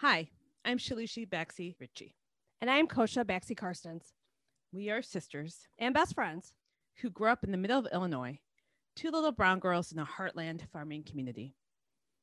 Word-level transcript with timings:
Hi, 0.00 0.28
I'm 0.64 0.78
Shalushi 0.78 1.28
Baxi 1.28 1.74
Ritchie. 1.80 2.14
And 2.60 2.70
I'm 2.70 2.86
Kosha 2.86 3.24
Baxi 3.24 3.56
Karstens. 3.56 4.12
We 4.70 4.90
are 4.90 5.02
sisters 5.02 5.66
and 5.76 5.92
best 5.92 6.14
friends 6.14 6.52
who 7.00 7.10
grew 7.10 7.30
up 7.30 7.42
in 7.42 7.50
the 7.50 7.58
middle 7.58 7.80
of 7.80 7.88
Illinois, 7.92 8.38
two 8.94 9.10
little 9.10 9.32
brown 9.32 9.58
girls 9.58 9.90
in 9.90 9.98
a 9.98 10.06
heartland 10.06 10.62
farming 10.72 11.02
community. 11.02 11.56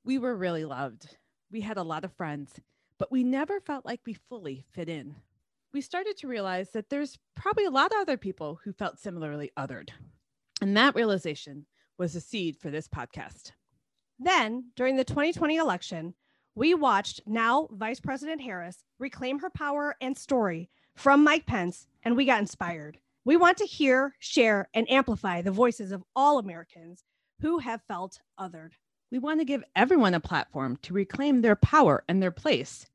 We 0.06 0.18
were 0.18 0.38
really 0.38 0.64
loved. 0.64 1.18
We 1.52 1.60
had 1.60 1.76
a 1.76 1.84
lot 1.84 2.06
of 2.06 2.14
friends, 2.14 2.54
but 2.98 3.12
we 3.12 3.26
never 3.26 3.60
felt 3.60 3.86
like 3.86 4.00
we 4.06 4.14
fully 4.30 4.64
fit 4.72 4.88
in. 4.88 5.14
We 5.74 5.82
started 5.82 6.16
to 6.20 6.30
realize 6.30 6.70
that 6.72 6.90
there's 6.90 7.20
probably 7.36 7.66
a 7.66 7.72
lot 7.72 7.92
of 7.92 8.00
other 8.00 8.16
people 8.16 8.58
who 8.64 8.72
felt 8.72 9.00
similarly 9.00 9.52
othered. 9.60 9.90
And 10.62 10.78
that 10.78 10.96
realization 10.96 11.66
was 11.98 12.14
the 12.14 12.22
seed 12.22 12.56
for 12.56 12.72
this 12.72 12.88
podcast. 12.88 13.52
Then, 14.18 14.72
during 14.78 14.96
the 14.96 15.04
2020 15.04 15.58
election, 15.58 16.14
we 16.56 16.74
watched 16.74 17.22
now 17.26 17.68
Vice 17.72 18.00
President 18.00 18.42
Harris 18.42 18.84
reclaim 18.98 19.40
her 19.40 19.50
power 19.50 19.96
and 20.00 20.18
story 20.18 20.70
from 20.96 21.24
Mike 21.24 21.46
Pence, 21.46 21.88
and 22.04 22.16
we 22.16 22.26
got 22.26 22.40
inspired. 22.40 22.98
We 23.26 23.36
want 23.36 23.58
to 23.58 23.66
hear, 23.66 24.16
share, 24.20 24.70
and 24.74 24.90
amplify 24.90 25.42
the 25.42 25.52
voices 25.52 25.92
of 25.92 26.04
all 26.16 26.40
Americans 26.40 27.04
who 27.42 27.60
have 27.60 27.82
felt 27.88 28.20
othered. 28.40 28.72
We 29.12 29.20
want 29.20 29.42
to 29.42 29.46
give 29.46 29.64
everyone 29.76 30.14
a 30.14 30.20
platform 30.20 30.78
to 30.84 30.94
reclaim 30.94 31.42
their 31.42 31.58
power 31.58 32.04
and 32.08 32.24
their 32.24 32.32
place 32.32 32.88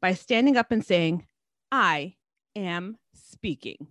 by 0.00 0.14
standing 0.14 0.56
up 0.56 0.70
and 0.70 0.84
saying, 0.84 1.26
I 1.72 2.14
am 2.54 2.98
speaking. 3.14 3.88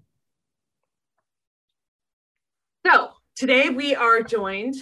So 2.86 3.10
today 3.36 3.70
we 3.70 3.94
are 3.94 4.22
joined 4.22 4.76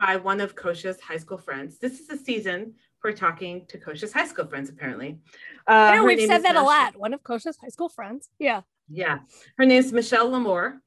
by 0.00 0.16
one 0.16 0.40
of 0.40 0.56
Kosha's 0.56 1.00
high 1.00 1.18
school 1.18 1.38
friends. 1.38 1.78
This 1.78 2.00
is 2.00 2.08
a 2.08 2.16
season 2.16 2.74
for 3.00 3.12
talking 3.12 3.66
to 3.68 3.78
Kosha's 3.78 4.12
high 4.12 4.26
school 4.26 4.46
friends, 4.46 4.70
apparently. 4.70 5.18
Uh, 5.66 5.94
know 5.94 6.04
we've 6.04 6.20
said 6.20 6.42
that 6.42 6.54
Michelle. 6.54 6.62
a 6.62 6.64
lot. 6.64 6.96
One 6.96 7.14
of 7.14 7.22
Kosha's 7.22 7.56
high 7.56 7.68
school 7.68 7.88
friends. 7.88 8.28
Yeah. 8.38 8.62
Yeah. 8.88 9.20
Her 9.58 9.66
name 9.66 9.78
is 9.78 9.92
Michelle 9.92 10.30
L'Amour, 10.30 10.80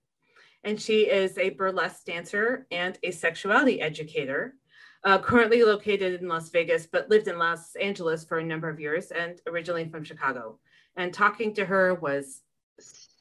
and 0.63 0.79
she 0.79 1.01
is 1.01 1.37
a 1.37 1.51
burlesque 1.51 2.05
dancer 2.05 2.67
and 2.71 2.97
a 3.03 3.11
sexuality 3.11 3.81
educator. 3.81 4.55
Uh, 5.05 5.17
currently 5.17 5.63
located 5.63 6.21
in 6.21 6.27
Las 6.27 6.49
Vegas, 6.49 6.85
but 6.85 7.09
lived 7.09 7.29
in 7.29 7.37
Los 7.37 7.73
Angeles 7.77 8.25
for 8.25 8.39
a 8.39 8.43
number 8.43 8.67
of 8.67 8.81
years 8.81 9.11
and 9.11 9.39
originally 9.47 9.87
from 9.87 10.03
Chicago. 10.03 10.59
And 10.97 11.13
talking 11.13 11.53
to 11.53 11.63
her 11.63 11.95
was 11.95 12.41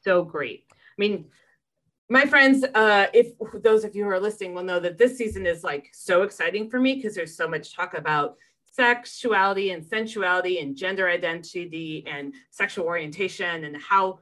so 0.03 0.25
great. 0.25 0.65
I 0.69 0.75
mean, 0.97 1.25
my 2.09 2.25
friends, 2.25 2.63
uh, 2.63 3.07
if 3.13 3.33
those 3.63 3.83
of 3.83 3.95
you 3.95 4.03
who 4.03 4.09
are 4.09 4.19
listening 4.19 4.53
will 4.53 4.63
know 4.63 4.79
that 4.79 4.97
this 4.97 5.17
season 5.17 5.45
is 5.45 5.63
like 5.63 5.89
so 5.93 6.23
exciting 6.23 6.69
for 6.69 6.79
me 6.79 6.95
because 6.95 7.15
there's 7.15 7.37
so 7.37 7.47
much 7.47 7.75
talk 7.75 7.93
about 7.93 8.35
sexuality 8.79 9.71
and 9.71 9.85
sensuality 9.85 10.61
and 10.61 10.73
gender 10.73 11.09
identity 11.09 12.05
and 12.07 12.33
sexual 12.49 12.85
orientation 12.85 13.65
and 13.65 13.75
how 13.75 14.19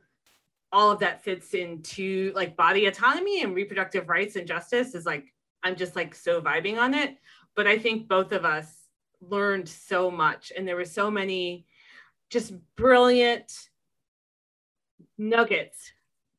all 0.72 0.90
of 0.90 1.00
that 1.00 1.24
fits 1.24 1.54
into 1.54 2.32
like 2.34 2.58
body 2.58 2.88
autonomy 2.88 3.44
and 3.44 3.54
reproductive 3.54 4.10
rights 4.10 4.36
and 4.36 4.48
justice 4.48 4.96
is 4.96 5.06
like 5.06 5.32
i'm 5.64 5.76
just 5.76 5.96
like 5.96 6.16
so 6.16 6.42
vibing 6.42 6.80
on 6.80 6.96
it. 6.96 7.18
But 7.56 7.68
i 7.68 7.78
think 7.78 8.08
both 8.08 8.32
of 8.32 8.46
us 8.46 8.68
learned 9.22 9.70
so 9.70 10.10
much 10.10 10.52
and 10.58 10.68
there 10.68 10.76
were 10.76 10.86
so 10.86 11.12
many 11.12 11.68
just 12.32 12.54
brilliant 12.76 13.52
nuggets 15.20 15.92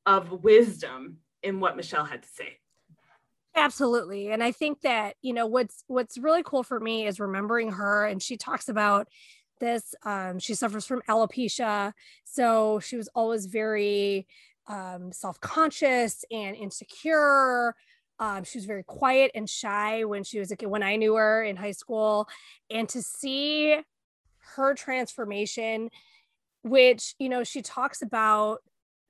of 0.06 0.42
wisdom 0.42 1.18
in 1.44 1.60
what 1.60 1.76
michelle 1.76 2.04
had 2.04 2.24
to 2.24 2.28
say 2.28 2.58
absolutely 3.58 4.30
and 4.30 4.42
i 4.42 4.52
think 4.52 4.80
that 4.80 5.16
you 5.22 5.32
know 5.32 5.46
what's 5.46 5.84
what's 5.88 6.16
really 6.18 6.42
cool 6.42 6.62
for 6.62 6.80
me 6.80 7.06
is 7.06 7.20
remembering 7.20 7.72
her 7.72 8.06
and 8.06 8.22
she 8.22 8.36
talks 8.36 8.68
about 8.68 9.08
this 9.60 9.94
um, 10.04 10.38
she 10.38 10.54
suffers 10.54 10.86
from 10.86 11.02
alopecia 11.08 11.92
so 12.24 12.78
she 12.78 12.96
was 12.96 13.08
always 13.14 13.46
very 13.46 14.26
um, 14.68 15.10
self-conscious 15.12 16.24
and 16.30 16.56
insecure 16.56 17.74
um, 18.20 18.44
she 18.44 18.58
was 18.58 18.66
very 18.66 18.84
quiet 18.84 19.30
and 19.34 19.48
shy 19.50 20.04
when 20.04 20.22
she 20.24 20.38
was 20.38 20.50
a 20.50 20.56
kid 20.56 20.66
when 20.66 20.82
i 20.82 20.96
knew 20.96 21.14
her 21.14 21.42
in 21.42 21.56
high 21.56 21.72
school 21.72 22.28
and 22.70 22.88
to 22.88 23.02
see 23.02 23.76
her 24.56 24.74
transformation 24.74 25.90
which 26.62 27.14
you 27.18 27.28
know 27.28 27.42
she 27.42 27.62
talks 27.62 28.02
about 28.02 28.58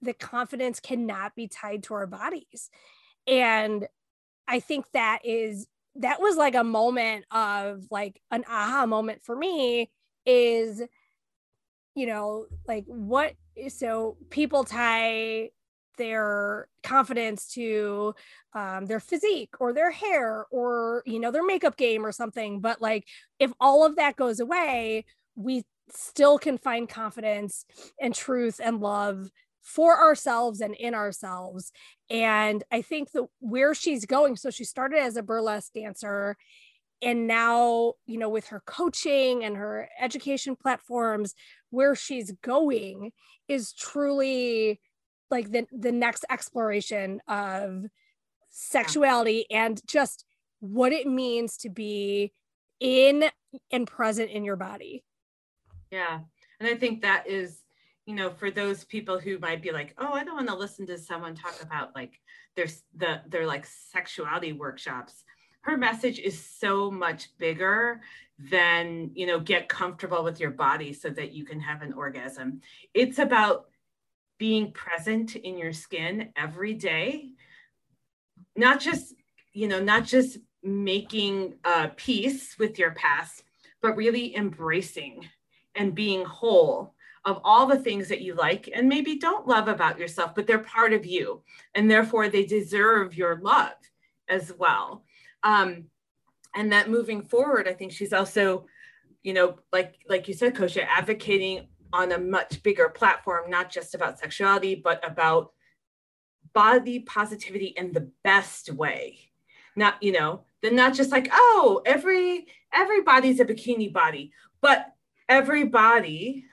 the 0.01 0.15
confidence 0.15 0.81
cannot 0.81 1.35
be 1.35 1.47
tied 1.49 1.83
to 1.83 1.93
our 1.95 2.07
bodies 2.07 2.71
and 3.27 3.87
I 4.49 4.61
think 4.61 4.87
that 4.93 5.21
is 5.25 5.67
that 5.97 6.21
was 6.21 6.37
like 6.37 6.55
a 6.55 6.65
moment 6.65 7.27
of 7.31 7.85
like 7.91 8.21
an 8.31 8.45
aha 8.49 8.87
moment 8.87 9.23
for 9.25 9.37
me 9.37 9.91
is 10.25 10.83
you 11.95 12.07
know 12.07 12.47
like 12.67 12.85
what 12.87 13.35
so 13.69 14.17
people 14.31 14.65
tie 14.65 15.51
their 15.99 16.69
confidence 16.85 17.53
to 17.53 18.15
um, 18.55 18.87
their 18.87 19.01
physique 19.01 19.55
or 19.59 19.73
their 19.73 19.91
hair 19.91 20.47
or 20.51 21.03
you 21.05 21.19
know 21.19 21.33
their 21.33 21.45
makeup 21.45 21.77
game 21.77 22.07
or 22.07 22.13
something 22.13 22.61
but 22.61 22.81
like 22.81 23.05
if 23.41 23.53
all 23.61 23.85
of 23.85 23.97
that 23.97 24.17
goes 24.17 24.39
away 24.39 25.05
we 25.35 25.65
still 25.91 26.39
can 26.39 26.57
find 26.57 26.89
confidence 26.89 27.65
and 28.01 28.15
truth 28.15 28.61
and 28.63 28.81
love 28.81 29.31
for 29.63 30.01
ourselves 30.01 30.61
and 30.61 30.75
in 30.75 30.95
ourselves. 30.95 31.73
And 32.11 32.65
I 32.71 32.83
think 32.83 33.13
that 33.13 33.27
where 33.41 33.75
she's 33.75 34.07
going, 34.07 34.37
so 34.37 34.51
she 34.51 34.65
started 34.65 35.01
as 35.01 35.17
a 35.17 35.23
burlesque 35.23 35.73
dancer 35.75 36.37
and 37.01 37.27
now 37.27 37.95
you 38.07 38.19
know 38.19 38.29
with 38.29 38.49
her 38.49 38.61
coaching 38.67 39.45
and 39.45 39.57
her 39.57 39.89
education 40.01 40.57
platforms 40.57 41.35
where 41.71 41.95
she's 41.95 42.33
going 42.43 43.13
is 43.47 43.73
truly 43.73 44.81
like 45.31 45.51
the 45.51 45.67
the 45.73 45.93
next 45.93 46.25
exploration 46.31 47.21
of 47.29 47.85
sexuality 48.51 49.47
and 49.51 49.81
just 49.87 50.25
what 50.61 50.93
it 50.93 51.07
means 51.07 51.57
to 51.59 51.69
be 51.69 52.33
in 52.81 53.25
and 53.71 53.87
present 53.87 54.31
in 54.31 54.45
your 54.45 54.57
body. 54.57 55.05
Yeah. 55.91 56.21
And 56.61 56.69
i 56.69 56.75
think 56.75 57.03
that 57.03 57.29
is 57.29 57.61
you 58.09 58.15
know, 58.15 58.31
for 58.31 58.51
those 58.51 58.85
people 58.85 59.21
who 59.21 59.39
might 59.39 59.61
be 59.61 59.71
like, 59.71 59.95
oh, 59.99 60.15
I 60.15 60.25
don't 60.25 60.37
want 60.37 60.49
to 60.49 60.57
listen 60.57 60.87
to 60.87 60.97
someone 60.97 61.35
talk 61.35 61.57
about 61.61 61.95
like 61.95 62.19
their 62.57 62.65
the 62.97 63.21
their 63.29 63.47
like 63.47 63.67
sexuality 63.67 64.55
workshops. 64.55 65.25
Her 65.61 65.77
message 65.77 66.19
is 66.19 66.43
so 66.43 66.91
much 66.91 67.37
bigger 67.37 68.01
than, 68.39 69.11
you 69.13 69.27
know, 69.27 69.39
get 69.39 69.69
comfortable 69.69 70.25
with 70.25 70.41
your 70.41 70.53
body 70.53 70.95
so 70.95 71.11
that 71.11 71.33
you 71.33 71.45
can 71.45 71.61
have 71.61 71.83
an 71.83 71.93
orgasm. 71.93 72.63
It's 72.95 73.19
about 73.19 73.67
being 74.39 74.73
present 74.73 75.37
in 75.37 75.59
your 75.59 75.75
skin 75.75 76.31
every 76.35 76.73
day. 76.73 77.33
Not 78.57 78.81
just, 78.81 79.13
you 79.53 79.69
know, 79.69 79.83
not 79.83 80.07
just 80.07 80.39
making 80.63 81.57
uh, 81.63 81.89
peace 81.95 82.59
with 82.59 82.79
your 82.79 82.93
past, 82.93 83.43
but 83.83 83.97
really 83.97 84.35
embracing 84.35 85.29
and 85.75 85.95
being 85.95 86.25
whole 86.25 86.95
of 87.25 87.41
all 87.45 87.67
the 87.67 87.79
things 87.79 88.09
that 88.09 88.23
you 88.23 88.35
like 88.35 88.69
and 88.73 88.89
maybe 88.89 89.17
don't 89.17 89.47
love 89.47 89.69
about 89.69 89.99
yourself, 89.99 90.35
but 90.35 90.47
they're 90.47 90.59
part 90.59 90.93
of 90.93 91.05
you. 91.05 91.43
And 91.75 91.91
therefore, 91.91 92.29
they 92.29 92.45
deserve 92.45 93.17
your 93.17 93.41
love 93.41 93.75
as 94.29 94.53
well. 94.59 95.05
Um, 95.43 95.85
and 96.55 96.73
that 96.73 96.91
moving 96.91 97.23
forward, 97.23 97.69
I 97.69 97.75
think 97.75 97.93
she's 97.93 98.13
also, 98.13 98.67
you 99.23 99.33
know, 99.33 99.59
like 99.73 99.97
like 100.09 100.29
you 100.29 100.35
said, 100.35 100.55
Kosha, 100.55 100.87
advocating 100.89 101.69
on 101.93 102.13
a 102.13 102.19
much 102.19 102.63
bigger 102.63 102.89
platform, 102.89 103.51
not 103.51 103.71
just 103.71 103.95
about 103.95 104.19
sexuality, 104.19 104.75
but 104.75 105.07
about 105.09 105.53
body 106.53 107.01
positivity 107.01 107.75
in 107.77 107.93
the 107.93 108.11
best 108.25 108.73
way. 108.73 109.19
Not, 109.77 110.03
you 110.03 110.13
know, 110.13 110.45
then 110.63 110.75
not 110.75 110.95
just 110.95 111.13
like, 111.13 111.29
oh, 111.33 111.83
every 111.87 112.47
everybody's 112.73 113.41
a 113.41 113.45
bikini 113.45 113.93
body, 113.93 114.33
but 114.61 114.93
everybody 115.29 116.45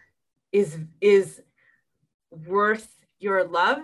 is 0.55 0.77
is 1.01 1.41
worth 2.31 2.87
your 3.19 3.43
love 3.43 3.83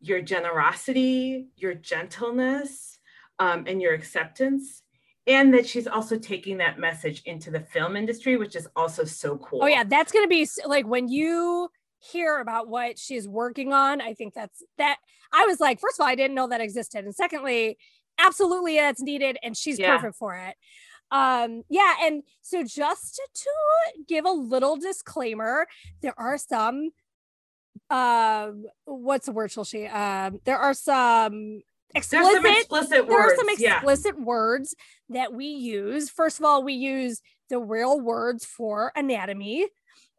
your 0.00 0.20
generosity 0.20 1.48
your 1.56 1.72
gentleness 1.72 2.98
um, 3.38 3.64
and 3.66 3.80
your 3.80 3.94
acceptance 3.94 4.82
and 5.26 5.52
that 5.54 5.66
she's 5.66 5.86
also 5.86 6.18
taking 6.18 6.58
that 6.58 6.78
message 6.78 7.22
into 7.24 7.50
the 7.50 7.60
film 7.60 7.96
industry 7.96 8.36
which 8.36 8.54
is 8.54 8.68
also 8.76 9.02
so 9.02 9.38
cool 9.38 9.60
oh 9.62 9.66
yeah 9.66 9.82
that's 9.82 10.12
going 10.12 10.24
to 10.24 10.28
be 10.28 10.46
like 10.66 10.86
when 10.86 11.08
you 11.08 11.70
hear 12.00 12.38
about 12.38 12.68
what 12.68 12.98
she's 12.98 13.26
working 13.26 13.72
on 13.72 14.02
i 14.02 14.12
think 14.12 14.34
that's 14.34 14.62
that 14.76 14.98
i 15.32 15.46
was 15.46 15.58
like 15.58 15.80
first 15.80 15.98
of 15.98 16.02
all 16.02 16.08
i 16.08 16.14
didn't 16.14 16.34
know 16.34 16.48
that 16.48 16.60
existed 16.60 17.06
and 17.06 17.14
secondly 17.14 17.78
absolutely 18.18 18.76
that's 18.76 19.00
needed 19.00 19.38
and 19.42 19.56
she's 19.56 19.78
yeah. 19.78 19.96
perfect 19.96 20.16
for 20.16 20.36
it 20.36 20.54
um 21.10 21.62
yeah 21.68 21.94
and 22.02 22.22
so 22.42 22.62
just 22.62 23.16
to, 23.16 23.22
to 23.34 24.02
give 24.06 24.24
a 24.24 24.30
little 24.30 24.76
disclaimer 24.76 25.66
there 26.02 26.14
are 26.18 26.36
some 26.36 26.90
um 27.90 28.64
what's 28.84 29.26
the 29.26 29.32
word 29.32 29.50
shall 29.50 29.64
she 29.64 29.86
um 29.86 30.40
there 30.44 30.58
are 30.58 30.74
some 30.74 31.62
explicit, 31.94 32.34
some 32.34 32.46
explicit 32.46 32.90
there 32.90 33.04
words. 33.04 33.32
are 33.32 33.36
some 33.36 33.48
explicit 33.48 34.14
yeah. 34.18 34.24
words 34.24 34.74
that 35.08 35.32
we 35.32 35.46
use 35.46 36.10
first 36.10 36.38
of 36.38 36.44
all 36.44 36.62
we 36.62 36.74
use 36.74 37.22
the 37.48 37.58
real 37.58 37.98
words 37.98 38.44
for 38.44 38.92
anatomy 38.94 39.66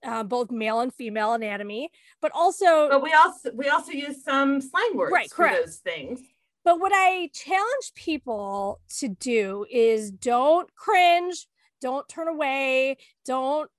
uh, 0.04 0.24
both 0.24 0.52
male 0.52 0.80
and 0.80 0.94
female 0.94 1.34
anatomy, 1.34 1.92
but 2.22 2.32
also. 2.34 2.90
But 2.90 3.04
we 3.04 3.14
also 3.14 3.52
we 3.54 3.70
also 3.70 3.92
use 3.92 4.24
some 4.24 4.62
slang 4.62 4.96
words 4.96 5.12
right, 5.12 5.32
for 5.32 5.50
those 5.50 5.78
things. 5.78 6.22
But 6.64 6.80
what 6.80 6.92
I 6.94 7.30
challenge 7.34 7.94
people 7.96 8.80
to 9.00 9.08
do 9.08 9.66
is 9.72 10.12
don't 10.12 10.74
cringe, 10.76 11.48
don't 11.82 12.08
turn 12.10 12.28
away, 12.28 12.98
don't 13.26 13.70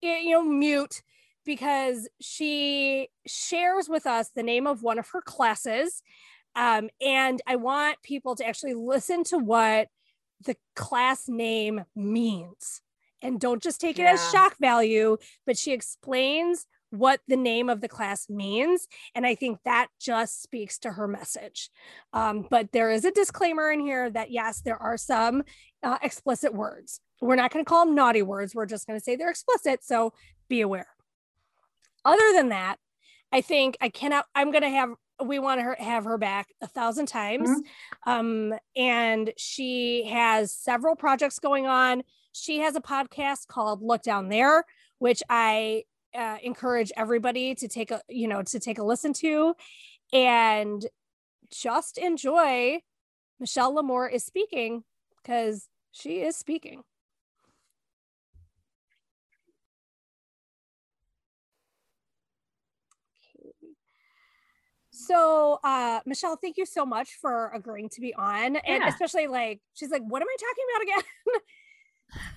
you 0.00 0.30
know 0.30 0.42
mute 0.42 1.02
because 1.44 2.08
she 2.20 3.08
shares 3.26 3.88
with 3.88 4.06
us 4.06 4.30
the 4.30 4.42
name 4.42 4.66
of 4.66 4.82
one 4.82 4.98
of 4.98 5.08
her 5.08 5.20
classes. 5.20 6.02
Um, 6.56 6.90
and 7.00 7.40
I 7.46 7.56
want 7.56 8.02
people 8.02 8.36
to 8.36 8.46
actually 8.46 8.74
listen 8.74 9.24
to 9.24 9.38
what 9.38 9.88
the 10.44 10.56
class 10.74 11.28
name 11.28 11.84
means 11.94 12.80
and 13.22 13.40
don't 13.40 13.62
just 13.62 13.80
take 13.80 13.98
it 13.98 14.02
yeah. 14.02 14.12
as 14.12 14.30
shock 14.30 14.56
value, 14.58 15.16
but 15.46 15.58
she 15.58 15.72
explains 15.72 16.66
what 16.90 17.20
the 17.28 17.36
name 17.36 17.68
of 17.68 17.80
the 17.80 17.88
class 17.88 18.28
means. 18.28 18.86
And 19.14 19.26
I 19.26 19.34
think 19.34 19.58
that 19.64 19.88
just 20.00 20.42
speaks 20.42 20.78
to 20.80 20.92
her 20.92 21.08
message. 21.08 21.70
Um, 22.12 22.46
but 22.50 22.72
there 22.72 22.90
is 22.90 23.04
a 23.04 23.10
disclaimer 23.10 23.70
in 23.70 23.80
here 23.80 24.10
that 24.10 24.30
yes, 24.30 24.60
there 24.60 24.80
are 24.80 24.96
some 24.96 25.42
uh, 25.82 25.98
explicit 26.02 26.54
words. 26.54 27.00
We're 27.20 27.36
not 27.36 27.52
going 27.52 27.64
to 27.64 27.68
call 27.68 27.86
them 27.86 27.94
naughty 27.94 28.22
words. 28.22 28.54
We're 28.54 28.66
just 28.66 28.86
going 28.86 28.98
to 28.98 29.04
say 29.04 29.16
they're 29.16 29.30
explicit. 29.30 29.84
So 29.84 30.12
be 30.48 30.60
aware. 30.60 30.88
Other 32.04 32.32
than 32.34 32.48
that, 32.48 32.76
I 33.32 33.40
think 33.40 33.76
I 33.80 33.88
cannot, 33.88 34.26
I'm 34.34 34.50
going 34.50 34.62
to 34.62 34.70
have, 34.70 34.90
we 35.24 35.38
want 35.38 35.60
to 35.60 35.84
have 35.84 36.04
her 36.04 36.18
back 36.18 36.48
a 36.62 36.66
thousand 36.66 37.06
times. 37.06 37.48
Mm-hmm. 37.48 38.10
Um, 38.10 38.58
and 38.74 39.32
she 39.36 40.06
has 40.06 40.52
several 40.52 40.96
projects 40.96 41.38
going 41.38 41.66
on. 41.66 42.02
She 42.32 42.60
has 42.60 42.74
a 42.74 42.80
podcast 42.80 43.46
called 43.48 43.82
Look 43.82 44.02
Down 44.02 44.28
There, 44.28 44.64
which 44.98 45.22
I 45.28 45.84
uh, 46.14 46.38
encourage 46.42 46.92
everybody 46.96 47.54
to 47.56 47.68
take 47.68 47.90
a, 47.90 48.02
you 48.08 48.28
know, 48.28 48.42
to 48.42 48.58
take 48.58 48.78
a 48.78 48.82
listen 48.82 49.12
to 49.14 49.54
and 50.12 50.84
just 51.52 51.98
enjoy 51.98 52.80
Michelle 53.38 53.74
L'Amour 53.74 54.08
is 54.08 54.24
speaking 54.24 54.84
because 55.22 55.68
she 55.92 56.20
is 56.20 56.36
speaking. 56.36 56.82
So, 64.92 65.58
uh, 65.64 66.00
Michelle, 66.06 66.36
thank 66.36 66.56
you 66.56 66.66
so 66.66 66.84
much 66.84 67.14
for 67.20 67.50
agreeing 67.54 67.88
to 67.90 68.00
be 68.00 68.14
on. 68.14 68.54
Yeah. 68.54 68.60
And 68.66 68.84
especially 68.84 69.26
like, 69.26 69.60
she's 69.74 69.90
like, 69.90 70.02
what 70.06 70.22
am 70.22 70.28
I 70.28 70.36
talking 70.38 70.64
about 70.70 70.82
again? 70.82 71.40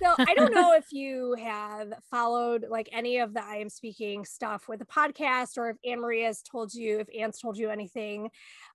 so 0.02 0.14
I 0.18 0.34
don't 0.34 0.54
know 0.54 0.72
if 0.76 0.92
you 0.92 1.34
have 1.42 1.92
followed 2.10 2.66
like 2.68 2.88
any 2.92 3.18
of 3.18 3.34
the 3.34 3.44
I 3.44 3.56
am 3.56 3.68
speaking 3.68 4.24
stuff 4.24 4.68
with 4.68 4.78
the 4.78 4.84
podcast 4.84 5.56
or 5.56 5.70
if 5.70 5.76
Anne 5.84 6.00
Marie 6.00 6.22
has 6.22 6.42
told 6.42 6.74
you, 6.74 7.00
if 7.00 7.08
Anne's 7.18 7.38
told 7.38 7.56
you 7.56 7.70
anything. 7.70 8.30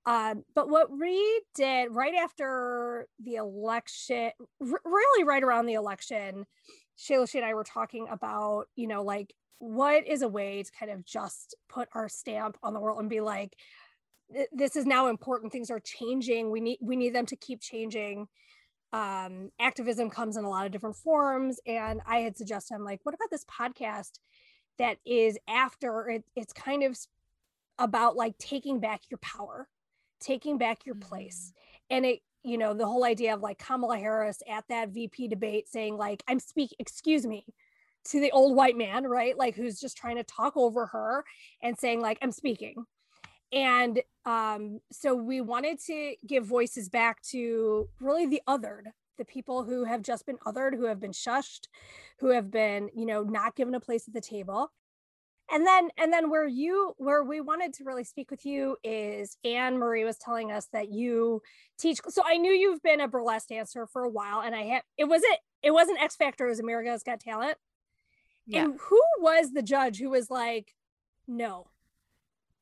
Um, 0.05 0.43
but 0.55 0.69
what 0.69 0.91
we 0.91 1.41
did 1.55 1.93
right 1.93 2.15
after 2.15 3.07
the 3.23 3.35
election, 3.35 4.31
r- 4.61 4.81
really 4.85 5.23
right 5.23 5.43
around 5.43 5.65
the 5.65 5.73
election, 5.73 6.45
Shayla 6.97 7.29
she 7.29 7.37
and 7.37 7.47
I 7.47 7.53
were 7.53 7.63
talking 7.63 8.07
about, 8.09 8.65
you 8.75 8.87
know, 8.87 9.03
like 9.03 9.33
what 9.59 10.07
is 10.07 10.21
a 10.21 10.27
way 10.27 10.63
to 10.63 10.71
kind 10.71 10.91
of 10.91 11.05
just 11.05 11.55
put 11.69 11.89
our 11.93 12.09
stamp 12.09 12.57
on 12.63 12.73
the 12.73 12.79
world 12.79 12.99
and 12.99 13.09
be 13.09 13.21
like, 13.21 13.55
this 14.51 14.75
is 14.75 14.85
now 14.85 15.07
important. 15.07 15.51
Things 15.51 15.71
are 15.71 15.79
changing. 15.79 16.51
We 16.51 16.61
need 16.61 16.77
we 16.81 16.95
need 16.95 17.15
them 17.15 17.25
to 17.27 17.35
keep 17.35 17.61
changing 17.61 18.27
um, 18.91 19.51
activism 19.59 20.09
comes 20.09 20.37
in 20.37 20.43
a 20.43 20.49
lot 20.49 20.65
of 20.65 20.71
different 20.71 20.95
forms. 20.95 21.59
And 21.65 22.01
I 22.07 22.19
had 22.19 22.37
suggested, 22.37 22.75
I'm 22.75 22.83
like, 22.83 22.99
what 23.03 23.15
about 23.15 23.29
this 23.29 23.45
podcast 23.45 24.19
that 24.77 24.97
is 25.05 25.37
after 25.47 26.09
it, 26.09 26.23
it's 26.35 26.53
kind 26.53 26.83
of 26.83 26.97
about 27.77 28.15
like 28.15 28.37
taking 28.37 28.79
back 28.79 29.01
your 29.09 29.19
power, 29.19 29.67
taking 30.19 30.57
back 30.57 30.85
your 30.85 30.95
place. 30.95 31.51
Mm-hmm. 31.51 31.95
And 31.95 32.05
it, 32.05 32.19
you 32.43 32.57
know, 32.57 32.73
the 32.73 32.85
whole 32.85 33.03
idea 33.03 33.33
of 33.33 33.41
like 33.41 33.59
Kamala 33.59 33.97
Harris 33.97 34.41
at 34.49 34.63
that 34.69 34.89
VP 34.89 35.27
debate 35.27 35.67
saying, 35.67 35.97
like, 35.97 36.23
I'm 36.27 36.39
speaking, 36.39 36.77
excuse 36.79 37.25
me, 37.25 37.45
to 38.05 38.19
the 38.19 38.31
old 38.31 38.55
white 38.55 38.77
man, 38.77 39.05
right? 39.05 39.37
Like, 39.37 39.55
who's 39.55 39.79
just 39.79 39.97
trying 39.97 40.15
to 40.15 40.23
talk 40.23 40.55
over 40.55 40.87
her 40.87 41.25
and 41.61 41.77
saying, 41.77 41.99
like, 41.99 42.17
I'm 42.21 42.31
speaking 42.31 42.85
and 43.51 44.01
um, 44.25 44.79
so 44.91 45.15
we 45.15 45.41
wanted 45.41 45.79
to 45.87 46.15
give 46.27 46.45
voices 46.45 46.89
back 46.89 47.21
to 47.23 47.89
really 47.99 48.25
the 48.25 48.41
othered 48.47 48.85
the 49.17 49.25
people 49.25 49.63
who 49.63 49.83
have 49.83 50.01
just 50.01 50.25
been 50.25 50.37
othered 50.47 50.75
who 50.75 50.85
have 50.85 50.99
been 50.99 51.11
shushed 51.11 51.67
who 52.19 52.29
have 52.29 52.49
been 52.49 52.89
you 52.95 53.05
know 53.05 53.23
not 53.23 53.55
given 53.55 53.75
a 53.75 53.79
place 53.79 54.07
at 54.07 54.13
the 54.13 54.21
table 54.21 54.71
and 55.51 55.65
then 55.65 55.89
and 55.97 56.13
then 56.13 56.29
where 56.29 56.47
you 56.47 56.93
where 56.97 57.23
we 57.23 57.41
wanted 57.41 57.73
to 57.73 57.83
really 57.83 58.03
speak 58.03 58.31
with 58.31 58.45
you 58.45 58.77
is 58.83 59.37
anne 59.43 59.77
marie 59.77 60.05
was 60.05 60.17
telling 60.17 60.51
us 60.51 60.67
that 60.71 60.91
you 60.91 61.41
teach 61.77 61.99
so 62.07 62.23
i 62.25 62.37
knew 62.37 62.51
you've 62.51 62.81
been 62.81 63.01
a 63.01 63.07
burlesque 63.07 63.49
dancer 63.49 63.85
for 63.85 64.03
a 64.03 64.09
while 64.09 64.41
and 64.41 64.55
i 64.55 64.63
had 64.63 64.83
it 64.97 65.05
was 65.05 65.21
it 65.23 65.39
it 65.61 65.71
wasn't 65.71 66.01
x 66.01 66.15
factor 66.15 66.45
it 66.45 66.49
was 66.49 66.59
america's 66.59 67.03
got 67.03 67.19
talent 67.19 67.57
yeah. 68.45 68.63
and 68.63 68.79
who 68.79 69.01
was 69.19 69.51
the 69.51 69.61
judge 69.61 69.99
who 69.99 70.09
was 70.09 70.29
like 70.29 70.73
no 71.27 71.67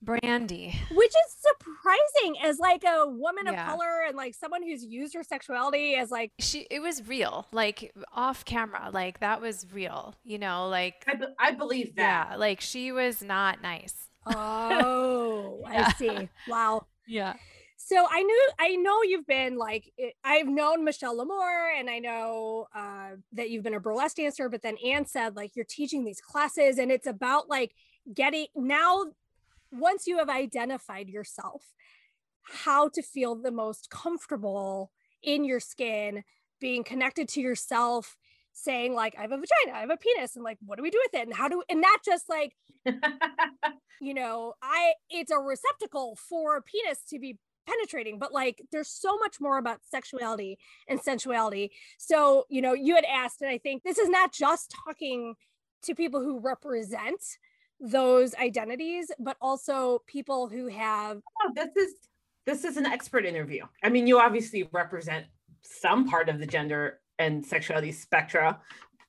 Brandy. 0.02 0.80
Which 0.92 1.12
is 1.12 1.36
surprising 1.40 2.42
as 2.44 2.60
like 2.60 2.84
a 2.84 3.08
woman 3.08 3.46
yeah. 3.46 3.52
of 3.52 3.70
color 3.70 4.04
and 4.08 4.16
like 4.16 4.36
someone 4.36 4.64
who's 4.64 4.84
used 4.84 5.14
her 5.16 5.24
sexuality 5.24 5.96
as 5.96 6.12
like 6.12 6.32
she 6.40 6.68
it 6.70 6.82
was 6.82 7.08
real. 7.08 7.48
Like 7.52 7.94
off 8.14 8.46
camera. 8.46 8.90
Like 8.94 9.20
that 9.22 9.42
was 9.42 9.66
real. 9.74 10.16
You 10.24 10.40
know, 10.40 10.68
like 10.68 11.04
I, 11.08 11.16
be- 11.16 11.26
I 11.40 11.52
believe 11.52 11.96
that. 11.96 12.28
Yeah, 12.32 12.36
like 12.38 12.62
she 12.62 12.92
was 12.92 13.24
not 13.24 13.62
nice. 13.62 14.10
Oh, 14.26 15.62
yeah. 15.72 15.88
I 15.88 15.94
see. 15.98 16.30
Wow. 16.48 16.86
Yeah. 17.08 17.34
So 17.78 18.06
I 18.10 18.22
knew 18.22 18.50
I 18.60 18.76
know 18.76 19.02
you've 19.04 19.28
been 19.28 19.58
like 19.58 19.94
I've 20.24 20.48
known 20.48 20.84
Michelle 20.84 21.16
L'Amour 21.16 21.72
and 21.78 21.90
I 21.90 22.00
know 22.00 22.68
uh, 22.76 23.12
that 23.32 23.50
you've 23.50 23.64
been 23.64 23.76
a 23.76 23.80
burlesque 23.80 24.18
dancer, 24.18 24.50
but 24.50 24.62
then 24.62 24.76
Anne 24.86 25.06
said 25.06 25.36
like 25.36 25.56
you're 25.56 25.66
teaching 25.66 26.04
these 26.04 26.20
classes 26.20 26.78
and 26.78 26.92
it's 26.92 27.08
about 27.08 27.50
like 27.50 27.74
getting 28.14 28.48
now 28.56 29.06
once 29.80 30.08
you 30.08 30.18
have 30.18 30.30
identified 30.30 31.10
yourself, 31.10 31.64
how 32.44 32.90
to 32.90 33.02
feel 33.02 33.36
the 33.36 33.52
most 33.52 33.90
comfortable 33.90 34.92
in 35.24 35.44
your 35.44 35.60
skin, 35.60 36.24
being 36.60 36.84
connected 36.84 37.28
to 37.30 37.42
yourself, 37.42 38.16
saying 38.54 38.94
like 38.94 39.16
I 39.18 39.22
have 39.22 39.32
a 39.32 39.38
vagina, 39.38 39.78
I 39.78 39.82
have 39.82 39.90
a 39.90 39.98
penis, 39.98 40.36
and 40.36 40.44
like 40.44 40.58
what 40.66 40.78
do 40.78 40.84
we 40.84 40.90
do 40.90 41.02
with 41.06 41.20
it? 41.20 41.28
And 41.28 41.36
how 41.36 41.48
do 41.48 41.64
and 41.70 41.82
not 41.82 42.00
just 42.04 42.30
like 42.30 42.54
you 44.02 44.14
know, 44.14 44.54
I 44.62 44.94
it's 45.10 45.32
a 45.32 45.38
receptacle 45.38 46.18
for 46.30 46.58
a 46.58 46.62
penis 46.62 47.00
to 47.10 47.20
be 47.20 47.38
penetrating 47.68 48.18
but 48.18 48.34
like 48.34 48.62
there's 48.72 48.88
so 48.88 49.18
much 49.18 49.42
more 49.42 49.58
about 49.58 49.80
sexuality 49.84 50.58
and 50.88 51.02
sensuality 51.02 51.70
so 51.98 52.46
you 52.50 52.62
know 52.62 52.74
you 52.74 52.96
had 52.96 53.04
asked 53.06 53.42
and 53.42 53.50
i 53.50 53.58
think 53.58 53.84
this 53.84 53.98
is 53.98 54.10
not 54.10 54.32
just 54.32 54.74
talking 54.86 55.36
to 55.84 55.94
people 55.94 56.22
who 56.22 56.40
represent 56.40 57.22
those 57.80 58.34
identities, 58.36 59.12
but 59.20 59.38
also 59.42 60.04
people 60.08 60.48
who 60.48 60.68
have. 60.68 61.22
Oh, 61.42 61.52
this 61.56 61.76
is 61.76 61.94
this 62.46 62.64
is 62.64 62.78
an 62.78 62.86
expert 62.86 63.26
interview. 63.26 63.66
I 63.84 63.90
mean, 63.90 64.08
you 64.08 64.20
obviously 64.20 64.70
represent 64.72 65.26
some 65.62 66.08
part 66.08 66.30
of 66.30 66.40
the 66.40 66.46
gender 66.46 67.00
and 67.20 67.46
sexuality 67.46 67.92
spectra, 67.92 68.62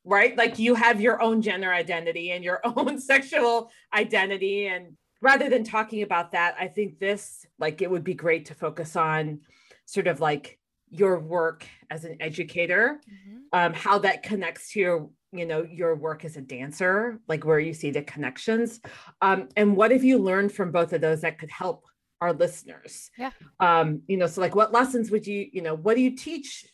right? 0.04 0.36
Like 0.36 0.58
you 0.58 0.74
have 0.74 1.00
your 1.00 1.22
own 1.22 1.40
gender 1.40 1.72
identity 1.72 2.32
and 2.32 2.42
your 2.42 2.60
own 2.64 3.00
sexual 3.00 3.70
identity. 3.94 4.66
And 4.66 4.96
rather 5.20 5.48
than 5.48 5.62
talking 5.62 6.02
about 6.02 6.32
that, 6.32 6.56
I 6.58 6.66
think 6.66 6.98
this, 6.98 7.46
like, 7.58 7.80
it 7.80 7.90
would 7.90 8.04
be 8.04 8.14
great 8.14 8.46
to 8.46 8.54
focus 8.54 8.96
on 8.96 9.40
sort 9.86 10.08
of 10.08 10.20
like 10.20 10.58
your 10.90 11.20
work 11.20 11.66
as 11.90 12.04
an 12.04 12.16
educator, 12.20 13.00
mm-hmm. 13.08 13.38
um, 13.52 13.72
how 13.72 13.98
that 14.00 14.22
connects 14.22 14.72
to 14.72 14.80
your 14.80 15.10
you 15.32 15.46
know 15.46 15.62
your 15.62 15.94
work 15.94 16.24
as 16.24 16.36
a 16.36 16.40
dancer 16.40 17.20
like 17.28 17.44
where 17.44 17.58
you 17.58 17.74
see 17.74 17.90
the 17.90 18.02
connections. 18.02 18.80
Um, 19.20 19.48
and 19.56 19.76
what 19.76 19.90
have 19.90 20.04
you 20.04 20.18
learned 20.18 20.52
from 20.52 20.72
both 20.72 20.92
of 20.92 21.00
those 21.00 21.20
that 21.20 21.38
could 21.38 21.50
help 21.50 21.84
our 22.20 22.32
listeners? 22.32 23.10
Yeah. 23.18 23.30
Um 23.60 24.02
you 24.06 24.16
know 24.16 24.26
so 24.26 24.40
like 24.40 24.54
what 24.54 24.72
lessons 24.72 25.10
would 25.10 25.26
you 25.26 25.48
you 25.52 25.62
know 25.62 25.74
what 25.74 25.96
do 25.96 26.02
you 26.02 26.16
teach? 26.16 26.66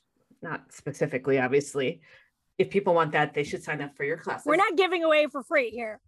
Not 0.43 0.73
specifically 0.73 1.39
obviously. 1.39 2.01
If 2.57 2.71
people 2.71 2.95
want 2.95 3.13
that 3.13 3.35
they 3.35 3.43
should 3.43 3.65
sign 3.65 3.83
up 3.83 3.97
for 3.97 4.05
your 4.05 4.17
class 4.17 4.47
we're 4.47 4.57
not 4.57 4.77
giving 4.77 5.03
away 5.03 5.27
for 5.27 5.43
free 5.43 5.71
here. 5.71 6.01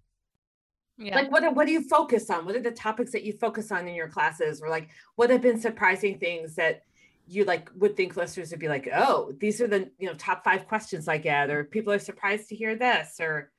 Yeah. 0.99 1.17
Like 1.17 1.31
what 1.31 1.55
what 1.55 1.67
do 1.67 1.73
you 1.73 1.87
focus 1.89 2.31
on? 2.31 2.47
What 2.47 2.57
are 2.57 2.63
the 2.63 2.71
topics 2.71 3.13
that 3.13 3.25
you 3.25 3.33
focus 3.33 3.73
on 3.73 3.87
in 3.89 3.95
your 3.95 4.09
classes? 4.09 4.63
Or 4.63 4.71
like 4.71 4.89
what 5.17 5.31
have 5.31 5.43
been 5.43 5.61
surprising 5.61 6.19
things 6.19 6.55
that 6.55 6.83
you 7.27 7.45
like 7.45 7.71
would 7.77 7.97
think 7.97 8.17
listeners 8.17 8.51
would 8.51 8.61
be 8.61 8.69
like, 8.69 8.89
oh, 8.95 9.33
these 9.39 9.61
are 9.61 9.67
the 9.67 9.91
you 9.99 10.07
know 10.07 10.15
top 10.15 10.45
five 10.45 10.67
questions 10.67 11.09
I 11.09 11.19
get, 11.19 11.51
or 11.51 11.65
people 11.65 11.93
are 11.93 11.99
surprised 11.99 12.49
to 12.49 12.57
hear 12.57 12.77
this, 12.77 13.17
or 13.21 13.51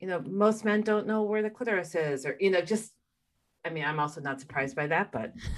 you 0.00 0.08
know, 0.08 0.22
most 0.26 0.64
men 0.64 0.82
don't 0.82 1.06
know 1.06 1.22
where 1.22 1.42
the 1.42 1.50
clitoris 1.50 1.94
is, 1.94 2.24
or 2.24 2.36
you 2.40 2.50
know, 2.50 2.60
just 2.60 2.92
I 3.64 3.70
mean, 3.70 3.84
I'm 3.84 4.00
also 4.00 4.20
not 4.20 4.40
surprised 4.40 4.76
by 4.76 4.86
that, 4.88 5.12
but 5.12 5.32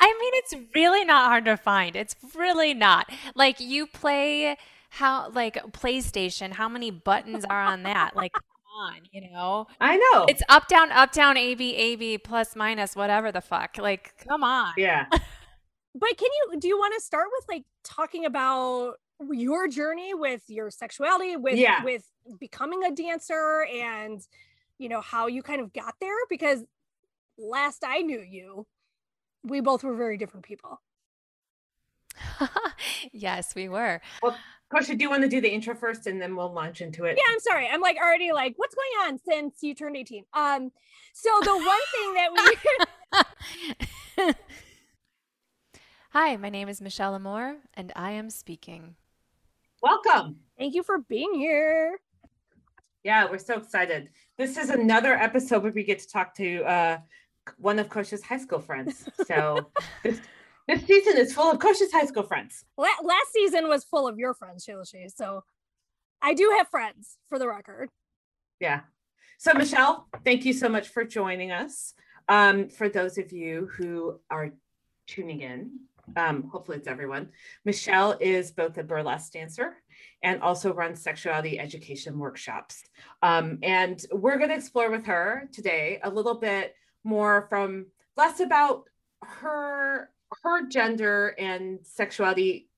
I 0.00 0.06
mean, 0.06 0.32
it's 0.34 0.54
really 0.74 1.04
not 1.04 1.28
hard 1.28 1.44
to 1.46 1.56
find. 1.56 1.96
It's 1.96 2.16
really 2.34 2.74
not. 2.74 3.10
Like 3.34 3.60
you 3.60 3.86
play 3.86 4.56
how 4.90 5.30
like 5.30 5.54
PlayStation, 5.72 6.52
how 6.52 6.68
many 6.68 6.90
buttons 6.90 7.44
are 7.44 7.62
on 7.62 7.82
that? 7.84 8.14
Like 8.22 8.32
come 8.32 8.42
on, 8.78 9.00
you 9.10 9.30
know? 9.30 9.66
I 9.80 9.96
know. 9.96 10.24
It's 10.28 10.42
up, 10.48 10.68
down, 10.68 10.92
up, 10.92 11.12
down, 11.12 11.36
A, 11.36 11.54
B, 11.54 11.74
A, 11.76 11.96
B, 11.96 12.18
plus, 12.18 12.56
minus, 12.56 12.96
whatever 12.96 13.30
the 13.30 13.40
fuck. 13.40 13.76
Like, 13.78 14.14
come 14.26 14.42
on. 14.42 14.72
Yeah. 14.76 15.06
but 15.94 16.16
can 16.16 16.28
you 16.50 16.58
do 16.60 16.68
you 16.68 16.78
want 16.78 16.94
to 16.96 17.00
start 17.00 17.26
with 17.36 17.44
like 17.48 17.64
talking 17.84 18.24
about 18.24 18.94
your 19.30 19.68
journey 19.68 20.14
with 20.14 20.42
your 20.48 20.70
sexuality 20.70 21.36
with 21.36 21.58
Yeah. 21.58 21.84
with 21.84 22.04
becoming 22.40 22.82
a 22.84 22.90
dancer 22.90 23.66
and 23.72 24.20
you 24.78 24.88
know 24.88 25.00
how 25.00 25.26
you 25.26 25.42
kind 25.42 25.60
of 25.60 25.72
got 25.72 25.94
there 26.00 26.16
because 26.28 26.64
last 27.38 27.84
i 27.86 27.98
knew 27.98 28.20
you 28.20 28.66
we 29.44 29.60
both 29.60 29.84
were 29.84 29.94
very 29.96 30.16
different 30.16 30.44
people 30.44 30.80
yes, 33.12 33.54
we 33.54 33.68
were. 33.70 34.00
Well 34.22 34.36
Kosha, 34.72 34.96
do 34.96 35.02
you 35.04 35.10
want 35.10 35.22
to 35.22 35.28
do 35.28 35.40
the 35.40 35.48
intro 35.48 35.74
first 35.74 36.06
and 36.06 36.20
then 36.20 36.36
we'll 36.36 36.52
launch 36.52 36.80
into 36.80 37.04
it? 37.04 37.16
yeah 37.16 37.24
i'm 37.32 37.40
sorry 37.40 37.68
i'm 37.68 37.80
like 37.80 37.96
already 37.96 38.32
like 38.32 38.54
what's 38.56 38.74
going 38.74 39.08
on 39.08 39.18
since 39.26 39.62
you 39.62 39.74
turned 39.74 39.96
18 39.96 40.24
um 40.34 40.70
so 41.14 41.30
the 41.42 41.56
one 41.56 41.80
thing 41.92 42.14
that 42.14 42.30
we 44.16 44.34
Hi, 46.12 46.36
my 46.36 46.50
name 46.50 46.68
is 46.68 46.82
Michelle 46.82 47.12
L'Amour, 47.12 47.56
and 47.72 47.90
I 47.96 48.10
am 48.10 48.28
speaking. 48.28 48.96
Welcome. 49.82 50.36
thank 50.58 50.74
you 50.74 50.82
for 50.82 50.98
being 50.98 51.32
here 51.32 51.98
Yeah, 53.02 53.30
we're 53.30 53.38
so 53.38 53.56
excited. 53.56 54.10
This 54.36 54.58
is 54.58 54.68
another 54.68 55.14
episode 55.14 55.62
where 55.62 55.72
we 55.72 55.84
get 55.84 56.00
to 56.00 56.08
talk 56.08 56.34
to 56.34 56.64
uh, 56.64 56.98
one 57.56 57.78
of 57.78 57.88
Kosha's 57.88 58.22
high 58.22 58.36
school 58.36 58.60
friends. 58.60 59.08
So 59.26 59.70
this, 60.04 60.20
this 60.68 60.84
season 60.84 61.16
is 61.16 61.32
full 61.32 61.50
of 61.50 61.58
Kosha's 61.58 61.90
high 61.90 62.04
school 62.04 62.24
friends. 62.24 62.62
La- 62.76 62.88
last 63.02 63.32
season 63.32 63.68
was 63.68 63.82
full 63.82 64.06
of 64.06 64.18
your 64.18 64.34
friends 64.34 64.66
Shilashi, 64.66 65.10
so 65.14 65.44
i 66.20 66.34
do 66.34 66.52
have 66.58 66.68
friends 66.68 67.16
for 67.30 67.38
the 67.38 67.48
record 67.48 67.88
Yeah. 68.60 68.80
So 69.38 69.54
Michelle, 69.54 70.08
thank 70.26 70.44
you 70.44 70.52
so 70.52 70.68
much 70.68 70.88
for 70.88 71.04
joining 71.04 71.52
us. 71.52 71.94
Um, 72.28 72.68
for 72.68 72.90
those 72.90 73.16
of 73.16 73.32
you 73.32 73.70
who 73.78 74.20
are 74.30 74.52
tuning 75.06 75.40
in, 75.40 75.70
um, 76.16 76.44
hopefully 76.50 76.78
it's 76.78 76.88
everyone. 76.88 77.28
Michelle 77.64 78.16
is 78.20 78.50
both 78.50 78.78
a 78.78 78.82
burlesque 78.82 79.32
dancer 79.32 79.76
and 80.22 80.40
also 80.42 80.72
runs 80.72 81.02
sexuality 81.02 81.58
education 81.58 82.18
workshops. 82.18 82.84
Um, 83.22 83.58
and 83.62 84.04
we're 84.12 84.38
going 84.38 84.50
to 84.50 84.56
explore 84.56 84.90
with 84.90 85.06
her 85.06 85.48
today 85.52 86.00
a 86.02 86.10
little 86.10 86.34
bit 86.34 86.74
more 87.04 87.46
from 87.48 87.86
less 88.16 88.40
about 88.40 88.84
her 89.22 90.10
her 90.42 90.66
gender 90.66 91.34
and 91.38 91.78
sexuality 91.82 92.68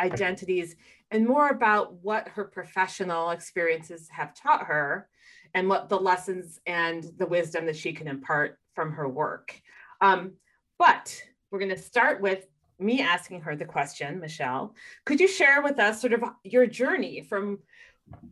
identities 0.00 0.76
and 1.10 1.26
more 1.26 1.48
about 1.48 1.94
what 1.94 2.28
her 2.28 2.44
professional 2.44 3.30
experiences 3.30 4.08
have 4.10 4.34
taught 4.34 4.64
her 4.64 5.08
and 5.54 5.68
what 5.68 5.88
the 5.88 5.98
lessons 5.98 6.58
and 6.66 7.04
the 7.18 7.26
wisdom 7.26 7.66
that 7.66 7.76
she 7.76 7.92
can 7.92 8.08
impart 8.08 8.58
from 8.74 8.92
her 8.92 9.06
work. 9.06 9.60
Um, 10.00 10.32
but 10.78 11.22
we're 11.50 11.58
going 11.58 11.70
to 11.70 11.76
start 11.76 12.22
with 12.22 12.46
me 12.82 13.00
asking 13.00 13.40
her 13.42 13.56
the 13.56 13.64
question, 13.64 14.20
Michelle. 14.20 14.74
Could 15.04 15.20
you 15.20 15.28
share 15.28 15.62
with 15.62 15.78
us 15.78 16.00
sort 16.00 16.12
of 16.12 16.22
your 16.44 16.66
journey 16.66 17.22
from 17.22 17.58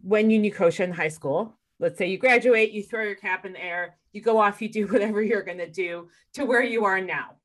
when 0.03 0.31
you 0.31 0.39
knew 0.39 0.53
Kosha 0.53 0.81
in 0.81 0.93
high 0.93 1.09
school? 1.09 1.57
Let's 1.79 1.97
say 1.97 2.09
you 2.09 2.19
graduate, 2.19 2.73
you 2.73 2.83
throw 2.83 3.03
your 3.05 3.15
cap 3.15 3.47
in 3.47 3.55
the 3.55 3.65
air, 3.65 3.97
you 4.13 4.21
go 4.21 4.39
off, 4.39 4.61
you 4.61 4.69
do 4.69 4.87
whatever 4.93 5.23
you're 5.23 5.43
going 5.43 5.59
to 5.59 5.71
do 5.71 6.09
to 6.35 6.45
where 6.45 6.63
you 6.63 6.85
are 6.85 7.01
now. 7.01 7.37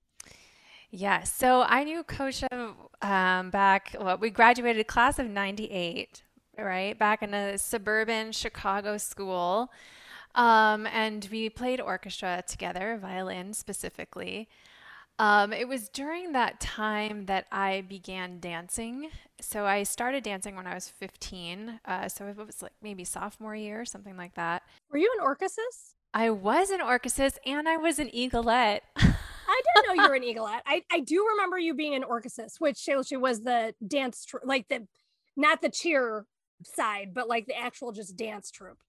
Yeah, 0.91 1.23
so 1.23 1.61
I 1.67 1.83
knew 1.83 2.03
Kosha 2.03 2.73
um, 3.01 3.49
back, 3.49 3.95
well, 3.99 4.17
we 4.17 4.29
graduated 4.29 4.87
class 4.87 5.19
of 5.19 5.27
98, 5.27 6.23
right? 6.57 6.97
Back 6.97 7.21
in 7.21 7.33
a 7.33 7.57
suburban 7.57 8.31
Chicago 8.31 8.97
school. 8.97 9.71
Um, 10.35 10.85
and 10.87 11.27
we 11.31 11.49
played 11.49 11.79
orchestra 11.79 12.43
together, 12.47 12.97
violin 13.01 13.53
specifically. 13.53 14.49
Um, 15.17 15.53
it 15.53 15.67
was 15.67 15.89
during 15.89 16.33
that 16.33 16.59
time 16.59 17.25
that 17.27 17.45
I 17.51 17.85
began 17.87 18.39
dancing. 18.39 19.09
So 19.39 19.65
I 19.65 19.83
started 19.83 20.23
dancing 20.23 20.55
when 20.55 20.67
I 20.67 20.73
was 20.73 20.89
15. 20.89 21.79
Uh, 21.85 22.09
so 22.09 22.27
it 22.27 22.37
was 22.37 22.61
like 22.61 22.73
maybe 22.81 23.03
sophomore 23.03 23.55
year, 23.55 23.81
or 23.81 23.85
something 23.85 24.17
like 24.17 24.35
that. 24.35 24.63
were 24.91 24.97
you 24.97 25.11
an 25.19 25.25
orchesis 25.25 25.95
I 26.15 26.29
was 26.29 26.69
an 26.69 26.79
orchesis 26.79 27.37
and 27.45 27.67
I 27.67 27.75
was 27.75 27.99
an 27.99 28.09
eaglet. 28.13 28.83
I 28.95 29.61
didn't 29.75 29.97
know 29.97 30.03
you 30.03 30.09
were 30.09 30.15
an 30.15 30.23
eaglet. 30.23 30.61
I, 30.65 30.81
I 30.89 31.01
do 31.01 31.27
remember 31.33 31.59
you 31.59 31.73
being 31.73 31.93
an 31.93 32.03
orchesis, 32.03 32.53
which 32.59 32.77
Shailashi 32.77 33.19
was 33.19 33.41
the 33.41 33.75
dance, 33.85 34.23
tr- 34.23 34.37
like 34.45 34.69
the, 34.69 34.87
not 35.35 35.61
the 35.61 35.69
cheer 35.69 36.25
side, 36.63 37.13
but 37.13 37.27
like 37.27 37.47
the 37.47 37.57
actual 37.57 37.91
just 37.91 38.15
dance 38.15 38.49
troupe. 38.49 38.79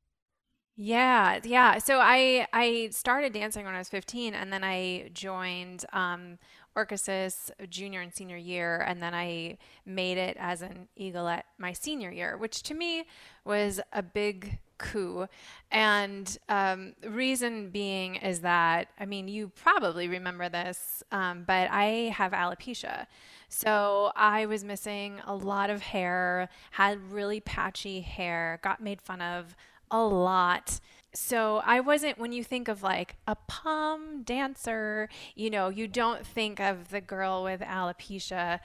Yeah, 0.76 1.40
yeah. 1.42 1.78
So 1.78 2.00
I 2.00 2.46
I 2.52 2.88
started 2.92 3.32
dancing 3.32 3.64
when 3.64 3.74
I 3.74 3.78
was 3.78 3.88
15 3.88 4.34
and 4.34 4.52
then 4.52 4.62
I 4.62 5.10
joined 5.14 5.84
um 5.92 6.38
Orchesis 6.76 7.50
junior 7.70 8.02
and 8.02 8.14
senior 8.14 8.36
year 8.36 8.82
and 8.86 9.02
then 9.02 9.14
I 9.14 9.56
made 9.86 10.18
it 10.18 10.36
as 10.38 10.60
an 10.60 10.88
eaglet 10.94 11.44
my 11.58 11.72
senior 11.72 12.10
year, 12.10 12.36
which 12.36 12.62
to 12.64 12.74
me 12.74 13.04
was 13.46 13.80
a 13.94 14.02
big 14.02 14.58
coup. 14.76 15.26
And 15.70 16.36
um, 16.50 16.92
reason 17.02 17.70
being 17.70 18.16
is 18.16 18.40
that, 18.40 18.88
I 19.00 19.06
mean, 19.06 19.26
you 19.26 19.48
probably 19.48 20.06
remember 20.06 20.50
this, 20.50 21.02
um, 21.10 21.44
but 21.46 21.70
I 21.70 22.12
have 22.14 22.32
alopecia. 22.32 23.06
So 23.48 24.12
I 24.14 24.44
was 24.44 24.62
missing 24.64 25.20
a 25.26 25.34
lot 25.34 25.70
of 25.70 25.80
hair, 25.80 26.50
had 26.72 27.10
really 27.10 27.40
patchy 27.40 28.00
hair, 28.00 28.60
got 28.62 28.82
made 28.82 29.00
fun 29.00 29.22
of 29.22 29.56
a 29.90 30.00
lot. 30.02 30.80
So 31.14 31.62
I 31.64 31.80
wasn't, 31.80 32.18
when 32.18 32.32
you 32.32 32.44
think 32.44 32.68
of 32.68 32.82
like 32.82 33.16
a 33.26 33.36
pom 33.48 34.22
dancer, 34.22 35.08
you 35.34 35.50
know, 35.50 35.68
you 35.68 35.88
don't 35.88 36.26
think 36.26 36.60
of 36.60 36.90
the 36.90 37.00
girl 37.00 37.42
with 37.42 37.60
alopecia. 37.60 38.60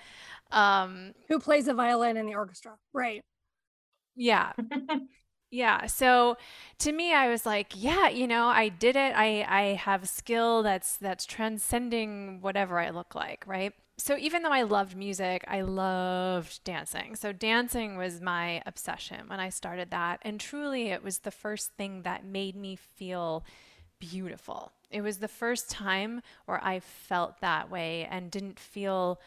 Um, 0.52 1.14
Who 1.30 1.40
plays 1.40 1.68
a 1.68 1.74
violin 1.74 2.18
in 2.18 2.26
the 2.26 2.36
orchestra? 2.36 2.74
Right. 2.94 3.24
yeah. 4.16 4.54
Yeah. 5.54 5.88
So 5.88 6.38
to 6.80 6.94
me, 6.94 7.14
I 7.14 7.28
was 7.30 7.46
like, 7.46 7.74
yeah, 7.76 8.08
you 8.08 8.26
know, 8.26 8.48
I 8.48 8.70
did 8.70 8.96
it. 8.96 9.14
I, 9.16 9.46
I 9.50 9.62
have 9.76 10.04
a 10.04 10.08
skill 10.08 10.64
that's 10.64 10.96
that's 10.96 11.26
transcending 11.26 12.40
whatever 12.40 12.80
I 12.80 12.90
look 12.92 13.16
like, 13.16 13.44
right? 13.46 13.74
So 13.98 14.18
even 14.18 14.42
though 14.42 14.52
I 14.52 14.64
loved 14.64 14.96
music, 14.96 15.44
I 15.48 15.62
loved 15.62 16.64
dancing. 16.64 17.16
So 17.16 17.32
dancing 17.32 17.98
was 17.98 18.20
my 18.20 18.62
obsession 18.66 19.28
when 19.28 19.40
I 19.40 19.50
started 19.50 19.92
that. 19.92 20.20
And 20.24 20.40
truly 20.40 20.88
it 20.88 21.04
was 21.04 21.20
the 21.20 21.32
first 21.32 21.74
thing 21.74 22.02
that 22.02 22.26
made 22.26 22.56
me 22.56 22.76
feel 22.76 23.44
beautiful. 24.00 24.72
It 24.90 25.02
was 25.02 25.20
the 25.20 25.28
first 25.28 25.70
time 25.70 26.22
where 26.46 26.64
I 26.64 26.80
felt 26.80 27.42
that 27.42 27.70
way 27.70 28.08
and 28.10 28.32
didn't 28.32 28.60
feel 28.60 29.20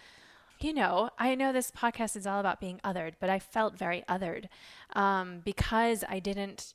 you 0.60 0.72
know, 0.72 1.10
I 1.18 1.34
know 1.34 1.52
this 1.52 1.70
podcast 1.70 2.16
is 2.16 2.26
all 2.26 2.40
about 2.40 2.60
being 2.60 2.80
othered, 2.84 3.14
but 3.20 3.28
I 3.28 3.38
felt 3.38 3.76
very 3.76 4.02
othered 4.08 4.46
um, 4.94 5.40
because 5.44 6.04
I 6.08 6.20
didn't, 6.20 6.74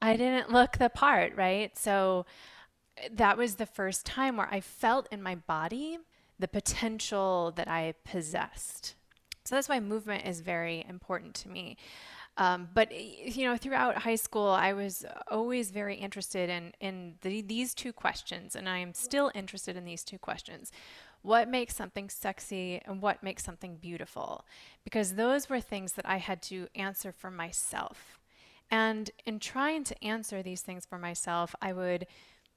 I 0.00 0.16
didn't 0.16 0.50
look 0.50 0.78
the 0.78 0.88
part, 0.88 1.36
right? 1.36 1.76
So 1.76 2.26
that 3.12 3.36
was 3.36 3.56
the 3.56 3.66
first 3.66 4.06
time 4.06 4.36
where 4.36 4.48
I 4.50 4.60
felt 4.60 5.08
in 5.12 5.22
my 5.22 5.36
body 5.36 5.98
the 6.42 6.48
potential 6.48 7.52
that 7.56 7.68
I 7.68 7.94
possessed. 8.04 8.94
So 9.44 9.54
that's 9.54 9.68
why 9.68 9.80
movement 9.80 10.26
is 10.26 10.40
very 10.40 10.84
important 10.88 11.34
to 11.36 11.48
me. 11.48 11.76
Um, 12.36 12.68
but 12.74 12.92
you 12.92 13.44
know, 13.46 13.56
throughout 13.56 13.98
high 13.98 14.16
school, 14.16 14.48
I 14.48 14.72
was 14.72 15.04
always 15.30 15.70
very 15.70 15.96
interested 15.96 16.50
in 16.50 16.72
in 16.80 17.14
the, 17.20 17.42
these 17.42 17.74
two 17.74 17.92
questions, 17.92 18.56
and 18.56 18.68
I 18.68 18.78
am 18.78 18.92
still 18.94 19.30
interested 19.34 19.76
in 19.76 19.84
these 19.84 20.02
two 20.02 20.18
questions 20.18 20.72
what 21.22 21.48
makes 21.48 21.76
something 21.76 22.10
sexy 22.10 22.80
and 22.84 23.00
what 23.00 23.22
makes 23.22 23.44
something 23.44 23.76
beautiful 23.76 24.44
because 24.82 25.14
those 25.14 25.48
were 25.48 25.60
things 25.60 25.92
that 25.92 26.08
I 26.08 26.16
had 26.16 26.42
to 26.42 26.66
answer 26.74 27.12
for 27.12 27.30
myself. 27.30 28.18
And 28.72 29.10
in 29.24 29.38
trying 29.38 29.84
to 29.84 30.04
answer 30.04 30.42
these 30.42 30.62
things 30.62 30.84
for 30.84 30.98
myself, 30.98 31.54
I 31.62 31.72
would 31.72 32.08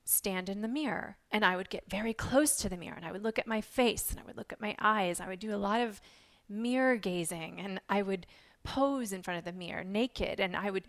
stand 0.06 0.50
in 0.50 0.62
the 0.62 0.68
mirror 0.68 1.18
and 1.32 1.44
I 1.44 1.56
would 1.56 1.70
get 1.70 1.90
very 1.90 2.14
close 2.14 2.56
to 2.58 2.70
the 2.70 2.78
mirror 2.78 2.96
and 2.96 3.06
I 3.06 3.12
would 3.12 3.24
look 3.24 3.40
at 3.40 3.48
my 3.48 3.60
face 3.62 4.12
and 4.12 4.20
I 4.20 4.24
would 4.24 4.38
look 4.38 4.54
at 4.54 4.62
my 4.62 4.76
eyes. 4.80 5.20
I 5.20 5.28
would 5.28 5.40
do 5.40 5.54
a 5.54 5.58
lot 5.58 5.82
of 5.82 6.00
mirror 6.48 6.96
gazing 6.96 7.60
and 7.60 7.82
I 7.90 8.02
would 8.04 8.28
pose 8.64 9.12
in 9.12 9.24
front 9.24 9.40
of 9.40 9.46
the 9.46 9.52
mirror 9.52 9.84
naked 9.84 10.40
and 10.40 10.56
I 10.56 10.70
would 10.70 10.84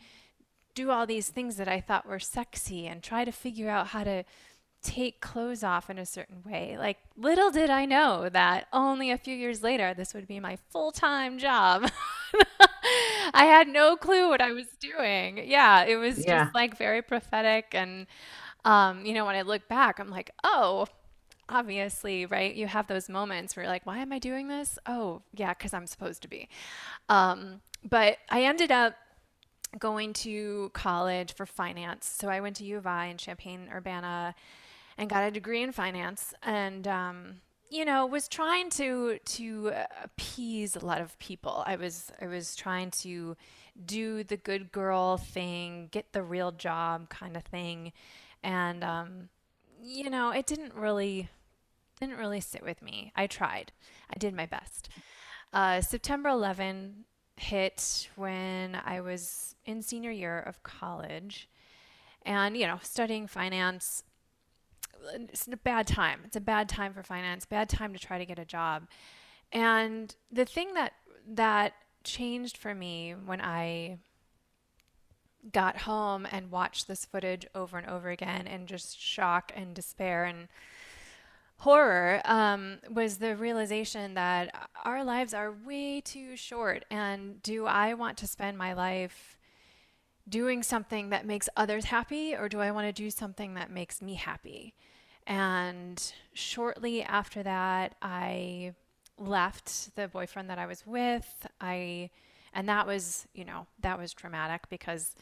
do 0.75 0.91
all 0.91 1.07
these 1.07 1.29
things 1.29 1.57
that 1.57 1.69
I 1.69 1.81
thought 1.81 2.07
were 2.07 2.19
sexy 2.19 2.87
and 2.87 3.03
try 3.03 3.25
to 3.25 3.33
figure 3.33 3.71
out 3.71 3.89
how 3.89 4.05
to 4.05 4.25
take 4.83 5.21
clothes 5.23 5.65
off 5.65 5.89
in 5.89 5.99
a 5.99 6.05
certain 6.07 6.43
way. 6.45 6.77
Like, 6.79 6.99
little 7.17 7.51
did 7.51 7.71
I 7.71 7.87
know 7.87 8.29
that 8.29 8.67
only 8.73 9.11
a 9.11 9.17
few 9.19 9.35
years 9.35 9.63
later, 9.63 9.95
this 9.95 10.13
would 10.13 10.29
be 10.29 10.39
my 10.39 10.57
full 10.71 10.93
time 10.93 11.39
job. 11.39 11.91
I 13.35 13.45
had 13.47 13.69
no 13.69 13.97
clue 13.97 14.29
what 14.29 14.41
I 14.41 14.53
was 14.53 14.67
doing. 14.79 15.43
Yeah, 15.49 15.85
it 15.85 15.97
was 15.97 16.25
Yeah. 16.25 16.45
just 16.45 16.55
like 16.55 16.77
very 16.77 17.03
prophetic. 17.03 17.69
And, 17.73 18.07
um, 18.67 19.07
you 19.07 19.15
know, 19.15 19.25
when 19.25 19.37
I 19.37 19.43
look 19.43 19.69
back, 19.69 20.01
I'm 20.01 20.11
like, 20.11 20.33
oh, 20.43 20.87
obviously, 21.49 22.27
right? 22.27 22.53
You 22.53 22.67
have 22.67 22.89
those 22.89 23.09
moments 23.09 23.55
where 23.55 23.63
you're 23.63 23.73
like, 23.73 23.87
why 23.87 23.99
am 23.99 24.13
I 24.13 24.19
doing 24.19 24.49
this? 24.49 24.77
Oh, 24.87 25.23
yeah, 25.33 25.55
because 25.55 25.73
I'm 25.73 25.87
supposed 25.87 26.21
to 26.23 26.29
be. 26.29 26.49
Um, 27.09 27.61
but 27.89 28.19
I 28.29 28.43
ended 28.43 28.73
up 28.73 28.95
going 29.79 30.13
to 30.15 30.71
college 30.75 31.33
for 31.33 31.47
finance. 31.47 32.07
So 32.07 32.29
I 32.29 32.41
went 32.41 32.57
to 32.57 32.65
U 32.65 32.77
of 32.77 32.89
I 32.89 33.07
in 33.07 33.19
Champaign 33.19 33.69
Urbana 33.73 34.35
and 34.99 35.09
got 35.09 35.23
a 35.23 35.31
degree 35.31 35.63
in 35.63 35.71
finance 35.71 36.35
and 36.43 36.89
um, 36.89 37.41
you 37.71 37.85
know 37.85 38.07
was 38.07 38.29
trying 38.29 38.71
to 38.71 39.19
to 39.19 39.73
appease 40.03 40.75
a 40.75 40.85
lot 40.85 41.01
of 41.01 41.19
people. 41.19 41.63
I 41.67 41.77
was 41.77 42.11
I 42.21 42.27
was 42.27 42.57
trying 42.57 42.91
to 43.03 43.37
do 43.85 44.25
the 44.25 44.37
good 44.37 44.73
girl 44.73 45.19
thing, 45.19 45.89
get 45.91 46.13
the 46.13 46.23
real 46.23 46.51
job 46.51 47.11
kind 47.11 47.37
of 47.37 47.45
thing. 47.45 47.93
And 48.43 48.85
um, 48.85 49.29
you 49.83 50.11
know, 50.11 50.31
it 50.31 50.47
didn't 50.47 50.75
really 50.75 51.29
didn't 52.01 52.19
really 52.19 52.41
sit 52.41 52.63
with 52.63 52.83
me. 52.83 53.13
I 53.17 53.27
tried. 53.27 53.73
I 54.15 54.19
did 54.19 54.35
my 54.35 54.47
best. 54.47 54.89
Uh, 55.53 55.81
September 55.81 56.29
11 56.29 57.05
hit 57.37 58.09
when 58.17 58.77
I 58.85 59.01
was 59.01 59.55
in 59.65 59.83
senior 59.83 60.11
year 60.11 60.39
of 60.39 60.63
college 60.63 61.49
and, 62.23 62.57
you 62.57 62.67
know, 62.67 62.79
studying 62.83 63.27
finance. 63.27 64.03
It's 65.15 65.47
a 65.47 65.57
bad 65.57 65.87
time. 65.87 66.21
It's 66.25 66.37
a 66.37 66.41
bad 66.41 66.69
time 66.69 66.93
for 66.93 67.03
finance, 67.03 67.47
bad 67.47 67.69
time 67.69 67.93
to 67.93 67.99
try 67.99 68.19
to 68.19 68.27
get 68.27 68.39
a 68.39 68.45
job. 68.45 68.89
And 69.53 70.15
the 70.31 70.45
thing 70.45 70.75
that, 70.75 70.93
that 71.29 71.75
changed 72.05 72.57
for 72.57 72.75
me 72.75 73.15
when 73.25 73.41
I 73.41 73.99
got 75.53 75.79
home 75.79 76.27
and 76.31 76.51
watched 76.51 76.89
this 76.89 77.05
footage 77.05 77.47
over 77.55 77.79
and 77.79 77.89
over 77.89 78.11
again 78.11 78.47
in 78.47 78.67
just 78.67 79.01
shock 79.01 79.53
and 79.55 79.75
despair 79.75 80.25
and 80.25 80.49
horror 81.59 82.21
um, 82.25 82.79
was 82.91 83.19
the 83.19 83.37
realization 83.37 84.15
that 84.15 84.69
our 84.85 85.03
lives 85.05 85.33
are 85.33 85.53
way 85.53 86.01
too 86.01 86.37
short. 86.37 86.85
And 86.91 87.43
do 87.43 87.67
I 87.67 87.95
want 87.95 88.19
to 88.19 88.27
spend 88.27 88.59
my 88.59 88.73
life 88.73 89.39
doing 90.29 90.63
something 90.63 91.11
that 91.11 91.25
makes 91.25 91.49
others 91.57 91.87
happy, 91.87 92.35
or 92.35 92.49
do 92.49 92.61
I 92.61 92.73
want 92.73 92.87
to 92.89 92.93
do 92.93 93.11
something 93.11 93.55
that 93.55 93.71
makes 93.71 94.03
me 94.03 94.15
happy? 94.15 94.75
And 95.27 96.13
shortly 96.35 97.03
after 97.03 97.43
that, 97.43 97.95
I 98.03 98.75
left 99.19 99.95
the 99.97 100.09
boyfriend 100.09 100.51
that 100.51 100.59
I 100.59 100.67
was 100.67 100.87
with. 100.87 101.47
I 101.61 102.11
and 102.57 102.69
that 102.71 102.87
was, 102.87 103.29
you 103.35 103.45
know, 103.45 103.67
that 103.81 103.99
was 103.99 104.15
traumatic 104.15 104.63
because 104.71 105.15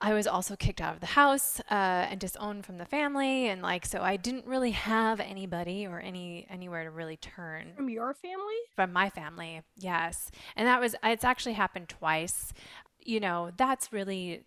I 0.00 0.12
was 0.12 0.26
also 0.26 0.54
kicked 0.54 0.82
out 0.82 0.92
of 0.92 1.00
the 1.00 1.06
house 1.06 1.60
uh, 1.70 2.06
and 2.10 2.20
disowned 2.20 2.66
from 2.66 2.76
the 2.76 2.84
family, 2.84 3.48
and 3.48 3.62
like 3.62 3.86
so, 3.86 4.02
I 4.02 4.16
didn't 4.16 4.44
really 4.44 4.72
have 4.72 5.18
anybody 5.18 5.86
or 5.86 5.98
any 5.98 6.46
anywhere 6.50 6.84
to 6.84 6.90
really 6.90 7.16
turn. 7.16 7.72
From 7.74 7.88
your 7.88 8.12
family? 8.12 8.54
From 8.76 8.92
my 8.92 9.08
family, 9.08 9.62
yes, 9.78 10.30
and 10.56 10.68
that 10.68 10.78
was 10.78 10.94
it's 11.02 11.24
actually 11.24 11.54
happened 11.54 11.88
twice. 11.88 12.52
You 13.00 13.18
know, 13.18 13.50
that's 13.56 13.92
really 13.92 14.42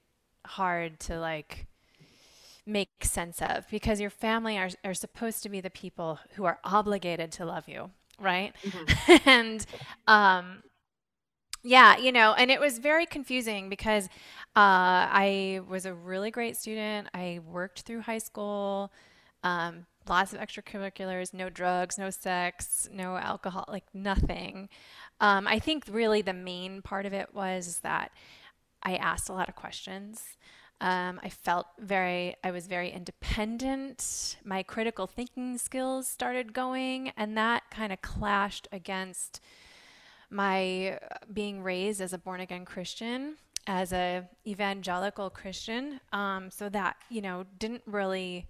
hard 0.45 0.99
to 1.01 1.19
like 1.19 1.65
make 2.67 3.03
sense 3.03 3.41
of 3.41 3.67
because 3.71 3.99
your 3.99 4.11
family 4.11 4.59
are 4.59 4.69
are 4.83 4.93
supposed 4.93 5.41
to 5.41 5.49
be 5.49 5.59
the 5.59 5.71
people 5.71 6.19
who 6.35 6.45
are 6.45 6.59
obligated 6.63 7.31
to 7.31 7.45
love 7.45 7.67
you, 7.67 7.89
right? 8.19 8.53
Mm-hmm. 8.63 9.17
and 9.29 9.65
um, 10.05 10.61
yeah, 11.67 11.97
you 11.97 12.13
know, 12.13 12.33
and 12.33 12.49
it 12.49 12.61
was 12.61 12.79
very 12.79 13.05
confusing 13.05 13.67
because 13.67 14.05
uh, 14.55 15.03
I 15.11 15.59
was 15.67 15.85
a 15.85 15.93
really 15.93 16.31
great 16.31 16.55
student. 16.55 17.09
I 17.13 17.41
worked 17.45 17.81
through 17.81 18.01
high 18.01 18.19
school, 18.19 18.93
um, 19.43 19.85
lots 20.07 20.31
of 20.31 20.39
extracurriculars, 20.39 21.33
no 21.33 21.49
drugs, 21.49 21.97
no 21.97 22.09
sex, 22.09 22.87
no 22.93 23.17
alcohol, 23.17 23.65
like 23.67 23.83
nothing. 23.93 24.69
Um, 25.19 25.45
I 25.45 25.59
think 25.59 25.83
really 25.91 26.21
the 26.21 26.31
main 26.31 26.81
part 26.81 27.05
of 27.05 27.11
it 27.11 27.33
was 27.33 27.79
that 27.79 28.11
I 28.81 28.95
asked 28.95 29.27
a 29.27 29.33
lot 29.33 29.49
of 29.49 29.55
questions. 29.55 30.37
Um, 30.79 31.19
I 31.21 31.27
felt 31.27 31.67
very, 31.79 32.35
I 32.45 32.51
was 32.51 32.67
very 32.67 32.91
independent. 32.91 34.37
My 34.45 34.63
critical 34.63 35.05
thinking 35.05 35.57
skills 35.57 36.07
started 36.07 36.53
going, 36.53 37.11
and 37.17 37.35
that 37.37 37.63
kind 37.71 37.91
of 37.91 38.01
clashed 38.01 38.69
against 38.71 39.41
my 40.29 40.99
uh, 41.01 41.17
being 41.31 41.63
raised 41.63 42.01
as 42.01 42.13
a 42.13 42.17
born 42.17 42.41
again 42.41 42.65
Christian, 42.65 43.35
as 43.65 43.93
a 43.93 44.27
evangelical 44.45 45.29
Christian. 45.29 45.99
Um, 46.13 46.51
so 46.51 46.69
that 46.69 46.97
you 47.09 47.21
know 47.21 47.45
didn't 47.59 47.83
really 47.85 48.47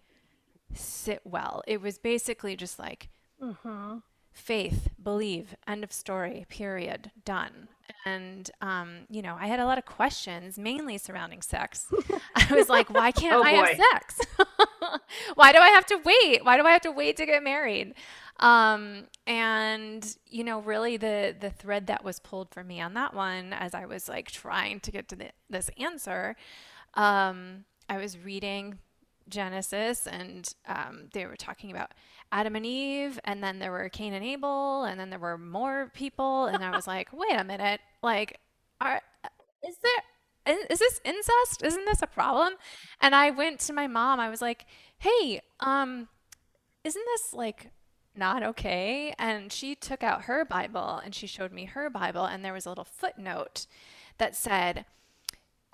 sit 0.74 1.22
well. 1.24 1.64
It 1.68 1.82
was 1.82 1.98
basically 1.98 2.56
just 2.56 2.80
like 2.80 3.10
mm-hmm. 3.42 3.98
faith, 4.32 4.90
believe, 5.02 5.56
end 5.68 5.84
of 5.84 5.92
story, 5.92 6.46
period, 6.50 7.12
done. 7.26 7.70
And 8.06 8.50
um, 8.62 9.00
you 9.10 9.22
know, 9.22 9.38
I 9.40 9.48
had 9.48 9.60
a 9.60 9.66
lot 9.66 9.78
of 9.78 9.86
questions, 9.86 10.58
mainly 10.58 10.98
surrounding 10.98 11.42
sex. 11.42 11.92
I 12.36 12.54
was 12.54 12.70
like, 12.70 12.90
why 12.90 13.12
can't 13.22 13.36
oh, 13.36 13.44
I 13.44 13.52
have 13.52 13.78
sex? 13.92 14.22
why 15.36 15.52
do 15.52 15.60
I 15.60 15.70
have 15.70 15.86
to 15.88 15.98
wait? 16.04 16.44
Why 16.44 16.58
do 16.58 16.66
I 16.66 16.72
have 16.72 16.82
to 16.82 16.92
wait 16.92 17.18
to 17.18 17.26
get 17.26 17.44
married? 17.44 17.94
Um, 18.40 19.06
and 19.26 20.16
you 20.28 20.44
know, 20.44 20.60
really 20.60 20.98
the 20.98 21.36
the 21.40 21.50
thread 21.50 21.88
that 21.88 22.04
was 22.04 22.20
pulled 22.20 22.52
for 22.52 22.64
me 22.64 22.80
on 22.80 22.94
that 22.94 23.14
one, 23.14 23.54
as 23.54 23.74
I 23.74 23.86
was 23.86 24.08
like 24.08 24.30
trying 24.32 24.80
to 24.82 24.92
get 24.92 25.08
to 25.10 25.16
the, 25.16 25.30
this 25.50 25.70
answer, 25.80 26.36
um, 26.94 27.66
I 27.90 27.98
was 27.98 28.18
reading 28.18 28.78
Genesis, 29.28 30.08
and 30.08 30.54
um, 30.68 31.10
they 31.14 31.26
were 31.26 31.36
talking 31.36 31.72
about 31.72 31.92
Adam 32.32 32.56
and 32.56 32.66
Eve, 32.66 33.20
and 33.24 33.44
then 33.44 33.60
there 33.60 33.72
were 33.72 33.90
Cain 33.90 34.14
and 34.14 34.24
Abel, 34.24 34.84
and 34.84 35.00
then 35.00 35.10
there 35.10 35.20
were 35.20 35.38
more 35.38 35.92
people, 35.94 36.46
and 36.46 36.64
I 36.64 36.72
was 36.72 36.88
like, 36.96 37.10
wait 37.12 37.36
a 37.36 37.44
minute, 37.44 37.82
like, 38.04 38.40
are 38.80 39.02
is 39.68 39.78
there 39.82 40.56
is 40.70 40.80
this 40.80 41.02
incest? 41.04 41.64
Isn't 41.64 41.86
this 41.86 42.02
a 42.02 42.08
problem? 42.08 42.54
And 43.02 43.14
I 43.14 43.32
went 43.32 43.60
to 43.62 43.74
my 43.74 43.88
mom. 43.88 44.20
I 44.20 44.30
was 44.30 44.42
like, 44.42 44.66
"Hey, 44.98 45.42
um, 45.60 46.08
isn't 46.84 47.06
this 47.06 47.34
like 47.34 47.72
not 48.18 48.44
okay. 48.44 49.14
And 49.18 49.52
she 49.52 49.76
took 49.76 50.04
out 50.04 50.24
her 50.24 50.46
Bible 50.46 51.02
and 51.04 51.14
she 51.14 51.28
showed 51.28 51.52
me 51.52 51.66
her 51.66 51.90
Bible, 51.90 52.26
and 52.26 52.44
there 52.44 52.54
was 52.54 52.66
a 52.66 52.70
little 52.70 52.84
footnote 52.84 53.68
that 54.18 54.36
said, 54.36 54.86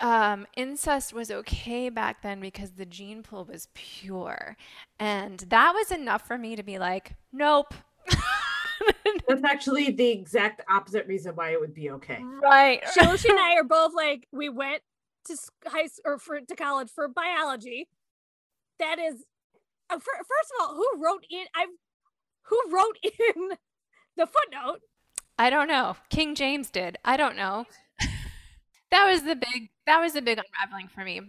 um, 0.00 0.46
incest 0.56 1.12
was 1.12 1.30
okay 1.30 1.88
back 1.88 2.22
then 2.22 2.40
because 2.40 2.72
the 2.72 2.84
gene 2.84 3.22
pool 3.22 3.44
was 3.44 3.68
pure. 3.74 4.56
And 4.98 5.38
that 5.48 5.72
was 5.72 5.90
enough 5.90 6.26
for 6.26 6.36
me 6.36 6.56
to 6.56 6.62
be 6.62 6.78
like, 6.78 7.14
nope. 7.32 7.74
That's 9.28 9.44
actually 9.44 9.92
the 9.92 10.08
exact 10.08 10.62
opposite 10.68 11.06
reason 11.06 11.34
why 11.34 11.52
it 11.52 11.60
would 11.60 11.74
be 11.74 11.90
okay. 11.90 12.22
Right. 12.42 12.82
Shoshi 12.98 13.30
and 13.30 13.38
I 13.38 13.54
are 13.54 13.64
both 13.64 13.92
like, 13.94 14.26
we 14.32 14.48
went 14.48 14.82
to 15.26 15.36
high 15.66 15.88
or 16.04 16.18
for 16.18 16.40
to 16.40 16.56
college 16.56 16.90
for 16.94 17.08
biology. 17.08 17.88
That 18.78 18.98
is, 18.98 19.24
uh, 19.88 19.98
for, 19.98 20.12
first 20.16 20.52
of 20.58 20.60
all, 20.60 20.74
who 20.74 21.02
wrote 21.02 21.24
in? 21.30 21.44
I've 21.54 21.68
who 22.44 22.60
wrote 22.70 22.98
in 23.02 23.50
the 24.16 24.26
footnote? 24.26 24.80
I 25.38 25.50
don't 25.50 25.68
know. 25.68 25.96
King 26.10 26.34
James 26.34 26.70
did. 26.70 26.98
I 27.04 27.16
don't 27.16 27.36
know. 27.36 27.66
that 28.90 29.10
was 29.10 29.22
the 29.22 29.36
big 29.36 29.70
that 29.86 30.00
was 30.00 30.12
the 30.12 30.22
big 30.22 30.38
unraveling 30.38 30.88
for 30.88 31.04
me. 31.04 31.20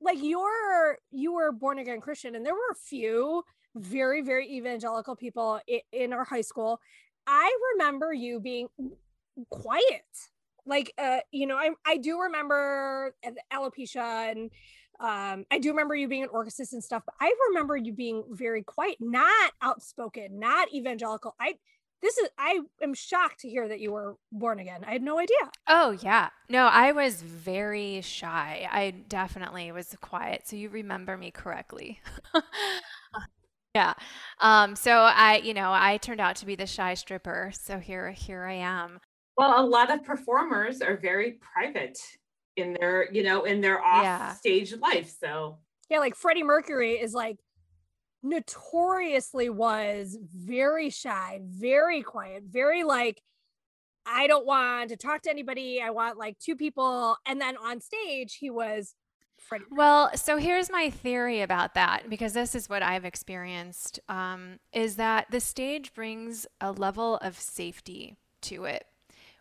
Like 0.00 0.18
you're 0.20 0.98
you 1.10 1.34
were 1.34 1.52
born 1.52 1.78
again 1.78 2.00
Christian 2.00 2.34
and 2.34 2.44
there 2.44 2.54
were 2.54 2.72
a 2.72 2.74
few 2.74 3.42
very 3.74 4.22
very 4.22 4.48
evangelical 4.50 5.16
people 5.16 5.60
in, 5.66 5.80
in 5.92 6.12
our 6.12 6.24
high 6.24 6.42
school. 6.42 6.80
I 7.26 7.56
remember 7.72 8.12
you 8.12 8.40
being 8.40 8.68
quiet. 9.48 10.04
Like 10.66 10.92
uh 10.98 11.20
you 11.30 11.46
know 11.46 11.56
I 11.56 11.70
I 11.86 11.96
do 11.96 12.20
remember 12.20 13.14
alopecia 13.52 14.30
and 14.30 14.50
um 15.00 15.44
i 15.50 15.58
do 15.58 15.70
remember 15.70 15.94
you 15.94 16.08
being 16.08 16.22
an 16.22 16.28
orchestra 16.32 16.64
and 16.72 16.82
stuff 16.84 17.02
but 17.04 17.14
i 17.20 17.32
remember 17.48 17.76
you 17.76 17.92
being 17.92 18.24
very 18.30 18.62
quiet 18.62 18.96
not 19.00 19.52
outspoken 19.62 20.38
not 20.38 20.72
evangelical. 20.72 21.34
I 21.40 21.54
this 22.02 22.18
is 22.18 22.28
i 22.38 22.60
am 22.82 22.94
shocked 22.94 23.40
to 23.40 23.48
hear 23.48 23.66
that 23.68 23.80
you 23.80 23.92
were 23.92 24.16
born 24.30 24.58
again. 24.58 24.84
I 24.86 24.92
had 24.92 25.02
no 25.02 25.18
idea. 25.18 25.36
Oh 25.66 25.96
yeah. 26.00 26.28
No 26.48 26.66
i 26.66 26.92
was 26.92 27.22
very 27.22 28.00
shy. 28.02 28.68
I 28.70 28.90
definitely 29.08 29.72
was 29.72 29.96
quiet 30.00 30.42
so 30.46 30.56
you 30.56 30.68
remember 30.68 31.16
me 31.16 31.30
correctly. 31.30 32.00
Yeah. 33.74 33.94
Um 34.40 34.76
so 34.76 34.92
i 34.92 35.38
you 35.38 35.52
know 35.52 35.72
i 35.72 35.96
turned 35.96 36.20
out 36.20 36.36
to 36.36 36.46
be 36.46 36.54
the 36.54 36.66
shy 36.66 36.94
stripper 36.94 37.50
so 37.52 37.78
here 37.78 38.12
here 38.12 38.44
i 38.44 38.52
am. 38.54 39.00
Well 39.36 39.64
a 39.64 39.66
lot 39.66 39.90
of 39.92 40.04
performers 40.04 40.80
are 40.80 40.96
very 40.96 41.38
private 41.52 41.98
in 42.56 42.74
their 42.74 43.10
you 43.12 43.22
know 43.22 43.44
in 43.44 43.60
their 43.60 43.82
off 43.82 44.02
yeah. 44.02 44.34
stage 44.34 44.74
life 44.76 45.14
so 45.20 45.58
yeah 45.90 45.98
like 45.98 46.14
freddie 46.14 46.42
mercury 46.42 46.92
is 46.92 47.14
like 47.14 47.38
notoriously 48.22 49.50
was 49.50 50.16
very 50.34 50.88
shy 50.88 51.40
very 51.44 52.02
quiet 52.02 52.42
very 52.48 52.84
like 52.84 53.20
i 54.06 54.26
don't 54.26 54.46
want 54.46 54.90
to 54.90 54.96
talk 54.96 55.22
to 55.22 55.30
anybody 55.30 55.80
i 55.82 55.90
want 55.90 56.16
like 56.16 56.38
two 56.38 56.56
people 56.56 57.16
and 57.26 57.40
then 57.40 57.56
on 57.56 57.80
stage 57.80 58.36
he 58.36 58.50
was 58.50 58.94
Freddie. 59.36 59.64
Well, 59.70 60.16
so 60.16 60.38
here's 60.38 60.70
my 60.70 60.90
theory 60.90 61.42
about 61.42 61.74
that 61.74 62.08
because 62.08 62.32
this 62.32 62.54
is 62.54 62.68
what 62.68 62.82
I've 62.82 63.04
experienced 63.04 64.00
um, 64.08 64.58
is 64.72 64.96
that 64.96 65.26
the 65.30 65.40
stage 65.40 65.92
brings 65.92 66.46
a 66.60 66.72
level 66.72 67.16
of 67.16 67.38
safety 67.38 68.16
to 68.42 68.64
it 68.64 68.86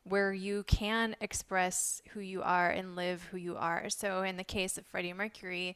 where 0.03 0.33
you 0.33 0.63
can 0.63 1.15
express 1.21 2.01
who 2.09 2.19
you 2.19 2.41
are 2.41 2.69
and 2.69 2.95
live 2.95 3.23
who 3.31 3.37
you 3.37 3.55
are. 3.55 3.89
So 3.89 4.23
in 4.23 4.37
the 4.37 4.43
case 4.43 4.77
of 4.77 4.85
Freddie 4.85 5.13
Mercury, 5.13 5.75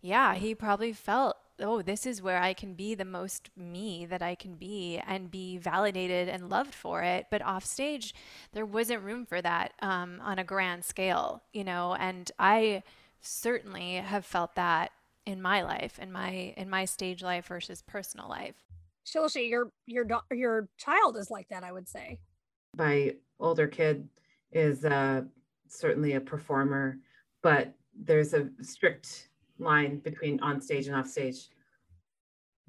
yeah, 0.00 0.34
he 0.34 0.54
probably 0.54 0.92
felt, 0.92 1.36
oh, 1.60 1.82
this 1.82 2.06
is 2.06 2.22
where 2.22 2.40
I 2.40 2.54
can 2.54 2.74
be 2.74 2.94
the 2.94 3.04
most 3.04 3.50
me 3.56 4.06
that 4.06 4.22
I 4.22 4.34
can 4.34 4.54
be 4.54 5.00
and 5.06 5.30
be 5.30 5.58
validated 5.58 6.28
and 6.28 6.48
loved 6.48 6.74
for 6.74 7.02
it. 7.02 7.26
But 7.30 7.42
off 7.42 7.64
stage, 7.64 8.14
there 8.52 8.66
wasn't 8.66 9.02
room 9.02 9.26
for 9.26 9.42
that 9.42 9.72
um, 9.82 10.20
on 10.22 10.38
a 10.38 10.44
grand 10.44 10.84
scale, 10.84 11.42
you 11.52 11.64
know. 11.64 11.96
And 11.98 12.30
I 12.38 12.82
certainly 13.20 13.94
have 13.94 14.24
felt 14.24 14.54
that 14.54 14.92
in 15.26 15.42
my 15.42 15.62
life, 15.62 15.98
in 15.98 16.10
my 16.10 16.54
in 16.56 16.70
my 16.70 16.84
stage 16.84 17.22
life 17.22 17.46
versus 17.46 17.82
personal 17.82 18.28
life. 18.28 18.54
Shilshi, 19.06 19.48
your 19.48 19.70
your 19.86 20.06
your 20.30 20.68
child 20.78 21.16
is 21.16 21.30
like 21.30 21.48
that, 21.48 21.64
I 21.64 21.72
would 21.72 21.88
say. 21.88 22.18
My 22.78 23.16
older 23.40 23.66
kid 23.66 24.08
is 24.52 24.84
uh, 24.84 25.22
certainly 25.68 26.14
a 26.14 26.20
performer, 26.20 26.98
but 27.42 27.74
there's 27.94 28.34
a 28.34 28.48
strict 28.62 29.28
line 29.58 29.98
between 29.98 30.40
on 30.40 30.60
stage 30.60 30.86
and 30.86 30.96
off 30.96 31.08
stage. 31.08 31.48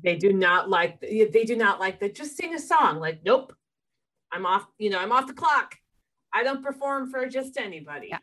They 0.01 0.15
do 0.15 0.33
not 0.33 0.69
like 0.69 0.99
they 1.01 1.43
do 1.45 1.55
not 1.55 1.79
like 1.79 1.99
the 1.99 2.09
just 2.09 2.35
sing 2.35 2.55
a 2.55 2.59
song. 2.59 2.99
Like, 2.99 3.21
nope, 3.23 3.53
I'm 4.31 4.45
off. 4.45 4.65
You 4.77 4.89
know, 4.89 4.99
I'm 4.99 5.11
off 5.11 5.27
the 5.27 5.33
clock. 5.33 5.75
I 6.33 6.43
don't 6.43 6.63
perform 6.63 7.09
for 7.09 7.25
just 7.27 7.57
anybody. 7.57 8.07
Yeah, 8.09 8.19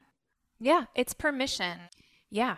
yeah, 0.58 0.84
it's 0.94 1.12
permission. 1.14 1.78
Yeah, 2.30 2.56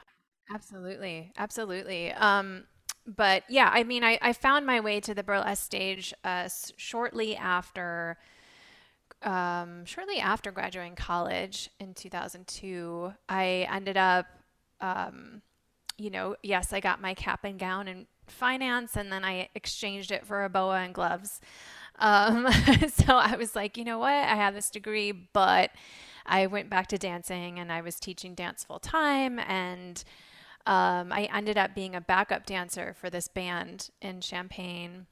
absolutely, 0.54 1.32
absolutely. 1.36 2.12
Um, 2.12 2.64
but 3.06 3.42
yeah, 3.48 3.70
I 3.72 3.84
mean, 3.84 4.04
I, 4.04 4.18
I 4.20 4.32
found 4.32 4.66
my 4.66 4.80
way 4.80 5.00
to 5.00 5.14
the 5.14 5.22
burlesque 5.22 5.64
stage 5.64 6.14
uh, 6.24 6.48
shortly 6.76 7.36
after 7.36 8.18
um, 9.22 9.84
shortly 9.84 10.18
after 10.18 10.50
graduating 10.50 10.94
college 10.94 11.70
in 11.80 11.94
2002, 11.94 13.12
I 13.28 13.66
ended 13.70 13.96
up, 13.96 14.26
um, 14.80 15.42
you 15.96 16.10
know, 16.10 16.36
yes, 16.42 16.72
I 16.72 16.80
got 16.80 17.00
my 17.00 17.14
cap 17.14 17.44
and 17.44 17.58
gown 17.58 17.88
in 17.88 18.06
finance, 18.26 18.96
and 18.96 19.10
then 19.10 19.24
I 19.24 19.48
exchanged 19.54 20.12
it 20.12 20.26
for 20.26 20.44
a 20.44 20.48
boa 20.48 20.80
and 20.80 20.94
gloves. 20.94 21.40
Um, 21.98 22.46
so 22.88 23.16
I 23.16 23.36
was 23.36 23.56
like, 23.56 23.76
you 23.76 23.84
know 23.84 23.98
what? 23.98 24.12
I 24.12 24.36
have 24.36 24.54
this 24.54 24.70
degree, 24.70 25.12
but 25.12 25.70
I 26.26 26.46
went 26.46 26.70
back 26.70 26.86
to 26.88 26.98
dancing 26.98 27.58
and 27.58 27.72
I 27.72 27.80
was 27.80 27.98
teaching 27.98 28.34
dance 28.34 28.64
full 28.64 28.78
time. 28.78 29.38
And 29.40 30.02
um, 30.66 31.12
I 31.12 31.28
ended 31.34 31.58
up 31.58 31.74
being 31.74 31.94
a 31.94 32.00
backup 32.00 32.46
dancer 32.46 32.94
for 32.94 33.10
this 33.10 33.28
band 33.28 33.90
in 34.00 34.20
Champaign 34.20 35.06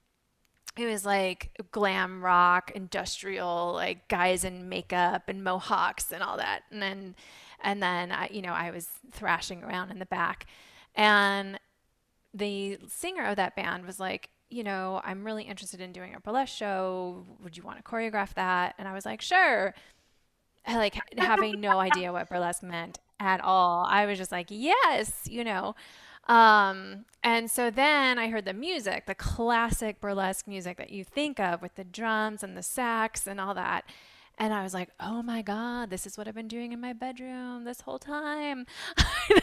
it 0.77 0.87
was 0.87 1.07
like 1.07 1.51
glam 1.73 2.23
rock, 2.23 2.71
industrial, 2.75 3.73
like 3.75 4.09
guys 4.09 4.45
in 4.45 4.69
makeup 4.69 5.29
and 5.29 5.43
mohawks 5.43 6.13
and 6.13 6.23
all 6.23 6.37
that. 6.37 6.63
And 6.71 6.83
then, 6.83 7.15
and 7.63 7.83
then 7.83 8.13
I, 8.13 8.29
you 8.31 8.43
know, 8.43 8.53
I 8.53 8.71
was 8.71 8.89
thrashing 9.11 9.65
around 9.65 9.91
in 9.91 9.99
the 9.99 10.07
back, 10.07 10.47
and 10.95 11.59
the 12.35 12.79
singer 12.89 13.25
of 13.25 13.37
that 13.37 13.57
band 13.57 13.87
was 13.87 13.99
like, 13.99 14.29
you 14.51 14.63
know, 14.63 15.01
I'm 15.05 15.25
really 15.25 15.45
interested 15.45 15.81
in 15.81 15.93
doing 15.93 16.15
a 16.15 16.21
burlesque 16.21 16.55
show. 16.55 17.25
Would 17.43 17.57
you 17.57 17.63
want 17.63 17.79
to 17.79 17.83
choreograph 17.83 18.35
that? 18.35 18.75
And 18.79 18.87
I 18.87 18.93
was 18.93 19.05
like, 19.07 19.21
sure. 19.21 19.75
Like 20.69 21.01
having 21.17 21.61
no 21.61 21.81
idea 21.81 22.13
what 22.13 22.29
burlesque 22.29 22.63
meant 22.63 22.99
at 23.19 23.41
all. 23.41 23.87
I 23.89 24.07
was 24.07 24.19
just 24.19 24.33
like, 24.33 24.49
yes, 24.51 25.23
you 25.25 25.43
know. 25.45 25.75
Um, 26.27 27.07
and 27.23 27.51
so 27.51 27.71
then 27.71 28.19
I 28.19 28.29
heard 28.29 28.45
the 28.45 28.53
music, 28.53 29.07
the 29.07 29.15
classic 29.15 29.99
burlesque 30.01 30.47
music 30.47 30.77
that 30.79 30.91
you 30.91 31.05
think 31.05 31.41
of 31.41 31.63
with 31.63 31.75
the 31.77 31.85
drums 31.85 32.43
and 32.43 32.55
the 32.57 32.63
sax 32.63 33.27
and 33.27 33.41
all 33.41 33.55
that. 33.55 33.85
And 34.39 34.53
I 34.53 34.63
was 34.63 34.75
like, 34.75 34.91
oh 35.01 35.23
my 35.23 35.41
God, 35.41 35.89
this 35.89 36.07
is 36.07 36.19
what 36.19 36.29
I've 36.29 36.35
been 36.35 36.47
doing 36.47 36.73
in 36.73 36.81
my 36.81 36.93
bedroom 36.93 37.65
this 37.65 37.81
whole 37.81 37.99
time. 37.99 38.67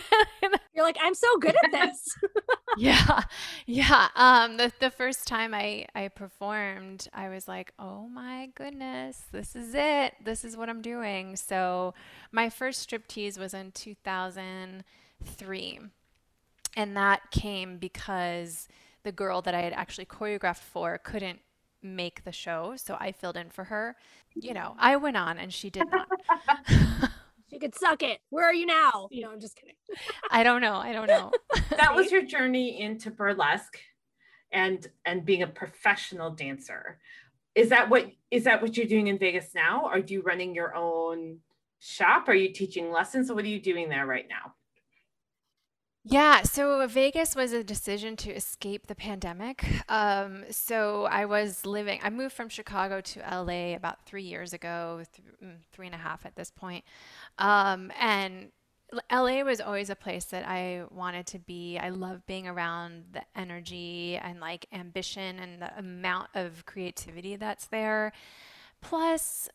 You're 0.75 0.85
like, 0.85 0.99
I'm 1.01 1.15
so 1.15 1.27
good 1.39 1.55
at 1.63 1.71
this. 1.71 2.15
yeah. 2.77 3.21
Yeah. 3.65 4.09
Um, 4.15 4.57
the, 4.57 4.71
the 4.79 4.91
first 4.91 5.27
time 5.27 5.55
I, 5.55 5.87
I 5.95 6.09
performed, 6.09 7.07
I 7.11 7.29
was 7.29 7.47
like, 7.47 7.73
oh 7.79 8.07
my 8.07 8.49
goodness, 8.55 9.23
this 9.31 9.55
is 9.55 9.73
it. 9.73 10.13
This 10.23 10.45
is 10.45 10.55
what 10.55 10.69
I'm 10.69 10.81
doing. 10.81 11.37
So 11.37 11.95
my 12.31 12.49
first 12.49 12.87
striptease 12.87 13.39
was 13.39 13.55
in 13.55 13.71
2003. 13.71 15.79
And 16.75 16.97
that 16.97 17.31
came 17.31 17.77
because 17.77 18.67
the 19.03 19.11
girl 19.11 19.41
that 19.41 19.53
I 19.53 19.61
had 19.61 19.73
actually 19.73 20.05
choreographed 20.05 20.57
for 20.57 20.97
couldn't 20.97 21.39
make 21.81 22.23
the 22.23 22.31
show. 22.31 22.73
So 22.77 22.97
I 22.99 23.11
filled 23.11 23.37
in 23.37 23.49
for 23.49 23.65
her. 23.65 23.95
You 24.33 24.53
know, 24.53 24.75
I 24.79 24.95
went 24.95 25.17
on 25.17 25.37
and 25.37 25.53
she 25.53 25.69
did 25.69 25.85
not. 25.91 26.07
she 27.49 27.59
could 27.59 27.75
suck 27.75 28.01
it. 28.01 28.19
Where 28.29 28.45
are 28.45 28.53
you 28.53 28.65
now? 28.65 29.09
You 29.11 29.23
know, 29.23 29.31
I'm 29.31 29.39
just 29.39 29.55
kidding. 29.55 29.75
I 30.31 30.43
don't 30.43 30.61
know. 30.61 30.75
I 30.75 30.93
don't 30.93 31.07
know. 31.07 31.31
that 31.77 31.93
was 31.93 32.11
your 32.11 32.23
journey 32.23 32.81
into 32.81 33.11
burlesque 33.11 33.77
and 34.51 34.87
and 35.05 35.25
being 35.25 35.43
a 35.43 35.47
professional 35.47 36.31
dancer. 36.31 36.99
Is 37.53 37.69
that 37.69 37.89
what 37.89 38.09
is 38.31 38.45
that 38.45 38.61
what 38.61 38.75
you're 38.75 38.87
doing 38.87 39.07
in 39.07 39.19
Vegas 39.19 39.49
now? 39.53 39.85
Are 39.85 39.99
you 39.99 40.21
running 40.21 40.55
your 40.55 40.75
own 40.75 41.39
shop? 41.79 42.27
Are 42.27 42.33
you 42.33 42.51
teaching 42.51 42.91
lessons? 42.91 43.31
What 43.31 43.45
are 43.45 43.49
you 43.49 43.61
doing 43.61 43.89
there 43.89 44.07
right 44.07 44.25
now? 44.27 44.53
Yeah, 46.05 46.41
so 46.41 46.85
Vegas 46.87 47.33
was 47.33 47.53
a 47.53 47.63
decision 47.63 48.17
to 48.17 48.31
escape 48.31 48.87
the 48.87 48.95
pandemic. 48.95 49.63
Um, 49.87 50.43
so 50.51 51.05
I 51.05 51.25
was 51.25 51.65
living, 51.65 51.99
I 52.03 52.09
moved 52.09 52.33
from 52.35 52.49
Chicago 52.49 52.99
to 52.99 53.19
LA 53.19 53.73
about 53.75 54.05
three 54.05 54.23
years 54.23 54.51
ago, 54.51 55.03
th- 55.13 55.27
mm, 55.41 55.57
three 55.71 55.85
and 55.85 55.95
a 55.95 55.99
half 55.99 56.25
at 56.25 56.35
this 56.35 56.51
point. 56.51 56.83
Um, 57.39 57.91
and 57.97 58.51
LA 59.09 59.43
was 59.43 59.61
always 59.61 59.89
a 59.89 59.95
place 59.95 60.25
that 60.25 60.45
I 60.45 60.83
wanted 60.91 61.25
to 61.27 61.39
be. 61.39 61.77
I 61.77 61.89
love 61.89 62.25
being 62.25 62.47
around 62.49 63.05
the 63.13 63.23
energy 63.33 64.17
and 64.21 64.41
like 64.41 64.65
ambition 64.73 65.39
and 65.39 65.61
the 65.61 65.77
amount 65.77 66.29
of 66.35 66.65
creativity 66.65 67.37
that's 67.37 67.67
there. 67.67 68.11
Plus, 68.81 69.47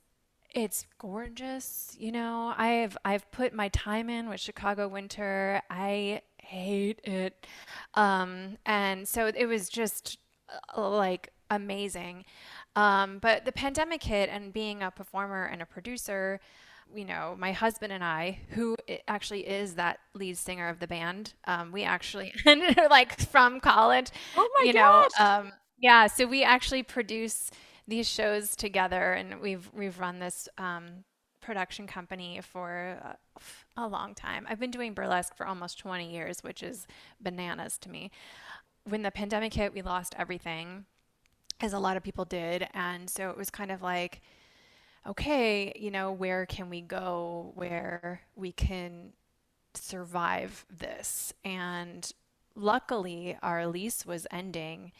it's 0.54 0.87
gorgeous, 0.98 1.94
you 1.98 2.11
know. 2.11 2.54
I've 2.56 2.96
I've 3.04 3.30
put 3.30 3.52
my 3.52 3.68
time 3.68 4.08
in 4.08 4.28
with 4.28 4.40
Chicago 4.40 4.88
winter. 4.88 5.61
I 5.68 6.22
hate 6.48 7.00
it. 7.04 7.46
Um, 7.94 8.58
and 8.64 9.06
so 9.06 9.26
it 9.26 9.46
was 9.46 9.68
just 9.68 10.18
uh, 10.76 10.88
like 10.88 11.32
amazing. 11.50 12.24
Um, 12.76 13.18
but 13.18 13.44
the 13.44 13.52
pandemic 13.52 14.02
hit, 14.02 14.28
and 14.30 14.52
being 14.52 14.82
a 14.82 14.90
performer 14.90 15.44
and 15.44 15.61
a 15.61 15.66
producer, 15.66 16.40
you 16.94 17.04
know, 17.04 17.37
my 17.38 17.52
husband 17.52 17.92
and 17.92 18.04
I, 18.04 18.38
who 18.50 18.76
actually 19.06 19.46
is 19.46 19.74
that 19.74 19.98
lead 20.14 20.38
singer 20.38 20.68
of 20.68 20.78
the 20.78 20.87
band, 20.87 21.34
um, 21.46 21.72
we 21.72 21.82
actually 21.84 22.32
like 22.90 23.18
from 23.28 23.61
college. 23.61 24.11
Oh 24.37 24.48
my 24.58 24.64
you 24.64 24.72
gosh. 24.72 25.11
know, 25.18 25.24
um, 25.24 25.52
yeah. 25.78 26.06
So 26.06 26.26
we 26.26 26.44
actually 26.44 26.82
produce 26.82 27.50
these 27.87 28.08
shows 28.08 28.56
together, 28.56 29.12
and 29.12 29.40
we've 29.40 29.70
we've 29.74 29.98
run 29.98 30.18
this 30.18 30.48
um, 30.56 31.04
production 31.48 31.87
company 31.87 32.42
for 32.42 33.00
uh, 33.02 33.40
a 33.82 33.88
long 33.88 34.14
time. 34.14 34.46
I've 34.50 34.61
been 34.61 34.70
doing 34.70 34.92
burlesque 34.92 35.34
for 35.34 35.46
almost 35.46 35.78
20 35.78 36.12
years, 36.12 36.40
which 36.42 36.62
is 36.62 36.87
bananas 37.22 37.78
to 37.78 37.88
me. 37.88 38.11
When 38.84 39.00
the 39.00 39.11
pandemic 39.11 39.54
hit, 39.54 39.72
we 39.72 39.80
lost 39.80 40.14
everything, 40.18 40.84
as 41.58 41.72
a 41.72 41.78
lot 41.78 41.96
of 41.96 42.02
people 42.02 42.26
did. 42.26 42.68
And 42.74 43.08
so 43.08 43.30
it 43.30 43.37
was 43.38 43.48
kind 43.48 43.70
of 43.70 43.80
like, 43.80 44.20
okay, 45.06 45.72
you 45.74 45.90
know, 45.90 46.12
where 46.12 46.44
can 46.44 46.68
we 46.68 46.82
go 46.82 47.52
where 47.54 48.20
we 48.37 48.52
can 48.52 49.14
survive 49.72 50.66
this? 50.68 51.32
And 51.46 52.12
luckily, 52.54 53.38
our 53.42 53.66
lease 53.66 54.04
was 54.04 54.26
ending. 54.30 54.92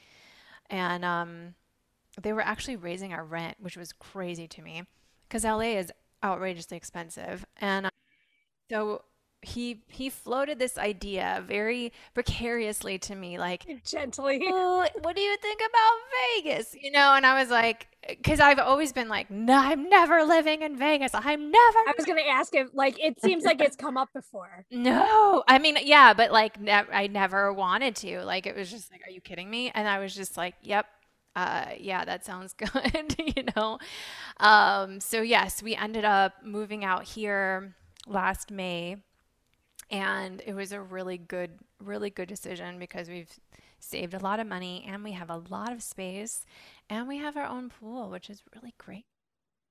And 0.71 1.05
um, 1.05 1.57
they 2.19 2.33
were 2.33 2.41
actually 2.41 2.77
raising 2.77 3.13
our 3.13 3.23
rent, 3.23 3.59
which 3.61 3.77
was 3.77 3.93
crazy 3.93 4.49
to 4.49 4.63
me 4.63 4.85
because 5.29 5.45
LA 5.45 5.77
is 5.77 5.93
outrageously 6.25 6.77
expensive. 6.77 7.45
And 7.61 7.87
uh, 7.87 7.91
so 8.71 9.03
he 9.41 9.85
he 9.87 10.11
floated 10.11 10.59
this 10.59 10.77
idea 10.77 11.45
very 11.47 11.93
precariously 12.13 12.99
to 12.99 13.15
me 13.15 13.39
like 13.39 13.65
gently. 13.85 14.41
Oh, 14.45 14.85
what 15.03 15.15
do 15.15 15.23
you 15.23 15.37
think 15.37 15.61
about 15.61 16.45
vegas? 16.45 16.75
You 16.75 16.91
know 16.91 17.15
and 17.15 17.25
i 17.25 17.41
was 17.41 17.49
like 17.49 17.87
because 18.09 18.41
i've 18.41 18.59
always 18.59 18.93
been 18.93 19.09
like 19.09 19.31
no 19.31 19.55
i'm 19.55 19.89
never 19.89 20.25
living 20.25 20.63
in 20.63 20.77
vegas. 20.77 21.13
I'm 21.15 21.53
never 21.53 21.79
i 21.79 21.95
was 21.97 22.05
gonna 22.05 22.23
ask 22.23 22.53
if 22.55 22.69
like 22.75 22.99
it 22.99 23.21
seems 23.23 23.45
like 23.45 23.61
it's 23.61 23.77
come 23.77 23.97
up 23.97 24.13
before. 24.13 24.65
No. 24.73 25.45
I 25.47 25.59
mean 25.61 25.79
yeah 25.85 26.15
but 26.15 26.33
like 26.33 26.61
ne- 26.61 26.73
i 26.93 27.07
never 27.07 27.53
wanted 27.53 27.95
to. 27.97 28.23
Like 28.25 28.47
it 28.47 28.57
was 28.57 28.69
just 28.71 28.91
like 28.91 29.03
are 29.07 29.11
you 29.11 29.21
kidding 29.21 29.49
me? 29.49 29.71
And 29.73 29.87
i 29.87 30.01
was 30.01 30.15
just 30.17 30.37
like 30.37 30.57
yep 30.63 30.87
uh, 31.39 31.75
yeah, 31.79 32.05
that 32.05 32.25
sounds 32.25 32.53
good, 32.73 33.15
you 33.19 33.45
know? 33.57 33.79
Um, 34.39 35.01
so, 35.01 35.23
yes, 35.23 35.63
we 35.63 35.77
ended 35.77 36.05
up 36.05 36.35
moving 36.45 36.85
out 36.85 37.05
here 37.05 37.75
last 38.07 38.51
May. 38.51 38.97
And 39.91 40.43
it 40.45 40.55
was 40.55 40.73
a 40.73 40.81
really 40.83 41.17
good, 41.17 41.53
really 41.83 42.11
good 42.11 42.29
decision 42.29 42.79
because 42.79 43.09
we've 43.09 43.33
saved 43.81 44.13
a 44.13 44.19
lot 44.19 44.39
of 44.39 44.47
money 44.47 44.85
and 44.87 45.03
we 45.03 45.13
have 45.13 45.31
a 45.31 45.43
lot 45.49 45.73
of 45.73 45.83
space 45.83 46.45
and 46.91 47.09
we 47.09 47.19
have 47.19 47.37
our 47.39 47.47
own 47.47 47.71
pool, 47.71 48.11
which 48.11 48.29
is 48.29 48.43
really 48.55 48.75
great. 48.77 49.07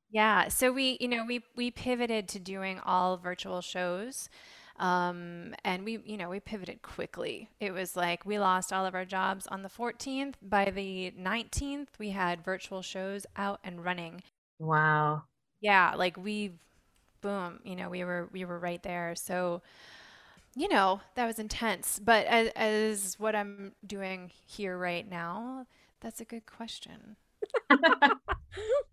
Yeah. 0.09 0.47
So 0.47 0.71
we, 0.71 0.97
you 1.01 1.07
know, 1.07 1.25
we 1.25 1.43
we 1.55 1.69
pivoted 1.69 2.29
to 2.29 2.39
doing 2.39 2.79
all 2.79 3.17
virtual 3.17 3.61
shows. 3.61 4.29
Um, 4.77 5.55
and 5.63 5.83
we, 5.83 5.99
you 6.05 6.17
know, 6.17 6.29
we 6.29 6.39
pivoted 6.39 6.81
quickly. 6.81 7.49
It 7.59 7.71
was 7.71 7.95
like 7.95 8.25
we 8.25 8.37
lost 8.37 8.71
all 8.71 8.85
of 8.85 8.93
our 8.93 9.05
jobs 9.05 9.47
on 9.47 9.63
the 9.63 9.69
14th. 9.69 10.35
By 10.41 10.69
the 10.69 11.13
19th, 11.19 11.87
we 11.97 12.11
had 12.11 12.43
virtual 12.43 12.81
shows 12.81 13.25
out 13.35 13.59
and 13.63 13.83
running. 13.83 14.21
Wow. 14.59 15.23
Yeah, 15.61 15.95
like 15.95 16.17
we 16.17 16.53
boom, 17.21 17.59
you 17.63 17.75
know, 17.75 17.89
we 17.89 18.03
were 18.03 18.29
we 18.31 18.45
were 18.45 18.59
right 18.59 18.81
there. 18.83 19.15
So, 19.15 19.63
you 20.55 20.67
know, 20.67 21.01
that 21.15 21.25
was 21.25 21.39
intense. 21.39 21.99
But 22.03 22.27
as, 22.27 22.49
as 22.55 23.15
what 23.17 23.35
I'm 23.35 23.73
doing 23.85 24.31
here 24.45 24.77
right 24.77 25.09
now, 25.09 25.65
that's 26.01 26.21
a 26.21 26.25
good 26.25 26.45
question. 26.45 27.15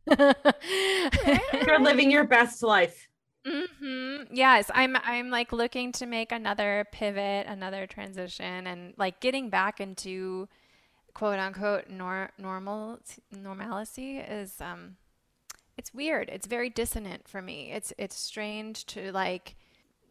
You're 1.66 1.80
living 1.80 2.10
your 2.10 2.24
best 2.24 2.62
life. 2.62 3.08
Mm-hmm. 3.46 4.34
Yes, 4.34 4.70
I'm. 4.74 4.96
I'm 5.04 5.28
like 5.28 5.52
looking 5.52 5.92
to 5.92 6.06
make 6.06 6.32
another 6.32 6.86
pivot, 6.92 7.46
another 7.46 7.86
transition, 7.86 8.66
and 8.66 8.94
like 8.96 9.20
getting 9.20 9.50
back 9.50 9.80
into 9.80 10.48
quote 11.12 11.38
unquote 11.38 11.88
nor- 11.90 12.30
normal 12.38 13.00
normalcy 13.30 14.18
is 14.18 14.60
um, 14.62 14.96
it's 15.76 15.92
weird. 15.92 16.30
It's 16.30 16.46
very 16.46 16.70
dissonant 16.70 17.28
for 17.28 17.42
me. 17.42 17.70
It's 17.70 17.92
it's 17.98 18.16
strange 18.16 18.86
to 18.86 19.12
like 19.12 19.56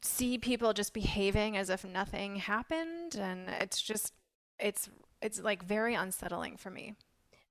see 0.02 0.38
people 0.38 0.74
just 0.74 0.94
behaving 0.94 1.58
as 1.58 1.72
if 1.72 1.84
nothing 1.84 2.36
happened, 2.36 3.16
and 3.16 3.50
it's 3.50 3.82
just 3.82 4.14
it's 4.60 4.90
it's 5.22 5.42
like 5.42 5.64
very 5.64 5.96
unsettling 5.96 6.58
for 6.58 6.70
me 6.70 6.96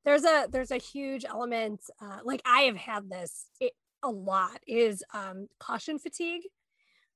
there's 0.05 0.25
a 0.25 0.47
there's 0.51 0.71
a 0.71 0.77
huge 0.79 1.25
element 1.25 1.81
uh, 2.01 2.19
like 2.25 2.43
i 2.45 2.63
have 2.63 2.77
had 2.77 3.09
this 3.11 3.47
it, 3.61 3.73
a 4.03 4.11
lot 4.11 4.61
is 4.67 5.03
um 5.15 5.49
caution 5.59 5.99
fatigue 5.99 6.43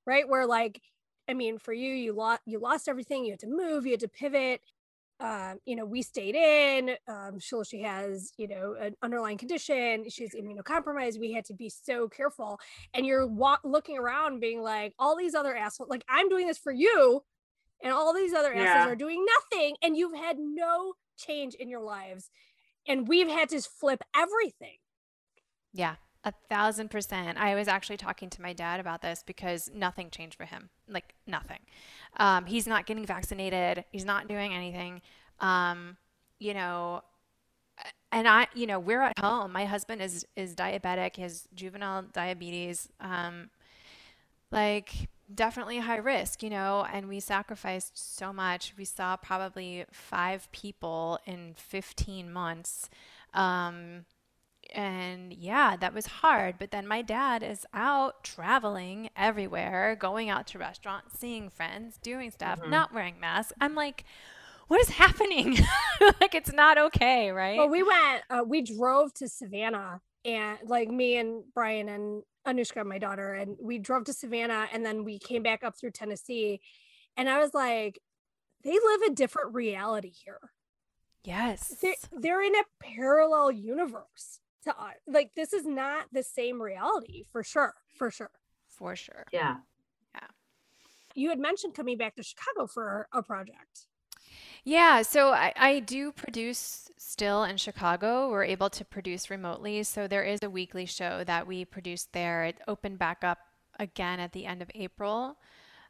right 0.06 0.28
where 0.28 0.46
like 0.46 0.80
i 1.28 1.34
mean 1.34 1.58
for 1.58 1.72
you 1.72 1.92
you 1.92 2.12
lost 2.12 2.40
you 2.46 2.58
lost 2.58 2.88
everything 2.88 3.24
you 3.24 3.32
had 3.32 3.40
to 3.40 3.48
move 3.48 3.84
you 3.84 3.92
had 3.92 4.00
to 4.00 4.08
pivot 4.08 4.60
um, 5.18 5.60
you 5.64 5.76
know, 5.76 5.86
we 5.86 6.02
stayed 6.02 6.34
in. 6.34 6.90
Um, 7.08 7.38
she, 7.38 7.56
she 7.66 7.80
has, 7.80 8.32
you 8.36 8.48
know, 8.48 8.76
an 8.78 8.96
underlying 9.02 9.38
condition. 9.38 10.10
She's 10.10 10.34
immunocompromised. 10.34 11.18
We 11.18 11.32
had 11.32 11.46
to 11.46 11.54
be 11.54 11.70
so 11.70 12.06
careful. 12.06 12.60
And 12.92 13.06
you're 13.06 13.26
wa- 13.26 13.56
looking 13.64 13.96
around, 13.96 14.40
being 14.40 14.60
like, 14.60 14.92
all 14.98 15.16
these 15.16 15.34
other 15.34 15.56
assholes, 15.56 15.88
like 15.88 16.04
I'm 16.06 16.28
doing 16.28 16.46
this 16.46 16.58
for 16.58 16.70
you, 16.70 17.22
and 17.82 17.94
all 17.94 18.12
these 18.12 18.34
other 18.34 18.52
assholes 18.52 18.66
yeah. 18.66 18.88
are 18.88 18.94
doing 18.94 19.24
nothing, 19.24 19.76
and 19.82 19.96
you've 19.96 20.14
had 20.14 20.36
no 20.38 20.92
change 21.16 21.54
in 21.54 21.70
your 21.70 21.80
lives 21.80 22.28
and 22.86 23.08
we've 23.08 23.28
had 23.28 23.48
to 23.50 23.60
flip 23.60 24.02
everything. 24.14 24.76
Yeah, 25.72 25.96
a 26.26 26.32
thousand 26.50 26.90
percent. 26.90 27.38
I 27.38 27.54
was 27.54 27.68
actually 27.68 27.96
talking 27.96 28.28
to 28.30 28.42
my 28.42 28.52
dad 28.52 28.80
about 28.80 29.00
this 29.00 29.22
because 29.24 29.70
nothing 29.72 30.10
changed 30.10 30.36
for 30.36 30.44
him. 30.44 30.68
Like 30.88 31.14
nothing. 31.26 31.60
Um, 32.18 32.44
he's 32.46 32.66
not 32.66 32.84
getting 32.84 33.06
vaccinated. 33.06 33.84
He's 33.92 34.04
not 34.04 34.28
doing 34.28 34.52
anything. 34.52 35.00
Um, 35.40 35.96
you 36.40 36.52
know, 36.52 37.02
and 38.10 38.26
I, 38.26 38.48
you 38.54 38.66
know, 38.66 38.80
we're 38.80 39.02
at 39.02 39.18
home. 39.20 39.52
My 39.52 39.64
husband 39.64 40.02
is 40.02 40.26
is 40.34 40.54
diabetic. 40.54 41.16
Has 41.16 41.48
juvenile 41.54 42.02
diabetes. 42.02 42.88
Um, 43.00 43.50
like 44.50 45.08
definitely 45.32 45.78
high 45.78 45.96
risk, 45.96 46.42
you 46.42 46.50
know, 46.50 46.86
and 46.92 47.08
we 47.08 47.20
sacrificed 47.20 48.16
so 48.16 48.32
much. 48.32 48.74
We 48.76 48.84
saw 48.84 49.16
probably 49.16 49.84
five 49.92 50.50
people 50.52 51.18
in 51.26 51.54
15 51.56 52.32
months. 52.32 52.88
Um, 53.34 54.06
and 54.74 55.32
yeah, 55.32 55.76
that 55.76 55.94
was 55.94 56.06
hard. 56.06 56.56
But 56.58 56.70
then 56.70 56.86
my 56.86 57.02
dad 57.02 57.42
is 57.42 57.66
out 57.72 58.24
traveling 58.24 59.10
everywhere, 59.16 59.96
going 59.98 60.28
out 60.30 60.46
to 60.48 60.58
restaurants, 60.58 61.18
seeing 61.18 61.50
friends, 61.50 61.98
doing 61.98 62.30
stuff, 62.30 62.60
mm-hmm. 62.60 62.70
not 62.70 62.92
wearing 62.92 63.20
masks. 63.20 63.52
I'm 63.60 63.74
like, 63.74 64.04
what 64.68 64.80
is 64.80 64.88
happening? 64.90 65.58
like, 66.20 66.34
it's 66.34 66.52
not 66.52 66.78
okay, 66.78 67.30
right? 67.30 67.58
Well, 67.58 67.68
we 67.68 67.82
went, 67.82 68.22
uh, 68.30 68.42
we 68.46 68.62
drove 68.62 69.14
to 69.14 69.28
Savannah 69.28 70.00
and 70.24 70.58
like 70.64 70.88
me 70.88 71.18
and 71.18 71.44
Brian 71.54 71.88
and 71.88 72.22
Anushka, 72.46 72.84
my 72.84 72.98
daughter, 72.98 73.34
and 73.34 73.56
we 73.60 73.78
drove 73.78 74.04
to 74.04 74.12
Savannah 74.12 74.68
and 74.72 74.84
then 74.84 75.04
we 75.04 75.18
came 75.18 75.42
back 75.42 75.64
up 75.64 75.78
through 75.78 75.92
Tennessee. 75.92 76.60
And 77.16 77.28
I 77.28 77.38
was 77.38 77.54
like, 77.54 78.00
they 78.62 78.72
live 78.72 79.02
a 79.06 79.14
different 79.14 79.54
reality 79.54 80.12
here. 80.24 80.40
Yes. 81.24 81.76
They're, 81.82 81.94
they're 82.12 82.42
in 82.42 82.54
a 82.54 82.62
parallel 82.80 83.50
universe 83.50 84.40
to. 84.66 84.78
Uh, 84.78 84.90
like, 85.06 85.34
this 85.34 85.52
is 85.52 85.66
not 85.66 86.06
the 86.12 86.22
same 86.22 86.60
reality 86.60 87.24
for 87.32 87.42
sure. 87.42 87.74
For 87.98 88.10
sure. 88.10 88.30
For 88.68 88.94
sure. 88.94 89.24
Yeah. 89.32 89.56
Yeah. 90.14 90.28
You 91.14 91.30
had 91.30 91.38
mentioned 91.38 91.74
coming 91.74 91.96
back 91.96 92.14
to 92.16 92.22
Chicago 92.22 92.66
for 92.66 93.08
a 93.12 93.22
project. 93.22 93.86
Yeah, 94.64 95.02
so 95.02 95.30
I, 95.30 95.52
I 95.56 95.80
do 95.80 96.10
produce 96.12 96.90
still 96.98 97.44
in 97.44 97.56
Chicago. 97.56 98.28
We're 98.28 98.44
able 98.44 98.68
to 98.70 98.84
produce 98.84 99.30
remotely. 99.30 99.82
So 99.84 100.08
there 100.08 100.24
is 100.24 100.42
a 100.42 100.50
weekly 100.50 100.86
show 100.86 101.22
that 101.24 101.46
we 101.46 101.64
produced 101.64 102.12
there. 102.12 102.44
It 102.44 102.60
opened 102.66 102.98
back 102.98 103.22
up 103.22 103.38
again 103.78 104.18
at 104.18 104.32
the 104.32 104.44
end 104.44 104.62
of 104.62 104.70
April. 104.74 105.36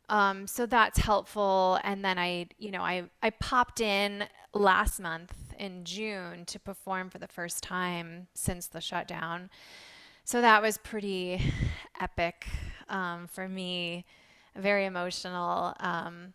Um, 0.08 0.46
so 0.46 0.66
that's 0.66 0.98
helpful. 0.98 1.80
And 1.82 2.04
then 2.04 2.18
I, 2.18 2.48
you 2.58 2.70
know, 2.70 2.82
I, 2.82 3.04
I 3.22 3.30
popped 3.30 3.80
in 3.80 4.24
last 4.54 5.00
month 5.00 5.32
in 5.58 5.84
June 5.84 6.44
to 6.46 6.60
perform 6.60 7.10
for 7.10 7.18
the 7.18 7.26
first 7.26 7.62
time 7.62 8.28
since 8.34 8.66
the 8.66 8.80
shutdown. 8.80 9.50
So 10.24 10.40
that 10.40 10.62
was 10.62 10.78
pretty 10.78 11.52
epic 12.00 12.46
um, 12.88 13.26
for 13.26 13.48
me, 13.48 14.04
very 14.54 14.84
emotional. 14.84 15.74
Um, 15.80 16.34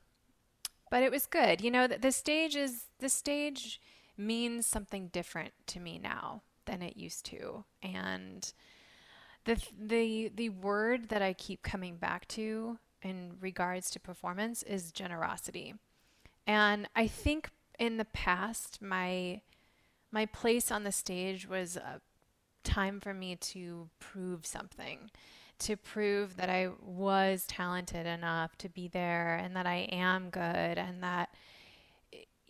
but 0.89 1.03
it 1.03 1.11
was 1.11 1.25
good. 1.25 1.61
You 1.61 1.71
know, 1.71 1.87
the, 1.87 1.97
the 1.97 2.11
stage 2.11 2.55
is 2.55 2.85
the 2.99 3.09
stage 3.09 3.79
means 4.17 4.65
something 4.65 5.07
different 5.07 5.53
to 5.67 5.79
me 5.79 5.97
now 5.97 6.41
than 6.65 6.81
it 6.81 6.97
used 6.97 7.25
to. 7.27 7.63
And 7.81 8.51
the 9.45 9.61
the 9.79 10.31
the 10.33 10.49
word 10.49 11.09
that 11.09 11.21
I 11.21 11.33
keep 11.33 11.63
coming 11.63 11.97
back 11.97 12.27
to 12.29 12.77
in 13.01 13.33
regards 13.39 13.89
to 13.91 13.99
performance 13.99 14.63
is 14.63 14.91
generosity. 14.91 15.75
And 16.47 16.87
I 16.95 17.07
think 17.07 17.49
in 17.79 17.97
the 17.97 18.05
past 18.05 18.81
my 18.81 19.41
my 20.11 20.25
place 20.25 20.71
on 20.71 20.83
the 20.83 20.91
stage 20.91 21.47
was 21.47 21.77
a 21.77 22.01
time 22.63 22.99
for 22.99 23.13
me 23.13 23.35
to 23.35 23.89
prove 23.99 24.45
something 24.45 25.09
to 25.57 25.77
prove 25.77 26.37
that 26.37 26.49
I 26.49 26.69
was 26.81 27.45
talented 27.47 28.07
enough 28.07 28.57
to 28.57 28.69
be 28.69 28.87
there 28.87 29.35
and 29.35 29.55
that 29.55 29.67
I 29.67 29.87
am 29.91 30.29
good 30.29 30.41
and 30.77 31.03
that 31.03 31.29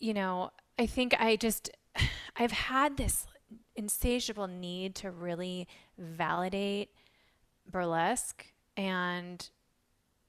you 0.02 0.14
know, 0.14 0.50
I 0.80 0.88
think 0.88 1.16
I 1.20 1.38
just 1.38 1.70
I've 2.36 2.52
had 2.52 2.98
this 2.98 3.28
insatiable 3.76 4.48
need 4.48 4.96
to 4.96 5.12
really 5.12 5.68
validate 5.98 6.90
burlesque 7.70 8.46
and 8.76 9.50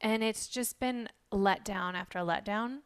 and 0.02 0.22
it's 0.22 0.48
just 0.48 0.80
been 0.80 1.08
letdown 1.32 1.94
after 1.94 2.18
letdown 2.20 2.80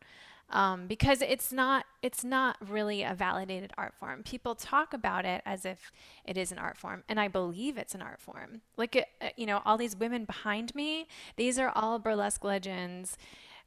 um, 0.50 0.86
because 0.86 1.22
it's 1.22 1.52
not 1.52 1.86
it's 2.02 2.22
not 2.22 2.56
really 2.66 3.02
a 3.02 3.14
validated 3.14 3.72
art 3.76 3.94
form. 3.98 4.22
People 4.22 4.54
talk 4.54 4.92
about 4.94 5.24
it 5.24 5.42
as 5.44 5.64
if 5.64 5.90
it 6.24 6.38
is 6.38 6.52
an 6.52 6.58
art 6.58 6.76
form, 6.76 7.02
and 7.08 7.18
I 7.18 7.28
believe 7.28 7.76
it's 7.76 7.94
an 7.94 8.02
art 8.02 8.20
form. 8.20 8.60
Like 8.76 8.96
uh, 9.20 9.28
you 9.36 9.46
know, 9.46 9.60
all 9.64 9.76
these 9.76 9.96
women 9.96 10.24
behind 10.24 10.74
me, 10.74 11.08
these 11.36 11.58
are 11.58 11.72
all 11.74 11.98
burlesque 11.98 12.44
legends 12.44 13.18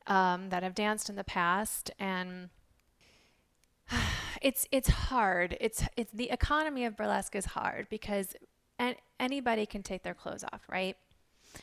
um, 0.07 0.49
that 0.49 0.63
have 0.63 0.73
danced 0.73 1.09
in 1.09 1.17
the 1.17 1.23
past, 1.23 1.91
and 1.99 2.49
it's 4.41 4.65
it's 4.71 4.89
hard. 4.89 5.57
It's 5.59 5.83
it's 5.97 6.11
the 6.13 6.29
economy 6.29 6.85
of 6.85 6.95
burlesque 6.95 7.35
is 7.35 7.45
hard 7.45 7.87
because 7.89 8.35
an, 8.77 8.95
anybody 9.19 9.65
can 9.65 9.83
take 9.83 10.03
their 10.03 10.13
clothes 10.13 10.45
off, 10.53 10.61
right? 10.69 10.95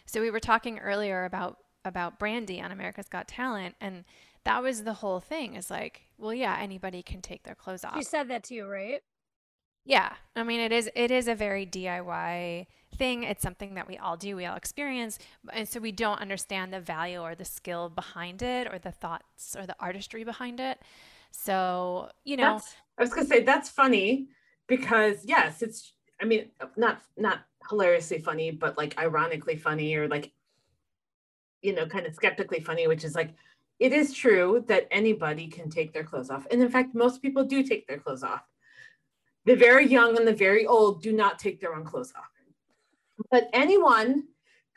So 0.04 0.20
we 0.20 0.30
were 0.30 0.40
talking 0.40 0.78
earlier 0.78 1.24
about 1.24 1.58
about 1.86 2.18
Brandy 2.18 2.60
on 2.60 2.72
America's 2.72 3.08
Got 3.08 3.28
Talent, 3.28 3.74
and 3.80 4.04
that 4.46 4.62
was 4.62 4.84
the 4.84 4.94
whole 4.94 5.18
thing 5.20 5.56
is 5.56 5.70
like 5.70 6.02
well 6.18 6.32
yeah 6.32 6.56
anybody 6.60 7.02
can 7.02 7.20
take 7.20 7.42
their 7.42 7.54
clothes 7.54 7.84
off. 7.84 7.96
She 7.96 8.04
said 8.04 8.28
that 8.28 8.44
to 8.44 8.54
you 8.54 8.66
right? 8.66 9.02
Yeah. 9.84 10.12
I 10.34 10.44
mean 10.44 10.60
it 10.60 10.72
is 10.72 10.88
it 10.94 11.10
is 11.10 11.28
a 11.28 11.34
very 11.34 11.66
diy 11.66 12.66
thing. 12.96 13.24
It's 13.24 13.42
something 13.42 13.74
that 13.74 13.88
we 13.88 13.98
all 13.98 14.16
do. 14.16 14.36
We 14.36 14.46
all 14.46 14.56
experience. 14.56 15.18
And 15.52 15.68
so 15.68 15.80
we 15.80 15.92
don't 15.92 16.20
understand 16.20 16.72
the 16.72 16.80
value 16.80 17.20
or 17.20 17.34
the 17.34 17.44
skill 17.44 17.88
behind 17.88 18.40
it 18.42 18.68
or 18.72 18.78
the 18.78 18.92
thoughts 18.92 19.56
or 19.58 19.66
the 19.66 19.76
artistry 19.80 20.24
behind 20.24 20.60
it. 20.60 20.78
So 21.32 22.10
you 22.24 22.36
know. 22.36 22.54
That's, 22.54 22.74
i 22.98 23.02
was 23.02 23.10
gonna 23.10 23.26
say 23.26 23.42
that's 23.42 23.68
funny 23.68 24.28
because 24.68 25.18
yes 25.24 25.60
it's 25.60 25.92
i 26.20 26.24
mean 26.24 26.46
not 26.76 27.02
not 27.16 27.40
hilariously 27.68 28.20
funny 28.20 28.50
but 28.50 28.78
like 28.78 28.96
ironically 28.98 29.56
funny 29.56 29.94
or 29.96 30.08
like 30.08 30.32
you 31.66 31.74
know 31.74 31.86
kind 31.86 32.06
of 32.06 32.14
skeptically 32.14 32.60
funny 32.60 32.86
which 32.86 33.04
is 33.04 33.14
like 33.14 33.34
it 33.78 33.92
is 33.92 34.12
true 34.12 34.64
that 34.68 34.88
anybody 34.90 35.48
can 35.48 35.68
take 35.68 35.92
their 35.92 36.04
clothes 36.04 36.30
off. 36.30 36.46
And 36.50 36.62
in 36.62 36.70
fact, 36.70 36.94
most 36.94 37.20
people 37.20 37.44
do 37.44 37.62
take 37.62 37.86
their 37.86 37.98
clothes 37.98 38.22
off. 38.22 38.42
The 39.44 39.54
very 39.54 39.86
young 39.86 40.16
and 40.16 40.26
the 40.26 40.32
very 40.32 40.66
old 40.66 41.02
do 41.02 41.12
not 41.12 41.38
take 41.38 41.60
their 41.60 41.74
own 41.74 41.84
clothes 41.84 42.12
off. 42.16 42.24
But 43.30 43.48
anyone 43.52 44.24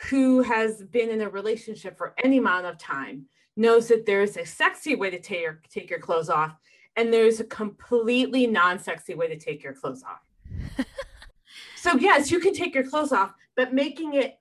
who 0.10 0.42
has 0.42 0.84
been 0.84 1.10
in 1.10 1.22
a 1.22 1.30
relationship 1.30 1.98
for 1.98 2.14
any 2.24 2.38
amount 2.38 2.66
of 2.66 2.78
time 2.78 3.26
knows 3.56 3.88
that 3.88 4.06
there's 4.06 4.38
a 4.38 4.46
sexy 4.46 4.96
way 4.96 5.10
to 5.10 5.20
take 5.20 5.42
your, 5.42 5.62
take 5.70 5.90
your 5.90 6.00
clothes 6.00 6.30
off 6.30 6.56
and 6.96 7.12
there's 7.12 7.40
a 7.40 7.46
completely 7.46 8.48
non-sexy 8.48 9.16
way 9.16 9.28
to 9.28 9.38
take 9.38 9.64
your 9.64 9.74
clothes 9.74 10.04
off. 10.04 10.86
so 11.76 11.96
yes, 11.98 12.32
you 12.32 12.40
can 12.40 12.54
take 12.54 12.76
your 12.76 12.88
clothes 12.88 13.12
off, 13.12 13.34
but 13.56 13.74
making 13.74 14.14
it 14.14 14.40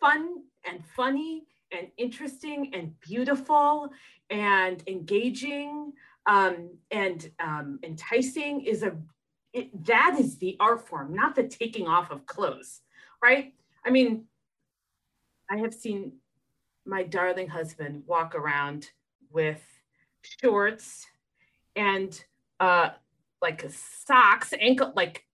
fun 0.00 0.42
and 0.64 0.84
funny 0.96 1.44
and 1.72 1.88
interesting 1.96 2.72
and 2.74 2.98
beautiful 3.00 3.90
and 4.30 4.82
engaging 4.86 5.92
um, 6.26 6.70
and 6.90 7.30
um, 7.40 7.78
enticing 7.82 8.62
is 8.62 8.82
a 8.82 8.96
it, 9.52 9.84
that 9.86 10.16
is 10.18 10.38
the 10.38 10.56
art 10.60 10.86
form, 10.86 11.12
not 11.12 11.34
the 11.34 11.42
taking 11.42 11.88
off 11.88 12.12
of 12.12 12.24
clothes, 12.24 12.82
right? 13.20 13.52
I 13.84 13.90
mean, 13.90 14.26
I 15.50 15.56
have 15.56 15.74
seen 15.74 16.12
my 16.86 17.02
darling 17.02 17.48
husband 17.48 18.04
walk 18.06 18.36
around 18.36 18.90
with 19.30 19.60
shorts 20.22 21.06
and 21.74 22.22
uh, 22.60 22.90
like 23.42 23.64
socks, 24.06 24.52
ankle 24.58 24.92
like 24.94 25.24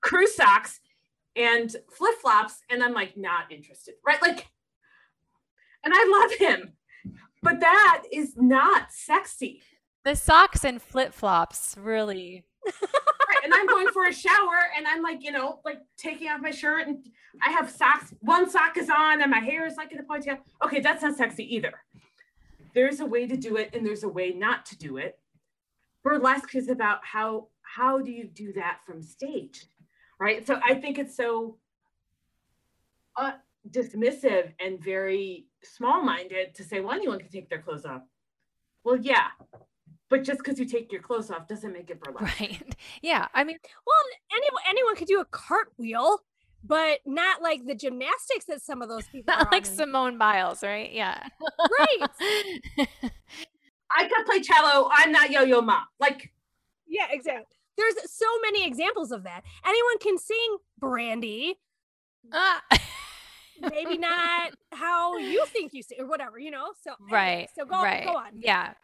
crew 0.00 0.26
socks 0.26 0.80
and 1.36 1.74
flip 1.90 2.14
flops, 2.20 2.62
and 2.70 2.82
I'm 2.82 2.94
like 2.94 3.16
not 3.16 3.50
interested, 3.50 3.94
right? 4.04 4.20
Like, 4.22 4.48
and 5.88 5.94
I 5.94 6.20
love 6.20 6.32
him, 6.38 6.72
but 7.42 7.60
that 7.60 8.02
is 8.12 8.34
not 8.36 8.92
sexy. 8.92 9.62
The 10.04 10.14
socks 10.14 10.64
and 10.64 10.82
flip 10.82 11.14
flops 11.14 11.76
really. 11.78 12.44
right, 12.66 13.44
and 13.44 13.54
I'm 13.54 13.66
going 13.66 13.88
for 13.88 14.04
a 14.04 14.12
shower, 14.12 14.58
and 14.76 14.86
I'm 14.86 15.02
like, 15.02 15.24
you 15.24 15.32
know, 15.32 15.60
like 15.64 15.78
taking 15.96 16.28
off 16.28 16.42
my 16.42 16.50
shirt, 16.50 16.86
and 16.86 16.98
I 17.42 17.50
have 17.52 17.70
socks. 17.70 18.12
One 18.20 18.50
sock 18.50 18.76
is 18.76 18.90
on, 18.90 19.22
and 19.22 19.30
my 19.30 19.38
hair 19.38 19.66
is 19.66 19.76
like 19.76 19.92
in 19.92 19.98
a 19.98 20.02
ponytail. 20.02 20.38
Okay, 20.62 20.80
that's 20.80 21.02
not 21.02 21.16
sexy 21.16 21.54
either. 21.54 21.72
There's 22.74 23.00
a 23.00 23.06
way 23.06 23.26
to 23.26 23.36
do 23.36 23.56
it, 23.56 23.70
and 23.74 23.86
there's 23.86 24.04
a 24.04 24.08
way 24.08 24.32
not 24.32 24.66
to 24.66 24.76
do 24.76 24.98
it. 24.98 25.18
Burlesque 26.04 26.54
is 26.54 26.68
about 26.68 26.98
how 27.02 27.48
how 27.62 28.00
do 28.00 28.10
you 28.10 28.24
do 28.24 28.52
that 28.54 28.80
from 28.84 29.02
stage, 29.02 29.64
right? 30.20 30.46
So 30.46 30.60
I 30.62 30.74
think 30.74 30.98
it's 30.98 31.16
so 31.16 31.56
uh, 33.16 33.32
dismissive 33.70 34.52
and 34.60 34.82
very 34.82 35.46
small-minded 35.62 36.54
to 36.54 36.64
say, 36.64 36.80
well, 36.80 36.92
anyone 36.92 37.18
can 37.18 37.28
take 37.28 37.48
their 37.48 37.60
clothes 37.60 37.84
off. 37.84 38.02
Well, 38.84 38.96
yeah, 38.96 39.28
but 40.10 40.24
just 40.24 40.38
because 40.38 40.58
you 40.58 40.64
take 40.64 40.90
your 40.90 41.02
clothes 41.02 41.30
off 41.30 41.48
doesn't 41.48 41.72
make 41.72 41.90
it 41.90 42.00
burlesque. 42.00 42.40
Right. 42.40 42.62
Yeah. 43.02 43.28
I 43.34 43.44
mean, 43.44 43.58
well, 43.86 43.96
anyone 44.32 44.62
anyone 44.68 44.96
could 44.96 45.06
do 45.08 45.20
a 45.20 45.24
cartwheel, 45.26 46.18
but 46.64 47.00
not 47.06 47.42
like 47.42 47.66
the 47.66 47.74
gymnastics 47.74 48.46
that 48.48 48.62
some 48.62 48.82
of 48.82 48.88
those 48.88 49.06
people. 49.12 49.34
Not 49.34 49.52
like 49.52 49.66
Simone 49.66 50.18
Biles, 50.18 50.62
right? 50.62 50.92
Yeah. 50.92 51.22
Right. 51.78 52.08
I 53.90 54.08
could 54.08 54.26
play 54.26 54.40
cello. 54.40 54.88
I'm 54.92 55.12
not 55.12 55.30
Yo-Yo 55.30 55.60
Ma. 55.60 55.82
Like, 56.00 56.32
yeah, 56.86 57.06
exactly. 57.10 57.44
There's 57.76 58.10
so 58.10 58.26
many 58.42 58.66
examples 58.66 59.12
of 59.12 59.24
that. 59.24 59.42
Anyone 59.64 59.98
can 59.98 60.18
sing 60.18 60.56
Brandy. 60.78 61.58
Uh. 62.32 62.58
Maybe 63.60 63.98
not 63.98 64.52
how 64.72 65.16
you 65.16 65.44
think 65.46 65.72
you 65.72 65.82
sing 65.82 66.00
or 66.00 66.06
whatever, 66.06 66.38
you 66.38 66.50
know. 66.50 66.72
So 66.82 66.92
right. 67.10 67.28
Anyway, 67.28 67.48
so 67.54 67.64
go 67.64 67.82
right. 67.82 68.04
go 68.04 68.16
on. 68.16 68.32
Yeah. 68.38 68.74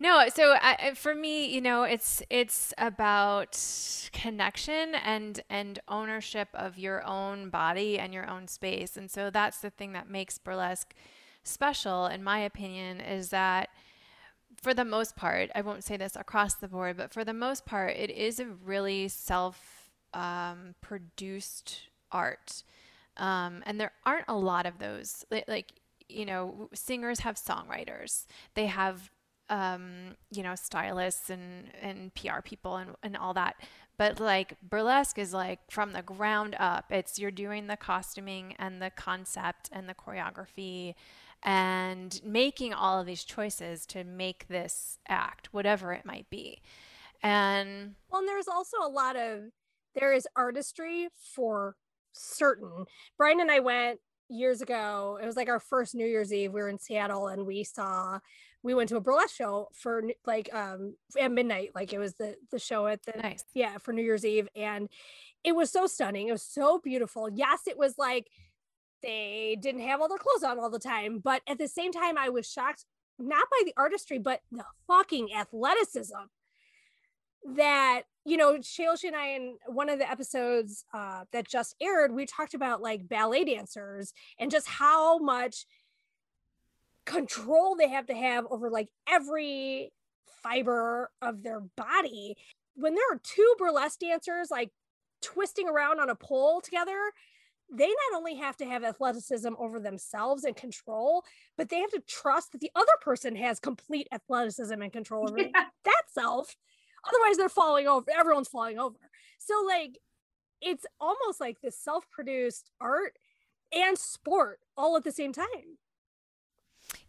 No, 0.00 0.26
so 0.34 0.56
I, 0.60 0.92
for 0.94 1.14
me, 1.14 1.46
you 1.46 1.60
know, 1.60 1.84
it's 1.84 2.22
it's 2.28 2.74
about 2.78 3.58
connection 4.12 4.94
and 4.94 5.40
and 5.48 5.78
ownership 5.88 6.48
of 6.54 6.78
your 6.78 7.06
own 7.06 7.50
body 7.50 7.98
and 7.98 8.12
your 8.12 8.28
own 8.28 8.48
space. 8.48 8.96
And 8.96 9.10
so 9.10 9.30
that's 9.30 9.58
the 9.58 9.70
thing 9.70 9.92
that 9.92 10.08
makes 10.08 10.38
burlesque 10.38 10.94
special 11.44 12.06
in 12.06 12.24
my 12.24 12.38
opinion 12.38 13.00
is 13.00 13.28
that 13.28 13.68
for 14.60 14.74
the 14.74 14.84
most 14.84 15.14
part, 15.14 15.50
I 15.54 15.60
won't 15.60 15.84
say 15.84 15.96
this 15.96 16.16
across 16.16 16.54
the 16.54 16.68
board, 16.68 16.96
but 16.96 17.12
for 17.12 17.24
the 17.24 17.34
most 17.34 17.66
part, 17.66 17.96
it 17.96 18.10
is 18.10 18.40
a 18.40 18.46
really 18.46 19.08
self 19.08 19.90
um, 20.12 20.74
produced 20.80 21.88
art. 22.10 22.62
Um, 23.16 23.62
and 23.66 23.80
there 23.80 23.92
aren't 24.04 24.26
a 24.28 24.36
lot 24.36 24.66
of 24.66 24.78
those. 24.78 25.24
Like, 25.46 25.72
you 26.08 26.26
know, 26.26 26.68
singers 26.74 27.20
have 27.20 27.36
songwriters, 27.36 28.26
they 28.54 28.66
have 28.66 29.10
um, 29.50 30.16
you 30.30 30.42
know, 30.42 30.54
stylists 30.54 31.30
and, 31.30 31.70
and 31.80 32.14
PR 32.14 32.40
people 32.42 32.76
and, 32.76 32.90
and 33.02 33.16
all 33.16 33.34
that. 33.34 33.56
But 33.96 34.18
like 34.18 34.56
burlesque 34.62 35.18
is 35.18 35.32
like 35.32 35.60
from 35.70 35.92
the 35.92 36.02
ground 36.02 36.56
up. 36.58 36.86
It's 36.90 37.18
you're 37.18 37.30
doing 37.30 37.66
the 37.66 37.76
costuming 37.76 38.54
and 38.58 38.80
the 38.80 38.90
concept 38.90 39.68
and 39.70 39.88
the 39.88 39.94
choreography 39.94 40.94
and 41.42 42.20
making 42.24 42.72
all 42.72 42.98
of 42.98 43.06
these 43.06 43.22
choices 43.22 43.84
to 43.86 44.02
make 44.02 44.48
this 44.48 44.98
act, 45.08 45.52
whatever 45.52 45.92
it 45.92 46.06
might 46.06 46.28
be. 46.30 46.62
And 47.22 47.94
well, 48.10 48.20
and 48.20 48.28
there's 48.28 48.48
also 48.48 48.78
a 48.82 48.88
lot 48.88 49.16
of 49.16 49.50
there 49.94 50.12
is 50.12 50.26
artistry 50.34 51.08
for 51.34 51.76
certain. 52.14 52.86
Brian 53.18 53.40
and 53.40 53.50
I 53.50 53.60
went 53.60 54.00
years 54.28 54.62
ago. 54.62 55.18
It 55.22 55.26
was 55.26 55.36
like 55.36 55.48
our 55.48 55.60
first 55.60 55.94
New 55.94 56.06
Year's 56.06 56.32
Eve. 56.32 56.52
We 56.52 56.60
were 56.60 56.68
in 56.68 56.78
Seattle 56.78 57.28
and 57.28 57.46
we 57.46 57.64
saw 57.64 58.18
we 58.64 58.74
went 58.74 58.88
to 58.88 58.96
a 58.96 59.00
burlesque 59.00 59.36
show 59.36 59.68
for 59.74 60.02
like 60.26 60.52
um 60.52 60.96
at 61.20 61.30
midnight 61.30 61.70
like 61.74 61.92
it 61.92 61.98
was 61.98 62.14
the 62.14 62.34
the 62.50 62.58
show 62.58 62.88
at 62.88 63.00
the 63.04 63.12
nice 63.22 63.44
yeah 63.54 63.78
for 63.78 63.92
new 63.92 64.02
year's 64.02 64.24
eve 64.24 64.48
and 64.56 64.88
it 65.44 65.54
was 65.54 65.70
so 65.70 65.86
stunning 65.86 66.26
it 66.26 66.32
was 66.32 66.42
so 66.42 66.80
beautiful 66.82 67.28
yes 67.28 67.60
it 67.68 67.78
was 67.78 67.96
like 67.98 68.26
they 69.02 69.56
didn't 69.60 69.82
have 69.82 70.00
all 70.00 70.08
their 70.08 70.18
clothes 70.18 70.42
on 70.42 70.58
all 70.58 70.70
the 70.70 70.78
time 70.78 71.18
but 71.18 71.42
at 71.46 71.58
the 71.58 71.68
same 71.68 71.92
time 71.92 72.18
i 72.18 72.30
was 72.30 72.50
shocked 72.50 72.86
not 73.18 73.46
by 73.50 73.60
the 73.64 73.74
artistry 73.76 74.18
but 74.18 74.40
the 74.50 74.64
fucking 74.88 75.28
athleticism 75.32 76.14
that 77.44 78.02
you 78.24 78.36
know 78.36 78.54
Shailesh 78.58 79.04
and 79.04 79.14
I 79.14 79.28
in 79.28 79.56
one 79.66 79.88
of 79.88 79.98
the 79.98 80.10
episodes 80.10 80.84
uh, 80.94 81.24
that 81.32 81.48
just 81.48 81.74
aired 81.80 82.12
we 82.12 82.26
talked 82.26 82.54
about 82.54 82.80
like 82.80 83.08
ballet 83.08 83.44
dancers 83.44 84.12
and 84.38 84.50
just 84.50 84.66
how 84.66 85.18
much 85.18 85.66
control 87.04 87.76
they 87.76 87.88
have 87.88 88.06
to 88.06 88.14
have 88.14 88.46
over 88.50 88.70
like 88.70 88.88
every 89.08 89.92
fiber 90.42 91.10
of 91.22 91.42
their 91.42 91.60
body. 91.60 92.36
When 92.76 92.94
there 92.94 93.04
are 93.12 93.20
two 93.22 93.54
burlesque 93.58 94.00
dancers 94.00 94.48
like 94.50 94.70
twisting 95.22 95.68
around 95.68 96.00
on 96.00 96.10
a 96.10 96.14
pole 96.14 96.60
together, 96.60 96.98
they 97.72 97.86
not 97.86 98.18
only 98.18 98.36
have 98.36 98.56
to 98.58 98.66
have 98.66 98.84
athleticism 98.84 99.48
over 99.58 99.80
themselves 99.80 100.44
and 100.44 100.54
control, 100.54 101.24
but 101.56 101.68
they 101.68 101.80
have 101.80 101.90
to 101.90 102.02
trust 102.06 102.52
that 102.52 102.60
the 102.60 102.70
other 102.74 102.92
person 103.00 103.34
has 103.36 103.58
complete 103.58 104.06
athleticism 104.12 104.80
and 104.80 104.92
control 104.92 105.28
over 105.28 105.38
yeah. 105.54 105.64
that 105.84 106.02
self. 106.12 106.54
Otherwise, 107.06 107.36
they're 107.36 107.48
falling 107.48 107.86
over. 107.86 108.10
Everyone's 108.10 108.48
falling 108.48 108.78
over. 108.78 108.96
So, 109.38 109.54
like, 109.66 109.98
it's 110.60 110.86
almost 111.00 111.40
like 111.40 111.60
this 111.60 111.78
self 111.78 112.08
produced 112.10 112.70
art 112.80 113.18
and 113.72 113.98
sport 113.98 114.60
all 114.76 114.96
at 114.96 115.04
the 115.04 115.12
same 115.12 115.32
time. 115.32 115.78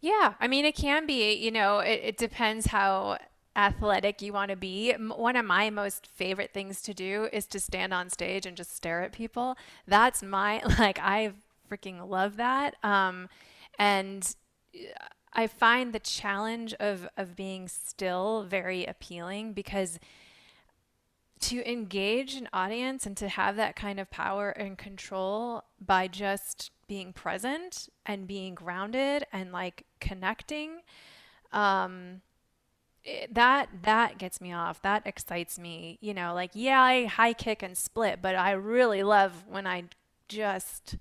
Yeah, 0.00 0.34
I 0.40 0.48
mean, 0.48 0.64
it 0.64 0.74
can 0.74 1.06
be, 1.06 1.34
you 1.34 1.50
know, 1.50 1.78
it, 1.78 2.00
it 2.02 2.16
depends 2.16 2.66
how 2.66 3.18
athletic 3.54 4.20
you 4.20 4.32
want 4.32 4.50
to 4.50 4.56
be. 4.56 4.92
One 4.92 5.36
of 5.36 5.44
my 5.44 5.70
most 5.70 6.06
favorite 6.06 6.52
things 6.52 6.82
to 6.82 6.94
do 6.94 7.28
is 7.32 7.46
to 7.46 7.60
stand 7.60 7.94
on 7.94 8.10
stage 8.10 8.46
and 8.46 8.56
just 8.56 8.74
stare 8.74 9.02
at 9.02 9.12
people. 9.12 9.56
That's 9.86 10.22
my, 10.22 10.62
like, 10.78 10.98
I 11.00 11.32
freaking 11.70 12.08
love 12.08 12.36
that. 12.36 12.76
Um, 12.82 13.28
and 13.78 14.34
I 15.36 15.46
find 15.46 15.92
the 15.92 16.00
challenge 16.00 16.72
of, 16.80 17.06
of 17.18 17.36
being 17.36 17.68
still 17.68 18.44
very 18.48 18.86
appealing 18.86 19.52
because 19.52 20.00
to 21.38 21.70
engage 21.70 22.34
an 22.34 22.48
audience 22.54 23.04
and 23.04 23.14
to 23.18 23.28
have 23.28 23.56
that 23.56 23.76
kind 23.76 24.00
of 24.00 24.10
power 24.10 24.48
and 24.48 24.78
control 24.78 25.64
by 25.78 26.08
just 26.08 26.70
being 26.88 27.12
present 27.12 27.90
and 28.06 28.26
being 28.26 28.54
grounded 28.54 29.26
and 29.32 29.52
like 29.52 29.84
connecting 30.00 30.80
um 31.52 32.22
it, 33.04 33.32
that 33.34 33.68
that 33.82 34.18
gets 34.18 34.40
me 34.40 34.52
off. 34.52 34.82
That 34.82 35.06
excites 35.06 35.58
me 35.58 35.98
you 36.00 36.14
know 36.14 36.32
like 36.32 36.52
yeah 36.54 36.80
i 36.80 37.04
high 37.04 37.34
kick 37.34 37.62
and 37.62 37.76
split 37.76 38.20
but 38.22 38.34
i 38.34 38.52
really 38.52 39.02
love 39.02 39.44
when 39.48 39.66
i 39.66 39.84
just 40.28 40.96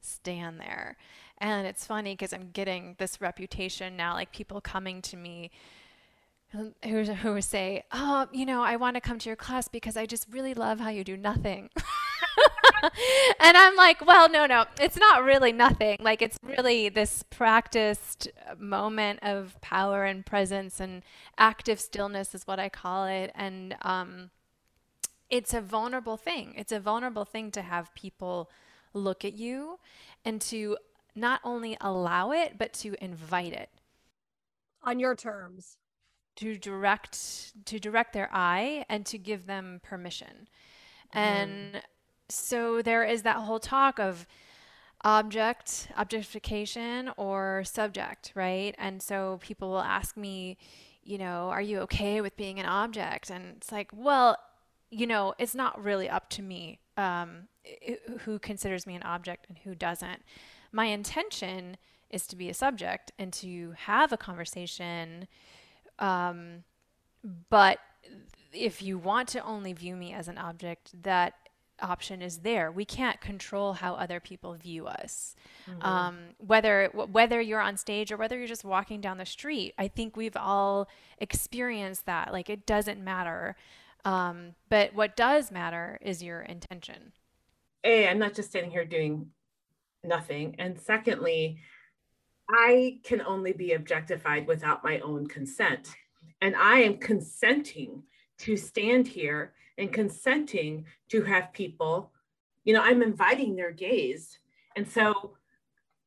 stand 0.00 0.58
there 0.58 0.96
and 1.38 1.66
it's 1.66 1.86
funny 1.86 2.14
because 2.14 2.32
i'm 2.32 2.50
getting 2.52 2.94
this 2.98 3.20
reputation 3.20 3.96
now 3.96 4.14
like 4.14 4.32
people 4.32 4.60
coming 4.60 5.02
to 5.02 5.16
me 5.16 5.50
who, 6.50 6.72
who 7.22 7.40
say 7.40 7.84
oh 7.92 8.26
you 8.32 8.46
know 8.46 8.62
i 8.62 8.76
want 8.76 8.94
to 8.96 9.00
come 9.00 9.18
to 9.18 9.28
your 9.28 9.36
class 9.36 9.68
because 9.68 9.96
i 9.96 10.06
just 10.06 10.26
really 10.30 10.54
love 10.54 10.80
how 10.80 10.88
you 10.88 11.04
do 11.04 11.16
nothing 11.16 11.70
and 13.40 13.56
I'm 13.56 13.76
like, 13.76 14.04
well, 14.04 14.28
no, 14.28 14.46
no, 14.46 14.64
it's 14.80 14.96
not 14.96 15.24
really 15.24 15.52
nothing. 15.52 15.98
Like, 16.00 16.22
it's 16.22 16.38
really 16.42 16.88
this 16.88 17.22
practiced 17.22 18.28
moment 18.58 19.20
of 19.22 19.60
power 19.60 20.04
and 20.04 20.24
presence 20.24 20.80
and 20.80 21.02
active 21.38 21.80
stillness, 21.80 22.34
is 22.34 22.46
what 22.46 22.58
I 22.58 22.68
call 22.68 23.06
it. 23.06 23.32
And 23.34 23.76
um, 23.82 24.30
it's 25.30 25.54
a 25.54 25.60
vulnerable 25.60 26.16
thing. 26.16 26.54
It's 26.56 26.72
a 26.72 26.80
vulnerable 26.80 27.24
thing 27.24 27.50
to 27.52 27.62
have 27.62 27.94
people 27.94 28.50
look 28.92 29.24
at 29.24 29.34
you 29.34 29.78
and 30.24 30.40
to 30.40 30.76
not 31.14 31.40
only 31.44 31.76
allow 31.80 32.32
it, 32.32 32.54
but 32.58 32.72
to 32.74 32.94
invite 33.02 33.52
it. 33.52 33.70
On 34.82 34.98
your 34.98 35.14
terms. 35.14 35.78
To 36.36 36.58
direct 36.58 37.66
to 37.66 37.78
direct 37.78 38.12
their 38.12 38.28
eye 38.32 38.84
and 38.88 39.06
to 39.06 39.18
give 39.18 39.46
them 39.46 39.80
permission. 39.82 40.48
Mm. 41.14 41.18
and 41.18 41.82
so 42.28 42.82
there 42.82 43.04
is 43.04 43.22
that 43.22 43.36
whole 43.36 43.60
talk 43.60 44.00
of 44.00 44.26
object 45.02 45.88
objectification 45.96 47.10
or 47.16 47.62
subject 47.64 48.32
right? 48.34 48.74
And 48.78 49.00
so 49.00 49.38
people 49.42 49.70
will 49.70 49.80
ask 49.80 50.16
me 50.16 50.56
you 51.04 51.18
know 51.18 51.50
are 51.50 51.62
you 51.62 51.78
okay 51.80 52.20
with 52.20 52.36
being 52.36 52.58
an 52.58 52.66
object? 52.66 53.30
And 53.30 53.56
it's 53.58 53.70
like 53.70 53.90
well 53.94 54.36
you 54.90 55.06
know 55.06 55.34
it's 55.38 55.54
not 55.54 55.82
really 55.82 56.08
up 56.08 56.28
to 56.30 56.42
me 56.42 56.80
um, 56.96 57.48
who 58.20 58.38
considers 58.38 58.86
me 58.86 58.94
an 58.94 59.02
object 59.02 59.46
and 59.48 59.58
who 59.58 59.74
doesn't 59.74 60.22
my 60.74 60.86
intention 60.86 61.76
is 62.10 62.26
to 62.26 62.36
be 62.36 62.50
a 62.50 62.54
subject 62.54 63.12
and 63.18 63.32
to 63.32 63.74
have 63.76 64.12
a 64.12 64.16
conversation. 64.16 65.28
Um, 65.98 66.64
but 67.48 67.78
if 68.52 68.82
you 68.82 68.98
want 68.98 69.28
to 69.30 69.44
only 69.44 69.72
view 69.72 69.96
me 69.96 70.12
as 70.12 70.28
an 70.28 70.36
object, 70.36 70.90
that 71.02 71.34
option 71.80 72.22
is 72.22 72.38
there. 72.38 72.70
We 72.70 72.84
can't 72.84 73.20
control 73.20 73.74
how 73.74 73.94
other 73.94 74.20
people 74.20 74.54
view 74.54 74.86
us. 74.86 75.34
Mm-hmm. 75.70 75.82
Um, 75.82 76.18
whether 76.38 76.90
whether 76.92 77.40
you're 77.40 77.60
on 77.60 77.76
stage 77.76 78.12
or 78.12 78.16
whether 78.16 78.36
you're 78.36 78.46
just 78.46 78.64
walking 78.64 79.00
down 79.00 79.18
the 79.18 79.26
street, 79.26 79.74
I 79.78 79.88
think 79.88 80.16
we've 80.16 80.36
all 80.36 80.88
experienced 81.18 82.06
that. 82.06 82.32
Like 82.32 82.50
it 82.50 82.66
doesn't 82.66 83.02
matter. 83.02 83.56
Um, 84.04 84.54
but 84.68 84.94
what 84.94 85.16
does 85.16 85.50
matter 85.50 85.98
is 86.02 86.22
your 86.22 86.42
intention. 86.42 87.12
A, 87.84 88.08
I'm 88.08 88.18
not 88.18 88.34
just 88.34 88.50
standing 88.50 88.70
here 88.70 88.84
doing 88.84 89.30
nothing. 90.04 90.56
And 90.58 90.78
secondly, 90.78 91.58
I 92.48 92.98
can 93.04 93.22
only 93.22 93.52
be 93.52 93.72
objectified 93.72 94.46
without 94.46 94.84
my 94.84 94.98
own 95.00 95.26
consent. 95.26 95.88
And 96.40 96.54
I 96.56 96.80
am 96.80 96.98
consenting 96.98 98.02
to 98.38 98.56
stand 98.56 99.08
here 99.08 99.54
and 99.78 99.92
consenting 99.92 100.84
to 101.08 101.22
have 101.22 101.52
people, 101.52 102.12
you 102.64 102.74
know, 102.74 102.82
I'm 102.82 103.02
inviting 103.02 103.56
their 103.56 103.72
gaze. 103.72 104.38
And 104.76 104.88
so 104.88 105.36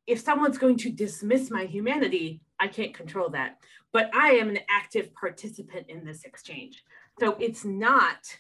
if 0.05 0.19
someone's 0.19 0.57
going 0.57 0.77
to 0.77 0.91
dismiss 0.91 1.51
my 1.51 1.65
humanity, 1.65 2.41
I 2.59 2.67
can't 2.67 2.93
control 2.93 3.29
that. 3.29 3.57
But 3.91 4.09
I 4.15 4.31
am 4.31 4.49
an 4.49 4.59
active 4.69 5.13
participant 5.13 5.87
in 5.89 6.05
this 6.05 6.23
exchange. 6.23 6.83
So 7.19 7.35
it's 7.39 7.65
not, 7.65 8.37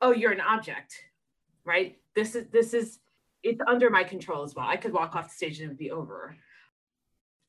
oh, 0.00 0.12
you're 0.12 0.32
an 0.32 0.40
object, 0.40 0.94
right? 1.64 1.98
This 2.14 2.34
is 2.34 2.46
this 2.48 2.74
is 2.74 2.98
it's 3.42 3.60
under 3.66 3.90
my 3.90 4.04
control 4.04 4.42
as 4.42 4.54
well. 4.54 4.66
I 4.66 4.76
could 4.76 4.92
walk 4.92 5.16
off 5.16 5.28
the 5.28 5.34
stage 5.34 5.58
and 5.58 5.66
it 5.66 5.68
would 5.68 5.78
be 5.78 5.90
over. 5.90 6.36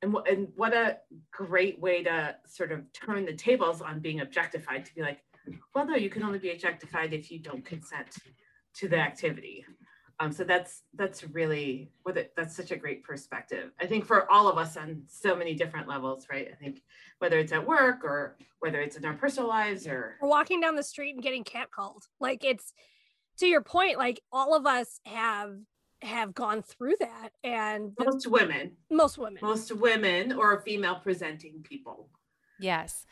And, 0.02 0.16
and 0.30 0.48
what 0.56 0.74
a 0.74 0.98
great 1.32 1.80
way 1.80 2.04
to 2.04 2.36
sort 2.46 2.72
of 2.72 2.92
turn 2.92 3.26
the 3.26 3.34
tables 3.34 3.82
on 3.82 4.00
being 4.00 4.20
objectified 4.20 4.86
to 4.86 4.96
be 4.96 5.02
like, 5.02 5.20
well, 5.74 5.86
no, 5.86 5.96
you 5.96 6.10
can 6.10 6.24
only 6.24 6.40
be 6.40 6.52
objectified 6.52 7.14
if 7.14 7.32
you 7.32 7.40
don't 7.40 7.64
consent 7.64 8.18
to 8.76 8.88
the 8.88 8.98
activity. 8.98 9.66
Um, 10.20 10.32
so 10.32 10.44
that's 10.44 10.84
that's 10.94 11.24
really 11.24 11.92
what 12.04 12.18
it, 12.18 12.34
that's 12.38 12.56
such 12.56 12.72
a 12.72 12.76
great 12.76 13.04
perspective. 13.04 13.72
I 13.82 13.88
think 13.88 14.06
for 14.06 14.32
all 14.32 14.48
of 14.48 14.58
us 14.58 14.78
on 14.78 15.04
so 15.08 15.36
many 15.36 15.56
different 15.56 15.88
levels, 15.88 16.28
right? 16.30 16.48
I 16.52 16.56
think 16.56 16.82
whether 17.20 17.40
it's 17.40 17.52
at 17.52 17.66
work 17.66 18.04
or 18.04 18.38
whether 18.60 18.80
it's 18.80 18.96
in 18.96 19.06
our 19.06 19.16
personal 19.16 19.50
lives 19.50 19.88
or 19.88 20.18
or 20.22 20.30
walking 20.30 20.62
down 20.62 20.76
the 20.76 20.84
street 20.84 21.16
and 21.16 21.24
getting 21.24 21.44
catcalled, 21.44 22.04
like 22.20 22.46
it's 22.46 22.74
to 23.40 23.48
your 23.48 23.62
point, 23.62 23.98
like 23.98 24.22
all 24.32 24.56
of 24.56 24.66
us 24.68 25.00
have 25.06 25.58
have 26.04 26.34
gone 26.34 26.62
through 26.62 26.96
that 27.00 27.30
and 27.44 27.94
most 28.00 28.28
women. 28.28 28.72
Most 28.90 29.18
women. 29.18 29.40
Most 29.42 29.76
women 29.76 30.34
or 30.34 30.62
female 30.62 30.96
presenting 30.96 31.62
people. 31.64 32.10
Yes. 32.60 33.06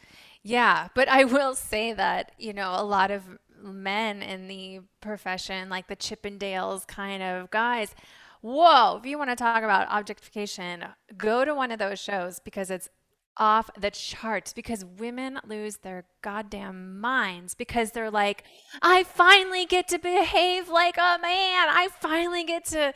Yeah 0.44 0.88
but 0.96 1.08
i 1.08 1.24
will 1.24 1.54
say 1.54 1.94
that 1.94 2.32
you 2.38 2.54
know 2.54 2.74
a 2.76 2.84
lot 2.84 3.12
of 3.12 3.24
men 3.64 4.22
in 4.24 4.48
the 4.48 4.82
profession 5.02 5.70
like 5.70 5.88
the 5.88 5.96
chippendales 5.96 6.88
kind 6.88 7.22
of 7.22 7.52
guys 7.52 7.94
whoa 8.42 8.98
if 8.98 9.06
you 9.06 9.18
want 9.18 9.30
to 9.30 9.36
talk 9.36 9.64
about 9.64 9.88
objectification 9.90 10.84
go 11.16 11.46
to 11.46 11.54
one 11.54 11.72
of 11.72 11.78
those 11.78 12.00
shows 12.00 12.40
because 12.40 12.72
it's 12.72 12.90
off 13.38 13.70
the 13.80 13.92
charts 13.92 14.54
because 14.54 14.84
women 14.84 15.40
lose 15.48 15.78
their 15.78 16.06
goddamn 16.22 17.00
minds 17.00 17.56
because 17.56 17.92
they're 17.92 18.12
like, 18.12 18.44
I 18.82 19.04
finally 19.04 19.66
get 19.66 19.88
to 19.90 20.00
behave 20.00 20.70
like 20.70 20.98
a 20.98 21.18
man. 21.22 21.68
I 21.70 21.90
finally 22.00 22.44
get 22.44 22.66
to 22.66 22.94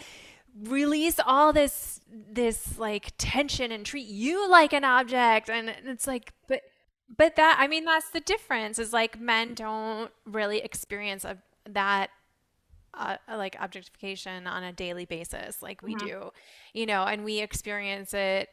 release 0.64 1.20
all 1.26 1.52
this 1.52 2.00
this 2.10 2.80
like 2.80 3.12
tension 3.18 3.72
and 3.72 3.86
treat 3.86 4.08
you 4.08 4.50
like 4.50 4.72
an 4.72 4.86
object 4.86 5.50
and 5.50 5.70
it's 5.86 6.08
like 6.08 6.32
but 6.48 6.62
but 7.18 7.36
that 7.36 7.58
i 7.60 7.68
mean 7.68 7.84
that's 7.84 8.10
the 8.12 8.22
difference 8.22 8.80
is 8.80 8.94
like 8.94 9.20
men 9.20 9.54
don't 9.54 10.12
really 10.26 10.60
experience 10.60 11.26
a, 11.26 11.38
that 11.70 12.10
uh, 12.94 13.18
like 13.28 13.58
objectification 13.60 14.48
on 14.48 14.64
a 14.64 14.72
daily 14.72 15.04
basis 15.04 15.62
like 15.62 15.82
we 15.82 15.94
mm-hmm. 15.94 16.08
do 16.08 16.32
you 16.74 16.86
know 16.86 17.04
and 17.04 17.26
we 17.26 17.42
experience 17.42 18.14
it 18.14 18.48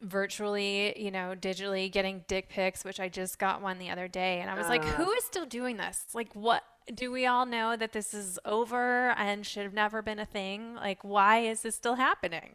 virtually, 0.00 1.00
you 1.00 1.10
know, 1.10 1.34
digitally 1.38 1.90
getting 1.90 2.24
dick 2.28 2.48
pics, 2.48 2.84
which 2.84 3.00
I 3.00 3.08
just 3.08 3.38
got 3.38 3.62
one 3.62 3.78
the 3.78 3.90
other 3.90 4.08
day. 4.08 4.40
And 4.40 4.50
I 4.50 4.54
was 4.54 4.66
uh, 4.66 4.70
like, 4.70 4.84
who 4.84 5.10
is 5.12 5.24
still 5.24 5.46
doing 5.46 5.76
this? 5.76 6.06
Like, 6.14 6.34
what? 6.34 6.62
Do 6.94 7.10
we 7.12 7.26
all 7.26 7.44
know 7.44 7.76
that 7.76 7.92
this 7.92 8.14
is 8.14 8.38
over 8.44 9.10
and 9.10 9.44
should 9.44 9.64
have 9.64 9.74
never 9.74 10.00
been 10.00 10.18
a 10.18 10.24
thing? 10.24 10.74
Like, 10.74 11.04
why 11.04 11.40
is 11.40 11.62
this 11.62 11.74
still 11.74 11.96
happening? 11.96 12.54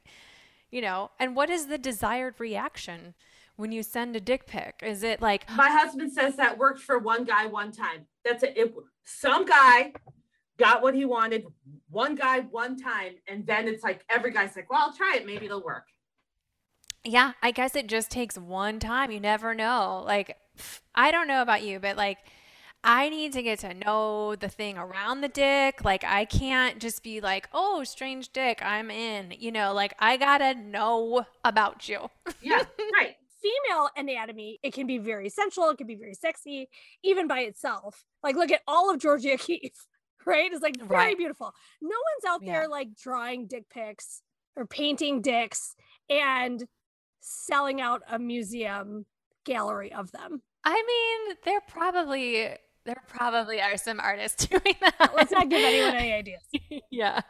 You 0.71 0.81
know, 0.81 1.11
and 1.19 1.35
what 1.35 1.51
is 1.51 1.67
the 1.67 1.77
desired 1.77 2.35
reaction 2.39 3.13
when 3.57 3.71
you 3.71 3.83
send 3.83 4.15
a 4.15 4.19
dick 4.19 4.47
pic? 4.47 4.79
Is 4.81 5.03
it 5.03 5.21
like 5.21 5.47
my 5.51 5.69
husband 5.69 6.11
says 6.11 6.35
that 6.37 6.57
worked 6.57 6.79
for 6.79 6.97
one 6.97 7.25
guy 7.25 7.45
one 7.45 7.71
time? 7.71 8.07
That's 8.25 8.41
it. 8.41 8.57
it 8.57 8.73
some 9.03 9.45
guy 9.45 9.93
got 10.57 10.81
what 10.81 10.95
he 10.95 11.05
wanted, 11.05 11.45
one 11.89 12.15
guy 12.15 12.39
one 12.39 12.75
time, 12.75 13.13
and 13.27 13.45
then 13.45 13.67
it's 13.67 13.83
like 13.83 14.03
every 14.09 14.31
guy's 14.31 14.55
like, 14.55 14.71
well, 14.71 14.79
I'll 14.81 14.93
try 14.93 15.17
it, 15.17 15.27
maybe 15.27 15.45
it'll 15.45 15.63
work 15.63 15.85
yeah, 17.04 17.34
I 17.41 17.51
guess 17.51 17.76
it 17.76 17.88
just 17.88 18.10
takes 18.10 18.38
one 18.38 18.80
time. 18.80 19.12
You 19.12 19.20
never 19.20 19.54
know. 19.54 20.04
Like, 20.06 20.38
I 20.95 21.12
don't 21.12 21.28
know 21.28 21.41
about 21.41 21.64
you, 21.64 21.80
but 21.80 21.97
like, 21.97 22.20
I 22.84 23.10
need 23.10 23.32
to 23.34 23.41
get 23.41 23.60
to 23.60 23.74
know 23.74 24.36
the 24.36 24.49
thing 24.49 24.78
around 24.78 25.22
the 25.22 25.30
dick. 25.30 25.86
Like, 25.86 26.04
I 26.04 26.26
can't 26.26 26.80
just 26.80 27.01
be 27.01 27.22
like, 27.22 27.47
oh, 27.54 27.84
strange 27.84 28.34
dick, 28.34 28.62
I'm 28.62 28.91
in. 28.91 29.34
You 29.38 29.51
know, 29.51 29.74
like, 29.74 29.93
I 29.99 30.18
gotta 30.18 30.56
know 30.56 31.26
about 31.45 31.88
you. 31.88 32.10
yeah, 32.41 32.64
right. 32.93 33.16
Female 33.41 33.89
anatomy, 33.97 34.60
it 34.64 34.74
can 34.74 34.88
be 34.88 34.97
very 34.97 35.30
sensual, 35.30 35.70
it 35.70 35.78
can 35.78 35.88
be 35.88 35.95
very 35.95 36.14
sexy, 36.14 36.70
even 37.04 37.28
by 37.28 37.39
itself. 37.41 38.04
Like, 38.22 38.36
look 38.36 38.51
at 38.51 38.62
all 38.68 38.93
of 38.93 38.99
Georgia 38.99 39.34
O'Keeffe, 39.34 39.88
right? 40.26 40.51
It's 40.51 40.62
like 40.62 40.78
very 40.78 40.89
right. 40.89 41.18
beautiful. 41.18 41.54
No 41.82 41.89
one's 41.89 42.34
out 42.34 42.41
yeah. 42.43 42.54
there 42.54 42.68
like 42.68 42.95
drawing 42.95 43.47
dick 43.47 43.70
pics 43.70 44.22
or 44.56 44.66
painting 44.66 45.22
dicks 45.22 45.76
and 46.10 46.66
selling 47.24 47.80
out 47.82 48.01
a 48.09 48.19
museum 48.19 49.05
gallery 49.45 49.91
of 49.93 50.11
them. 50.11 50.41
I 50.63 50.74
mean, 50.74 51.38
there 51.45 51.61
probably 51.67 52.49
there 52.86 53.01
probably 53.07 53.61
are 53.61 53.78
some 53.78 53.99
artists 53.99 54.45
doing 54.47 54.76
that. 54.82 55.13
Let's 55.15 55.32
not 55.32 55.49
give 55.49 55.63
anyone 55.63 55.95
any 55.95 56.13
ideas. 56.13 56.41
yeah. 56.91 57.21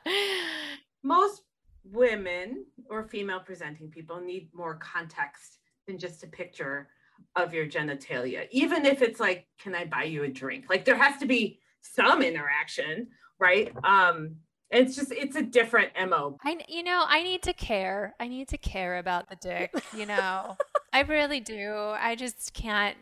Most 1.04 1.44
women 1.84 2.66
or 2.90 3.08
female 3.08 3.40
presenting 3.40 3.90
people 3.90 4.20
need 4.20 4.50
more 4.54 4.76
context 4.76 5.60
than 5.86 6.00
just 6.00 6.24
a 6.24 6.28
picture 6.28 6.88
of 7.36 7.54
your 7.54 7.68
genitalia. 7.68 8.48
Even 8.52 8.86
if 8.86 9.02
it's 9.02 9.20
like, 9.20 9.48
can 9.60 9.76
I 9.76 9.86
buy 9.86 10.04
you 10.04 10.24
a 10.24 10.28
drink? 10.28 10.66
Like 10.70 10.86
there 10.86 10.98
has 10.98 11.20
to 11.20 11.26
be 11.26 11.60
some 11.82 12.22
interaction, 12.22 13.08
right? 13.40 13.72
Um 13.84 14.38
it's 14.74 14.96
just 14.96 15.12
it's 15.12 15.36
a 15.36 15.42
different 15.42 15.92
mo 16.08 16.38
i 16.44 16.58
you 16.68 16.84
know 16.84 17.06
i 17.08 17.22
need 17.24 17.42
to 17.44 17.54
care. 17.54 18.16
I 18.20 18.28
need 18.28 18.48
to 18.50 18.58
care 18.58 18.98
about 18.98 19.30
the 19.30 19.36
dick 19.36 19.72
you 19.96 20.06
know? 20.06 20.58
I 20.94 21.02
really 21.02 21.40
do. 21.40 21.74
I 21.74 22.16
just 22.16 22.54
can't 22.54 22.96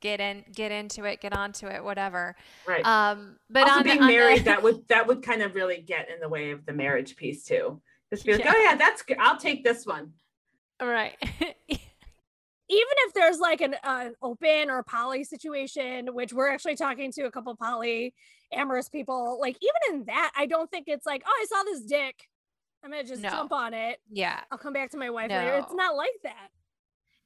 get 0.00 0.20
in 0.20 0.44
get 0.54 0.72
into 0.72 1.04
it 1.04 1.20
get 1.20 1.36
onto 1.36 1.66
it 1.66 1.84
whatever. 1.84 2.36
Right. 2.66 2.84
Um 2.84 3.36
but 3.50 3.64
also 3.64 3.78
on 3.78 3.84
being 3.84 4.00
the, 4.00 4.06
married 4.06 4.40
the... 4.40 4.44
that 4.44 4.62
would 4.64 4.88
that 4.88 5.06
would 5.06 5.22
kind 5.22 5.42
of 5.42 5.54
really 5.54 5.80
get 5.80 6.08
in 6.08 6.20
the 6.20 6.28
way 6.28 6.50
of 6.50 6.64
the 6.64 6.72
marriage 6.72 7.16
piece 7.16 7.44
too. 7.44 7.80
Just 8.10 8.24
be 8.24 8.32
like 8.32 8.44
yeah. 8.44 8.52
oh 8.54 8.62
yeah 8.62 8.74
that's 8.76 9.02
good 9.02 9.18
i'll 9.20 9.38
take 9.38 9.62
this 9.64 9.86
one. 9.86 10.12
All 10.80 10.88
right 10.88 11.16
even 12.70 12.94
if 12.98 13.14
there's 13.14 13.38
like 13.38 13.60
an, 13.60 13.74
an 13.82 14.14
open 14.22 14.70
or 14.70 14.84
poly 14.84 15.24
situation, 15.24 16.14
which 16.14 16.32
we're 16.32 16.48
actually 16.48 16.76
talking 16.76 17.10
to 17.12 17.22
a 17.22 17.30
couple 17.30 17.54
poly 17.56 18.14
amorous 18.52 18.88
people, 18.88 19.38
like 19.40 19.56
even 19.56 19.94
in 20.00 20.04
that, 20.06 20.30
I 20.36 20.46
don't 20.46 20.70
think 20.70 20.84
it's 20.86 21.04
like, 21.04 21.22
oh, 21.26 21.30
I 21.30 21.46
saw 21.46 21.64
this 21.64 21.80
dick. 21.80 22.28
I'm 22.84 22.90
gonna 22.90 23.02
just 23.02 23.22
no. 23.22 23.30
jump 23.30 23.52
on 23.52 23.74
it. 23.74 23.98
Yeah. 24.08 24.40
I'll 24.52 24.58
come 24.58 24.72
back 24.72 24.90
to 24.92 24.96
my 24.96 25.10
wife 25.10 25.30
no. 25.30 25.36
later. 25.36 25.56
It's 25.56 25.74
not 25.74 25.96
like 25.96 26.14
that. 26.22 26.48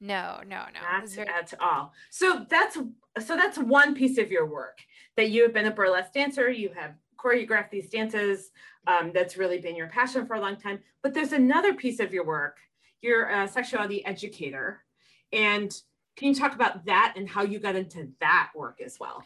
No, 0.01 0.39
no, 0.45 0.65
no. 0.73 0.81
Not 0.81 1.09
very- 1.09 1.27
at 1.27 1.53
all. 1.59 1.93
So 2.09 2.45
that's 2.49 2.77
so 3.23 3.37
that's 3.37 3.57
one 3.57 3.93
piece 3.93 4.17
of 4.17 4.31
your 4.31 4.47
work 4.47 4.79
that 5.15 5.29
you 5.29 5.43
have 5.43 5.53
been 5.53 5.67
a 5.67 5.71
burlesque 5.71 6.11
dancer, 6.13 6.49
you 6.49 6.71
have 6.75 6.95
choreographed 7.17 7.69
these 7.69 7.89
dances. 7.89 8.49
Um, 8.87 9.11
that's 9.13 9.37
really 9.37 9.59
been 9.59 9.75
your 9.75 9.87
passion 9.87 10.25
for 10.25 10.35
a 10.35 10.41
long 10.41 10.57
time. 10.57 10.79
But 11.01 11.13
there's 11.13 11.31
another 11.31 11.73
piece 11.73 11.99
of 11.99 12.13
your 12.13 12.25
work. 12.25 12.57
You're 13.01 13.29
a 13.29 13.47
sexuality 13.47 14.05
educator. 14.05 14.84
And 15.31 15.71
can 16.15 16.29
you 16.29 16.35
talk 16.35 16.53
about 16.53 16.85
that 16.85 17.13
and 17.17 17.27
how 17.27 17.43
you 17.43 17.59
got 17.59 17.75
into 17.75 18.09
that 18.19 18.51
work 18.55 18.79
as 18.83 18.97
well? 18.99 19.23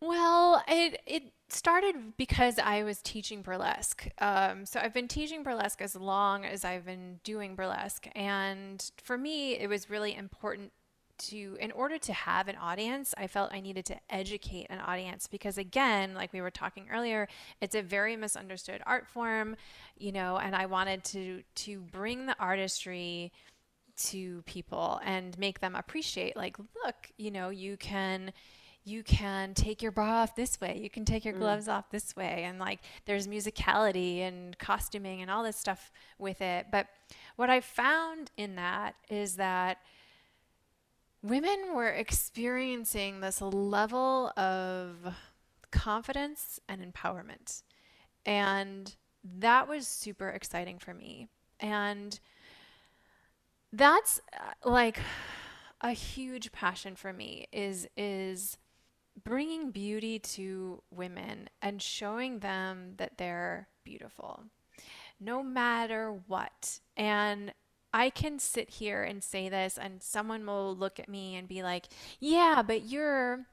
Well, 0.00 0.62
it 0.66 1.00
it 1.06 1.32
started 1.48 2.16
because 2.16 2.58
I 2.58 2.84
was 2.84 3.02
teaching 3.02 3.42
burlesque. 3.42 4.08
Um, 4.18 4.64
so 4.64 4.80
I've 4.80 4.94
been 4.94 5.08
teaching 5.08 5.42
burlesque 5.42 5.82
as 5.82 5.94
long 5.94 6.44
as 6.44 6.64
I've 6.64 6.86
been 6.86 7.20
doing 7.22 7.54
burlesque, 7.54 8.08
and 8.14 8.90
for 9.02 9.18
me, 9.18 9.58
it 9.58 9.68
was 9.68 9.90
really 9.90 10.16
important 10.16 10.72
to 11.20 11.56
in 11.60 11.70
order 11.72 11.98
to 11.98 12.12
have 12.14 12.48
an 12.48 12.56
audience 12.56 13.14
i 13.18 13.26
felt 13.26 13.52
i 13.52 13.60
needed 13.60 13.84
to 13.84 13.96
educate 14.08 14.66
an 14.70 14.78
audience 14.78 15.26
because 15.26 15.58
again 15.58 16.14
like 16.14 16.32
we 16.32 16.40
were 16.40 16.50
talking 16.50 16.86
earlier 16.90 17.28
it's 17.60 17.74
a 17.74 17.82
very 17.82 18.16
misunderstood 18.16 18.80
art 18.86 19.06
form 19.06 19.54
you 19.98 20.12
know 20.12 20.38
and 20.38 20.56
i 20.56 20.64
wanted 20.64 21.04
to 21.04 21.42
to 21.54 21.80
bring 21.92 22.24
the 22.24 22.34
artistry 22.38 23.30
to 24.08 24.42
people 24.42 25.00
and 25.04 25.38
make 25.38 25.60
them 25.60 25.74
appreciate 25.74 26.36
like 26.36 26.56
look 26.84 27.10
you 27.16 27.30
know 27.30 27.50
you 27.50 27.76
can 27.76 28.32
you 28.84 29.02
can 29.02 29.52
take 29.54 29.82
your 29.82 29.92
bra 29.92 30.22
off 30.22 30.34
this 30.34 30.60
way 30.60 30.80
you 30.82 30.90
can 30.90 31.04
take 31.04 31.24
your 31.24 31.34
mm. 31.34 31.38
gloves 31.38 31.68
off 31.68 31.90
this 31.90 32.16
way 32.16 32.44
and 32.44 32.58
like 32.58 32.80
there's 33.04 33.28
musicality 33.28 34.20
and 34.20 34.58
costuming 34.58 35.20
and 35.22 35.30
all 35.30 35.42
this 35.42 35.56
stuff 35.56 35.92
with 36.18 36.40
it 36.40 36.66
but 36.72 36.86
what 37.36 37.50
i 37.50 37.60
found 37.60 38.30
in 38.36 38.56
that 38.56 38.94
is 39.08 39.36
that 39.36 39.78
women 41.22 41.74
were 41.74 41.90
experiencing 41.90 43.20
this 43.20 43.40
level 43.40 44.32
of 44.36 45.14
confidence 45.70 46.60
and 46.68 46.80
empowerment. 46.80 47.62
And 48.26 48.94
that 49.38 49.68
was 49.68 49.86
super 49.86 50.28
exciting 50.28 50.78
for 50.78 50.94
me. 50.94 51.28
And 51.58 52.18
that's 53.72 54.20
uh, 54.32 54.68
like 54.68 55.00
a 55.80 55.92
huge 55.92 56.52
passion 56.52 56.94
for 56.96 57.12
me 57.12 57.46
is 57.52 57.88
is 57.96 58.58
bringing 59.22 59.70
beauty 59.70 60.18
to 60.18 60.82
women 60.90 61.48
and 61.60 61.82
showing 61.82 62.38
them 62.38 62.94
that 62.96 63.18
they're 63.18 63.68
beautiful 63.84 64.44
no 65.20 65.42
matter 65.42 66.18
what. 66.26 66.80
And 66.96 67.52
I 67.92 68.10
can 68.10 68.38
sit 68.38 68.70
here 68.70 69.02
and 69.02 69.22
say 69.22 69.48
this, 69.48 69.78
and 69.78 70.02
someone 70.02 70.46
will 70.46 70.74
look 70.74 70.98
at 70.98 71.08
me 71.08 71.36
and 71.36 71.46
be 71.46 71.62
like, 71.62 71.86
Yeah, 72.18 72.62
but 72.66 72.84
you're 72.84 73.46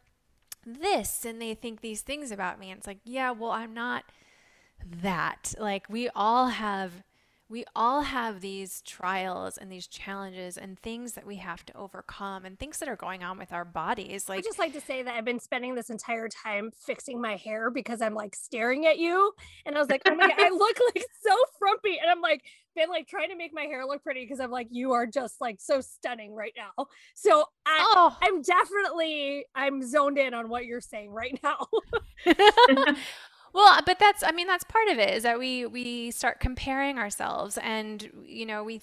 this. 0.65 1.25
And 1.25 1.41
they 1.41 1.53
think 1.53 1.81
these 1.81 2.01
things 2.01 2.31
about 2.31 2.59
me. 2.59 2.71
And 2.71 2.77
it's 2.77 2.87
like, 2.87 2.99
Yeah, 3.03 3.31
well, 3.31 3.51
I'm 3.51 3.73
not 3.73 4.05
that. 5.01 5.53
Like, 5.59 5.89
we 5.89 6.09
all 6.15 6.47
have 6.47 7.03
we 7.49 7.63
all 7.75 8.01
have 8.01 8.41
these 8.41 8.81
trials 8.81 9.57
and 9.57 9.71
these 9.71 9.87
challenges 9.87 10.57
and 10.57 10.77
things 10.79 11.13
that 11.13 11.25
we 11.25 11.37
have 11.37 11.65
to 11.65 11.77
overcome 11.77 12.43
and 12.43 12.59
things 12.59 12.79
that 12.79 12.89
are 12.89 12.97
going 12.97 13.23
on 13.23 13.37
with 13.37 13.53
our 13.53 13.63
bodies. 13.63 14.27
Like, 14.27 14.39
I 14.39 14.41
just 14.41 14.59
like 14.59 14.73
to 14.73 14.81
say 14.81 15.03
that 15.03 15.15
I've 15.15 15.25
been 15.25 15.39
spending 15.39 15.73
this 15.75 15.89
entire 15.89 16.27
time 16.27 16.71
fixing 16.85 17.21
my 17.21 17.37
hair 17.37 17.69
because 17.69 18.01
I'm 18.01 18.13
like 18.13 18.35
staring 18.35 18.85
at 18.85 18.99
you, 18.99 19.31
and 19.65 19.75
I 19.75 19.79
was 19.79 19.89
like, 19.89 20.01
oh 20.05 20.15
my 20.15 20.27
god, 20.27 20.37
I 20.37 20.49
look 20.51 20.77
like 20.93 21.05
so 21.21 21.35
frumpy, 21.57 21.97
and 22.01 22.09
I'm 22.09 22.21
like 22.21 22.43
been 22.75 22.89
like 22.89 23.07
trying 23.07 23.29
to 23.29 23.35
make 23.35 23.53
my 23.53 23.63
hair 23.63 23.85
look 23.85 24.03
pretty 24.03 24.23
because 24.23 24.39
I'm 24.39 24.51
like, 24.51 24.67
you 24.69 24.93
are 24.93 25.07
just 25.07 25.41
like 25.41 25.59
so 25.59 25.81
stunning 25.81 26.33
right 26.33 26.53
now. 26.55 26.85
So 27.15 27.45
I, 27.65 27.93
oh. 27.95 28.17
I'm 28.21 28.41
definitely 28.41 29.45
I'm 29.55 29.81
zoned 29.85 30.17
in 30.17 30.33
on 30.33 30.47
what 30.47 30.65
you're 30.65 30.79
saying 30.79 31.11
right 31.11 31.39
now. 31.43 31.67
Well, 33.57 33.79
but 33.87 33.97
that's 33.97 34.21
I 34.23 34.31
mean 34.33 34.45
that's 34.45 34.63
part 34.65 34.87
of 34.89 34.99
it 34.99 35.15
is 35.15 35.23
that 35.23 35.39
we 35.39 35.65
we 35.65 36.11
start 36.11 36.39
comparing 36.39 36.99
ourselves 36.99 37.57
and 37.57 38.07
you 38.23 38.45
know 38.45 38.63
we 38.63 38.81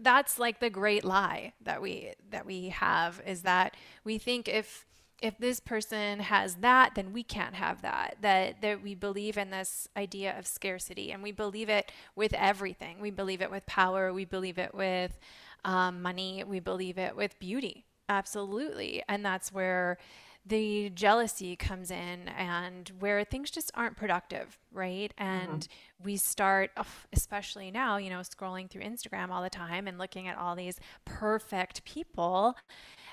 that's 0.00 0.38
like 0.38 0.60
the 0.60 0.70
great 0.70 1.04
lie 1.04 1.52
that 1.62 1.82
we 1.82 2.12
that 2.30 2.46
we 2.46 2.68
have 2.68 3.20
is 3.26 3.42
that 3.42 3.76
we 4.04 4.18
think 4.18 4.48
if 4.48 4.86
if 5.20 5.36
this 5.38 5.58
person 5.58 6.20
has 6.20 6.56
that 6.56 6.92
then 6.94 7.12
we 7.12 7.24
can't 7.24 7.56
have 7.56 7.82
that 7.82 8.14
that 8.20 8.62
that 8.62 8.84
we 8.84 8.94
believe 8.94 9.36
in 9.36 9.50
this 9.50 9.88
idea 9.96 10.38
of 10.38 10.46
scarcity 10.46 11.10
and 11.10 11.20
we 11.20 11.32
believe 11.32 11.68
it 11.68 11.90
with 12.14 12.34
everything. 12.34 13.00
We 13.00 13.10
believe 13.10 13.42
it 13.42 13.50
with 13.50 13.66
power 13.66 14.12
we 14.12 14.24
believe 14.24 14.58
it 14.58 14.72
with 14.76 15.18
um, 15.64 16.02
money 16.02 16.44
we 16.46 16.60
believe 16.60 16.98
it 16.98 17.16
with 17.16 17.36
beauty. 17.40 17.84
Absolutely. 18.08 19.02
And 19.08 19.24
that's 19.24 19.52
where 19.52 19.98
the 20.46 20.90
jealousy 20.90 21.56
comes 21.56 21.90
in 21.90 22.28
and 22.36 22.92
where 22.98 23.24
things 23.24 23.50
just 23.50 23.70
aren't 23.74 23.96
productive, 23.96 24.58
right? 24.70 25.12
And 25.16 25.60
mm-hmm. 25.60 26.04
we 26.04 26.16
start, 26.18 26.70
especially 27.12 27.70
now, 27.70 27.96
you 27.96 28.10
know, 28.10 28.20
scrolling 28.20 28.68
through 28.68 28.82
Instagram 28.82 29.30
all 29.30 29.42
the 29.42 29.48
time 29.48 29.88
and 29.88 29.96
looking 29.96 30.28
at 30.28 30.36
all 30.36 30.54
these 30.54 30.78
perfect 31.06 31.84
people. 31.84 32.56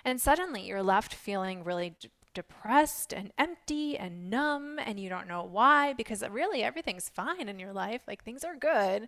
And 0.04 0.20
suddenly 0.20 0.64
you're 0.64 0.84
left 0.84 1.14
feeling 1.14 1.64
really 1.64 1.96
d- 2.02 2.10
depressed 2.34 3.14
and 3.14 3.32
empty 3.38 3.98
and 3.98 4.30
numb, 4.30 4.78
and 4.80 5.00
you 5.00 5.08
don't 5.08 5.28
know 5.28 5.44
why 5.44 5.94
because 5.94 6.24
really 6.30 6.64
everything's 6.64 7.08
fine 7.08 7.48
in 7.48 7.60
your 7.60 7.72
life. 7.72 8.02
Like 8.08 8.24
things 8.24 8.44
are 8.44 8.56
good. 8.58 9.08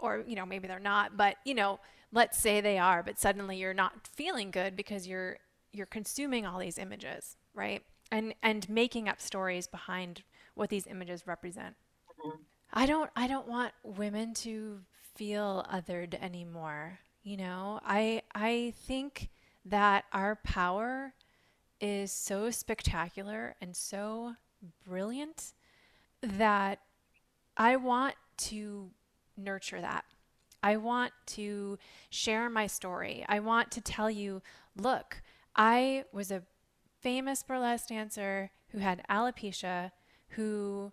Or, 0.00 0.24
you 0.26 0.34
know, 0.34 0.44
maybe 0.44 0.66
they're 0.66 0.78
not, 0.78 1.16
but, 1.16 1.36
you 1.44 1.54
know, 1.54 1.78
let's 2.12 2.36
say 2.36 2.60
they 2.60 2.78
are, 2.78 3.02
but 3.02 3.18
suddenly 3.18 3.56
you're 3.56 3.72
not 3.72 4.06
feeling 4.06 4.50
good 4.50 4.76
because 4.76 5.06
you're 5.06 5.38
you're 5.76 5.86
consuming 5.86 6.46
all 6.46 6.58
these 6.58 6.78
images, 6.78 7.36
right? 7.54 7.82
And 8.10 8.34
and 8.42 8.68
making 8.68 9.08
up 9.08 9.20
stories 9.20 9.66
behind 9.66 10.22
what 10.54 10.70
these 10.70 10.86
images 10.86 11.26
represent. 11.26 11.74
Mm-hmm. 12.24 12.42
I 12.72 12.86
don't 12.86 13.10
I 13.16 13.26
don't 13.26 13.48
want 13.48 13.72
women 13.82 14.34
to 14.34 14.80
feel 15.14 15.66
othered 15.72 16.14
anymore. 16.14 16.98
You 17.22 17.36
know, 17.36 17.80
I 17.84 18.22
I 18.34 18.72
think 18.86 19.30
that 19.64 20.04
our 20.12 20.36
power 20.36 21.14
is 21.80 22.12
so 22.12 22.50
spectacular 22.50 23.54
and 23.60 23.76
so 23.76 24.34
brilliant 24.86 25.52
that 26.22 26.80
I 27.56 27.76
want 27.76 28.14
to 28.38 28.90
nurture 29.36 29.80
that. 29.80 30.04
I 30.62 30.76
want 30.76 31.12
to 31.26 31.78
share 32.10 32.50
my 32.50 32.66
story. 32.66 33.24
I 33.28 33.40
want 33.40 33.70
to 33.72 33.80
tell 33.80 34.10
you, 34.10 34.42
look, 34.76 35.22
I 35.56 36.04
was 36.12 36.30
a 36.30 36.42
famous 37.00 37.42
burlesque 37.42 37.88
dancer 37.88 38.50
who 38.68 38.78
had 38.78 39.02
alopecia, 39.08 39.90
who 40.30 40.92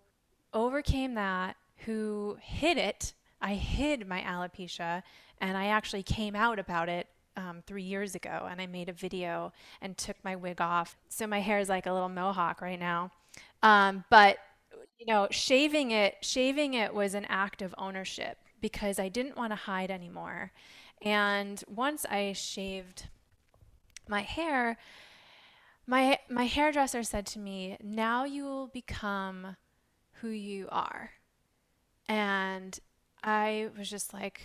overcame 0.52 1.14
that, 1.14 1.56
who 1.78 2.38
hid 2.40 2.78
it. 2.78 3.12
I 3.40 3.54
hid 3.54 4.08
my 4.08 4.22
alopecia, 4.22 5.02
and 5.40 5.56
I 5.56 5.66
actually 5.66 6.02
came 6.02 6.34
out 6.34 6.58
about 6.58 6.88
it 6.88 7.08
um, 7.36 7.62
three 7.66 7.82
years 7.82 8.14
ago. 8.14 8.46
And 8.50 8.60
I 8.60 8.66
made 8.66 8.88
a 8.88 8.92
video 8.92 9.52
and 9.82 9.96
took 9.98 10.16
my 10.24 10.34
wig 10.36 10.60
off. 10.60 10.96
So 11.08 11.26
my 11.26 11.40
hair 11.40 11.58
is 11.58 11.68
like 11.68 11.86
a 11.86 11.92
little 11.92 12.08
mohawk 12.08 12.62
right 12.62 12.80
now. 12.80 13.10
Um, 13.62 14.04
but 14.08 14.38
you 14.98 15.06
know, 15.06 15.28
shaving 15.30 15.90
it, 15.90 16.16
shaving 16.22 16.74
it 16.74 16.94
was 16.94 17.14
an 17.14 17.26
act 17.26 17.60
of 17.60 17.74
ownership 17.76 18.38
because 18.60 18.98
I 18.98 19.08
didn't 19.08 19.36
want 19.36 19.50
to 19.50 19.56
hide 19.56 19.90
anymore. 19.90 20.52
And 21.02 21.62
once 21.68 22.06
I 22.06 22.32
shaved 22.32 23.08
my 24.08 24.22
hair, 24.22 24.76
my 25.86 26.18
my 26.28 26.46
hairdresser 26.46 27.02
said 27.02 27.26
to 27.26 27.38
me, 27.38 27.76
"Now 27.82 28.24
you 28.24 28.44
will 28.44 28.68
become 28.68 29.56
who 30.20 30.28
you 30.28 30.68
are." 30.70 31.12
And 32.08 32.78
I 33.22 33.70
was 33.76 33.90
just 33.90 34.12
like, 34.12 34.40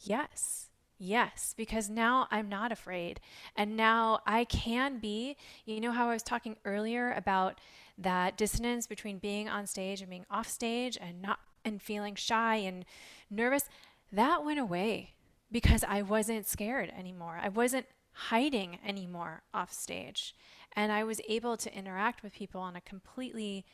"Yes." 0.00 0.68
Yes, 1.04 1.52
because 1.56 1.90
now 1.90 2.28
I'm 2.30 2.48
not 2.48 2.70
afraid. 2.70 3.18
And 3.56 3.76
now 3.76 4.20
I 4.24 4.44
can 4.44 5.00
be, 5.00 5.36
you 5.64 5.80
know 5.80 5.90
how 5.90 6.08
I 6.08 6.12
was 6.12 6.22
talking 6.22 6.56
earlier 6.64 7.12
about 7.12 7.60
that 7.98 8.36
dissonance 8.36 8.86
between 8.86 9.18
being 9.18 9.48
on 9.48 9.66
stage 9.66 10.00
and 10.00 10.08
being 10.08 10.26
off 10.30 10.48
stage 10.48 10.96
and 11.00 11.20
not 11.20 11.40
and 11.64 11.82
feeling 11.82 12.14
shy 12.14 12.54
and 12.56 12.84
nervous, 13.30 13.68
that 14.12 14.44
went 14.44 14.60
away 14.60 15.14
because 15.50 15.82
I 15.82 16.02
wasn't 16.02 16.46
scared 16.46 16.92
anymore. 16.96 17.40
I 17.42 17.48
wasn't 17.48 17.86
hiding 18.12 18.78
anymore 18.86 19.42
off 19.52 19.72
stage. 19.72 20.34
And 20.74 20.90
I 20.92 21.04
was 21.04 21.20
able 21.28 21.56
to 21.58 21.76
interact 21.76 22.22
with 22.22 22.34
people 22.34 22.60
on 22.60 22.76
a 22.76 22.80
completely 22.80 23.64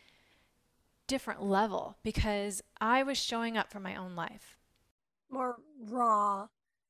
different 1.07 1.43
level 1.43 1.97
because 2.03 2.63
I 2.81 3.03
was 3.03 3.19
showing 3.19 3.57
up 3.57 3.71
for 3.73 3.81
my 3.81 3.97
own 3.97 4.15
life. 4.15 4.57
More 5.31 5.57
raw, 5.81 6.49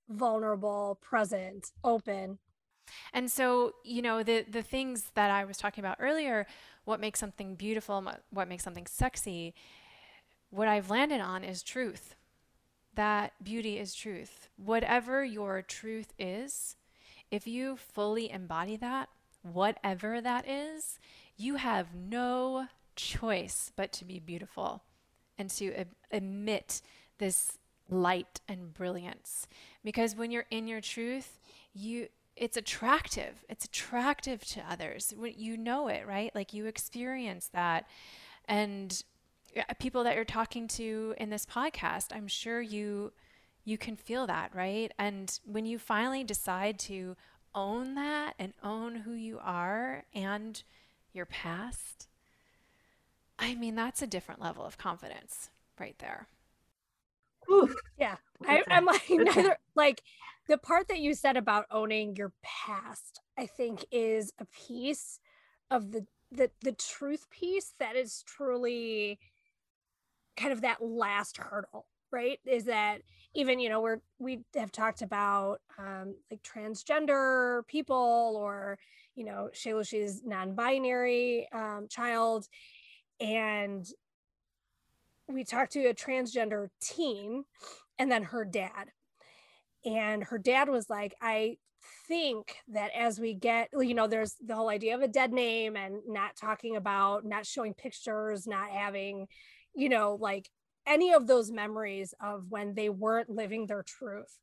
vulnerable, 0.09 0.99
present, 1.03 1.72
open. 1.84 2.38
And 3.12 3.30
so, 3.30 3.72
you 3.84 4.03
know, 4.03 4.22
the 4.22 4.44
the 4.49 4.62
things 4.62 5.12
that 5.14 5.30
I 5.30 5.44
was 5.44 5.59
talking 5.59 5.84
about 5.84 5.99
earlier, 6.01 6.46
what 6.84 7.01
makes 7.01 7.20
something 7.20 7.55
beautiful, 7.55 8.05
what 8.30 8.49
makes 8.49 8.64
something 8.64 8.86
sexy, 8.86 9.55
what 10.51 10.68
I've 10.68 10.90
landed 10.90 11.20
on 11.20 11.44
is 11.44 11.62
truth. 11.62 12.14
That 12.94 13.32
beauty 13.42 13.78
is 13.78 13.94
truth. 13.94 14.49
Whatever 14.57 15.24
your 15.24 15.62
truth 15.62 16.14
is, 16.18 16.76
if 17.31 17.47
you 17.47 17.76
fully 17.76 18.31
embody 18.31 18.76
that, 18.76 19.09
whatever 19.43 20.20
that 20.20 20.49
is, 20.49 20.99
you 21.37 21.57
have 21.57 21.95
no 21.95 22.66
choice 22.97 23.72
but 23.76 23.93
to 23.93 24.05
be 24.05 24.18
beautiful 24.18 24.83
and 25.39 25.51
to 25.51 25.85
emit 26.11 26.83
this 27.18 27.59
light 27.89 28.41
and 28.49 28.74
brilliance. 28.74 29.47
Because 29.85 30.16
when 30.16 30.31
you're 30.31 30.47
in 30.51 30.66
your 30.66 30.81
truth 30.81 31.39
you 31.74 32.09
it's 32.37 32.57
attractive. 32.57 33.45
It's 33.49 33.64
attractive 33.64 34.45
to 34.47 34.62
others. 34.68 35.12
You 35.37 35.57
know 35.57 35.89
it 35.89 36.07
right? 36.07 36.33
Like 36.35 36.53
you 36.53 36.66
experience 36.66 37.51
that. 37.53 37.87
And 38.47 39.03
uh, 39.57 39.62
people 39.79 40.05
that 40.05 40.14
you're 40.14 40.24
talking 40.24 40.68
to 40.68 41.14
in 41.16 41.31
this 41.31 41.47
podcast 41.47 42.09
i'm 42.14 42.29
sure 42.29 42.61
you 42.61 43.12
you 43.68 43.78
can 43.78 43.96
feel 43.96 44.26
that 44.26 44.54
right 44.54 44.92
and 44.98 45.40
when 45.44 45.66
you 45.66 45.78
finally 45.78 46.24
decide 46.24 46.78
to 46.78 47.16
own 47.54 47.94
that 47.94 48.34
and 48.38 48.52
own 48.62 48.96
who 48.96 49.12
you 49.12 49.38
are 49.42 50.04
and 50.14 50.62
your 51.12 51.26
past 51.26 52.08
i 53.38 53.54
mean 53.54 53.74
that's 53.74 54.02
a 54.02 54.06
different 54.06 54.40
level 54.40 54.64
of 54.64 54.78
confidence 54.78 55.50
right 55.78 55.98
there 55.98 56.28
Oof. 57.50 57.74
Yeah. 57.98 58.16
I, 58.46 58.62
am 58.70 58.84
like 58.84 59.08
neither 59.10 59.58
like 59.74 60.02
the 60.48 60.58
part 60.58 60.88
that 60.88 60.98
you 60.98 61.14
said 61.14 61.36
about 61.36 61.66
owning 61.70 62.16
your 62.16 62.32
past, 62.42 63.20
I 63.36 63.46
think 63.46 63.84
is 63.90 64.32
a 64.38 64.46
piece 64.46 65.20
of 65.70 65.92
the 65.92 66.06
the 66.30 66.50
the 66.62 66.72
truth 66.72 67.28
piece 67.30 67.74
that 67.78 67.96
is 67.96 68.22
truly 68.26 69.18
kind 70.36 70.52
of 70.52 70.60
that 70.60 70.82
last 70.82 71.38
hurdle, 71.38 71.86
right? 72.12 72.38
Is 72.46 72.64
that 72.64 73.02
even 73.35 73.61
you 73.61 73.68
know 73.68 73.81
we're 73.81 74.01
we 74.18 74.41
have 74.57 74.72
talked 74.72 75.03
about 75.03 75.61
um, 75.79 76.14
like 76.31 76.43
transgender 76.43 77.66
people 77.66 78.35
or 78.37 78.79
you 79.14 79.24
know 79.24 79.49
Shayla 79.55 79.87
she's 79.87 80.22
non-binary 80.24 81.49
um, 81.53 81.87
child 81.89 82.47
and 83.20 83.87
we 85.29 85.45
talked 85.45 85.72
to 85.72 85.87
a 85.87 85.95
transgender 85.95 86.68
teen 86.81 87.45
and 87.99 88.11
then 88.11 88.24
her 88.24 88.45
dad. 88.45 88.91
And 89.85 90.24
her 90.24 90.39
dad 90.39 90.68
was 90.68 90.89
like, 90.91 91.14
I 91.20 91.59
think 92.07 92.57
that 92.68 92.91
as 92.97 93.20
we 93.20 93.35
get, 93.35 93.68
you 93.72 93.95
know, 93.95 94.07
there's 94.07 94.35
the 94.45 94.55
whole 94.55 94.68
idea 94.68 94.95
of 94.95 95.03
a 95.03 95.09
dead 95.09 95.33
name 95.33 95.76
and 95.76 96.01
not 96.07 96.37
talking 96.37 96.76
about, 96.76 97.24
not 97.24 97.47
showing 97.47 97.74
pictures, 97.74 98.47
not 98.47 98.70
having, 98.70 99.29
you 99.74 99.89
know, 99.89 100.16
like 100.20 100.51
any 100.89 101.12
of 101.12 101.26
those 101.26 101.51
memories 101.51 102.14
of 102.20 102.47
when 102.49 102.74
they 102.74 102.89
weren't 102.89 103.30
living 103.30 103.66
their 103.66 103.82
truth. 103.82 104.39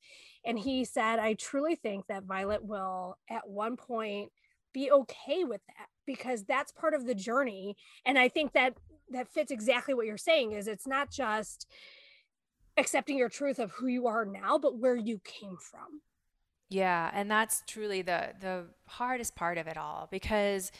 And 0.45 0.59
he 0.59 0.85
said, 0.85 1.19
I 1.19 1.33
truly 1.33 1.75
think 1.75 2.05
that 2.07 2.23
Violet 2.23 2.63
will 2.63 3.17
at 3.29 3.49
one 3.49 3.75
point 3.75 4.31
be 4.73 4.91
okay 4.91 5.43
with 5.43 5.61
that 5.67 5.87
because 6.05 6.43
that's 6.43 6.71
part 6.71 6.93
of 6.93 7.05
the 7.05 7.15
journey. 7.15 7.75
And 8.05 8.19
I 8.19 8.29
think 8.29 8.53
that 8.53 8.75
that 9.09 9.27
fits 9.27 9.51
exactly 9.51 9.93
what 9.93 10.05
you're 10.05 10.17
saying 10.17 10.51
is 10.51 10.67
it's 10.67 10.87
not 10.87 11.11
just 11.11 11.67
accepting 12.77 13.17
your 13.17 13.29
truth 13.29 13.59
of 13.59 13.71
who 13.71 13.87
you 13.87 14.07
are 14.07 14.25
now 14.25 14.57
but 14.57 14.77
where 14.77 14.95
you 14.95 15.19
came 15.23 15.57
from 15.57 16.01
yeah 16.69 17.09
and 17.13 17.29
that's 17.29 17.63
truly 17.67 18.01
the 18.01 18.33
the 18.41 18.65
hardest 18.87 19.35
part 19.35 19.57
of 19.57 19.67
it 19.67 19.77
all 19.77 20.07
because 20.11 20.71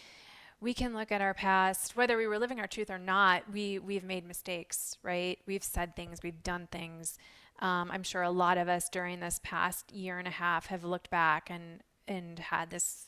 we 0.61 0.73
can 0.73 0.93
look 0.93 1.11
at 1.11 1.21
our 1.21 1.33
past 1.33 1.95
whether 1.95 2.17
we 2.17 2.27
were 2.27 2.39
living 2.39 2.59
our 2.59 2.67
truth 2.67 2.89
or 2.89 2.99
not 2.99 3.43
we 3.51 3.79
we've 3.79 4.03
made 4.03 4.25
mistakes 4.25 4.97
right? 5.03 5.39
We've 5.45 5.63
said 5.63 5.95
things 5.95 6.19
we've 6.23 6.43
done 6.43 6.67
things. 6.71 7.17
Um, 7.59 7.89
i'm 7.89 8.03
sure 8.03 8.21
a 8.21 8.31
lot 8.31 8.57
of 8.57 8.67
us 8.67 8.89
during 8.89 9.21
this 9.21 9.39
past 9.41 9.91
year 9.93 10.19
and 10.19 10.27
a 10.27 10.31
half 10.31 10.67
have 10.67 10.83
looked 10.83 11.09
back 11.09 11.49
and 11.49 11.81
and 12.07 12.37
had 12.37 12.69
this 12.69 13.07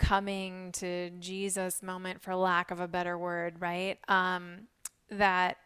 coming 0.00 0.72
to 0.72 1.10
Jesus 1.10 1.82
moment, 1.82 2.22
for 2.22 2.34
lack 2.34 2.70
of 2.70 2.80
a 2.80 2.88
better 2.88 3.16
word, 3.18 3.60
right? 3.60 3.98
Um, 4.08 4.68
that 5.10 5.58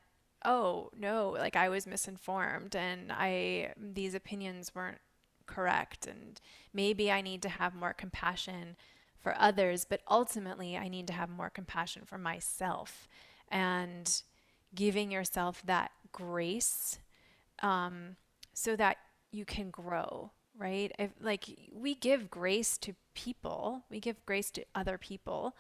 oh 0.45 0.91
no, 0.99 1.31
like 1.39 1.57
I 1.57 1.71
was 1.71 1.87
misinformed 1.87 2.77
and 2.77 3.11
I 3.11 3.73
these 3.79 4.15
opinions 4.15 4.75
weren't 4.75 5.01
correct, 5.47 6.07
and 6.07 6.41
maybe 6.73 7.11
I 7.11 7.21
need 7.21 7.43
to 7.43 7.49
have 7.49 7.75
more 7.75 7.95
compassion 7.95 8.77
for 9.25 9.35
others, 9.37 9.85
but 9.85 10.03
ultimately 10.09 10.77
I 10.77 10.87
need 10.87 11.09
to 11.09 11.13
have 11.13 11.29
more 11.29 11.51
compassion 11.51 12.03
for 12.05 12.19
myself 12.19 13.09
and 13.51 14.23
giving 14.75 15.11
yourself 15.11 15.63
that 15.67 15.91
grace 16.13 17.01
um, 17.63 18.15
so 18.53 18.77
that 18.77 18.99
you 19.33 19.45
can 19.45 19.71
grow 19.71 20.31
right? 20.57 20.93
If, 20.99 21.11
like 21.21 21.47
we 21.73 21.95
give 21.95 22.31
grace 22.31 22.79
to 22.79 22.95
people, 23.15 23.83
we 23.91 24.01
give 24.01 24.25
grace 24.27 24.51
to 24.53 24.65
other 24.75 24.99
people 24.99 25.57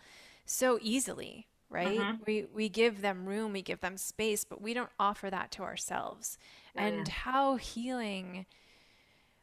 so 0.46 0.78
easily, 0.80 1.46
right? 1.68 1.98
Uh-huh. 1.98 2.14
We 2.26 2.46
we 2.52 2.68
give 2.68 3.00
them 3.00 3.26
room, 3.26 3.52
we 3.52 3.62
give 3.62 3.80
them 3.80 3.96
space, 3.96 4.44
but 4.44 4.60
we 4.60 4.74
don't 4.74 4.90
offer 4.98 5.30
that 5.30 5.50
to 5.52 5.62
ourselves. 5.62 6.38
Yeah. 6.74 6.86
And 6.86 7.08
how 7.08 7.56
healing 7.56 8.46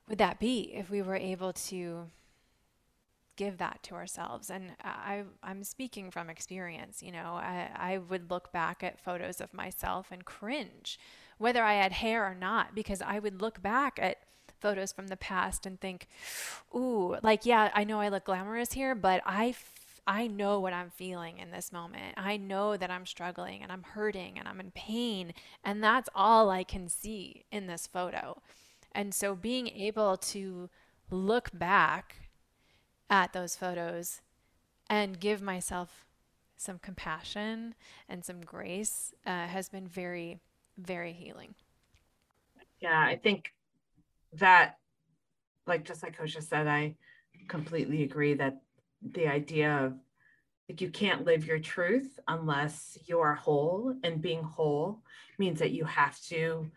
would 0.07 0.17
that 0.17 0.39
be 0.39 0.71
if 0.73 0.89
we 0.89 1.01
were 1.01 1.15
able 1.15 1.53
to 1.53 2.07
give 3.43 3.57
that 3.57 3.81
to 3.83 3.95
ourselves? 3.95 4.49
And 4.49 4.71
I 4.83 5.23
I'm 5.43 5.63
speaking 5.63 6.11
from 6.11 6.29
experience, 6.29 7.01
you 7.01 7.11
know. 7.11 7.33
I 7.53 7.69
I 7.91 7.97
would 7.97 8.29
look 8.29 8.51
back 8.51 8.83
at 8.83 8.99
photos 8.99 9.41
of 9.41 9.53
myself 9.53 10.07
and 10.11 10.23
cringe 10.25 10.99
whether 11.41 11.63
I 11.63 11.73
had 11.73 11.91
hair 11.91 12.23
or 12.23 12.35
not 12.35 12.75
because 12.75 13.01
I 13.01 13.17
would 13.17 13.41
look 13.41 13.63
back 13.63 13.97
at 13.99 14.17
photos 14.61 14.91
from 14.93 15.07
the 15.07 15.17
past 15.17 15.65
and 15.65 15.81
think, 15.81 16.07
ooh, 16.75 17.17
like, 17.23 17.47
yeah, 17.47 17.71
I 17.73 17.83
know 17.83 17.99
I 17.99 18.09
look 18.09 18.25
glamorous 18.25 18.73
here, 18.73 18.93
but 18.93 19.23
I, 19.25 19.55
I 20.05 20.27
know 20.27 20.59
what 20.59 20.71
I'm 20.71 20.91
feeling 20.91 21.39
in 21.39 21.49
this 21.49 21.73
moment. 21.73 22.13
I 22.15 22.37
know 22.37 22.77
that 22.77 22.91
I'm 22.91 23.07
struggling 23.07 23.63
and 23.63 23.71
I'm 23.71 23.81
hurting 23.81 24.37
and 24.37 24.47
I'm 24.47 24.59
in 24.59 24.69
pain. 24.69 25.33
And 25.63 25.83
that's 25.83 26.09
all 26.13 26.51
I 26.51 26.63
can 26.63 26.87
see 26.87 27.45
in 27.51 27.65
this 27.65 27.87
photo. 27.87 28.39
And 28.91 29.11
so 29.11 29.33
being 29.33 29.67
able 29.69 30.17
to 30.17 30.69
look 31.09 31.49
back 31.53 32.17
at 33.11 33.33
those 33.33 33.55
photos 33.55 34.21
and 34.89 35.19
give 35.19 35.41
myself 35.41 36.07
some 36.57 36.79
compassion 36.79 37.75
and 38.09 38.25
some 38.25 38.41
grace 38.41 39.13
uh, 39.27 39.45
has 39.45 39.69
been 39.69 39.87
very, 39.87 40.39
very 40.77 41.13
healing. 41.13 41.53
Yeah, 42.79 42.99
I 42.99 43.17
think 43.17 43.53
that 44.33 44.77
like 45.67 45.83
just 45.83 46.03
like 46.03 46.17
just 46.25 46.49
said 46.49 46.67
i 46.67 46.95
completely 47.47 48.03
agree 48.03 48.33
that 48.33 48.61
the 49.01 49.27
idea 49.27 49.71
of 49.85 49.93
like 50.69 50.81
you 50.81 50.89
can't 50.89 51.25
live 51.25 51.45
your 51.45 51.59
truth 51.59 52.19
unless 52.27 52.97
you're 53.05 53.33
whole 53.33 53.93
and 54.03 54.21
being 54.21 54.43
whole 54.43 55.01
means 55.37 55.59
that 55.59 55.71
you 55.71 55.83
have 55.85 56.19
to 56.21 56.69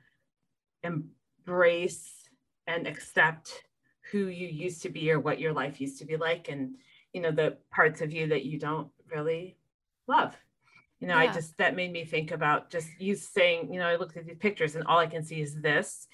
embrace 0.82 2.28
and 2.66 2.86
accept 2.86 3.64
who 4.14 4.28
you 4.28 4.46
used 4.46 4.80
to 4.80 4.88
be 4.88 5.10
or 5.10 5.18
what 5.18 5.40
your 5.40 5.52
life 5.52 5.80
used 5.80 5.98
to 5.98 6.04
be 6.04 6.16
like 6.16 6.48
and 6.48 6.76
you 7.12 7.20
know 7.20 7.32
the 7.32 7.56
parts 7.72 8.00
of 8.00 8.12
you 8.12 8.28
that 8.28 8.44
you 8.44 8.60
don't 8.60 8.88
really 9.12 9.56
love 10.06 10.36
you 11.00 11.08
know 11.08 11.20
yeah. 11.20 11.28
i 11.28 11.34
just 11.34 11.58
that 11.58 11.74
made 11.74 11.90
me 11.90 12.04
think 12.04 12.30
about 12.30 12.70
just 12.70 12.88
you 13.00 13.16
saying 13.16 13.74
you 13.74 13.80
know 13.80 13.88
i 13.88 13.96
looked 13.96 14.16
at 14.16 14.24
these 14.24 14.36
pictures 14.38 14.76
and 14.76 14.86
all 14.86 15.00
i 15.00 15.06
can 15.06 15.24
see 15.24 15.40
is 15.40 15.60
this 15.60 16.06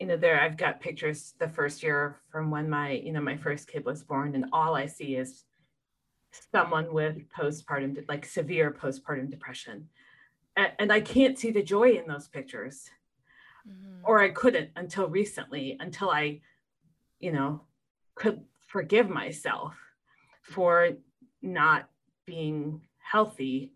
you 0.00 0.06
know 0.06 0.16
there 0.16 0.40
i've 0.40 0.56
got 0.56 0.80
pictures 0.80 1.34
the 1.38 1.46
first 1.46 1.82
year 1.82 2.16
from 2.30 2.50
when 2.50 2.70
my 2.70 2.92
you 2.92 3.12
know 3.12 3.20
my 3.20 3.36
first 3.36 3.68
kid 3.68 3.84
was 3.84 4.02
born 4.02 4.34
and 4.34 4.46
all 4.50 4.74
i 4.74 4.86
see 4.86 5.14
is 5.14 5.44
someone 6.50 6.94
with 6.94 7.28
postpartum 7.28 8.02
like 8.08 8.24
severe 8.24 8.70
postpartum 8.70 9.28
depression 9.28 9.86
and, 10.56 10.72
and 10.78 10.90
i 10.90 10.98
can't 10.98 11.38
see 11.38 11.50
the 11.50 11.62
joy 11.62 11.90
in 11.90 12.06
those 12.06 12.26
pictures 12.26 12.88
mm-hmm. 13.68 14.00
or 14.04 14.18
i 14.18 14.30
couldn't 14.30 14.70
until 14.76 15.08
recently 15.08 15.76
until 15.78 16.08
i 16.08 16.40
you 17.22 17.32
know 17.32 17.62
could 18.14 18.42
forgive 18.66 19.08
myself 19.08 19.74
for 20.42 20.90
not 21.40 21.88
being 22.26 22.82
healthy 22.98 23.72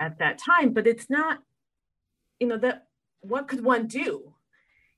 at 0.00 0.18
that 0.18 0.38
time. 0.38 0.72
But 0.74 0.86
it's 0.86 1.08
not 1.08 1.38
you 2.38 2.48
know 2.48 2.58
that 2.58 2.88
what 3.20 3.48
could 3.48 3.64
one 3.64 3.86
do 3.86 4.34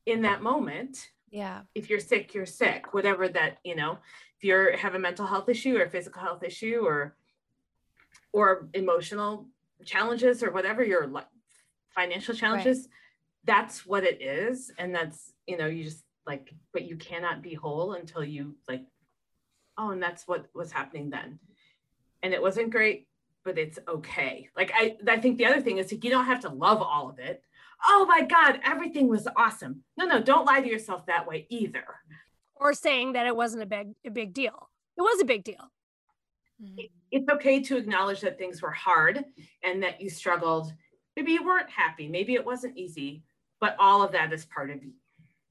in 0.06 0.22
that 0.22 0.42
moment? 0.42 1.10
Yeah. 1.30 1.60
If 1.74 1.88
you're 1.88 2.00
sick 2.00 2.34
you're 2.34 2.46
sick 2.46 2.92
whatever 2.92 3.28
that 3.28 3.58
you 3.64 3.76
know 3.76 3.98
if 4.36 4.44
you 4.44 4.76
have 4.78 4.94
a 4.94 4.98
mental 4.98 5.26
health 5.26 5.48
issue 5.48 5.76
or 5.76 5.88
physical 5.88 6.22
health 6.22 6.42
issue 6.42 6.80
or 6.84 7.16
or 8.32 8.68
emotional 8.74 9.46
challenges 9.84 10.42
or 10.42 10.50
whatever 10.50 10.84
your 10.84 11.10
financial 11.94 12.34
challenges 12.34 12.78
right. 12.78 12.88
that's 13.44 13.86
what 13.86 14.04
it 14.04 14.20
is. 14.22 14.72
And 14.78 14.94
that's 14.94 15.32
you 15.46 15.56
know 15.56 15.66
you 15.66 15.84
just 15.84 16.04
like 16.30 16.54
but 16.72 16.84
you 16.84 16.96
cannot 16.96 17.42
be 17.42 17.54
whole 17.54 17.94
until 17.94 18.24
you 18.24 18.56
like 18.68 18.84
oh 19.78 19.90
and 19.90 20.02
that's 20.02 20.26
what 20.28 20.46
was 20.54 20.72
happening 20.72 21.10
then 21.10 21.38
and 22.22 22.32
it 22.32 22.42
wasn't 22.42 22.70
great 22.70 23.06
but 23.44 23.58
it's 23.58 23.78
okay 23.88 24.48
like 24.56 24.70
i 24.74 24.96
i 25.08 25.16
think 25.18 25.36
the 25.38 25.46
other 25.46 25.60
thing 25.60 25.78
is 25.78 25.90
like, 25.90 26.04
you 26.04 26.10
don't 26.10 26.26
have 26.26 26.40
to 26.40 26.48
love 26.48 26.80
all 26.82 27.08
of 27.10 27.18
it 27.18 27.42
oh 27.88 28.06
my 28.08 28.22
God, 28.22 28.60
everything 28.64 29.08
was 29.08 29.26
awesome. 29.36 29.82
No, 29.96 30.06
no, 30.06 30.20
don't 30.20 30.46
lie 30.46 30.60
to 30.60 30.68
yourself 30.68 31.06
that 31.06 31.26
way 31.26 31.46
either. 31.48 31.84
Or 32.56 32.74
saying 32.74 33.14
that 33.14 33.26
it 33.26 33.34
wasn't 33.34 33.62
a 33.62 33.66
big 33.66 33.94
a 34.04 34.10
big 34.10 34.34
deal. 34.34 34.68
It 34.96 35.02
was 35.02 35.20
a 35.20 35.24
big 35.24 35.44
deal. 35.44 35.70
mm-hmm. 36.62 36.86
it's 37.10 37.28
okay 37.30 37.60
to 37.60 37.76
acknowledge 37.76 38.20
that 38.20 38.38
things 38.38 38.60
were 38.60 38.70
hard 38.70 39.24
and 39.64 39.82
that 39.82 40.00
you 40.00 40.10
struggled. 40.10 40.72
Maybe 41.16 41.32
you 41.32 41.44
weren't 41.44 41.70
happy, 41.70 42.08
maybe 42.08 42.34
it 42.34 42.44
wasn't 42.44 42.76
easy, 42.76 43.24
but 43.60 43.76
all 43.78 44.02
of 44.02 44.12
that 44.12 44.32
is 44.32 44.44
part 44.44 44.70
of 44.70 44.78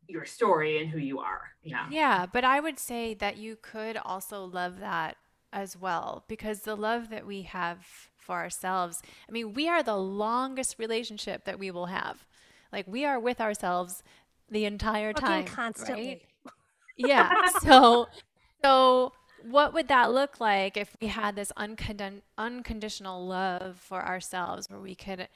your 0.10 0.26
story 0.26 0.82
and 0.82 0.89
who 0.89 0.97
you 0.97 1.20
are. 1.20 1.41
Yeah. 1.64 1.88
Yeah. 1.89 2.26
But 2.32 2.43
I 2.43 2.60
would 2.60 2.80
say 2.80 3.14
that 3.16 3.38
you 3.38 3.57
could 3.62 3.97
also 3.97 4.43
love 4.43 4.80
that 4.80 5.18
as 5.53 5.78
well 5.78 6.26
because 6.28 6.62
the 6.62 6.76
love 6.76 7.10
that 7.10 7.26
we 7.26 7.43
have 7.43 8.10
for 8.18 8.36
ourselves, 8.36 9.01
I 9.28 9.32
mean, 9.32 9.53
we 9.53 9.68
are 9.68 9.84
the 9.84 9.97
longest 9.97 10.78
relationship 10.80 11.45
that 11.45 11.60
we 11.60 11.72
will 11.72 11.88
have. 11.88 12.26
Like 12.72 12.88
we 12.88 13.05
are 13.05 13.20
with 13.20 13.39
ourselves 13.39 14.03
the 14.49 14.66
entire 14.66 15.14
time. 15.14 15.45
constantly. 15.45 16.22
Right? 16.43 16.53
yeah. 16.97 17.32
So, 17.62 18.07
so 18.64 19.14
what 19.43 19.74
would 19.74 19.88
that 19.88 20.12
look 20.12 20.39
like 20.39 20.76
if 20.76 20.95
we 21.01 21.07
had 21.07 21.36
this 21.36 21.51
uncond- 21.55 22.22
unconditional 22.38 23.26
love 23.26 23.80
for 23.80 24.05
ourselves 24.05 24.70
where 24.70 24.80
we 24.80 24.95
could 24.95 25.28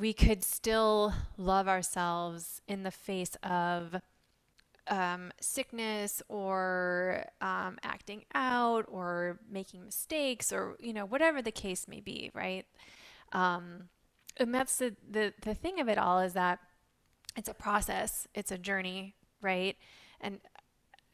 we 0.00 0.14
could 0.14 0.42
still 0.42 1.12
love 1.36 1.68
ourselves 1.68 2.62
in 2.66 2.82
the 2.84 2.90
face 2.90 3.36
of 3.42 4.00
um, 4.88 5.30
sickness 5.40 6.22
or 6.28 7.26
um, 7.40 7.78
acting 7.82 8.24
out 8.34 8.86
or 8.88 9.38
making 9.48 9.84
mistakes 9.84 10.52
or 10.52 10.76
you 10.80 10.92
know 10.92 11.04
whatever 11.04 11.42
the 11.42 11.52
case 11.52 11.86
may 11.86 12.00
be 12.00 12.30
right? 12.34 12.64
Um, 13.32 13.90
and 14.38 14.54
that's 14.54 14.76
the, 14.78 14.96
the 15.08 15.34
the 15.42 15.54
thing 15.54 15.80
of 15.80 15.88
it 15.88 15.98
all 15.98 16.18
is 16.20 16.32
that 16.32 16.60
it's 17.36 17.48
a 17.48 17.54
process. 17.54 18.26
It's 18.34 18.50
a 18.50 18.58
journey 18.58 19.14
right? 19.42 19.76
And 20.20 20.40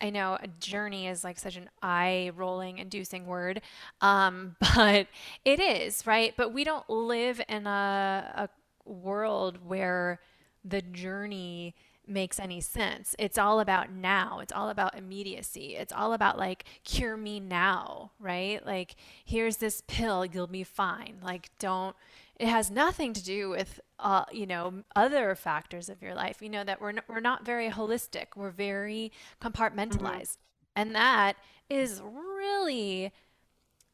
I 0.01 0.11
know 0.11 0.37
a 0.41 0.49
journey 0.49 1.07
is 1.07 1.25
like 1.25 1.39
such 1.39 1.57
an 1.57 1.71
eye 1.83 2.31
rolling 2.37 2.79
inducing 2.79 3.27
word, 3.27 3.63
um, 4.01 4.57
but 4.77 5.07
it 5.45 5.61
is, 5.61 6.07
right? 6.07 6.35
But 6.37 6.53
we 6.53 6.65
don't 6.65 6.89
live 6.89 7.41
in 7.49 7.67
a, 7.67 8.33
a 8.35 8.49
world 8.87 9.59
where 9.67 10.21
the 10.65 10.83
journey 10.83 11.75
makes 12.07 12.39
any 12.39 12.61
sense. 12.61 13.17
It's 13.19 13.37
all 13.37 13.61
about 13.61 13.91
now. 13.91 14.39
It's 14.41 14.53
all 14.53 14.71
about 14.71 14.97
immediacy. 14.97 15.75
It's 15.77 15.93
all 15.93 16.13
about 16.13 16.39
like 16.39 16.65
cure 16.85 17.17
me 17.17 17.41
now, 17.41 18.13
right? 18.21 18.65
Like 18.65 18.95
here's 19.25 19.57
this 19.57 19.83
pill, 19.87 20.25
you'll 20.25 20.47
be 20.47 20.65
fine. 20.65 21.19
Like 21.23 21.51
don't 21.59 21.97
it 22.39 22.49
has 22.49 22.71
nothing 22.71 23.13
to 23.15 23.25
do 23.25 23.49
with 23.49 23.81
uh, 23.99 24.25
you 24.31 24.47
know 24.47 24.83
other 24.95 25.35
factors 25.35 25.89
of 25.89 26.03
your 26.03 26.15
life 26.15 26.43
you 26.43 26.51
know 26.51 26.63
that 26.65 26.81
we're 26.81 26.93
not, 26.93 27.05
we're 27.09 27.21
not 27.21 27.47
very 27.47 27.71
holistic 27.71 28.27
we're 28.37 28.51
very 28.51 29.11
compartmentalized 29.41 30.37
mm-hmm. 30.37 30.77
and 30.77 30.95
that 30.95 31.37
is 31.71 32.03
really 32.03 33.11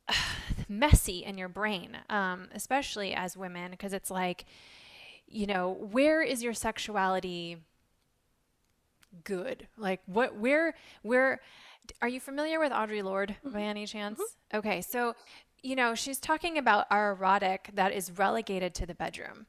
messy 0.68 1.24
in 1.24 1.38
your 1.38 1.48
brain 1.48 1.96
um, 2.10 2.48
especially 2.52 3.14
as 3.14 3.36
women 3.36 3.70
because 3.70 3.92
it's 3.92 4.10
like 4.10 4.44
you 5.32 5.46
know 5.46 5.70
where 5.90 6.22
is 6.22 6.42
your 6.42 6.54
sexuality 6.54 7.56
good 9.24 9.66
like 9.76 10.00
what 10.06 10.36
where 10.36 10.74
where 11.02 11.40
are 12.00 12.08
you 12.08 12.20
familiar 12.20 12.60
with 12.60 12.72
Audre 12.72 13.02
Lorde 13.02 13.36
mm-hmm. 13.44 13.54
by 13.54 13.62
any 13.62 13.86
chance? 13.86 14.20
Mm-hmm. 14.20 14.58
Okay, 14.58 14.80
so 14.80 15.14
you 15.62 15.76
know, 15.76 15.94
she's 15.94 16.18
talking 16.18 16.58
about 16.58 16.86
our 16.90 17.12
erotic 17.12 17.70
that 17.74 17.92
is 17.92 18.10
relegated 18.10 18.74
to 18.74 18.86
the 18.86 18.94
bedroom. 18.94 19.46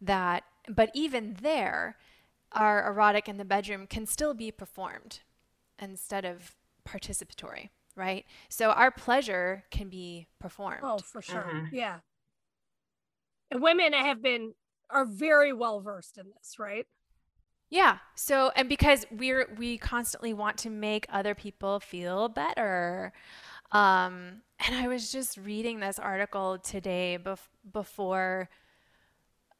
That, 0.00 0.42
but 0.68 0.90
even 0.92 1.36
there, 1.40 1.96
our 2.50 2.86
erotic 2.88 3.28
in 3.28 3.36
the 3.36 3.44
bedroom 3.44 3.86
can 3.86 4.06
still 4.06 4.34
be 4.34 4.50
performed 4.50 5.20
instead 5.78 6.24
of 6.24 6.56
participatory, 6.84 7.68
right? 7.94 8.24
So 8.48 8.70
our 8.70 8.90
pleasure 8.90 9.62
can 9.70 9.88
be 9.88 10.26
performed. 10.40 10.80
Oh, 10.82 10.98
for 10.98 11.22
sure. 11.22 11.46
Uh-huh. 11.48 11.66
Yeah. 11.70 11.98
And 13.52 13.62
women 13.62 13.92
have 13.92 14.20
been 14.20 14.54
are 14.92 15.04
very 15.04 15.52
well 15.52 15.80
versed 15.80 16.18
in 16.18 16.26
this, 16.36 16.58
right? 16.58 16.86
Yeah. 17.70 17.98
So, 18.14 18.50
and 18.54 18.68
because 18.68 19.06
we're 19.10 19.48
we 19.56 19.78
constantly 19.78 20.34
want 20.34 20.58
to 20.58 20.70
make 20.70 21.06
other 21.10 21.34
people 21.34 21.80
feel 21.80 22.28
better. 22.28 23.12
Um, 23.72 24.42
and 24.66 24.76
I 24.76 24.88
was 24.88 25.10
just 25.10 25.38
reading 25.38 25.80
this 25.80 25.98
article 25.98 26.58
today 26.58 27.18
bef- 27.22 27.48
before 27.72 28.50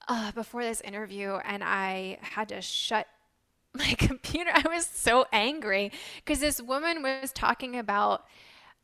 uh, 0.08 0.32
before 0.32 0.62
this 0.62 0.80
interview, 0.82 1.38
and 1.44 1.64
I 1.64 2.18
had 2.20 2.50
to 2.50 2.60
shut 2.60 3.06
my 3.74 3.94
computer. 3.98 4.50
I 4.54 4.68
was 4.68 4.84
so 4.86 5.26
angry 5.32 5.92
because 6.16 6.40
this 6.40 6.60
woman 6.60 7.02
was 7.02 7.32
talking 7.32 7.78
about 7.78 8.24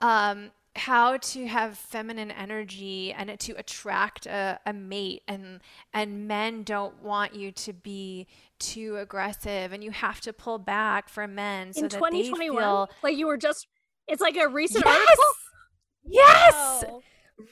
um, 0.01 0.51
how 0.79 1.17
to 1.19 1.47
have 1.47 1.77
feminine 1.77 2.31
energy 2.31 3.13
and 3.13 3.39
to 3.39 3.53
attract 3.53 4.27
a, 4.27 4.59
a, 4.65 4.73
mate 4.73 5.23
and 5.29 5.61
and 5.93 6.27
men 6.27 6.63
don't 6.63 7.03
want 7.03 7.35
you 7.35 7.53
to 7.53 7.73
be 7.73 8.27
too 8.59 8.97
aggressive 8.97 9.73
and 9.73 9.85
you 9.85 9.91
have 9.91 10.21
to 10.21 10.33
pull 10.33 10.59
back 10.59 11.09
for 11.09 11.27
men 11.27 11.73
so 11.73 11.81
in 11.81 11.89
that 11.89 11.93
2021 11.93 12.63
feel 12.63 12.91
like 13.03 13.17
you 13.17 13.27
were 13.27 13.37
just 13.37 13.67
it's 14.09 14.23
like 14.23 14.37
a 14.37 14.49
recent 14.49 14.85
yes! 14.87 14.97
article. 14.97 15.25
Yes. 16.05 16.85
Wow. 16.89 17.03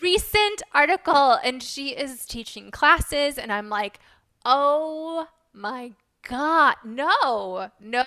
Recent 0.01 0.63
article. 0.73 1.39
And 1.45 1.63
she 1.63 1.91
is 1.91 2.25
teaching 2.25 2.71
classes. 2.71 3.39
And 3.39 3.53
I'm 3.53 3.69
like, 3.69 4.01
oh 4.45 5.29
my 5.53 5.93
God. 6.27 6.77
No, 6.85 7.71
no, 7.79 8.05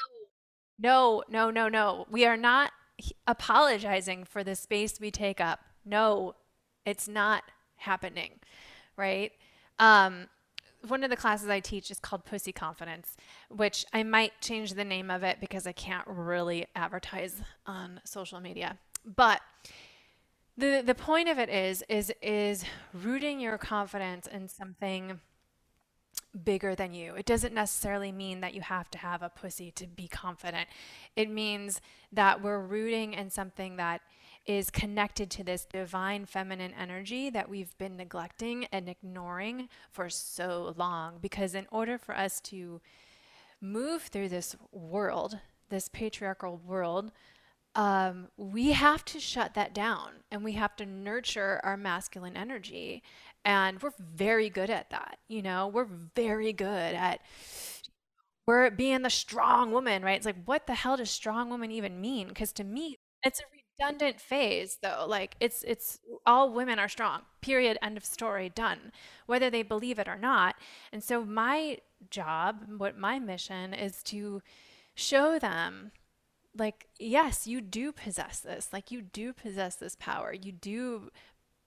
no, 0.79 1.23
no, 1.29 1.51
no, 1.51 1.69
no. 1.69 2.05
We 2.09 2.25
are 2.25 2.37
not 2.37 2.71
apologizing 3.27 4.25
for 4.25 4.43
the 4.43 4.55
space 4.55 4.99
we 4.99 5.11
take 5.11 5.39
up. 5.39 5.59
No, 5.85 6.35
it's 6.85 7.07
not 7.07 7.43
happening. 7.77 8.39
Right. 8.97 9.31
Um, 9.77 10.27
one 10.87 11.03
of 11.03 11.09
the 11.09 11.15
classes 11.15 11.49
I 11.49 11.59
teach 11.59 11.91
is 11.91 11.99
called 11.99 12.25
Pussy 12.25 12.51
Confidence, 12.51 13.17
which 13.49 13.85
I 13.93 14.03
might 14.03 14.39
change 14.41 14.73
the 14.73 14.85
name 14.85 15.11
of 15.11 15.23
it 15.23 15.39
because 15.39 15.67
I 15.67 15.71
can't 15.71 16.05
really 16.07 16.67
advertise 16.75 17.41
on 17.65 17.99
social 18.05 18.39
media. 18.39 18.77
But 19.05 19.41
the 20.57 20.83
the 20.85 20.95
point 20.95 21.29
of 21.29 21.39
it 21.39 21.49
is 21.49 21.83
is 21.89 22.13
is 22.21 22.65
rooting 22.93 23.39
your 23.39 23.57
confidence 23.57 24.27
in 24.27 24.47
something 24.47 25.19
bigger 26.43 26.75
than 26.75 26.93
you. 26.93 27.15
It 27.15 27.25
doesn't 27.25 27.53
necessarily 27.53 28.11
mean 28.11 28.41
that 28.41 28.53
you 28.53 28.61
have 28.61 28.89
to 28.91 28.97
have 28.97 29.21
a 29.21 29.29
pussy 29.29 29.71
to 29.71 29.87
be 29.87 30.07
confident. 30.07 30.67
It 31.15 31.29
means 31.29 31.81
that 32.11 32.41
we're 32.41 32.59
rooting 32.59 33.13
in 33.13 33.29
something 33.29 33.77
that 33.77 34.01
is 34.45 34.69
connected 34.69 35.29
to 35.29 35.43
this 35.43 35.65
divine 35.65 36.25
feminine 36.25 36.73
energy 36.79 37.29
that 37.29 37.49
we've 37.49 37.77
been 37.77 37.97
neglecting 37.97 38.65
and 38.71 38.89
ignoring 38.89 39.69
for 39.91 40.09
so 40.09 40.73
long. 40.77 41.17
Because 41.21 41.55
in 41.55 41.67
order 41.71 41.97
for 41.97 42.15
us 42.15 42.39
to 42.41 42.81
move 43.61 44.03
through 44.03 44.29
this 44.29 44.55
world, 44.71 45.39
this 45.69 45.89
patriarchal 45.89 46.59
world, 46.65 47.11
um, 47.75 48.29
we 48.37 48.71
have 48.71 49.05
to 49.05 49.19
shut 49.19 49.53
that 49.53 49.73
down 49.73 50.23
and 50.31 50.43
we 50.43 50.53
have 50.53 50.75
to 50.77 50.85
nurture 50.85 51.61
our 51.63 51.77
masculine 51.77 52.35
energy. 52.35 53.03
And 53.45 53.81
we're 53.81 53.93
very 53.99 54.49
good 54.49 54.69
at 54.69 54.89
that. 54.91 55.17
You 55.27 55.41
know, 55.41 55.67
we're 55.67 55.87
very 56.15 56.53
good 56.53 56.95
at 56.95 57.21
we're 58.47 58.69
being 58.71 59.03
the 59.03 59.09
strong 59.09 59.71
woman, 59.71 60.03
right? 60.03 60.17
It's 60.17 60.25
like, 60.25 60.43
what 60.45 60.65
the 60.67 60.73
hell 60.75 60.97
does 60.97 61.11
strong 61.11 61.49
woman 61.49 61.71
even 61.71 62.01
mean? 62.01 62.27
Because 62.29 62.51
to 62.53 62.63
me, 62.63 62.97
it's 63.23 63.39
a 63.39 63.43
redundant 63.81 64.19
phase 64.19 64.77
though 64.81 65.05
like 65.07 65.35
it's 65.39 65.63
it's 65.65 65.99
all 66.25 66.51
women 66.51 66.79
are 66.79 66.89
strong 66.89 67.21
period 67.41 67.77
end 67.81 67.95
of 67.95 68.03
story 68.03 68.49
done 68.49 68.91
whether 69.25 69.49
they 69.49 69.61
believe 69.63 69.97
it 69.97 70.07
or 70.07 70.17
not 70.17 70.55
and 70.91 71.01
so 71.01 71.23
my 71.23 71.77
job 72.09 72.65
what 72.77 72.97
my 72.97 73.19
mission 73.19 73.73
is 73.73 74.03
to 74.03 74.41
show 74.95 75.39
them 75.39 75.91
like 76.57 76.87
yes 76.99 77.47
you 77.47 77.61
do 77.61 77.91
possess 77.91 78.39
this 78.41 78.69
like 78.73 78.91
you 78.91 79.01
do 79.01 79.31
possess 79.33 79.75
this 79.75 79.95
power 79.97 80.33
you 80.33 80.51
do 80.51 81.09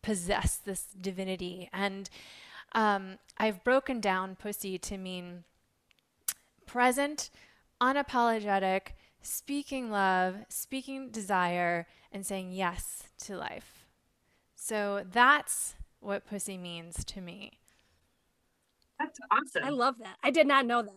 possess 0.02 0.56
this 0.56 0.86
divinity 1.00 1.68
and 1.72 2.10
um, 2.74 3.18
i've 3.38 3.62
broken 3.64 4.00
down 4.00 4.36
pussy 4.36 4.78
to 4.78 4.98
mean 4.98 5.44
present 6.66 7.30
unapologetic 7.80 8.88
speaking 9.22 9.90
love 9.90 10.36
speaking 10.48 11.10
desire 11.10 11.86
and 12.12 12.26
saying 12.26 12.52
yes 12.52 13.04
to 13.18 13.36
life. 13.36 13.86
So 14.54 15.04
that's 15.10 15.74
what 16.00 16.26
pussy 16.26 16.58
means 16.58 17.04
to 17.06 17.20
me. 17.20 17.52
That's 18.98 19.18
awesome. 19.30 19.64
I 19.64 19.70
love 19.70 19.96
that. 20.00 20.16
I 20.22 20.30
did 20.30 20.46
not 20.46 20.66
know 20.66 20.82
that. 20.82 20.92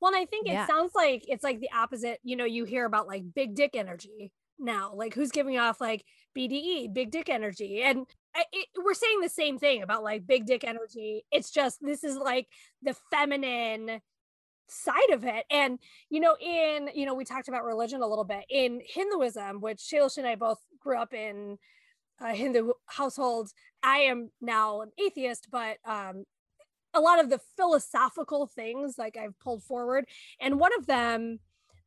Well, 0.00 0.12
and 0.12 0.20
I 0.20 0.26
think 0.26 0.46
it 0.46 0.52
yeah. 0.52 0.66
sounds 0.66 0.92
like 0.94 1.24
it's 1.28 1.44
like 1.44 1.60
the 1.60 1.70
opposite. 1.74 2.18
You 2.22 2.36
know, 2.36 2.44
you 2.44 2.64
hear 2.64 2.84
about 2.84 3.06
like 3.06 3.22
big 3.34 3.54
dick 3.54 3.70
energy 3.74 4.32
now, 4.58 4.92
like 4.94 5.14
who's 5.14 5.30
giving 5.30 5.58
off 5.58 5.80
like 5.80 6.04
BDE, 6.36 6.92
big 6.92 7.10
dick 7.10 7.28
energy. 7.28 7.82
And 7.82 8.06
it, 8.52 8.68
we're 8.82 8.94
saying 8.94 9.20
the 9.20 9.28
same 9.28 9.58
thing 9.58 9.82
about 9.82 10.02
like 10.02 10.26
big 10.26 10.46
dick 10.46 10.64
energy. 10.64 11.24
It's 11.30 11.50
just 11.50 11.78
this 11.80 12.04
is 12.04 12.16
like 12.16 12.46
the 12.82 12.96
feminine 13.10 14.00
side 14.68 15.10
of 15.12 15.24
it. 15.24 15.44
And, 15.50 15.78
you 16.10 16.20
know, 16.20 16.36
in, 16.40 16.90
you 16.94 17.06
know, 17.06 17.14
we 17.14 17.24
talked 17.24 17.48
about 17.48 17.64
religion 17.64 18.02
a 18.02 18.06
little 18.06 18.24
bit 18.24 18.44
in 18.50 18.80
Hinduism, 18.84 19.60
which 19.60 19.78
Shailesh 19.78 20.18
and 20.18 20.26
I 20.26 20.34
both 20.34 20.58
grew 20.80 20.98
up 20.98 21.14
in 21.14 21.58
uh, 22.20 22.32
Hindu 22.32 22.72
household. 22.86 23.50
I 23.82 23.98
am 23.98 24.30
now 24.40 24.80
an 24.80 24.90
atheist, 24.98 25.48
but 25.50 25.78
um, 25.84 26.24
a 26.94 27.00
lot 27.00 27.20
of 27.20 27.30
the 27.30 27.40
philosophical 27.56 28.46
things 28.46 28.96
like 28.98 29.16
I've 29.16 29.38
pulled 29.38 29.62
forward, 29.62 30.06
and 30.40 30.58
one 30.58 30.72
of 30.78 30.86
them 30.86 31.40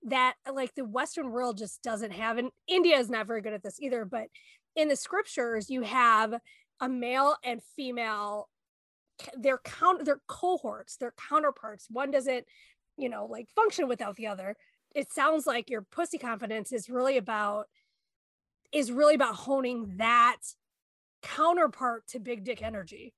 that 0.04 0.36
like 0.52 0.76
the 0.76 0.86
Western 0.86 1.32
world 1.32 1.58
just 1.58 1.82
doesn't 1.82 2.12
have, 2.12 2.38
and 2.38 2.52
India 2.68 2.98
is 2.98 3.10
not 3.10 3.28
very 3.28 3.42
good 3.42 3.54
at 3.54 3.64
this 3.64 3.82
either. 3.82 4.06
But 4.06 4.28
in 4.80 4.88
the 4.88 4.96
scriptures, 4.96 5.70
you 5.70 5.82
have 5.82 6.36
a 6.80 6.90
male 6.90 7.36
and 7.44 7.62
female 7.76 8.50
their 9.38 9.58
count 9.58 10.06
their 10.06 10.22
cohorts 10.28 10.96
their 10.96 11.14
counterparts 11.30 11.88
one 11.92 12.10
doesn't 12.10 12.46
you 12.96 13.10
know 13.10 13.26
like 13.26 13.50
function 13.50 13.86
without 13.86 14.16
the 14.16 14.26
other 14.26 14.56
it 14.96 15.12
sounds 15.12 15.46
like 15.46 15.70
your 15.70 15.82
pussy 15.82 16.18
confidence 16.18 16.72
is 16.72 16.90
really 16.90 17.18
about 17.18 17.68
is 18.72 18.92
really 18.92 19.16
about 19.16 19.36
honing 19.36 19.94
that 19.98 20.38
counterpart 21.22 22.08
to 22.08 22.20
big 22.20 22.44
dick 22.44 22.62
energy. 22.62 23.14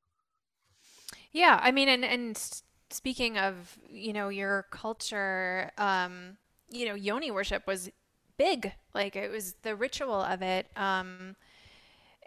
Yeah, 1.32 1.60
I 1.62 1.72
mean, 1.72 1.90
and 1.90 2.04
and 2.04 2.52
speaking 2.90 3.38
of 3.38 3.78
you 3.90 4.14
know 4.14 4.30
your 4.30 4.66
culture, 4.72 5.72
um, 5.78 6.38
you 6.70 6.86
know, 6.86 6.96
yoni 6.96 7.32
worship 7.32 7.68
was 7.68 7.90
big. 8.38 8.74
Like 8.94 9.16
it 9.16 9.32
was 9.32 9.56
the 9.64 9.76
ritual 9.76 10.22
of 10.22 10.42
it, 10.42 10.68
um, 10.76 11.36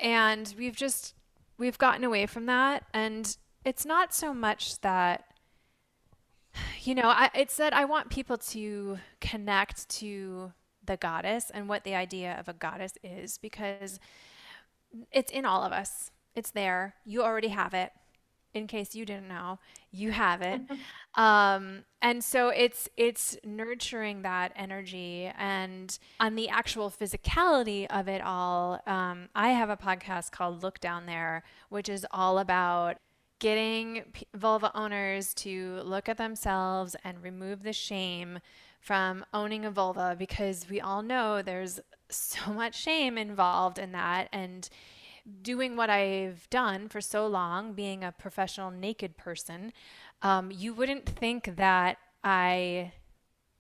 and 0.01 0.55
we've 0.59 0.77
just 0.77 1.15
we've 1.59 1.79
gotten 1.79 2.05
away 2.05 2.27
from 2.27 2.47
that, 2.47 2.85
and 2.93 3.37
it's 3.65 3.87
not 3.87 4.15
so 4.15 4.35
much 4.35 4.81
that 4.81 5.25
you 6.83 6.95
know, 6.95 7.09
I, 7.09 7.31
it's 7.35 7.57
that 7.57 7.73
I 7.73 7.85
want 7.85 8.11
people 8.11 8.37
to 8.39 8.99
connect 9.21 9.89
to 10.01 10.53
the 10.85 10.97
goddess 10.97 11.51
and 11.53 11.69
what 11.69 11.85
the 11.85 11.95
idea 11.95 12.37
of 12.39 12.49
a 12.49 12.53
goddess 12.53 12.95
is 13.03 13.39
because 13.39 13.99
it's 15.11 15.33
in 15.33 15.45
all 15.45 15.63
of 15.63 15.73
us. 15.73 16.11
It's 16.35 16.51
there. 16.51 16.95
You 17.05 17.23
already 17.23 17.49
have 17.49 17.75
it. 17.75 17.93
In 18.55 18.69
case 18.69 18.95
you 18.95 19.05
didn't 19.05 19.29
know, 19.29 19.59
you 19.91 20.13
have 20.13 20.41
it. 20.41 20.61
um, 21.17 21.85
and 22.01 22.23
so 22.23 22.49
it's 22.49 22.89
it's 22.97 23.37
nurturing 23.45 24.23
that 24.23 24.53
energy 24.55 25.31
and 25.37 25.99
on 26.21 26.37
the 26.37 26.49
actual 26.49 26.89
physicality 26.89 27.87
of 27.91 28.09
it 28.09 28.23
all. 28.23 28.81
Um, 28.87 29.29
I 29.35 29.51
have 29.51 29.71
a 29.71 29.77
podcast 29.77 30.31
called 30.31 30.63
Look 30.63 30.81
Down 30.81 31.07
There, 31.07 31.43
which 31.69 31.89
is 31.89 32.07
all 32.13 32.39
about 32.39 32.99
getting 33.41 34.03
p- 34.13 34.27
vulva 34.35 34.71
owners 34.75 35.35
to 35.35 35.81
look 35.85 36.09
at 36.09 36.17
themselves 36.17 36.95
and 37.05 37.23
remove 37.23 37.63
the 37.63 37.73
shame 37.73 38.39
from 38.81 39.25
owning 39.35 39.65
a 39.65 39.71
vulva 39.71 40.15
because 40.19 40.69
we 40.71 40.81
all 40.81 41.03
know 41.03 41.43
there's 41.43 41.81
so 42.09 42.53
much 42.53 42.81
shame 42.81 43.19
involved 43.19 43.79
in 43.79 43.93
that 43.93 44.29
and 44.33 44.69
doing 45.43 45.77
what 45.77 45.91
I've 45.91 46.49
done 46.51 46.89
for 46.89 47.01
so 47.01 47.27
long, 47.27 47.73
being 47.73 48.05
a 48.05 48.13
professional 48.13 48.71
naked 48.71 49.17
person, 49.17 49.73
um, 50.23 50.51
you 50.51 50.75
wouldn't 50.75 51.07
think 51.07 51.57
that 51.57 51.99
I 52.23 52.93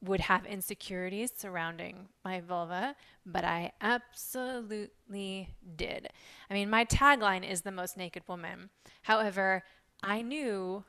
would 0.02 0.20
have 0.20 0.44
insecurities 0.44 1.32
surrounding 1.36 2.08
my 2.24 2.40
vulva, 2.40 2.94
but 3.24 3.44
I 3.44 3.72
absolutely 3.80 5.54
did. 5.76 6.08
I 6.50 6.54
mean, 6.54 6.68
my 6.68 6.84
tagline 6.84 7.48
is 7.48 7.62
the 7.62 7.72
most 7.72 7.96
naked 7.96 8.22
woman. 8.28 8.70
However, 9.02 9.64
I 10.02 10.20
knew 10.20 10.84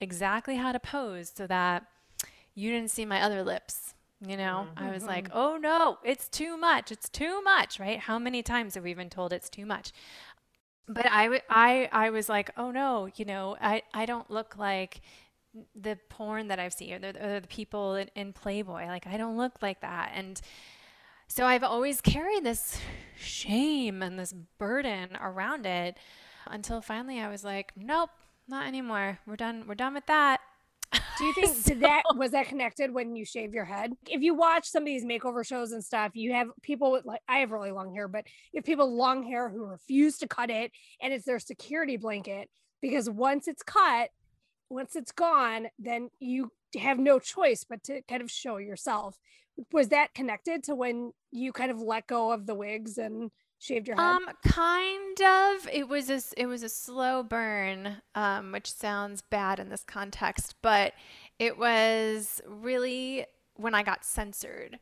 exactly 0.00 0.56
how 0.56 0.72
to 0.72 0.78
pose 0.78 1.32
so 1.34 1.46
that 1.46 1.86
you 2.54 2.70
didn't 2.70 2.90
see 2.90 3.06
my 3.06 3.22
other 3.22 3.42
lips. 3.42 3.94
You 4.26 4.36
know, 4.36 4.66
mm-hmm. 4.68 4.84
I 4.84 4.90
was 4.90 5.04
like, 5.04 5.28
mm-hmm. 5.28 5.38
oh 5.38 5.56
no, 5.56 5.98
it's 6.02 6.28
too 6.28 6.56
much. 6.56 6.90
It's 6.90 7.08
too 7.08 7.40
much, 7.42 7.78
right? 7.78 8.00
How 8.00 8.18
many 8.18 8.42
times 8.42 8.74
have 8.74 8.82
we 8.82 8.94
been 8.94 9.10
told 9.10 9.32
it's 9.32 9.48
too 9.48 9.64
much? 9.64 9.92
But 10.88 11.06
I, 11.08 11.40
I, 11.48 11.88
I 11.92 12.10
was 12.10 12.28
like, 12.28 12.50
oh 12.56 12.70
no, 12.70 13.08
you 13.14 13.24
know, 13.24 13.56
I, 13.60 13.82
I 13.94 14.06
don't 14.06 14.28
look 14.30 14.56
like 14.56 15.02
the 15.74 15.98
porn 16.08 16.48
that 16.48 16.58
I've 16.58 16.72
seen 16.72 16.94
or 16.94 16.98
the, 16.98 17.08
or 17.24 17.40
the 17.40 17.46
people 17.46 17.94
in, 17.94 18.10
in 18.16 18.32
Playboy. 18.32 18.86
Like, 18.86 19.06
I 19.06 19.16
don't 19.16 19.36
look 19.36 19.62
like 19.62 19.82
that. 19.82 20.12
And 20.14 20.40
so 21.28 21.44
I've 21.44 21.62
always 21.62 22.00
carried 22.00 22.42
this 22.42 22.80
shame 23.16 24.02
and 24.02 24.18
this 24.18 24.34
burden 24.58 25.10
around 25.20 25.66
it 25.66 25.96
until 26.46 26.80
finally 26.80 27.20
I 27.20 27.28
was 27.28 27.44
like, 27.44 27.72
nope, 27.76 28.10
not 28.48 28.66
anymore. 28.66 29.18
We're 29.26 29.36
done. 29.36 29.64
We're 29.68 29.74
done 29.74 29.94
with 29.94 30.06
that. 30.06 30.40
Do 30.92 31.24
you 31.24 31.32
think 31.34 31.54
so, 31.54 31.74
that 31.74 32.02
was 32.16 32.30
that 32.32 32.48
connected 32.48 32.92
when 32.92 33.16
you 33.16 33.24
shave 33.24 33.54
your 33.54 33.64
head? 33.64 33.92
If 34.08 34.22
you 34.22 34.34
watch 34.34 34.68
some 34.68 34.82
of 34.82 34.86
these 34.86 35.04
makeover 35.04 35.44
shows 35.44 35.72
and 35.72 35.84
stuff, 35.84 36.12
you 36.14 36.32
have 36.32 36.48
people 36.62 36.92
with 36.92 37.04
like 37.04 37.20
I 37.28 37.38
have 37.38 37.50
really 37.50 37.72
long 37.72 37.94
hair, 37.94 38.08
but 38.08 38.24
you 38.52 38.58
have 38.58 38.64
people 38.64 38.94
long 38.94 39.22
hair 39.24 39.48
who 39.48 39.64
refuse 39.64 40.18
to 40.18 40.28
cut 40.28 40.50
it 40.50 40.72
and 41.02 41.12
it's 41.12 41.24
their 41.24 41.38
security 41.38 41.96
blanket 41.96 42.48
because 42.80 43.10
once 43.10 43.48
it's 43.48 43.62
cut, 43.62 44.10
once 44.70 44.96
it's 44.96 45.12
gone, 45.12 45.68
then 45.78 46.10
you 46.20 46.52
have 46.78 46.98
no 46.98 47.18
choice 47.18 47.64
but 47.68 47.82
to 47.84 48.02
kind 48.02 48.22
of 48.22 48.30
show 48.30 48.58
yourself. 48.58 49.16
Was 49.72 49.88
that 49.88 50.14
connected 50.14 50.62
to 50.64 50.74
when 50.74 51.12
you 51.32 51.52
kind 51.52 51.70
of 51.70 51.80
let 51.80 52.06
go 52.06 52.30
of 52.30 52.46
the 52.46 52.54
wigs 52.54 52.98
and 52.98 53.30
shaved 53.58 53.88
your 53.88 53.96
head? 53.96 54.04
Um, 54.04 54.28
kind 54.46 55.20
of. 55.20 55.68
It 55.72 55.88
was 55.88 56.10
a 56.10 56.20
it 56.36 56.46
was 56.46 56.62
a 56.62 56.68
slow 56.68 57.22
burn, 57.22 58.02
um, 58.14 58.52
which 58.52 58.70
sounds 58.72 59.22
bad 59.22 59.58
in 59.58 59.68
this 59.68 59.84
context, 59.84 60.54
but 60.62 60.92
it 61.38 61.58
was 61.58 62.40
really 62.46 63.26
when 63.54 63.74
I 63.74 63.82
got 63.82 64.04
censored. 64.04 64.78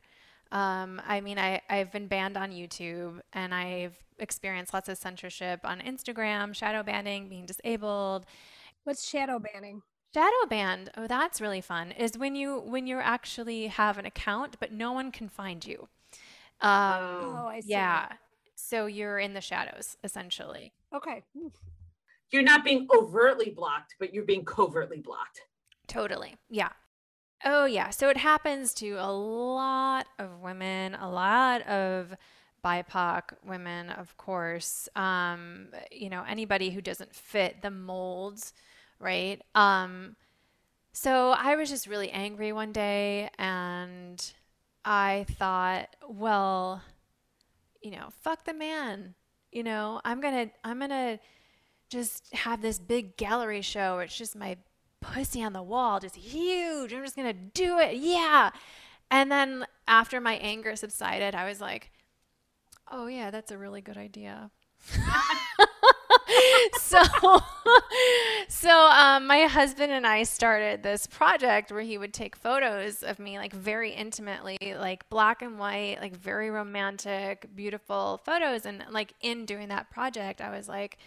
Um, 0.51 1.01
I 1.05 1.21
mean, 1.21 1.37
I 1.37 1.61
I've 1.69 1.91
been 1.91 2.07
banned 2.07 2.37
on 2.37 2.51
YouTube, 2.51 3.19
and 3.33 3.53
I've 3.53 3.97
experienced 4.19 4.73
lots 4.73 4.89
of 4.89 4.97
censorship 4.97 5.61
on 5.63 5.79
Instagram, 5.79 6.55
shadow 6.55 6.83
banning, 6.83 7.29
being 7.29 7.45
disabled. 7.45 8.25
What's 8.83 9.07
shadow 9.07 9.39
banning? 9.39 9.81
Shadow 10.13 10.47
banned. 10.49 10.89
Oh, 10.95 11.07
that's 11.07 11.41
really 11.41 11.61
fun. 11.61 11.91
Is 11.91 12.17
when 12.17 12.35
you 12.35 12.59
when 12.59 12.87
you 12.87 12.97
actually 12.97 13.67
have 13.67 13.97
an 13.97 14.05
account, 14.05 14.57
but 14.59 14.71
no 14.71 14.93
one 14.93 15.11
can 15.11 15.27
find 15.27 15.65
you. 15.65 15.89
Um, 16.61 16.69
oh, 16.71 17.47
I 17.51 17.59
see. 17.59 17.71
Yeah. 17.71 18.07
So 18.69 18.85
you're 18.85 19.17
in 19.17 19.33
the 19.33 19.39
shadows, 19.39 19.95
essentially. 20.03 20.73
Okay. 20.93 21.23
You're 22.31 22.43
not 22.43 22.65
being 22.65 22.85
overtly 22.93 23.49
blocked, 23.49 23.95
but 23.97 24.13
you're 24.13 24.25
being 24.25 24.43
covertly 24.43 24.99
blocked. 24.99 25.39
Totally. 25.87 26.35
Yeah. 26.49 26.71
Oh, 27.45 27.63
yeah. 27.63 27.91
So 27.91 28.09
it 28.09 28.17
happens 28.17 28.73
to 28.73 28.97
a 28.99 29.09
lot 29.09 30.07
of 30.19 30.41
women, 30.41 30.95
a 30.95 31.09
lot 31.09 31.61
of 31.61 32.13
BIPOC 32.61 33.21
women, 33.45 33.89
of 33.89 34.17
course. 34.17 34.89
Um, 34.97 35.69
you 35.89 36.09
know, 36.09 36.25
anybody 36.27 36.71
who 36.71 36.81
doesn't 36.81 37.15
fit 37.15 37.61
the 37.61 37.71
molds, 37.71 38.51
right? 38.99 39.41
Um, 39.55 40.17
so 40.91 41.29
I 41.29 41.55
was 41.55 41.69
just 41.69 41.87
really 41.87 42.09
angry 42.09 42.51
one 42.51 42.73
day 42.73 43.29
and 43.39 44.21
I 44.83 45.25
thought, 45.29 45.95
well, 46.09 46.81
you 47.87 47.95
know, 47.95 48.09
fuck 48.21 48.43
the 48.43 48.53
man. 48.53 49.15
You 49.49 49.63
know, 49.63 50.01
I'm 50.03 50.19
going 50.19 50.49
to 50.49 50.53
I'm 50.65 50.79
going 50.79 50.89
to 50.89 51.19
just 51.89 52.33
have 52.35 52.61
this 52.61 52.79
big 52.79 53.15
gallery 53.15 53.61
show 53.61 53.95
where 53.95 54.03
it's 54.03 54.17
just 54.17 54.35
my 54.35 54.57
pussy 54.99 55.41
on 55.41 55.53
the 55.53 55.63
wall, 55.63 56.01
just 56.01 56.17
huge. 56.17 56.91
I'm 56.91 57.01
just 57.01 57.15
going 57.15 57.33
to 57.33 57.33
do 57.33 57.79
it. 57.79 57.95
Yeah. 57.95 58.49
And 59.09 59.31
then 59.31 59.65
after 59.87 60.19
my 60.19 60.33
anger 60.33 60.75
subsided, 60.75 61.33
I 61.33 61.47
was 61.47 61.61
like, 61.61 61.91
"Oh 62.91 63.07
yeah, 63.07 63.31
that's 63.31 63.51
a 63.51 63.57
really 63.57 63.79
good 63.79 63.95
idea." 63.95 64.51
so 66.79 67.01
so 68.47 68.69
um, 68.69 69.27
my 69.27 69.43
husband 69.43 69.91
and 69.91 70.05
I 70.05 70.23
started 70.23 70.83
this 70.83 71.07
project 71.07 71.71
where 71.71 71.81
he 71.81 71.97
would 71.97 72.13
take 72.13 72.35
photos 72.35 73.03
of 73.03 73.19
me 73.19 73.37
like 73.37 73.53
very 73.53 73.91
intimately, 73.91 74.57
like 74.77 75.09
black 75.09 75.41
and 75.41 75.59
white, 75.59 75.97
like 76.01 76.15
very 76.15 76.49
romantic, 76.49 77.47
beautiful 77.55 78.21
photos. 78.25 78.65
And 78.65 78.83
like 78.89 79.13
in 79.21 79.45
doing 79.45 79.69
that 79.69 79.89
project, 79.89 80.41
I 80.41 80.49
was 80.49 80.67
like, 80.67 80.97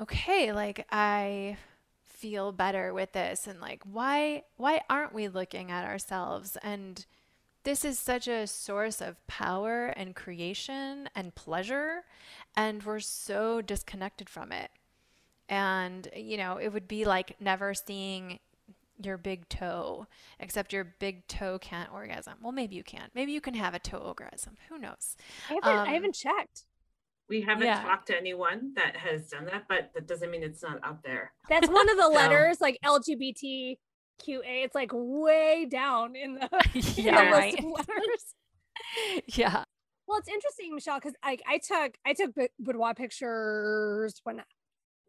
okay, 0.00 0.52
like 0.52 0.86
I 0.90 1.56
feel 2.04 2.52
better 2.52 2.94
with 2.94 3.12
this. 3.12 3.46
And 3.46 3.60
like 3.60 3.82
why 3.84 4.44
why 4.56 4.82
aren't 4.88 5.14
we 5.14 5.28
looking 5.28 5.70
at 5.70 5.84
ourselves? 5.84 6.56
And 6.62 7.04
this 7.64 7.84
is 7.84 7.98
such 7.98 8.26
a 8.26 8.46
source 8.46 9.00
of 9.00 9.24
power 9.26 9.86
and 9.86 10.16
creation 10.16 11.08
and 11.14 11.34
pleasure 11.34 12.04
and 12.56 12.82
we're 12.82 13.00
so 13.00 13.60
disconnected 13.60 14.28
from 14.28 14.52
it. 14.52 14.70
And 15.48 16.08
you 16.16 16.36
know 16.36 16.56
it 16.56 16.72
would 16.72 16.88
be 16.88 17.04
like 17.04 17.36
never 17.40 17.74
seeing 17.74 18.38
your 19.02 19.18
big 19.18 19.48
toe 19.48 20.06
except 20.38 20.72
your 20.72 20.94
big 20.98 21.26
toe 21.26 21.58
can't 21.58 21.92
orgasm. 21.92 22.34
Well 22.42 22.52
maybe 22.52 22.76
you 22.76 22.84
can. 22.84 23.08
Maybe 23.14 23.32
you 23.32 23.40
can 23.40 23.54
have 23.54 23.74
a 23.74 23.78
toe 23.78 23.98
orgasm. 23.98 24.56
Who 24.68 24.78
knows? 24.78 25.16
I 25.50 25.54
haven't, 25.54 25.78
um, 25.78 25.88
I 25.88 25.92
haven't 25.92 26.14
checked. 26.14 26.66
We 27.28 27.42
haven't 27.42 27.66
yeah. 27.66 27.82
talked 27.82 28.08
to 28.08 28.16
anyone 28.16 28.72
that 28.76 28.96
has 28.96 29.28
done 29.28 29.46
that 29.46 29.64
but 29.68 29.90
that 29.94 30.06
doesn't 30.06 30.30
mean 30.30 30.42
it's 30.42 30.62
not 30.62 30.78
out 30.82 31.02
there. 31.02 31.32
That's 31.48 31.68
one 31.68 31.88
of 31.90 31.96
the 31.96 32.08
letters 32.14 32.60
like 32.60 32.78
lgbtqa 32.84 33.76
it's 34.24 34.74
like 34.74 34.90
way 34.92 35.66
down 35.68 36.14
in 36.14 36.34
the, 36.34 36.48
yeah, 36.74 36.82
in 36.96 37.30
the 37.30 37.36
right. 37.36 37.64
letters. 37.64 38.34
Yeah 39.26 39.64
Well, 40.06 40.18
it's 40.18 40.28
interesting, 40.28 40.74
Michelle, 40.74 40.98
because 40.98 41.14
I 41.22 41.38
I 41.46 41.58
took 41.58 41.96
I 42.06 42.12
took 42.14 42.32
boudoir 42.58 42.94
pictures 42.94 44.20
when 44.24 44.42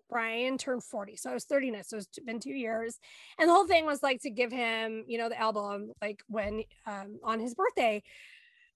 Brian 0.09 0.57
turned 0.57 0.83
40. 0.83 1.15
So 1.17 1.31
I 1.31 1.33
was 1.33 1.45
30 1.45 1.71
now. 1.71 1.81
So 1.83 1.97
it's 1.97 2.19
been 2.25 2.39
two 2.39 2.51
years. 2.53 2.99
And 3.39 3.49
the 3.49 3.53
whole 3.53 3.67
thing 3.67 3.85
was 3.85 4.03
like 4.03 4.21
to 4.21 4.29
give 4.29 4.51
him, 4.51 5.03
you 5.07 5.17
know, 5.17 5.29
the 5.29 5.39
album 5.39 5.91
like 6.01 6.21
when 6.27 6.63
um 6.85 7.19
on 7.23 7.39
his 7.39 7.55
birthday. 7.55 8.03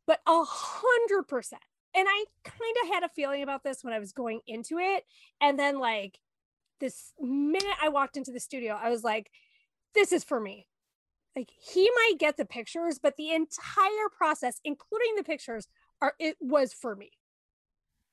But 0.07 0.21
a 0.27 0.43
hundred 0.43 1.23
percent. 1.27 1.61
And 1.95 2.07
I 2.09 2.25
kind 2.43 2.75
of 2.83 2.93
had 2.93 3.03
a 3.03 3.09
feeling 3.09 3.43
about 3.43 3.63
this 3.63 3.83
when 3.83 3.93
I 3.93 3.99
was 3.99 4.11
going 4.13 4.41
into 4.47 4.77
it. 4.79 5.03
And 5.41 5.59
then 5.59 5.79
like 5.79 6.19
this 6.79 7.13
minute 7.19 7.75
I 7.81 7.89
walked 7.89 8.17
into 8.17 8.31
the 8.31 8.39
studio, 8.39 8.79
I 8.81 8.89
was 8.89 9.03
like, 9.03 9.31
this 9.95 10.11
is 10.11 10.23
for 10.23 10.39
me. 10.39 10.67
Like 11.35 11.49
he 11.51 11.89
might 11.95 12.15
get 12.19 12.37
the 12.37 12.45
pictures, 12.45 12.99
but 13.01 13.15
the 13.17 13.31
entire 13.31 14.09
process, 14.17 14.59
including 14.63 15.15
the 15.15 15.23
pictures, 15.23 15.67
are 16.01 16.13
it 16.19 16.37
was 16.39 16.73
for 16.73 16.95
me. 16.95 17.11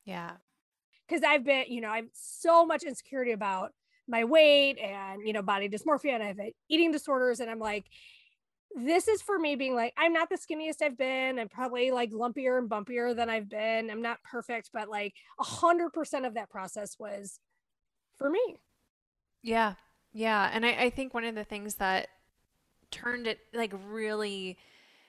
Yeah. 0.05 0.33
Cause 1.09 1.21
I've 1.27 1.45
been, 1.45 1.65
you 1.69 1.81
know, 1.81 1.91
I've 1.91 2.09
so 2.15 2.65
much 2.65 2.83
insecurity 2.83 3.33
about 3.33 3.73
my 4.07 4.25
weight 4.25 4.79
and 4.79 5.27
you 5.27 5.33
know 5.33 5.43
body 5.43 5.69
dysmorphia 5.69 6.15
and 6.15 6.23
I 6.23 6.27
have 6.27 6.39
eating 6.69 6.93
disorders 6.93 7.41
and 7.41 7.51
I'm 7.51 7.59
like 7.59 7.87
this 8.77 9.09
is 9.09 9.23
for 9.23 9.39
me 9.39 9.57
being 9.57 9.75
like 9.75 9.95
I'm 9.97 10.13
not 10.13 10.29
the 10.29 10.37
skinniest 10.37 10.83
I've 10.83 10.99
been. 10.99 11.39
I'm 11.39 11.49
probably 11.49 11.91
like 11.91 12.11
lumpier 12.11 12.59
and 12.59 12.69
bumpier 12.69 13.15
than 13.15 13.31
I've 13.31 13.49
been. 13.49 13.91
I'm 13.91 14.03
not 14.03 14.23
perfect 14.23 14.71
but 14.73 14.89
like 14.89 15.15
a 15.39 15.45
hundred 15.45 15.93
percent 15.93 16.27
of 16.27 16.35
that 16.35 16.51
process 16.51 16.97
was 16.99 17.39
for 18.17 18.29
me. 18.29 18.57
Yeah. 19.43 19.75
Yeah. 20.13 20.51
And 20.53 20.65
I, 20.67 20.71
I 20.85 20.91
think 20.91 21.15
one 21.15 21.25
of 21.25 21.35
the 21.35 21.45
things 21.45 21.77
that 21.77 22.09
turned 22.91 23.27
it 23.27 23.39
like 23.53 23.73
really 23.87 24.59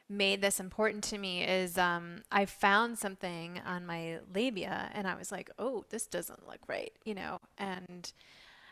made 0.10 0.42
this 0.42 0.60
important 0.60 1.04
to 1.06 1.18
me 1.18 1.44
is 1.44 1.78
um, 1.78 2.22
I 2.32 2.46
found 2.46 2.98
something 2.98 3.60
on 3.66 3.86
my 3.86 4.20
labia 4.34 4.90
and 4.94 5.08
I 5.08 5.16
was 5.16 5.32
like, 5.32 5.50
oh, 5.58 5.86
this 5.90 6.06
doesn't 6.06 6.48
look 6.48 6.60
right, 6.68 6.94
you 7.04 7.16
know, 7.16 7.40
and 7.58 8.12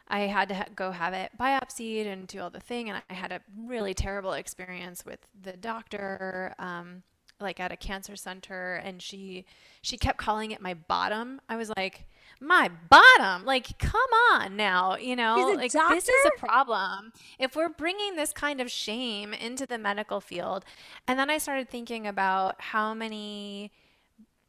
I 0.07 0.21
had 0.21 0.49
to 0.49 0.55
ha- 0.55 0.65
go 0.75 0.91
have 0.91 1.13
it 1.13 1.31
biopsied 1.39 2.05
and 2.05 2.27
do 2.27 2.39
all 2.39 2.49
the 2.49 2.59
thing. 2.59 2.89
And 2.89 3.01
I 3.09 3.13
had 3.13 3.31
a 3.31 3.41
really 3.57 3.93
terrible 3.93 4.33
experience 4.33 5.05
with 5.05 5.19
the 5.41 5.53
doctor. 5.53 6.53
Um, 6.59 7.03
like 7.39 7.59
at 7.59 7.71
a 7.71 7.75
cancer 7.75 8.15
center 8.15 8.75
and 8.75 9.01
she 9.01 9.43
she 9.81 9.97
kept 9.97 10.17
calling 10.17 10.51
it 10.51 10.61
my 10.61 10.73
bottom 10.73 11.41
i 11.49 11.57
was 11.57 11.69
like 11.75 12.05
my 12.43 12.69
bottom. 12.89 13.45
Like 13.45 13.77
come 13.79 14.01
on 14.31 14.55
now 14.55 14.97
you 14.97 15.15
know? 15.15 15.53
Like 15.55 15.71
doctor? 15.71 15.95
this 15.95 16.09
is 16.09 16.25
a 16.25 16.39
problem. 16.39 17.13
If 17.39 17.55
we're 17.55 17.69
bringing 17.69 18.15
this 18.15 18.33
kind 18.33 18.61
of 18.61 18.69
shame 18.69 19.33
into 19.33 19.65
the 19.65 19.77
medical 19.77 20.19
field 20.19 20.65
and 21.07 21.17
then 21.17 21.29
i 21.29 21.37
started 21.37 21.69
thinking 21.69 22.07
about 22.07 22.59
how 22.59 22.93
many 22.93 23.71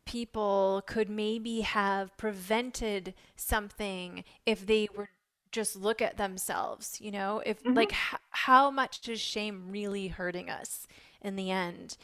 people 0.04 0.82
could 0.86 1.08
maybe 1.08 1.62
have 1.62 2.14
prevented 2.16 3.14
something 3.36 4.24
if 4.44 4.66
they 4.66 4.88
were 4.94 5.08
just 5.50 5.76
look 5.76 6.02
at 6.02 6.16
themselves 6.16 7.00
you 7.00 7.10
know? 7.10 7.42
If 7.46 7.62
mm-hmm. 7.62 7.74
like 7.74 7.92
h- 7.92 8.20
how 8.30 8.70
much 8.70 9.08
is 9.08 9.20
shame 9.20 9.70
really 9.70 10.08
hurting 10.08 10.50
us 10.50 10.86
in 11.20 11.36
the 11.36 11.50
end? 11.50 11.96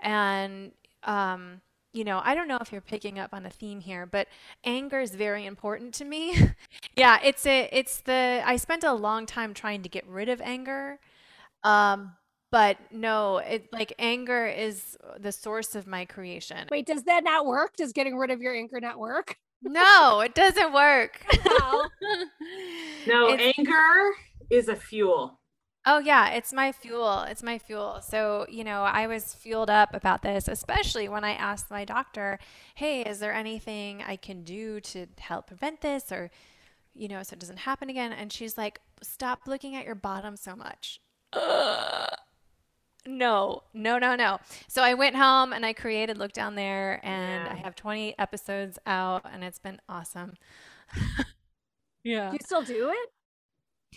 And, 0.00 0.72
um, 1.04 1.60
you 1.94 2.04
know, 2.04 2.20
I 2.24 2.34
don't 2.34 2.48
know 2.48 2.58
if 2.60 2.72
you're 2.72 2.80
picking 2.80 3.18
up 3.18 3.32
on 3.32 3.46
a 3.46 3.50
theme 3.50 3.80
here, 3.80 4.04
but 4.04 4.28
anger 4.64 5.00
is 5.00 5.14
very 5.14 5.46
important 5.46 5.94
to 5.94 6.04
me. 6.04 6.36
yeah, 6.96 7.18
it's 7.22 7.46
a, 7.46 7.68
it's 7.72 8.00
the, 8.00 8.42
I 8.44 8.56
spent 8.56 8.84
a 8.84 8.92
long 8.92 9.26
time 9.26 9.54
trying 9.54 9.82
to 9.82 9.88
get 9.88 10.06
rid 10.06 10.28
of 10.28 10.40
anger. 10.40 10.98
Um, 11.62 12.16
but 12.50 12.76
no, 12.92 13.38
it 13.38 13.72
like 13.72 13.92
anger 13.98 14.46
is 14.46 14.96
the 15.18 15.32
source 15.32 15.74
of 15.74 15.88
my 15.88 16.04
creation. 16.04 16.68
Wait, 16.70 16.86
does 16.86 17.02
that 17.04 17.24
not 17.24 17.46
work? 17.46 17.74
Does 17.76 17.92
getting 17.92 18.16
rid 18.16 18.30
of 18.30 18.40
your 18.40 18.54
anger 18.54 18.80
not 18.80 18.98
work? 18.98 19.38
No, 19.62 20.20
it 20.20 20.34
doesn't 20.34 20.72
work. 20.72 21.20
no, 23.08 23.28
it's, 23.28 23.58
anger 23.58 24.10
is 24.50 24.68
a 24.68 24.76
fuel. 24.76 25.40
Oh 25.86 25.98
yeah, 25.98 26.30
it's 26.30 26.52
my 26.52 26.72
fuel. 26.72 27.22
It's 27.22 27.42
my 27.42 27.58
fuel. 27.58 28.00
So, 28.02 28.46
you 28.48 28.64
know, 28.64 28.82
I 28.84 29.06
was 29.06 29.34
fueled 29.34 29.68
up 29.68 29.94
about 29.94 30.22
this, 30.22 30.48
especially 30.48 31.08
when 31.08 31.24
I 31.24 31.32
asked 31.32 31.70
my 31.70 31.84
doctor, 31.84 32.38
"Hey, 32.74 33.02
is 33.02 33.18
there 33.18 33.34
anything 33.34 34.02
I 34.02 34.16
can 34.16 34.44
do 34.44 34.80
to 34.80 35.06
help 35.18 35.46
prevent 35.48 35.82
this 35.82 36.10
or 36.10 36.30
you 36.94 37.08
know, 37.08 37.22
so 37.24 37.34
it 37.34 37.40
doesn't 37.40 37.58
happen 37.58 37.90
again?" 37.90 38.12
And 38.12 38.32
she's 38.32 38.56
like, 38.56 38.80
"Stop 39.02 39.40
looking 39.46 39.76
at 39.76 39.84
your 39.84 39.94
bottom 39.94 40.36
so 40.36 40.56
much." 40.56 41.00
Ugh. 41.34 42.08
No, 43.06 43.62
no, 43.74 43.98
no, 43.98 44.16
no. 44.16 44.38
So 44.68 44.82
I 44.82 44.94
went 44.94 45.16
home 45.16 45.52
and 45.52 45.66
I 45.66 45.74
created 45.74 46.16
Look 46.16 46.32
Down 46.32 46.54
There 46.54 47.00
and 47.02 47.44
yeah. 47.44 47.52
I 47.52 47.56
have 47.56 47.76
20 47.76 48.18
episodes 48.18 48.78
out 48.86 49.26
and 49.30 49.44
it's 49.44 49.58
been 49.58 49.80
awesome. 49.88 50.34
yeah. 52.04 52.32
You 52.32 52.38
still 52.42 52.62
do 52.62 52.90
it? 52.90 53.13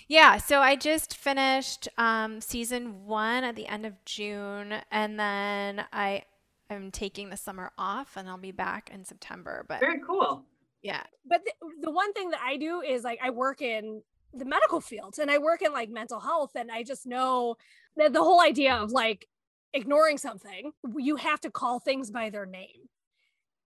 Yeah, 0.08 0.38
so 0.38 0.62
I 0.62 0.76
just 0.76 1.16
finished 1.18 1.88
um, 1.98 2.42
season 2.42 3.06
one 3.06 3.44
at 3.44 3.56
the 3.56 3.68
end 3.68 3.86
of 3.86 3.94
June, 4.06 4.76
and 4.92 5.20
then 5.20 5.86
I 5.92 6.24
am 6.70 6.92
taking 6.92 7.30
the 7.30 7.38
summer 7.38 7.72
off, 7.78 8.16
and 8.16 8.30
I'll 8.30 8.38
be 8.38 8.52
back 8.52 8.90
in 8.94 9.06
September. 9.06 9.66
But 9.68 9.80
very 9.80 10.02
cool. 10.06 10.44
Yeah, 10.82 11.04
but 11.26 11.42
the, 11.44 11.52
the 11.82 11.92
one 11.92 12.14
thing 12.14 12.30
that 12.30 12.42
I 12.44 12.58
do 12.58 12.82
is 12.82 13.04
like 13.04 13.20
I 13.22 13.30
work 13.32 13.62
in 13.62 14.02
the 14.34 14.46
medical 14.46 14.82
field, 14.82 15.16
and 15.20 15.32
I 15.32 15.38
work 15.38 15.62
in 15.62 15.74
like 15.74 15.90
mental 15.90 16.20
health, 16.20 16.52
and 16.56 16.72
I 16.72 16.84
just 16.84 17.06
know 17.06 17.56
that 17.96 18.14
the 18.14 18.24
whole 18.24 18.42
idea 18.42 18.76
of 18.76 18.92
like 18.92 19.28
ignoring 19.74 20.18
something, 20.18 20.72
you 20.98 21.18
have 21.18 21.42
to 21.42 21.52
call 21.52 21.80
things 21.80 22.12
by 22.12 22.30
their 22.30 22.46
name. 22.46 22.90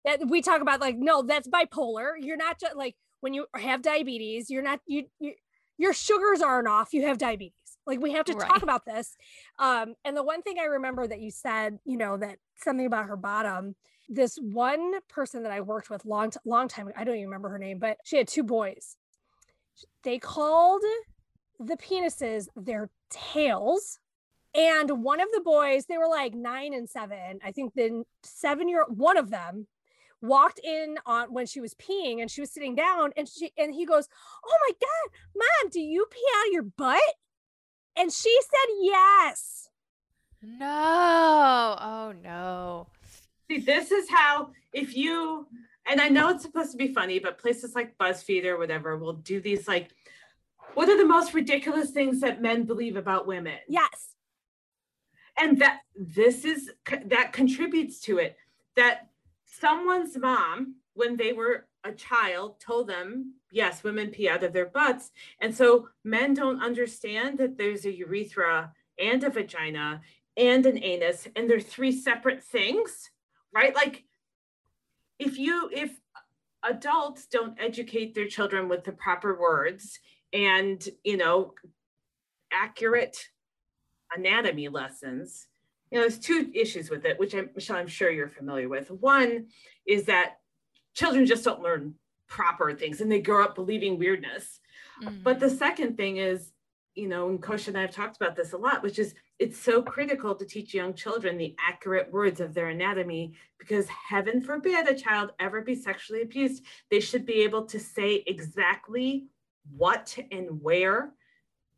That 0.05 0.27
we 0.27 0.41
talk 0.41 0.61
about 0.61 0.81
like 0.81 0.97
no, 0.97 1.21
that's 1.21 1.47
bipolar. 1.47 2.13
You're 2.19 2.37
not 2.37 2.59
just 2.59 2.75
like 2.75 2.95
when 3.19 3.33
you 3.33 3.45
have 3.55 3.81
diabetes, 3.81 4.49
you're 4.49 4.63
not 4.63 4.79
you 4.87 5.05
you 5.19 5.33
your 5.81 5.93
sugars 5.93 6.43
aren't 6.43 6.67
off, 6.67 6.93
you 6.93 7.07
have 7.07 7.17
diabetes. 7.17 7.55
Like 7.87 7.99
we 7.99 8.11
have 8.11 8.25
to 8.25 8.33
right. 8.33 8.47
talk 8.47 8.61
about 8.61 8.85
this. 8.85 9.17
Um, 9.57 9.95
and 10.05 10.15
the 10.15 10.21
one 10.21 10.43
thing 10.43 10.57
I 10.61 10.65
remember 10.65 11.07
that 11.07 11.19
you 11.19 11.31
said, 11.31 11.79
you 11.85 11.97
know, 11.97 12.17
that 12.17 12.37
something 12.55 12.85
about 12.85 13.07
her 13.07 13.17
bottom. 13.17 13.75
This 14.07 14.37
one 14.37 14.93
person 15.09 15.41
that 15.41 15.51
I 15.51 15.61
worked 15.61 15.89
with 15.89 16.05
long, 16.05 16.31
long 16.45 16.67
time, 16.67 16.89
I 16.95 17.03
don't 17.03 17.15
even 17.15 17.29
remember 17.29 17.49
her 17.49 17.57
name, 17.57 17.79
but 17.79 17.97
she 18.03 18.17
had 18.17 18.27
two 18.27 18.43
boys. 18.43 18.95
They 20.03 20.19
called 20.19 20.83
the 21.59 21.77
penises 21.77 22.47
their 22.55 22.91
tails. 23.09 23.97
And 24.53 25.03
one 25.03 25.19
of 25.19 25.29
the 25.33 25.41
boys, 25.41 25.85
they 25.85 25.97
were 25.97 26.09
like 26.09 26.35
nine 26.35 26.75
and 26.75 26.87
seven. 26.87 27.39
I 27.43 27.51
think 27.51 27.73
the 27.73 28.03
seven 28.21 28.69
year 28.69 28.85
one 28.87 29.17
of 29.17 29.31
them 29.31 29.65
walked 30.21 30.59
in 30.63 30.97
on 31.05 31.33
when 31.33 31.45
she 31.45 31.59
was 31.59 31.73
peeing 31.73 32.21
and 32.21 32.29
she 32.29 32.41
was 32.41 32.51
sitting 32.51 32.75
down 32.75 33.11
and 33.17 33.27
she 33.27 33.51
and 33.57 33.73
he 33.73 33.85
goes, 33.85 34.07
"Oh 34.45 34.57
my 34.67 34.73
god, 34.79 35.17
mom, 35.35 35.69
do 35.71 35.81
you 35.81 36.05
pee 36.09 36.25
out 36.37 36.47
of 36.47 36.53
your 36.53 36.63
butt?" 36.63 37.15
And 37.97 38.11
she 38.11 38.35
said 38.41 38.75
yes. 38.81 39.69
No. 40.41 41.75
Oh 41.79 42.13
no. 42.23 42.87
See, 43.49 43.59
this 43.59 43.91
is 43.91 44.09
how 44.09 44.51
if 44.73 44.95
you 44.95 45.47
and 45.85 45.99
I 45.99 46.09
know 46.09 46.29
it's 46.29 46.43
supposed 46.43 46.71
to 46.71 46.77
be 46.77 46.93
funny, 46.93 47.19
but 47.19 47.37
places 47.37 47.75
like 47.75 47.97
BuzzFeed 47.97 48.45
or 48.45 48.57
whatever 48.57 48.97
will 48.97 49.13
do 49.13 49.41
these 49.41 49.67
like 49.67 49.89
what 50.73 50.89
are 50.89 50.97
the 50.97 51.05
most 51.05 51.33
ridiculous 51.33 51.91
things 51.91 52.21
that 52.21 52.41
men 52.41 52.63
believe 52.63 52.95
about 52.95 53.27
women? 53.27 53.57
Yes. 53.67 54.15
And 55.37 55.59
that 55.59 55.81
this 55.95 56.45
is 56.45 56.71
that 57.05 57.33
contributes 57.33 57.99
to 58.01 58.19
it 58.19 58.37
that 58.75 59.10
someone's 59.51 60.17
mom, 60.17 60.75
when 60.93 61.17
they 61.17 61.33
were 61.33 61.67
a 61.83 61.91
child, 61.91 62.59
told 62.59 62.87
them, 62.87 63.35
yes, 63.51 63.83
women 63.83 64.09
pee 64.09 64.29
out 64.29 64.43
of 64.43 64.53
their 64.53 64.67
butts. 64.67 65.11
And 65.41 65.55
so 65.55 65.89
men 66.03 66.33
don't 66.33 66.63
understand 66.63 67.37
that 67.39 67.57
there's 67.57 67.85
a 67.85 67.91
urethra 67.91 68.71
and 68.99 69.23
a 69.23 69.29
vagina 69.29 70.01
and 70.37 70.65
an 70.65 70.81
anus, 70.81 71.27
and 71.35 71.49
they're 71.49 71.59
three 71.59 71.91
separate 71.91 72.43
things, 72.43 73.11
right? 73.53 73.75
Like, 73.75 74.05
if 75.19 75.37
you, 75.37 75.69
if 75.71 75.91
adults 76.63 77.25
don't 77.27 77.59
educate 77.59 78.15
their 78.15 78.27
children 78.27 78.69
with 78.69 78.83
the 78.83 78.93
proper 78.93 79.39
words 79.39 79.99
and, 80.31 80.87
you 81.03 81.17
know, 81.17 81.53
accurate 82.53 83.29
anatomy 84.15 84.69
lessons, 84.69 85.47
you 85.91 85.97
know, 85.97 86.03
there's 86.03 86.19
two 86.19 86.49
issues 86.53 86.89
with 86.89 87.05
it, 87.05 87.19
which 87.19 87.35
I'm, 87.35 87.49
Michelle, 87.53 87.77
I'm 87.77 87.87
sure 87.87 88.09
you're 88.09 88.29
familiar 88.29 88.69
with. 88.69 88.89
One 88.89 89.47
is 89.85 90.05
that 90.05 90.37
children 90.93 91.25
just 91.25 91.43
don't 91.43 91.61
learn 91.61 91.95
proper 92.27 92.73
things 92.73 93.01
and 93.01 93.11
they 93.11 93.19
grow 93.19 93.43
up 93.43 93.55
believing 93.55 93.99
weirdness. 93.99 94.61
Mm-hmm. 95.03 95.23
But 95.23 95.39
the 95.39 95.49
second 95.49 95.97
thing 95.97 96.17
is, 96.17 96.53
you 96.95 97.09
know, 97.09 97.29
and 97.29 97.41
Kosha 97.41 97.69
and 97.69 97.77
I 97.77 97.81
have 97.81 97.91
talked 97.91 98.15
about 98.15 98.35
this 98.35 98.53
a 98.53 98.57
lot, 98.57 98.83
which 98.83 98.99
is 98.99 99.13
it's 99.37 99.57
so 99.57 99.81
critical 99.81 100.35
to 100.35 100.45
teach 100.45 100.73
young 100.73 100.93
children 100.93 101.37
the 101.37 101.55
accurate 101.59 102.11
words 102.11 102.39
of 102.39 102.53
their 102.53 102.69
anatomy 102.69 103.33
because 103.57 103.87
heaven 103.87 104.41
forbid 104.41 104.87
a 104.87 104.95
child 104.95 105.31
ever 105.39 105.61
be 105.61 105.75
sexually 105.75 106.21
abused. 106.21 106.63
They 106.89 106.99
should 106.99 107.25
be 107.25 107.41
able 107.41 107.65
to 107.65 107.79
say 107.79 108.23
exactly 108.27 109.27
what 109.75 110.17
and 110.31 110.61
where 110.61 111.11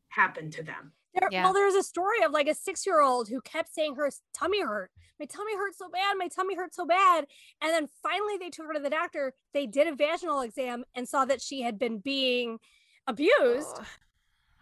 happened 0.10 0.54
to 0.54 0.64
them 0.64 0.92
There, 1.14 1.30
yeah. 1.32 1.44
Well, 1.44 1.54
there's 1.54 1.76
a 1.76 1.84
story 1.84 2.24
of 2.24 2.32
like 2.32 2.48
a 2.48 2.56
six 2.56 2.86
year 2.86 3.02
old 3.02 3.30
who 3.30 3.42
kept 3.42 3.74
saying 3.74 3.96
her 3.96 4.10
tummy 4.34 4.62
hurt. 4.62 4.92
My 5.20 5.26
tummy 5.26 5.56
hurt 5.56 5.76
so 5.76 5.90
bad. 5.90 6.16
My 6.18 6.28
tummy 6.28 6.56
hurt 6.56 6.74
so 6.74 6.86
bad. 6.86 7.28
And 7.62 7.72
then 7.72 7.88
finally 8.02 8.38
they 8.40 8.50
took 8.50 8.66
her 8.66 8.74
to 8.74 8.80
the 8.80 8.90
doctor. 8.90 9.34
They 9.54 9.68
did 9.68 9.88
a 9.88 9.96
vaginal 9.96 10.42
exam 10.42 10.84
and 10.96 11.08
saw 11.08 11.26
that 11.26 11.42
she 11.42 11.62
had 11.62 11.78
been 11.78 12.00
being 12.00 12.60
abused. 13.08 13.78
Oh, 13.80 13.86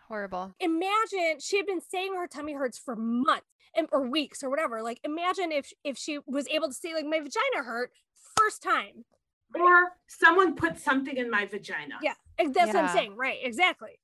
horrible. 0.08 0.54
Imagine 0.60 1.40
she 1.40 1.58
had 1.58 1.66
been 1.66 1.82
saying 1.82 2.14
her 2.16 2.28
tummy 2.28 2.54
hurts 2.54 2.78
for 2.78 2.96
months 2.96 3.46
and, 3.76 3.88
or 3.92 4.08
weeks 4.08 4.44
or 4.44 4.50
whatever. 4.50 4.82
Like 4.84 5.00
imagine 5.04 5.52
if 5.52 5.72
if 5.84 5.98
she 5.98 6.20
was 6.28 6.48
able 6.50 6.68
to 6.68 6.74
say 6.74 6.94
like 6.94 7.06
my 7.06 7.20
vagina 7.20 7.64
hurt 7.64 7.92
first 8.38 8.62
time. 8.62 9.06
Or 9.54 9.94
someone 10.08 10.56
put 10.56 10.80
something 10.80 11.16
in 11.16 11.30
my 11.30 11.46
vagina. 11.46 11.96
Yeah, 12.02 12.14
that's 12.38 12.56
yeah. 12.56 12.66
what 12.68 12.76
I'm 12.76 12.90
saying. 12.90 13.18
Right, 13.18 13.40
exactly. 13.42 14.00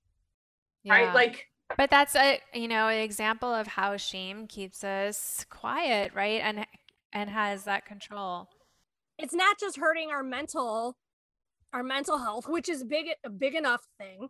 Yeah. 0.83 0.93
Right, 0.93 1.13
like 1.13 1.47
but 1.75 1.89
that's 1.89 2.15
a 2.15 2.39
you 2.53 2.67
know 2.67 2.87
an 2.87 2.99
example 2.99 3.53
of 3.53 3.67
how 3.67 3.97
shame 3.97 4.47
keeps 4.47 4.83
us 4.83 5.45
quiet 5.49 6.13
right? 6.13 6.41
And 6.43 6.65
and 7.13 7.29
has 7.29 7.63
that 7.63 7.85
control. 7.85 8.49
It's 9.17 9.33
not 9.33 9.59
just 9.59 9.77
hurting 9.77 10.09
our 10.11 10.23
mental 10.23 10.97
our 11.73 11.83
mental 11.83 12.17
health 12.17 12.47
which 12.47 12.69
is 12.69 12.83
big 12.83 13.07
a 13.23 13.29
big 13.29 13.55
enough 13.55 13.81
thing. 13.97 14.29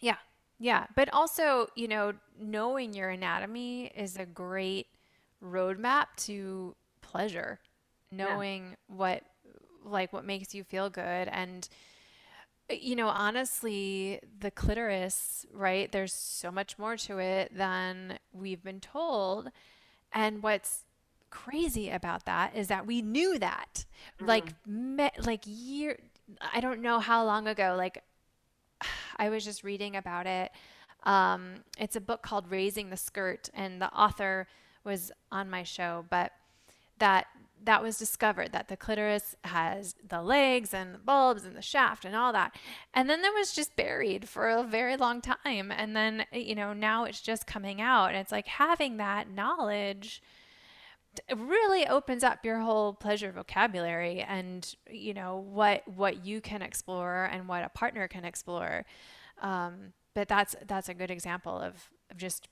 Yeah 0.00 0.16
yeah. 0.60 0.86
But 0.94 1.12
also 1.12 1.68
you 1.74 1.88
know 1.88 2.12
knowing 2.38 2.92
your 2.92 3.08
anatomy 3.08 3.86
is 3.96 4.16
a 4.16 4.26
great 4.26 4.86
roadmap 5.42 6.06
to 6.18 6.76
pleasure. 7.00 7.58
Knowing 8.12 8.70
yeah. 8.70 8.74
what 8.88 9.22
like 9.84 10.12
what 10.12 10.24
makes 10.24 10.54
you 10.54 10.62
feel 10.62 10.90
good 10.90 11.28
and 11.28 11.68
you 12.70 12.96
know, 12.96 13.08
honestly, 13.08 14.20
the 14.38 14.50
clitoris, 14.50 15.46
right? 15.52 15.90
There's 15.90 16.12
so 16.12 16.50
much 16.50 16.78
more 16.78 16.96
to 16.98 17.18
it 17.18 17.56
than 17.56 18.18
we've 18.32 18.62
been 18.62 18.80
told. 18.80 19.50
And 20.12 20.42
what's 20.42 20.84
crazy 21.30 21.90
about 21.90 22.26
that 22.26 22.56
is 22.56 22.68
that 22.68 22.86
we 22.86 23.02
knew 23.02 23.38
that. 23.38 23.84
Mm-hmm. 24.16 24.26
Like 24.26 24.54
me, 24.66 25.10
like 25.24 25.42
year 25.46 25.98
I 26.54 26.60
don't 26.60 26.80
know 26.82 27.00
how 27.00 27.24
long 27.24 27.48
ago, 27.48 27.74
like 27.76 28.02
I 29.16 29.28
was 29.28 29.44
just 29.44 29.64
reading 29.64 29.96
about 29.96 30.26
it. 30.26 30.50
Um, 31.04 31.64
it's 31.78 31.96
a 31.96 32.00
book 32.00 32.22
called 32.22 32.50
Raising 32.50 32.90
the 32.90 32.96
Skirt, 32.96 33.48
and 33.54 33.80
the 33.80 33.92
author 33.92 34.46
was 34.84 35.10
on 35.32 35.48
my 35.48 35.62
show, 35.62 36.04
but 36.10 36.32
that 36.98 37.26
that 37.64 37.82
was 37.82 37.98
discovered 37.98 38.52
that 38.52 38.68
the 38.68 38.76
clitoris 38.76 39.34
has 39.44 39.94
the 40.06 40.22
legs 40.22 40.72
and 40.72 40.94
the 40.94 40.98
bulbs 40.98 41.44
and 41.44 41.56
the 41.56 41.62
shaft 41.62 42.04
and 42.04 42.16
all 42.16 42.32
that. 42.32 42.54
And 42.94 43.08
then 43.08 43.22
that 43.22 43.34
was 43.36 43.52
just 43.52 43.76
buried 43.76 44.28
for 44.28 44.48
a 44.48 44.62
very 44.62 44.96
long 44.96 45.20
time. 45.20 45.70
And 45.70 45.94
then, 45.94 46.24
you 46.32 46.54
know, 46.54 46.72
now 46.72 47.04
it's 47.04 47.20
just 47.20 47.46
coming 47.46 47.80
out. 47.80 48.08
And 48.08 48.16
it's 48.16 48.32
like 48.32 48.46
having 48.46 48.96
that 48.96 49.30
knowledge 49.30 50.22
really 51.36 51.86
opens 51.86 52.22
up 52.22 52.44
your 52.44 52.60
whole 52.60 52.92
pleasure 52.92 53.32
vocabulary 53.32 54.20
and 54.20 54.74
you 54.88 55.12
know 55.12 55.44
what 55.50 55.82
what 55.88 56.24
you 56.24 56.40
can 56.40 56.62
explore 56.62 57.28
and 57.32 57.48
what 57.48 57.64
a 57.64 57.68
partner 57.68 58.06
can 58.06 58.24
explore 58.24 58.84
um, 59.42 59.92
but 60.14 60.28
that's 60.28 60.54
that's 60.66 60.88
a 60.88 60.94
good 60.94 61.10
example 61.10 61.58
of, 61.58 61.90
of 62.10 62.16
just 62.16 62.48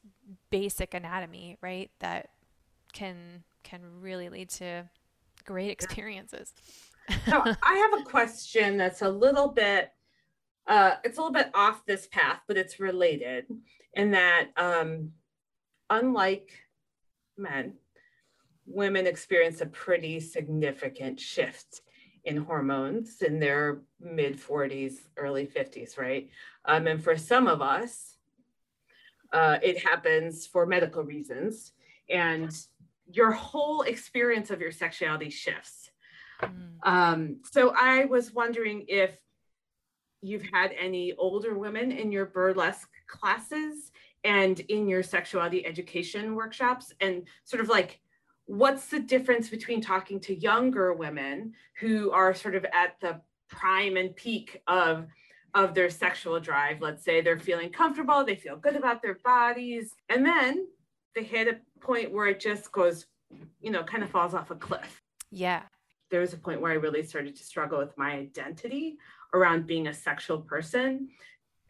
basic 0.50 0.92
anatomy 0.92 1.56
right 1.62 1.90
that 2.00 2.30
can 2.92 3.44
can 3.62 3.80
really 4.00 4.28
lead 4.28 4.48
to 4.48 4.88
great 5.48 5.70
experiences. 5.70 6.52
so 7.24 7.42
I 7.62 7.74
have 7.90 8.00
a 8.00 8.04
question 8.04 8.76
that's 8.76 9.00
a 9.00 9.08
little 9.08 9.48
bit 9.48 9.90
uh, 10.66 10.96
it's 11.02 11.16
a 11.16 11.20
little 11.22 11.32
bit 11.32 11.50
off 11.54 11.86
this 11.86 12.06
path, 12.08 12.40
but 12.46 12.58
it's 12.58 12.78
related 12.78 13.46
in 13.94 14.10
that 14.10 14.48
um, 14.58 15.10
unlike 15.88 16.50
men, 17.38 17.72
women 18.66 19.06
experience 19.06 19.62
a 19.62 19.66
pretty 19.66 20.20
significant 20.20 21.18
shift 21.18 21.80
in 22.24 22.36
hormones 22.36 23.22
in 23.22 23.40
their 23.40 23.80
mid 23.98 24.38
40s, 24.38 24.96
early 25.16 25.46
50s, 25.46 25.96
right? 25.96 26.28
Um, 26.66 26.86
and 26.86 27.02
for 27.02 27.16
some 27.16 27.48
of 27.48 27.62
us, 27.62 28.18
uh, 29.32 29.56
it 29.62 29.82
happens 29.82 30.46
for 30.46 30.66
medical 30.66 31.02
reasons. 31.02 31.72
And 32.10 32.54
your 33.10 33.32
whole 33.32 33.82
experience 33.82 34.50
of 34.50 34.60
your 34.60 34.72
sexuality 34.72 35.30
shifts. 35.30 35.90
Mm. 36.42 36.78
Um, 36.82 37.40
so 37.50 37.72
I 37.76 38.04
was 38.04 38.32
wondering 38.32 38.84
if 38.88 39.18
you've 40.20 40.46
had 40.52 40.72
any 40.78 41.14
older 41.14 41.56
women 41.56 41.92
in 41.92 42.12
your 42.12 42.26
burlesque 42.26 42.90
classes 43.06 43.92
and 44.24 44.60
in 44.60 44.88
your 44.88 45.02
sexuality 45.02 45.64
education 45.64 46.34
workshops, 46.34 46.92
and 47.00 47.26
sort 47.44 47.62
of 47.62 47.68
like 47.68 48.00
what's 48.46 48.86
the 48.86 48.98
difference 48.98 49.48
between 49.48 49.80
talking 49.80 50.18
to 50.18 50.34
younger 50.34 50.94
women 50.94 51.52
who 51.78 52.10
are 52.10 52.34
sort 52.34 52.54
of 52.54 52.64
at 52.72 52.98
the 53.00 53.20
prime 53.48 53.96
and 53.96 54.16
peak 54.16 54.62
of 54.66 55.06
of 55.54 55.74
their 55.74 55.90
sexual 55.90 56.40
drive 56.40 56.80
let's 56.80 57.04
say 57.04 57.20
they're 57.20 57.38
feeling 57.38 57.70
comfortable 57.70 58.24
they 58.24 58.34
feel 58.34 58.56
good 58.56 58.76
about 58.76 59.02
their 59.02 59.18
bodies 59.24 59.94
and 60.08 60.24
then 60.24 60.66
they 61.14 61.22
hit 61.22 61.48
a 61.48 61.58
point 61.80 62.12
where 62.12 62.26
it 62.26 62.40
just 62.40 62.70
goes, 62.72 63.06
you 63.60 63.70
know, 63.70 63.82
kind 63.82 64.02
of 64.02 64.10
falls 64.10 64.34
off 64.34 64.50
a 64.50 64.54
cliff. 64.54 65.02
Yeah. 65.30 65.62
There 66.10 66.20
was 66.20 66.32
a 66.32 66.38
point 66.38 66.60
where 66.60 66.72
I 66.72 66.76
really 66.76 67.02
started 67.02 67.36
to 67.36 67.44
struggle 67.44 67.78
with 67.78 67.96
my 67.98 68.12
identity 68.12 68.98
around 69.34 69.66
being 69.66 69.88
a 69.88 69.94
sexual 69.94 70.38
person. 70.38 71.08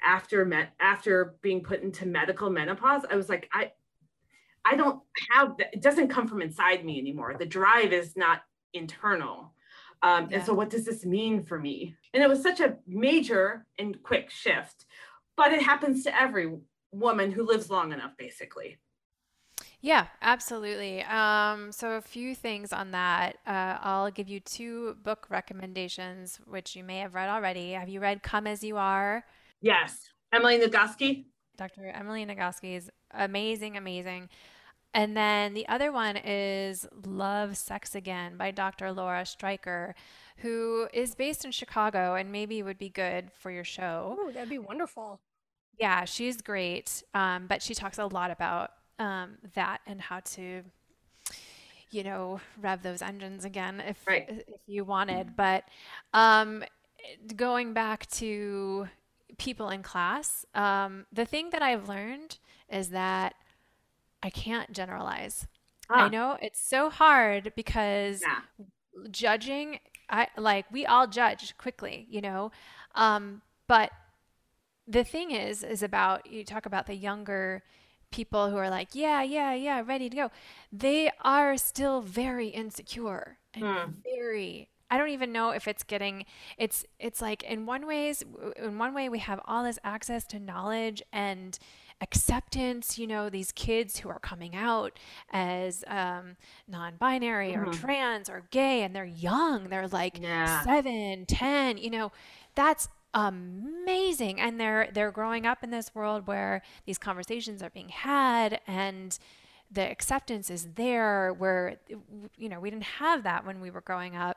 After 0.01 0.45
met 0.45 0.75
after 0.79 1.35
being 1.43 1.61
put 1.61 1.83
into 1.83 2.07
medical 2.07 2.51
menopause, 2.51 3.03
I 3.11 3.17
was 3.17 3.29
like, 3.29 3.49
I 3.53 3.73
I 4.65 4.77
don't 4.77 5.01
have 5.33 5.57
that, 5.57 5.73
it 5.73 5.83
doesn't 5.83 6.09
come 6.09 6.29
from 6.29 6.43
inside 6.43 6.85
me 6.85 6.99
anymore. 6.99 7.35
The 7.39 7.47
drive 7.47 7.93
is 7.93 8.17
not 8.17 8.43
internal. 8.75 9.55
Um, 10.03 10.29
yeah. 10.31 10.37
And 10.37 10.47
so, 10.47 10.55
what 10.55 10.71
does 10.71 10.85
this 10.85 11.05
mean 11.05 11.43
for 11.43 11.59
me? 11.59 11.97
And 12.15 12.23
it 12.23 12.29
was 12.29 12.43
such 12.43 12.61
a 12.61 12.77
major 12.87 13.67
and 13.79 14.01
quick 14.03 14.31
shift, 14.31 14.87
but 15.37 15.53
it 15.53 15.63
happens 15.63 16.05
to 16.05 16.21
every 16.21 16.59
woman 16.93 17.33
who 17.33 17.47
lives 17.47 17.71
long 17.71 17.93
enough, 17.93 18.13
basically. 18.17 18.79
Yeah, 19.81 20.07
absolutely. 20.23 21.03
Um, 21.05 21.71
so, 21.71 21.93
a 21.93 22.01
few 22.01 22.35
things 22.35 22.73
on 22.73 22.91
that. 22.91 23.37
Uh, 23.47 23.79
I'll 23.81 24.11
give 24.11 24.29
you 24.29 24.41
two 24.41 24.97
book 25.05 25.27
recommendations, 25.31 26.41
which 26.47 26.75
you 26.75 26.83
may 26.83 26.99
have 26.99 27.15
read 27.15 27.29
already. 27.29 27.73
Have 27.73 27.89
you 27.89 28.01
read 28.01 28.23
Come 28.23 28.47
As 28.49 28.65
You 28.65 28.77
Are? 28.77 29.25
Yes. 29.61 30.11
Emily 30.33 30.59
Nagoski? 30.59 31.27
Dr. 31.57 31.87
Emily 31.87 32.27
Nagoski 32.27 32.77
is 32.77 32.91
amazing, 33.13 33.77
amazing. 33.77 34.29
And 34.95 35.17
then 35.17 35.55
the 35.55 35.69
other 35.69 35.93
one 35.93 36.17
is 36.17 36.87
Love 37.05 37.57
Sex 37.57 37.95
Again 37.95 38.37
by 38.37 38.51
Dr. 38.51 38.93
Lauren 38.93 39.25
Streicher, 39.25 39.93
who 40.39 40.89
is 40.93 41.15
based 41.15 41.45
in 41.45 41.51
Chicago 41.51 42.15
and 42.15 42.33
maybe 42.33 42.63
would 42.63 42.79
be 42.79 42.89
good 42.89 43.31
for 43.33 43.51
your 43.51 43.65
show. 43.65 44.17
Oh, 44.19 44.31
that'd 44.33 44.49
be 44.49 44.59
wonderful. 44.59 45.21
Yeah, 45.79 46.05
she's 46.05 46.41
great. 46.41 47.03
Um, 47.15 47.47
but 47.47 47.63
she 47.63 47.75
talks 47.75 47.99
a 47.99 48.07
lot 48.07 48.31
about 48.31 48.71
um, 48.99 49.39
that 49.55 49.81
and 49.87 50.01
how 50.01 50.21
to 50.21 50.63
you 51.91 52.05
know 52.05 52.41
rev 52.61 52.83
those 52.83 53.03
engines 53.03 53.45
again 53.45 53.81
if 53.87 54.07
right. 54.07 54.27
if 54.29 54.61
you 54.67 54.85
wanted 54.85 55.37
but 55.37 55.65
um, 56.13 56.63
going 57.37 57.73
back 57.73 58.07
to 58.11 58.89
people 59.39 59.71
in 59.71 59.83
class 59.83 60.45
um, 60.55 61.07
the 61.13 61.25
thing 61.25 61.51
that 61.51 61.63
i've 61.63 61.89
learned 61.89 62.39
is 62.71 62.91
that 62.91 63.35
i 64.23 64.31
can't 64.31 64.73
generalize 64.73 65.47
ah. 65.91 66.05
i 66.05 66.09
know 66.09 66.37
it's 66.43 66.61
so 66.61 66.91
hard 66.91 67.53
because 67.57 68.21
yeah. 68.21 68.65
judging 69.11 69.79
i 70.11 70.27
like 70.37 70.67
we 70.71 70.85
all 70.85 71.07
judge 71.07 71.57
quickly 71.57 72.07
you 72.11 72.21
know 72.21 72.51
um, 72.95 73.43
but 73.67 73.91
the 74.87 75.05
thing 75.05 75.31
is 75.31 75.63
is 75.63 75.83
about 75.83 76.27
you 76.27 76.45
talk 76.45 76.67
about 76.67 76.87
the 76.87 76.95
younger 76.95 77.63
people 78.11 78.51
who 78.51 78.57
are 78.57 78.71
like, 78.71 78.95
yeah, 78.95 79.23
yeah, 79.23 79.53
yeah, 79.55 79.83
ready 79.85 80.09
to 80.09 80.17
go, 80.17 80.31
they 80.73 81.11
are 81.23 81.57
still 81.57 82.01
very 82.01 82.49
insecure 82.49 83.39
and 83.55 83.65
mm. 83.65 83.95
very 84.05 84.69
I 84.91 84.97
don't 84.97 85.11
even 85.11 85.33
know 85.33 85.51
if 85.51 85.69
it's 85.69 85.83
getting 85.83 86.25
it's 86.57 86.85
it's 86.99 87.21
like 87.21 87.43
in 87.43 87.67
one 87.67 87.87
ways 87.87 88.25
in 88.57 88.79
one 88.79 88.95
way 88.95 89.09
we 89.09 89.19
have 89.19 89.41
all 89.45 89.63
this 89.63 89.79
access 89.85 90.25
to 90.29 90.39
knowledge 90.39 91.03
and 91.13 91.59
acceptance 92.01 92.99
you 92.99 93.07
know 93.07 93.29
these 93.29 93.53
kids 93.53 93.99
who 93.99 94.09
are 94.09 94.21
coming 94.21 94.55
out 94.55 94.99
as 95.33 95.85
um, 95.89 96.37
non-binary 96.69 97.53
mm-hmm. 97.53 97.69
or 97.69 97.73
trans 97.73 98.31
or 98.31 98.45
gay 98.51 98.83
and 98.83 98.95
they're 98.95 99.05
young 99.05 99.69
they're 99.69 99.89
like 99.89 100.19
yeah. 100.21 100.63
seven 100.63 101.27
ten 101.27 101.77
you 101.77 101.91
know 101.91 102.13
that's 102.55 102.89
amazing 103.15 104.39
and 104.41 104.61
they're 104.61 104.89
they're 104.93 105.11
growing 105.11 105.47
up 105.47 105.65
in 105.65 105.71
this 105.71 105.95
world 105.95 106.27
where 106.27 106.63
these 106.85 106.99
conversations 106.99 107.63
are 107.63 107.71
being 107.71 107.89
had 107.89 108.61
and 108.67 109.19
the 109.71 109.91
acceptance 109.91 110.51
is 110.51 110.69
there 110.75 111.33
where 111.33 111.77
you 112.37 112.49
know 112.49 112.61
we 112.61 112.71
didn't 112.71 112.85
have 112.85 113.23
that 113.23 113.47
when 113.47 113.61
we 113.61 113.71
were 113.71 113.81
growing 113.81 114.15
up 114.15 114.37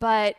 but 0.00 0.36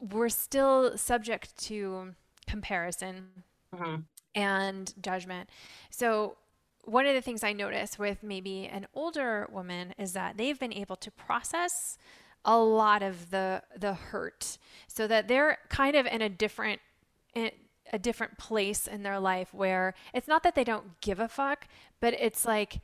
we're 0.00 0.28
still 0.28 0.96
subject 0.96 1.56
to 1.56 2.14
comparison 2.46 3.28
mm-hmm. 3.74 4.00
and 4.34 4.94
judgment. 5.02 5.48
So 5.90 6.36
one 6.84 7.06
of 7.06 7.14
the 7.14 7.20
things 7.20 7.44
I 7.44 7.52
notice 7.52 7.98
with 7.98 8.22
maybe 8.22 8.66
an 8.66 8.86
older 8.94 9.48
woman 9.52 9.94
is 9.98 10.12
that 10.14 10.36
they've 10.36 10.58
been 10.58 10.72
able 10.72 10.96
to 10.96 11.10
process 11.10 11.98
a 12.44 12.58
lot 12.58 13.02
of 13.02 13.30
the 13.30 13.62
the 13.76 13.94
hurt 13.94 14.58
so 14.86 15.06
that 15.06 15.28
they're 15.28 15.58
kind 15.68 15.96
of 15.96 16.06
in 16.06 16.22
a 16.22 16.28
different 16.28 16.80
in 17.34 17.50
a 17.92 17.98
different 17.98 18.38
place 18.38 18.86
in 18.86 19.02
their 19.02 19.18
life 19.18 19.52
where 19.52 19.94
it's 20.12 20.28
not 20.28 20.42
that 20.42 20.54
they 20.54 20.64
don't 20.64 21.00
give 21.00 21.20
a 21.20 21.28
fuck 21.28 21.66
but 22.00 22.14
it's 22.14 22.44
like 22.44 22.80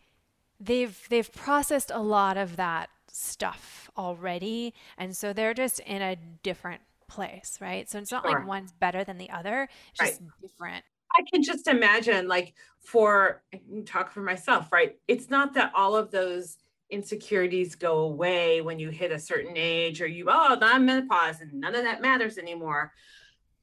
they've 0.59 1.07
they've 1.09 1.33
processed 1.33 1.91
a 1.93 2.01
lot 2.01 2.37
of 2.37 2.57
that 2.57 2.89
stuff 3.11 3.91
already 3.97 4.75
and 4.99 5.17
so 5.17 5.33
they're 5.33 5.55
just 5.55 5.81
in 5.81 6.03
a 6.03 6.17
different 6.43 6.81
place 7.09 7.59
right 7.61 7.89
so 7.89 7.99
it's 7.99 8.11
not 8.11 8.25
sure. 8.25 8.39
like 8.39 8.47
one's 8.47 8.73
better 8.73 9.05
than 9.05 9.19
the 9.19 9.31
other 9.31 9.69
it's 9.93 10.19
just 10.19 10.23
different 10.41 10.85
I 11.17 11.23
can 11.33 11.43
just 11.43 11.69
imagine, 11.69 12.27
like, 12.27 12.55
for 12.81 13.43
talk 13.87 14.11
for 14.11 14.21
myself, 14.21 14.73
right? 14.73 14.97
It's 15.07 15.31
not 15.31 15.55
that 15.55 15.73
all 15.75 15.95
of 15.95 16.11
those 16.11 16.57
insecurities 16.95 17.75
go 17.75 17.99
away 17.99 18.61
when 18.61 18.79
you 18.79 18.89
hit 18.89 19.11
a 19.11 19.19
certain 19.19 19.57
age 19.57 20.01
or 20.01 20.07
you, 20.07 20.27
oh, 20.29 20.57
I'm 20.61 20.87
menopause 20.87 21.41
and 21.41 21.53
none 21.53 21.75
of 21.75 21.83
that 21.83 22.01
matters 22.01 22.39
anymore. 22.39 22.93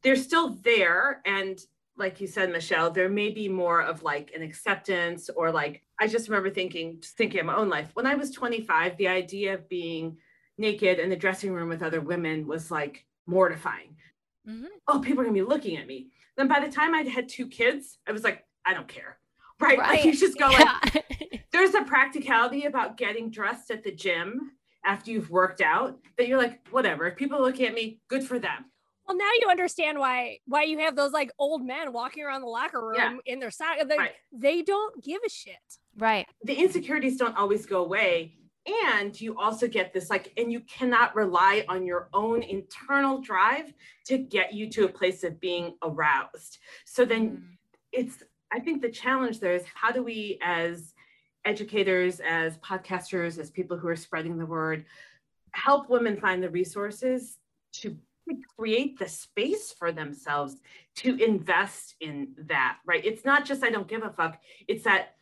They're 0.03 0.16
still 0.16 0.56
there. 0.64 1.22
And 1.26 1.60
like 1.98 2.20
you 2.20 2.28
said, 2.28 2.52
Michelle, 2.52 2.91
there 2.91 3.10
may 3.10 3.30
be 3.30 3.48
more 3.48 3.82
of 3.82 4.03
like 4.03 4.32
an 4.36 4.41
acceptance 4.41 5.30
or 5.30 5.52
like, 5.52 5.84
I 5.99 6.08
just 6.08 6.28
remember 6.28 6.49
thinking, 6.49 6.99
just 7.02 7.18
thinking 7.18 7.40
of 7.40 7.45
my 7.45 7.56
own 7.56 7.70
life. 7.70 7.90
When 7.94 8.06
I 8.06 8.16
was 8.16 8.32
25, 8.32 8.98
the 8.98 9.08
idea 9.08 9.53
of 9.53 9.70
being 9.70 10.18
naked 10.58 10.99
in 10.99 11.10
the 11.10 11.16
dressing 11.16 11.53
room 11.53 11.70
with 11.70 11.84
other 11.84 12.02
women 12.02 12.48
was 12.48 12.70
like 12.70 13.06
mortifying. 13.26 13.95
Mm-hmm. 14.48 14.66
Oh, 14.88 14.99
people 14.99 15.22
are 15.22 15.26
gonna 15.26 15.34
be 15.34 15.41
looking 15.41 15.78
at 15.78 15.88
me. 15.88 16.08
Then 16.36 16.48
by 16.48 16.60
the 16.60 16.72
time 16.72 16.94
I 16.94 17.03
had 17.03 17.30
two 17.30 17.48
kids, 17.48 17.98
I 18.08 18.12
was 18.12 18.24
like, 18.24 18.45
I 18.66 18.74
don't 18.74 18.88
care. 18.88 19.18
Right. 19.60 19.78
right. 19.80 19.98
Like 19.98 20.06
you 20.06 20.16
just 20.16 20.38
go 20.38 20.49
yeah. 20.49 20.80
like 20.84 21.41
there's 21.52 21.76
a 21.76 21.84
practicality 21.84 22.65
about 22.65 22.98
getting 22.98 23.30
dressed 23.30 23.72
at 23.72 23.84
the 23.84 23.91
gym 23.91 24.52
after 24.86 25.11
you've 25.11 25.30
worked 25.30 25.61
out 25.61 25.99
that 26.18 26.28
you're 26.28 26.38
like, 26.38 26.65
whatever. 26.72 27.07
If 27.07 27.18
people 27.18 27.41
look 27.41 27.60
at 27.60 27.73
me, 27.73 27.99
good 28.07 28.23
for 28.23 28.40
them. 28.40 28.65
Well, 29.07 29.18
now 29.18 29.30
you 29.41 29.49
understand 29.49 29.99
why 29.99 30.38
why 30.45 30.64
you 30.64 30.80
have 30.80 30.95
those 30.95 31.11
like 31.11 31.32
old 31.38 31.65
men 31.65 31.91
walking 31.91 32.23
around 32.23 32.41
the 32.41 32.48
locker 32.48 32.80
room 32.80 32.95
yeah. 32.98 33.18
in 33.26 33.40
their 33.40 33.52
sock. 33.52 33.78
They, 33.88 33.98
right. 33.98 34.11
they 34.32 34.61
don't 34.61 35.03
give 35.03 35.19
a 35.26 35.30
shit. 35.30 35.56
Right. 35.98 36.26
The 36.44 36.53
insecurities 36.53 37.18
don't 37.18 37.36
always 37.36 37.65
go 37.65 37.84
away 37.84 38.36
and 38.86 39.19
you 39.19 39.38
also 39.40 39.68
get 39.68 39.94
this 39.94 40.10
like 40.10 40.32
and 40.38 40.52
you 40.52 40.60
cannot 40.61 41.15
rely 41.15 41.65
on 41.68 41.86
your 41.86 42.10
own 42.14 42.44
internal 42.44 43.19
drive 43.19 43.73
to 44.06 44.18
get 44.18 44.53
you 44.53 44.69
to 44.69 44.86
a 44.86 44.88
place 44.88 45.23
of 45.23 45.40
being 45.40 45.76
aroused 45.84 46.60
so 46.86 47.03
then 47.03 47.30
mm. 47.30 47.41
it's 47.91 48.23
i 48.52 48.60
think 48.60 48.82
the 48.82 48.90
challenge 48.90 49.40
there 49.40 49.56
is 49.56 49.64
how 49.73 49.91
do 49.91 50.03
we 50.03 50.38
as 50.44 50.94
educators 51.46 52.20
as 52.20 52.58
podcasters 52.58 53.40
as 53.40 53.50
people 53.50 53.78
who 53.78 53.88
are 53.88 53.96
spreading 53.96 54.38
the 54.38 54.46
word 54.46 54.86
help 55.54 55.90
women 55.90 56.18
find 56.18 56.42
the 56.42 56.50
resources 56.50 57.38
to 57.74 57.98
create 58.58 58.98
the 58.98 59.08
space 59.08 59.74
for 59.78 59.92
themselves 59.92 60.58
to 60.96 61.16
invest 61.16 61.96
in 62.00 62.30
that 62.38 62.78
right 62.86 63.04
it's 63.04 63.26
not 63.26 63.44
just 63.44 63.64
i 63.64 63.70
don't 63.70 63.88
give 63.88 64.04
a 64.04 64.10
fuck 64.12 64.40
it's 64.68 64.84
that 64.84 65.16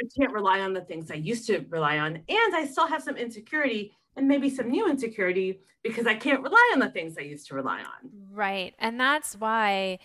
I 0.00 0.06
can't 0.16 0.32
rely 0.32 0.60
on 0.60 0.72
the 0.72 0.80
things 0.80 1.10
I 1.10 1.14
used 1.14 1.46
to 1.48 1.64
rely 1.70 1.98
on. 1.98 2.16
And 2.28 2.56
I 2.56 2.66
still 2.66 2.86
have 2.86 3.02
some 3.02 3.16
insecurity 3.16 3.92
and 4.16 4.28
maybe 4.28 4.50
some 4.50 4.70
new 4.70 4.88
insecurity 4.88 5.60
because 5.82 6.06
I 6.06 6.14
can't 6.14 6.42
rely 6.42 6.70
on 6.72 6.80
the 6.80 6.90
things 6.90 7.16
I 7.18 7.22
used 7.22 7.48
to 7.48 7.54
rely 7.54 7.80
on. 7.80 8.10
Right. 8.32 8.74
And 8.78 9.00
that's 9.00 9.34
why 9.36 9.98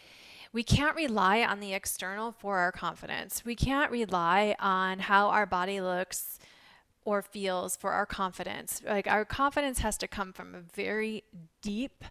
we 0.54 0.64
can't 0.64 0.96
rely 0.96 1.42
on 1.42 1.60
the 1.60 1.74
external 1.74 2.32
for 2.32 2.60
our 2.60 2.72
confidence. 2.72 3.44
We 3.44 3.56
can't 3.56 3.92
rely 3.92 4.56
on 4.60 5.00
how 5.00 5.30
our 5.30 5.48
body 5.48 5.82
looks 5.82 6.40
or 7.04 7.22
feels 7.22 7.76
for 7.76 7.92
our 7.92 8.06
confidence. 8.06 8.82
Like 8.86 9.08
our 9.08 9.26
confidence 9.26 9.80
has 9.80 9.98
to 9.98 10.08
come 10.08 10.32
from 10.32 10.54
a 10.54 10.62
very 10.62 11.24
deep, 11.62 12.06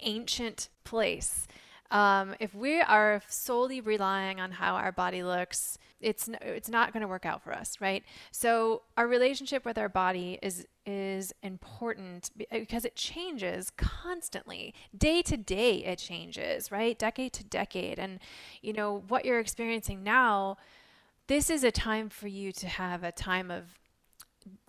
ancient 0.00 0.68
place. 0.84 1.48
Um, 1.90 2.34
if 2.38 2.54
we 2.54 2.80
are 2.80 3.22
solely 3.28 3.80
relying 3.80 4.40
on 4.40 4.52
how 4.52 4.74
our 4.74 4.92
body 4.92 5.22
looks, 5.22 5.78
it's 6.00 6.28
it's 6.42 6.68
not 6.68 6.92
going 6.92 7.00
to 7.00 7.08
work 7.08 7.24
out 7.24 7.42
for 7.42 7.52
us, 7.52 7.80
right? 7.80 8.04
So 8.30 8.82
our 8.96 9.08
relationship 9.08 9.64
with 9.64 9.78
our 9.78 9.88
body 9.88 10.38
is 10.42 10.66
is 10.84 11.32
important 11.42 12.30
because 12.50 12.84
it 12.84 12.94
changes 12.94 13.70
constantly. 13.70 14.74
Day 14.96 15.22
to 15.22 15.36
day 15.36 15.84
it 15.84 15.98
changes, 15.98 16.70
right? 16.70 16.98
Decade 16.98 17.32
to 17.34 17.44
decade. 17.44 17.98
And 17.98 18.20
you 18.60 18.72
know, 18.74 19.02
what 19.08 19.24
you're 19.24 19.40
experiencing 19.40 20.02
now, 20.02 20.58
this 21.26 21.48
is 21.48 21.64
a 21.64 21.72
time 21.72 22.10
for 22.10 22.28
you 22.28 22.52
to 22.52 22.68
have 22.68 23.02
a 23.02 23.12
time 23.12 23.50
of 23.50 23.78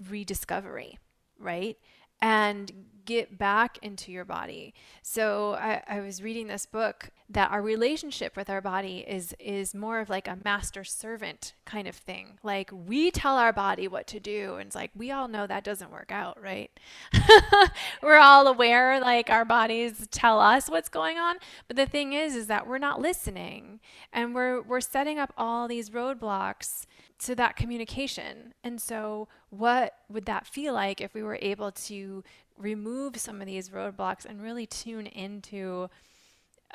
rediscovery, 0.10 0.98
right? 1.38 1.78
And 2.22 2.72
get 3.10 3.40
back 3.40 3.80
into 3.82 4.12
your 4.12 4.24
body. 4.24 4.72
So 5.02 5.56
I, 5.60 5.82
I, 5.88 6.00
was 6.00 6.22
reading 6.22 6.46
this 6.46 6.68
book 6.68 7.10
that 7.28 7.50
our 7.50 7.60
relationship 7.60 8.38
with 8.38 8.52
our 8.52 8.62
body 8.62 9.04
is 9.08 9.36
is 9.40 9.74
more 9.74 10.00
of 10.00 10.12
like 10.12 10.28
a 10.28 10.38
master 10.46 10.84
servant 10.84 11.54
kind 11.66 11.88
of 11.88 11.96
thing. 11.96 12.38
Like 12.44 12.70
we 12.72 13.10
tell 13.10 13.38
our 13.38 13.52
body 13.52 13.88
what 13.88 14.06
to 14.08 14.20
do, 14.20 14.58
and 14.58 14.68
it's 14.68 14.76
like 14.76 14.92
we 14.96 15.10
all 15.10 15.28
know 15.28 15.48
that 15.48 15.64
doesn't 15.64 15.92
work 15.92 16.12
out, 16.12 16.40
right? 16.40 16.70
we're 18.04 18.20
all 18.20 18.46
aware 18.46 19.00
like 19.00 19.32
our 19.32 19.44
bodies 19.44 20.08
tell 20.12 20.40
us 20.40 20.70
what's 20.70 20.90
going 20.90 21.18
on, 21.18 21.38
but 21.68 21.78
the 21.78 21.88
thing 21.88 22.14
is, 22.14 22.36
is 22.36 22.46
that 22.46 22.68
we're 22.68 22.78
not 22.78 23.02
listening, 23.02 23.80
and 24.14 24.36
we're 24.36 24.62
we're 24.62 24.82
setting 24.82 25.18
up 25.18 25.34
all 25.36 25.68
these 25.68 25.90
roadblocks 25.90 26.86
to 27.20 27.36
that 27.36 27.56
communication. 27.56 28.54
And 28.64 28.82
so, 28.82 29.28
what 29.50 29.96
would 30.10 30.26
that 30.26 30.48
feel 30.48 30.74
like 30.74 31.02
if 31.02 31.14
we 31.14 31.24
were 31.24 31.38
able 31.42 31.72
to 31.72 32.24
remove 32.58 33.18
some 33.18 33.42
of 33.42 33.48
these 33.48 33.70
roadblocks 33.70 34.26
and 34.26 34.42
really 34.42 34.66
tune 34.66 35.06
into 35.08 35.90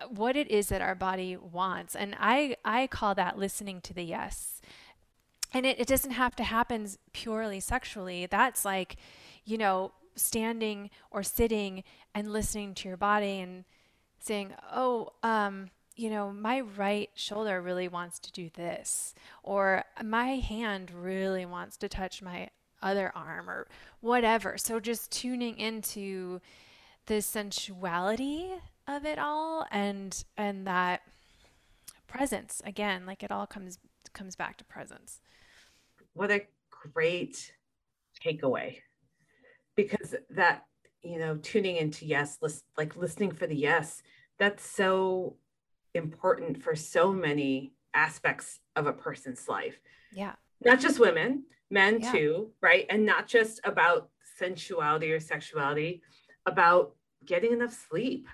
uh, 0.01 0.07
what 0.09 0.37
it 0.37 0.51
is 0.51 0.69
that 0.69 0.83
our 0.83 0.95
body 0.95 1.37
wants? 1.37 1.97
And 1.97 2.15
I, 2.21 2.57
I 2.65 2.87
call 2.87 3.15
that 3.15 3.39
listening 3.39 3.81
to 3.83 3.95
the 3.95 4.03
yes. 4.03 4.61
And 5.53 5.65
it, 5.65 5.81
it 5.81 5.87
doesn't 5.87 6.13
have 6.13 6.37
to 6.37 6.45
happen 6.45 6.89
purely 7.13 7.61
sexually. 7.61 8.27
That's 8.27 8.65
like, 8.65 8.97
you 9.45 9.57
know, 9.57 9.93
standing 10.17 10.91
or 11.11 11.23
sitting 11.23 11.85
and 12.15 12.33
listening 12.33 12.75
to 12.75 12.89
your 12.89 12.97
body 12.97 13.41
and 13.41 13.65
saying, 14.19 14.53
oh, 14.73 15.13
um, 15.23 15.71
you 15.97 16.11
know, 16.11 16.33
my 16.33 16.61
right 16.61 17.11
shoulder 17.15 17.63
really 17.63 17.89
wants 17.89 18.19
to 18.21 18.33
do 18.33 18.51
this, 18.55 19.15
or 19.43 19.85
my 20.03 20.37
hand 20.37 20.91
really 20.91 21.47
wants 21.47 21.77
to 21.79 21.89
touch 21.89 22.21
my 22.21 22.51
other 22.83 23.13
arm, 23.15 23.49
or 23.49 23.69
whatever. 24.01 24.59
So 24.59 24.81
just 24.81 25.11
tuning 25.11 25.59
into 25.59 26.41
the 27.07 27.23
sensuality 27.23 28.51
of 28.87 29.05
it 29.07 29.19
all 29.19 29.67
and 29.71 30.25
and 30.37 30.67
that 30.67 31.03
presence. 32.07 32.61
Again 32.65 33.07
like 33.07 33.23
it 33.23 33.31
all 33.31 33.47
comes 33.47 33.79
comes 34.13 34.37
back 34.37 34.57
to 34.59 34.65
presence. 34.65 35.21
What 36.13 36.31
a 36.31 36.43
great 36.71 37.53
takeaway. 38.25 38.79
Because 39.77 40.15
that 40.31 40.65
you 41.03 41.19
know 41.19 41.37
tuning 41.37 41.77
into 41.77 42.05
yes 42.05 42.39
list, 42.43 42.65
like 42.77 42.97
listening 42.97 43.31
for 43.31 43.47
the 43.47 43.57
yes 43.57 44.03
that's 44.39 44.67
so 44.67 45.37
important 45.95 46.63
for 46.63 46.75
so 46.75 47.13
many 47.13 47.73
aspects 47.95 48.61
of 48.77 48.87
a 48.87 48.93
person's 48.93 49.49
life. 49.49 49.81
Yeah. 50.13 50.33
Not 50.65 50.81
just 50.81 50.99
women, 50.99 51.45
men 51.71 52.01
yeah. 52.01 52.13
too, 52.13 52.51
right? 52.61 52.87
And 52.91 53.07
not 53.07 53.27
just 53.27 53.61
about 53.65 54.09
sensuality 54.37 55.13
or 55.13 55.21
sexuality, 55.21 56.03
about 56.47 56.95
getting 57.25 57.53
enough 57.53 57.77
sleep, 57.89 58.27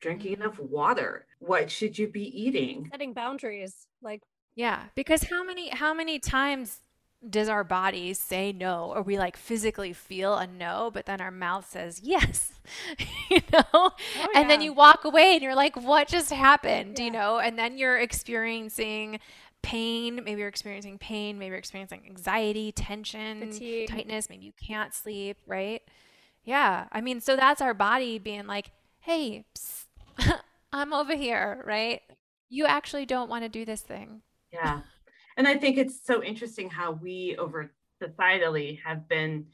drinking 0.00 0.32
mm-hmm. 0.34 0.42
enough 0.42 0.58
water. 0.58 1.26
What 1.38 1.70
should 1.70 1.98
you 1.98 2.08
be 2.08 2.24
eating? 2.24 2.88
Setting 2.90 3.12
boundaries. 3.12 3.86
Like 4.02 4.22
yeah, 4.54 4.84
because 4.94 5.24
how 5.24 5.42
many 5.42 5.70
how 5.70 5.92
many 5.94 6.18
times 6.18 6.80
does 7.28 7.48
our 7.48 7.64
body 7.64 8.12
say 8.14 8.52
no? 8.52 8.92
Or 8.94 9.02
we 9.02 9.18
like 9.18 9.36
physically 9.36 9.92
feel 9.92 10.34
a 10.34 10.46
no 10.46 10.90
but 10.92 11.06
then 11.06 11.20
our 11.20 11.30
mouth 11.30 11.68
says 11.68 12.00
yes 12.02 12.52
you 13.30 13.40
know? 13.52 13.62
Oh, 13.72 13.90
yeah. 14.16 14.26
and 14.34 14.50
then 14.50 14.60
you 14.60 14.72
walk 14.72 15.04
away 15.04 15.34
and 15.34 15.42
you're 15.42 15.54
like 15.54 15.76
what 15.76 16.08
just 16.08 16.30
happened? 16.30 16.98
Yeah. 16.98 17.04
you 17.04 17.10
know? 17.10 17.38
And 17.38 17.58
then 17.58 17.78
you're 17.78 17.98
experiencing 17.98 19.20
pain. 19.62 20.16
Maybe 20.24 20.40
you're 20.40 20.48
experiencing 20.48 20.98
pain. 20.98 21.38
Maybe 21.38 21.48
you're 21.48 21.58
experiencing 21.58 22.02
anxiety 22.06 22.72
tension 22.72 23.52
Fatigue. 23.52 23.88
tightness. 23.88 24.28
Maybe 24.28 24.44
you 24.44 24.52
can't 24.52 24.92
sleep 24.94 25.38
right? 25.46 25.82
Yeah. 26.44 26.88
I 26.92 27.00
mean 27.00 27.20
so 27.20 27.36
that's 27.36 27.60
our 27.60 27.74
body 27.74 28.18
being 28.18 28.46
like 28.46 28.70
hey 29.00 29.44
i'm 30.72 30.92
over 30.92 31.16
here 31.16 31.62
right? 31.66 32.02
You 32.50 32.66
actually 32.66 33.06
don't 33.06 33.30
want 33.30 33.44
to 33.44 33.48
do 33.48 33.64
this 33.64 33.80
thing. 33.80 34.22
Yeah 34.52 34.80
and 35.36 35.46
I 35.46 35.56
think 35.56 35.78
it's 35.78 36.04
so 36.04 36.22
interesting 36.22 36.70
how 36.70 36.92
we 36.92 37.36
over 37.38 37.72
societally 38.02 38.80
have 38.82 39.08
been 39.08 39.46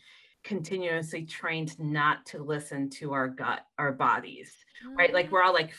continuously 0.43 1.25
trained 1.25 1.79
not 1.79 2.25
to 2.27 2.43
listen 2.43 2.89
to 2.89 3.13
our 3.13 3.29
gut, 3.29 3.61
our 3.79 3.93
bodies, 3.93 4.53
mm-hmm. 4.85 4.97
right? 4.97 5.13
Like 5.13 5.29
mm. 5.29 5.33
we're 5.33 5.43
all 5.43 5.53
like 5.53 5.75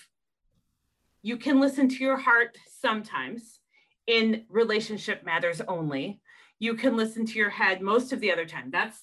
you 1.24 1.38
can 1.38 1.60
listen 1.60 1.88
to 1.88 2.04
your 2.04 2.18
heart 2.18 2.58
sometimes 2.80 3.60
in 4.08 4.46
relationship 4.50 5.24
matters 5.24 5.62
only. 5.68 6.20
You 6.60 6.76
can 6.76 6.96
listen 6.96 7.26
to 7.26 7.34
your 7.34 7.50
head 7.50 7.82
most 7.82 8.14
of 8.14 8.20
the 8.20 8.32
other 8.32 8.46
time. 8.46 8.70
That's 8.72 9.00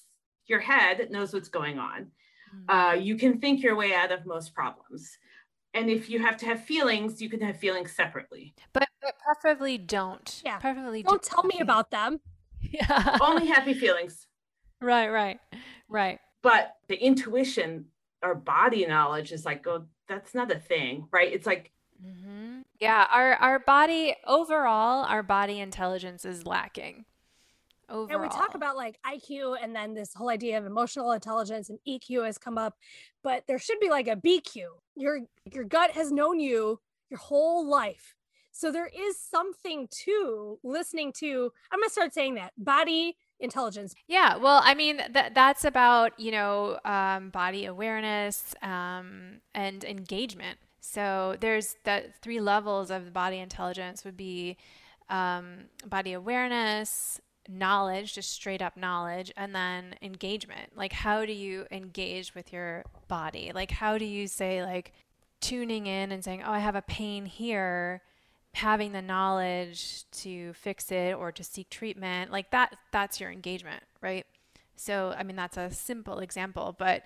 your 0.47 0.59
head 0.59 0.97
that 0.99 1.11
knows 1.11 1.33
what's 1.33 1.49
going 1.49 1.79
on. 1.79 2.07
Mm-hmm. 2.53 2.69
Uh, 2.69 2.93
you 2.93 3.15
can 3.15 3.39
think 3.39 3.61
your 3.61 3.75
way 3.75 3.93
out 3.93 4.11
of 4.11 4.25
most 4.25 4.53
problems. 4.53 5.17
And 5.73 5.89
if 5.89 6.09
you 6.09 6.19
have 6.19 6.37
to 6.37 6.45
have 6.45 6.63
feelings, 6.63 7.21
you 7.21 7.29
can 7.29 7.41
have 7.41 7.57
feelings 7.57 7.91
separately. 7.91 8.55
But, 8.73 8.88
but 9.09 9.19
preferably 9.19 9.77
don't. 9.77 10.41
Yeah. 10.45 10.59
Preferably 10.59 11.03
don't, 11.03 11.21
don't 11.21 11.23
tell 11.23 11.43
me 11.43 11.59
about 11.59 11.91
them. 11.91 12.19
Yeah. 12.61 13.17
Only 13.21 13.47
happy 13.47 13.73
feelings. 13.73 14.27
Right, 14.81 15.07
right, 15.07 15.39
right. 15.87 16.19
But 16.41 16.75
the 16.89 16.95
intuition 17.01 17.85
or 18.21 18.35
body 18.35 18.85
knowledge 18.85 19.31
is 19.31 19.45
like, 19.45 19.65
oh, 19.65 19.85
that's 20.09 20.35
not 20.35 20.51
a 20.51 20.59
thing, 20.59 21.07
right? 21.09 21.31
It's 21.31 21.47
like 21.47 21.71
mm-hmm. 22.05 22.59
Yeah, 22.81 23.07
our 23.09 23.35
our 23.35 23.59
body 23.59 24.13
overall, 24.27 25.05
our 25.05 25.23
body 25.23 25.61
intelligence 25.61 26.25
is 26.25 26.45
lacking. 26.45 27.05
Overall. 27.87 28.21
And 28.21 28.21
we 28.21 28.27
talk 28.27 28.55
about 28.55 28.75
like 28.75 28.99
IQ 29.07 29.55
and 29.63 29.73
then 29.73 29.93
this 29.93 30.13
whole 30.13 30.29
idea 30.29 30.57
of 30.57 30.65
emotional 30.65 31.13
intelligence 31.13 31.69
and 31.69 31.79
EQ 31.87 32.25
has 32.25 32.37
come 32.37 32.57
up, 32.57 32.75
but 33.23 33.45
there 33.47 33.57
should 33.57 33.79
be 33.79 33.89
like 33.89 34.09
a 34.09 34.17
BQ. 34.17 34.63
Your 34.97 35.21
your 35.49 35.63
gut 35.63 35.91
has 35.91 36.11
known 36.11 36.41
you 36.41 36.81
your 37.09 37.19
whole 37.19 37.65
life. 37.67 38.15
So 38.59 38.73
there 38.73 38.87
is 38.93 39.17
something 39.17 39.87
to 40.03 40.59
listening 40.63 41.13
to. 41.19 41.53
I'm 41.71 41.79
gonna 41.79 41.89
start 41.89 42.13
saying 42.13 42.35
that 42.35 42.51
body 42.57 43.15
intelligence. 43.39 43.95
Yeah, 44.05 44.35
well, 44.35 44.59
I 44.65 44.73
mean 44.73 44.97
that 45.13 45.33
that's 45.33 45.63
about 45.63 46.19
you 46.19 46.31
know 46.31 46.77
um, 46.83 47.29
body 47.29 47.63
awareness 47.63 48.53
um, 48.61 49.39
and 49.55 49.85
engagement. 49.85 50.59
So 50.81 51.37
there's 51.39 51.77
the 51.85 52.07
three 52.21 52.41
levels 52.41 52.91
of 52.91 53.13
body 53.13 53.37
intelligence 53.37 54.03
would 54.03 54.17
be 54.17 54.57
um, 55.07 55.69
body 55.85 56.11
awareness, 56.11 57.21
knowledge, 57.47 58.13
just 58.13 58.29
straight 58.29 58.61
up 58.61 58.75
knowledge, 58.75 59.31
and 59.37 59.55
then 59.55 59.95
engagement. 60.01 60.75
Like, 60.75 60.91
how 60.91 61.25
do 61.25 61.31
you 61.31 61.65
engage 61.71 62.35
with 62.35 62.51
your 62.51 62.83
body? 63.07 63.51
Like, 63.55 63.71
how 63.71 63.97
do 63.97 64.03
you 64.05 64.27
say, 64.27 64.65
like, 64.65 64.91
tuning 65.39 65.87
in 65.87 66.11
and 66.11 66.23
saying, 66.25 66.43
oh, 66.45 66.51
I 66.51 66.59
have 66.59 66.75
a 66.75 66.81
pain 66.81 67.25
here, 67.25 68.01
having 68.53 68.91
the 68.91 69.01
knowledge 69.01 70.09
to 70.11 70.53
fix 70.53 70.91
it 70.91 71.15
or 71.15 71.31
to 71.31 71.43
seek 71.43 71.69
treatment, 71.69 72.31
like 72.31 72.51
that, 72.51 72.75
that's 72.91 73.19
your 73.19 73.31
engagement, 73.31 73.83
right? 74.01 74.25
So, 74.75 75.13
I 75.17 75.23
mean, 75.23 75.35
that's 75.35 75.57
a 75.57 75.71
simple 75.71 76.19
example, 76.19 76.75
but 76.77 77.03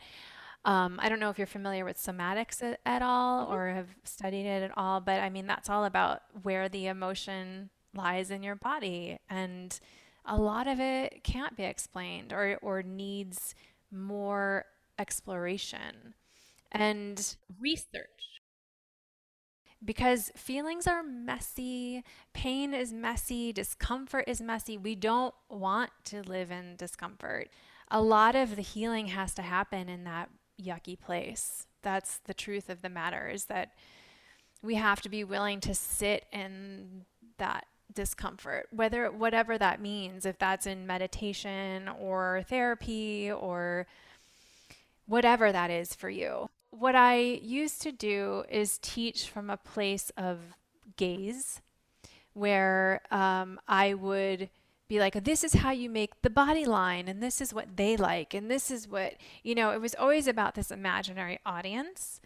um, 0.65 0.99
I 1.01 1.09
don't 1.09 1.19
know 1.19 1.29
if 1.29 1.37
you're 1.37 1.47
familiar 1.47 1.83
with 1.83 1.97
somatics 1.97 2.63
at, 2.63 2.79
at 2.85 3.01
all 3.01 3.45
mm-hmm. 3.45 3.53
or 3.53 3.69
have 3.69 3.89
studied 4.03 4.45
it 4.45 4.63
at 4.63 4.77
all, 4.77 5.01
but 5.01 5.19
I 5.19 5.29
mean, 5.29 5.47
that's 5.47 5.69
all 5.69 5.85
about 5.85 6.21
where 6.43 6.69
the 6.69 6.87
emotion 6.87 7.69
lies 7.93 8.31
in 8.31 8.43
your 8.43 8.55
body. 8.55 9.19
And 9.29 9.77
a 10.25 10.37
lot 10.37 10.67
of 10.67 10.79
it 10.79 11.23
can't 11.23 11.57
be 11.57 11.63
explained 11.63 12.31
or, 12.31 12.57
or 12.61 12.81
needs 12.81 13.55
more 13.91 14.65
exploration 14.97 16.13
and 16.71 17.35
research. 17.59 18.32
Because 19.83 20.31
feelings 20.35 20.87
are 20.87 21.03
messy, 21.03 22.03
pain 22.33 22.73
is 22.73 22.93
messy, 22.93 23.51
discomfort 23.51 24.25
is 24.27 24.41
messy. 24.41 24.77
We 24.77 24.95
don't 24.95 25.33
want 25.49 25.91
to 26.05 26.21
live 26.21 26.51
in 26.51 26.75
discomfort. 26.77 27.49
A 27.91 28.01
lot 28.01 28.35
of 28.35 28.55
the 28.55 28.61
healing 28.61 29.07
has 29.07 29.33
to 29.35 29.41
happen 29.41 29.89
in 29.89 30.05
that 30.05 30.29
yucky 30.61 30.99
place. 30.99 31.67
That's 31.81 32.19
the 32.19 32.33
truth 32.33 32.69
of 32.69 32.81
the 32.81 32.89
matter 32.89 33.27
is 33.27 33.45
that 33.45 33.73
we 34.61 34.75
have 34.75 35.01
to 35.01 35.09
be 35.09 35.23
willing 35.23 35.59
to 35.61 35.75
sit 35.75 36.25
in 36.31 37.05
that 37.37 37.65
discomfort, 37.93 38.67
whether 38.71 39.11
whatever 39.11 39.57
that 39.57 39.81
means, 39.81 40.25
if 40.25 40.39
that's 40.39 40.65
in 40.65 40.87
meditation 40.87 41.89
or 41.99 42.43
therapy 42.47 43.31
or 43.31 43.85
whatever 45.05 45.51
that 45.51 45.69
is 45.69 45.93
for 45.93 46.09
you. 46.09 46.49
What 46.79 46.95
I 46.95 47.17
used 47.17 47.83
to 47.83 47.91
do 47.91 48.45
is 48.49 48.79
teach 48.81 49.27
from 49.29 49.51
a 49.51 49.57
place 49.57 50.11
of 50.17 50.39
gaze, 50.97 51.61
where 52.33 53.01
um, 53.11 53.59
I 53.67 53.93
would 53.93 54.49
be 54.87 54.99
like, 54.99 55.23
this 55.23 55.43
is 55.43 55.53
how 55.53 55.69
you 55.69 55.87
make 55.87 56.23
the 56.23 56.31
body 56.31 56.65
line, 56.65 57.07
and 57.07 57.21
this 57.21 57.41
is 57.41 57.53
what 57.53 57.77
they 57.77 57.95
like, 57.95 58.33
and 58.33 58.49
this 58.49 58.71
is 58.71 58.87
what, 58.87 59.13
you 59.43 59.53
know, 59.53 59.69
it 59.69 59.81
was 59.81 59.93
always 59.93 60.27
about 60.27 60.55
this 60.55 60.71
imaginary 60.71 61.37
audience. 61.45 62.19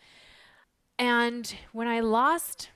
And 0.97 1.53
when 1.73 1.89
I 1.89 1.99
lost 1.99 2.69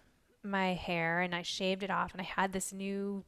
my 0.43 0.73
hair 0.73 1.22
and 1.22 1.34
I 1.34 1.41
shaved 1.41 1.84
it 1.84 1.89
off 1.89 2.11
and 2.11 2.19
I 2.19 2.26
had 2.26 2.52
this 2.52 2.73
new 2.73 3.23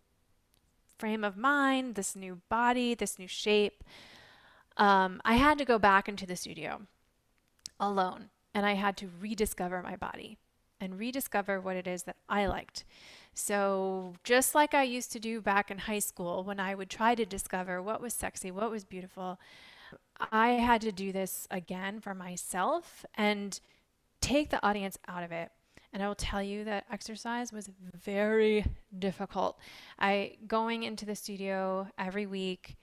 frame 1.00 1.24
of 1.24 1.38
mind, 1.38 1.96
this 1.96 2.14
new 2.14 2.42
body, 2.50 2.94
this 2.94 3.18
new 3.18 3.28
shape. 3.28 3.86
Um, 4.76 5.22
I 5.24 5.36
had 5.36 5.58
to 5.60 5.66
go 5.66 5.80
back 5.80 6.10
into 6.10 6.26
the 6.26 6.36
studio 6.36 6.82
alone 7.88 8.30
and 8.54 8.66
I 8.66 8.74
had 8.74 8.98
to 8.98 9.10
rediscover 9.20 9.82
my 9.82 9.96
body 9.96 10.38
and 10.80 11.00
rediscover 11.00 11.60
what 11.62 11.76
it 11.76 11.88
is 11.88 12.04
that 12.04 12.18
I 12.28 12.46
liked. 12.46 12.84
So, 13.34 14.14
just 14.24 14.54
like 14.54 14.74
I 14.74 14.84
used 14.84 15.12
to 15.14 15.20
do 15.20 15.42
back 15.42 15.72
in 15.72 15.80
high 15.80 16.00
school 16.00 16.44
when 16.44 16.60
I 16.60 16.76
would 16.76 16.90
try 16.90 17.16
to 17.16 17.26
discover 17.26 17.82
what 17.82 18.02
was 18.02 18.14
sexy, 18.14 18.52
what 18.52 18.70
was 18.70 18.84
beautiful, 18.84 19.40
I 20.32 20.50
had 20.50 20.82
to 20.82 20.92
do 20.92 21.12
this 21.12 21.48
again 21.50 22.00
for 22.00 22.14
myself 22.14 23.06
and 23.16 23.60
take 24.22 24.50
the 24.50 24.64
audience 24.66 24.98
out 25.08 25.24
of 25.24 25.32
it 25.32 25.52
and 25.94 26.02
I 26.02 26.08
will 26.08 26.16
tell 26.16 26.42
you 26.42 26.64
that 26.64 26.86
exercise 26.92 27.54
was 27.54 27.70
very 28.04 28.66
difficult. 28.98 29.60
I 30.00 30.38
going 30.48 30.84
into 30.84 31.06
the 31.06 31.16
studio 31.16 31.88
every 32.00 32.26
week 32.26 32.76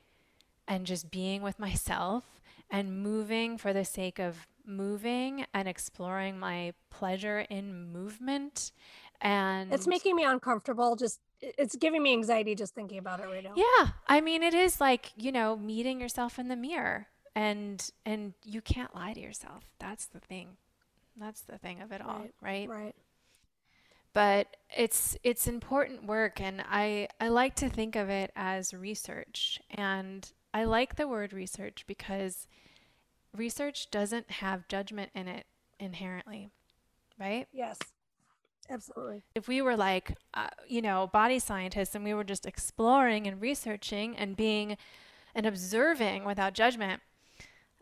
and 0.68 0.86
just 0.86 1.10
being 1.10 1.42
with 1.42 1.58
myself 1.58 2.24
and 2.70 3.02
moving 3.02 3.58
for 3.58 3.72
the 3.72 3.84
sake 3.84 4.20
of 4.20 4.46
moving 4.70 5.44
and 5.52 5.68
exploring 5.68 6.38
my 6.38 6.72
pleasure 6.90 7.40
in 7.50 7.92
movement 7.92 8.72
and 9.20 9.72
it's 9.72 9.86
making 9.86 10.16
me 10.16 10.24
uncomfortable 10.24 10.96
just 10.96 11.20
it's 11.42 11.76
giving 11.76 12.02
me 12.02 12.12
anxiety 12.12 12.54
just 12.54 12.74
thinking 12.74 12.98
about 12.98 13.20
it 13.20 13.26
right 13.26 13.44
now 13.44 13.52
yeah 13.56 13.88
i 14.06 14.20
mean 14.20 14.42
it 14.42 14.54
is 14.54 14.80
like 14.80 15.12
you 15.16 15.32
know 15.32 15.56
meeting 15.56 16.00
yourself 16.00 16.38
in 16.38 16.48
the 16.48 16.56
mirror 16.56 17.08
and 17.34 17.90
and 18.06 18.34
you 18.44 18.60
can't 18.60 18.94
lie 18.94 19.12
to 19.12 19.20
yourself 19.20 19.64
that's 19.78 20.06
the 20.06 20.20
thing 20.20 20.56
that's 21.20 21.42
the 21.42 21.58
thing 21.58 21.80
of 21.82 21.92
it 21.92 22.00
all, 22.00 22.26
right? 22.40 22.68
Right. 22.68 22.68
right. 22.68 22.94
But 24.12 24.56
it's 24.76 25.16
it's 25.22 25.46
important 25.46 26.04
work 26.04 26.40
and 26.40 26.64
I 26.68 27.08
I 27.20 27.28
like 27.28 27.54
to 27.56 27.68
think 27.68 27.94
of 27.94 28.08
it 28.08 28.32
as 28.34 28.74
research. 28.74 29.60
And 29.70 30.28
I 30.52 30.64
like 30.64 30.96
the 30.96 31.06
word 31.06 31.32
research 31.32 31.84
because 31.86 32.48
research 33.36 33.90
doesn't 33.90 34.30
have 34.30 34.68
judgment 34.68 35.10
in 35.14 35.28
it 35.28 35.46
inherently. 35.78 36.50
Right? 37.18 37.46
Yes. 37.52 37.78
Absolutely. 38.68 39.22
If 39.34 39.48
we 39.48 39.60
were 39.62 39.76
like, 39.76 40.16
uh, 40.32 40.48
you 40.68 40.80
know, 40.80 41.08
body 41.12 41.38
scientists 41.38 41.94
and 41.94 42.04
we 42.04 42.14
were 42.14 42.24
just 42.24 42.46
exploring 42.46 43.26
and 43.26 43.40
researching 43.40 44.16
and 44.16 44.36
being 44.36 44.76
and 45.34 45.44
observing 45.44 46.24
without 46.24 46.54
judgment, 46.54 47.02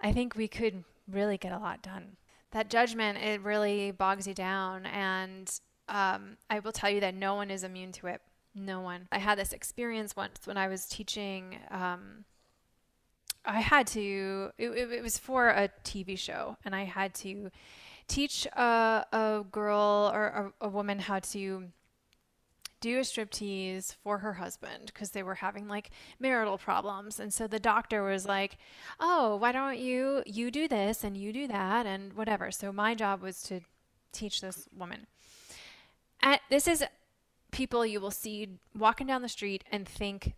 I 0.01 0.13
think 0.13 0.35
we 0.35 0.49
could 0.49 0.85
really 1.07 1.37
get 1.37 1.53
a 1.53 1.59
lot 1.59 1.83
done 1.83 2.17
that 2.53 2.71
judgment 2.71 3.19
it 3.19 3.43
really 3.43 3.91
bogs 3.91 4.27
you 4.27 4.35
down 4.35 4.87
and 4.87 5.61
um, 5.89 6.37
i 6.51 6.59
will 6.59 6.73
tell 6.73 6.91
you 6.91 7.01
that 7.01 7.15
no 7.15 7.35
one 7.35 7.51
is 7.51 7.65
immune 7.65 7.93
to 7.93 8.07
it 8.07 8.21
no 8.55 8.81
one 8.81 9.09
i 9.13 9.19
had 9.19 9.39
this 9.39 9.53
experience 9.53 10.17
once 10.17 10.41
when 10.45 10.57
i 10.57 10.69
was 10.69 10.87
teaching 10.87 11.59
um, 11.71 12.25
i 13.49 13.61
had 13.61 13.87
to 13.87 14.51
it, 14.59 14.71
it, 14.71 15.03
was 15.03 15.19
for 15.19 15.49
a 15.49 15.69
tv 15.83 16.17
show 16.19 16.57
and 16.65 16.75
i 16.75 16.85
had 16.85 17.15
to 17.15 17.51
teach 18.07 18.47
a, 18.47 19.05
a 19.13 19.45
girl 19.51 20.11
or 20.15 20.53
a, 20.61 20.67
a 20.67 20.69
woman 20.69 20.99
how 20.99 21.19
to 21.19 21.65
do 22.81 22.99
a 22.99 23.03
striptease 23.03 23.95
for 24.03 24.19
her 24.19 24.35
husband 24.35 24.87
because 24.87 25.11
they 25.11 25.23
were 25.23 25.37
having 25.37 25.69
like 25.69 25.91
marital 26.19 26.59
problems. 26.59 27.19
And 27.19 27.33
so 27.33 27.47
the 27.47 27.59
doctor 27.59 28.03
was 28.03 28.27
like, 28.27 28.57
"Oh, 29.01 29.37
why 29.37 29.53
don't 29.53 29.79
you 29.79 30.23
you 30.27 30.51
do 30.51 30.69
this 30.69 31.05
and 31.05 31.17
you 31.17 31.33
do 31.33 31.49
that 31.49 31.87
and 31.87 32.13
whatever." 32.13 32.51
So 32.51 32.73
my 32.73 32.95
job 32.95 33.21
was 33.21 33.43
to 33.45 33.61
teach 34.13 34.41
this 34.41 34.69
woman. 34.77 35.07
And 36.23 36.41
this 36.51 36.67
is 36.67 36.85
people 37.51 37.85
you 37.85 38.01
will 38.01 38.11
see 38.11 38.59
walking 38.77 39.07
down 39.07 39.23
the 39.23 39.29
street 39.29 39.65
and 39.71 39.89
think 39.89 40.35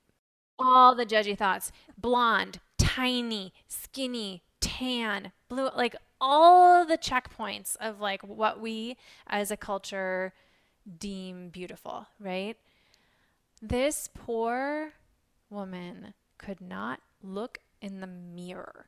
all 0.59 0.95
the 0.95 1.07
judgy 1.07 1.37
thoughts. 1.37 1.73
Blonde, 1.99 2.61
tiny, 2.95 3.53
skinny, 3.69 4.43
tan, 4.61 5.33
blue, 5.49 5.71
like 5.77 5.95
all 6.21 6.85
the 6.85 6.99
checkpoints 6.99 7.77
of 7.81 8.01
like 8.01 8.21
what 8.23 8.61
we 8.61 8.97
as 9.27 9.51
a 9.51 9.57
culture 9.57 10.33
deem 10.99 11.51
beautiful, 11.51 12.07
right? 12.19 12.57
This 13.62 14.09
poor 14.12 14.93
woman 15.49 16.15
could 16.37 16.61
not 16.61 17.01
look 17.23 17.59
in 17.81 18.01
the 18.01 18.07
mirror. 18.07 18.87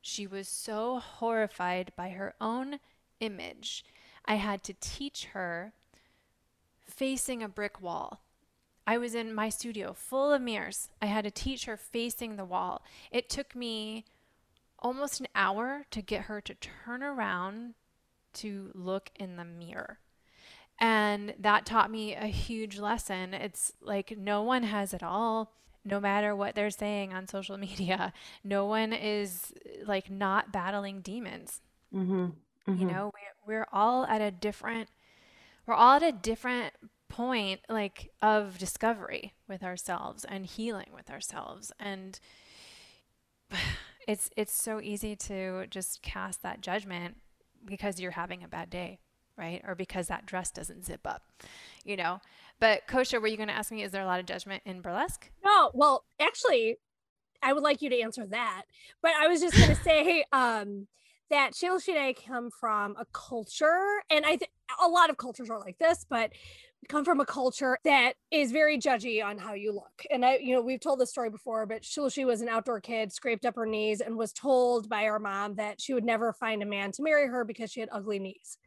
She 0.00 0.26
was 0.26 0.48
so 0.48 0.98
horrified 0.98 1.92
by 1.96 2.10
her 2.10 2.34
own 2.40 2.80
image. 3.20 3.84
I 4.24 4.34
had 4.34 4.64
to 4.64 4.74
teach 4.80 5.26
her 5.26 5.72
facing 6.86 7.42
a 7.42 7.48
brick 7.48 7.80
wall. 7.80 8.23
I 8.86 8.98
was 8.98 9.14
in 9.14 9.34
my 9.34 9.48
studio 9.48 9.92
full 9.92 10.32
of 10.32 10.42
mirrors. 10.42 10.90
I 11.00 11.06
had 11.06 11.26
a 11.26 11.30
teacher 11.30 11.76
facing 11.76 12.36
the 12.36 12.44
wall. 12.44 12.82
It 13.10 13.28
took 13.28 13.54
me 13.54 14.04
almost 14.78 15.20
an 15.20 15.28
hour 15.34 15.86
to 15.90 16.02
get 16.02 16.22
her 16.22 16.40
to 16.42 16.54
turn 16.54 17.02
around 17.02 17.74
to 18.34 18.70
look 18.74 19.10
in 19.16 19.36
the 19.36 19.44
mirror. 19.44 19.98
And 20.78 21.34
that 21.38 21.64
taught 21.64 21.90
me 21.90 22.14
a 22.14 22.26
huge 22.26 22.78
lesson. 22.78 23.32
It's 23.32 23.72
like 23.80 24.18
no 24.18 24.42
one 24.42 24.64
has 24.64 24.92
it 24.92 25.02
all, 25.02 25.52
no 25.84 26.00
matter 26.00 26.34
what 26.34 26.54
they're 26.54 26.70
saying 26.70 27.14
on 27.14 27.26
social 27.28 27.56
media. 27.68 28.12
No 28.42 28.66
one 28.66 28.92
is 28.92 29.52
like 29.86 30.10
not 30.10 30.52
battling 30.52 31.00
demons. 31.00 31.62
Mm-hmm. 31.94 32.26
Mm-hmm. 32.68 32.80
You 32.80 32.86
know, 32.86 33.12
we're, 33.46 33.54
we're 33.54 33.66
all 33.72 34.04
at 34.04 34.20
a 34.20 34.30
different, 34.30 34.88
we're 35.66 35.74
all 35.74 35.96
at 35.96 36.02
a 36.02 36.12
different 36.12 36.74
point 37.14 37.60
like 37.68 38.10
of 38.22 38.58
discovery 38.58 39.34
with 39.48 39.62
ourselves 39.62 40.24
and 40.24 40.46
healing 40.46 40.88
with 40.94 41.10
ourselves. 41.10 41.72
And 41.78 42.18
it's 44.08 44.30
it's 44.36 44.52
so 44.52 44.80
easy 44.80 45.14
to 45.16 45.66
just 45.68 46.02
cast 46.02 46.42
that 46.42 46.60
judgment 46.60 47.16
because 47.64 48.00
you're 48.00 48.12
having 48.12 48.42
a 48.42 48.48
bad 48.48 48.70
day 48.70 48.98
right? 49.36 49.62
Or 49.66 49.74
because 49.74 50.06
that 50.06 50.26
dress 50.26 50.52
doesn't 50.52 50.84
zip 50.84 51.06
up 51.06 51.22
you 51.84 51.96
know? 51.96 52.20
But 52.60 52.86
kosha 52.88 53.20
were 53.20 53.26
you 53.26 53.36
going 53.36 53.48
to 53.48 53.54
ask 53.54 53.70
me 53.70 53.82
is 53.82 53.92
there 53.92 54.02
a 54.02 54.06
lot 54.06 54.20
of 54.20 54.26
judgment 54.26 54.62
in 54.64 54.80
burlesque? 54.80 55.30
No 55.44 55.70
well 55.74 56.04
actually 56.20 56.78
i 57.42 57.52
would 57.52 57.62
like 57.62 57.82
you 57.82 57.90
to 57.90 58.00
answer 58.00 58.26
that. 58.26 58.62
But 59.02 59.12
i 59.20 59.28
was 59.28 59.40
just 59.40 59.56
going 59.56 59.70
to 59.76 59.82
say 59.82 60.24
um 60.32 60.88
that 61.30 61.54
Sheila 61.54 61.80
and 61.88 61.98
I 61.98 62.12
come 62.12 62.50
from 62.50 62.96
a 62.98 63.06
culture, 63.12 64.02
and 64.10 64.24
I 64.24 64.36
think 64.36 64.50
a 64.82 64.88
lot 64.88 65.10
of 65.10 65.16
cultures 65.16 65.50
are 65.50 65.58
like 65.58 65.78
this, 65.78 66.04
but 66.08 66.32
come 66.88 67.04
from 67.04 67.20
a 67.20 67.26
culture 67.26 67.78
that 67.84 68.14
is 68.30 68.52
very 68.52 68.78
judgy 68.78 69.24
on 69.24 69.38
how 69.38 69.54
you 69.54 69.72
look. 69.72 70.04
And 70.10 70.24
I, 70.24 70.36
you 70.36 70.54
know, 70.54 70.60
we've 70.60 70.80
told 70.80 71.00
this 71.00 71.10
story 71.10 71.30
before, 71.30 71.66
but 71.66 71.82
Shiloshi 71.82 72.24
was 72.24 72.40
an 72.40 72.48
outdoor 72.48 72.80
kid, 72.80 73.12
scraped 73.12 73.44
up 73.44 73.56
her 73.56 73.66
knees, 73.66 74.00
and 74.00 74.16
was 74.16 74.32
told 74.32 74.88
by 74.88 75.04
our 75.06 75.18
mom 75.18 75.56
that 75.56 75.80
she 75.80 75.94
would 75.94 76.04
never 76.04 76.32
find 76.32 76.62
a 76.62 76.66
man 76.66 76.92
to 76.92 77.02
marry 77.02 77.26
her 77.26 77.44
because 77.44 77.70
she 77.70 77.80
had 77.80 77.88
ugly 77.92 78.18
knees. 78.18 78.58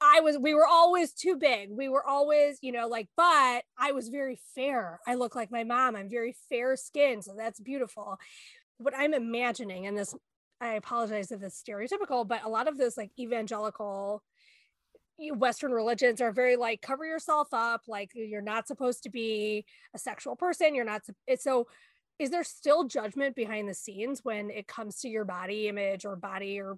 I 0.00 0.20
was, 0.20 0.38
we 0.38 0.54
were 0.54 0.66
always 0.66 1.12
too 1.12 1.36
big. 1.36 1.70
We 1.70 1.88
were 1.88 2.06
always, 2.06 2.58
you 2.62 2.70
know, 2.70 2.86
like, 2.86 3.08
but 3.16 3.62
I 3.76 3.92
was 3.92 4.08
very 4.08 4.38
fair. 4.54 5.00
I 5.06 5.14
look 5.14 5.34
like 5.34 5.50
my 5.50 5.64
mom. 5.64 5.96
I'm 5.96 6.08
very 6.08 6.36
fair 6.48 6.76
skinned. 6.76 7.24
So 7.24 7.34
that's 7.36 7.58
beautiful. 7.58 8.16
What 8.78 8.94
I'm 8.96 9.12
imagining, 9.12 9.86
and 9.86 9.98
this, 9.98 10.14
I 10.60 10.74
apologize 10.74 11.32
if 11.32 11.42
it's 11.42 11.60
stereotypical, 11.60 12.26
but 12.26 12.44
a 12.44 12.48
lot 12.48 12.68
of 12.68 12.78
this 12.78 12.96
like 12.96 13.10
evangelical 13.18 14.22
Western 15.18 15.72
religions 15.72 16.20
are 16.20 16.32
very 16.32 16.56
like 16.56 16.82
cover 16.82 17.04
yourself 17.04 17.48
up, 17.52 17.82
like 17.86 18.10
you're 18.14 18.40
not 18.40 18.66
supposed 18.66 19.02
to 19.04 19.10
be 19.10 19.64
a 19.94 19.98
sexual 19.98 20.36
person. 20.36 20.74
You're 20.74 20.84
not. 20.84 21.02
So, 21.38 21.66
is 22.18 22.30
there 22.30 22.44
still 22.44 22.84
judgment 22.84 23.36
behind 23.36 23.68
the 23.68 23.74
scenes 23.74 24.20
when 24.22 24.50
it 24.50 24.66
comes 24.66 25.00
to 25.00 25.08
your 25.08 25.24
body 25.24 25.68
image 25.68 26.04
or 26.04 26.16
body 26.16 26.60
or 26.60 26.76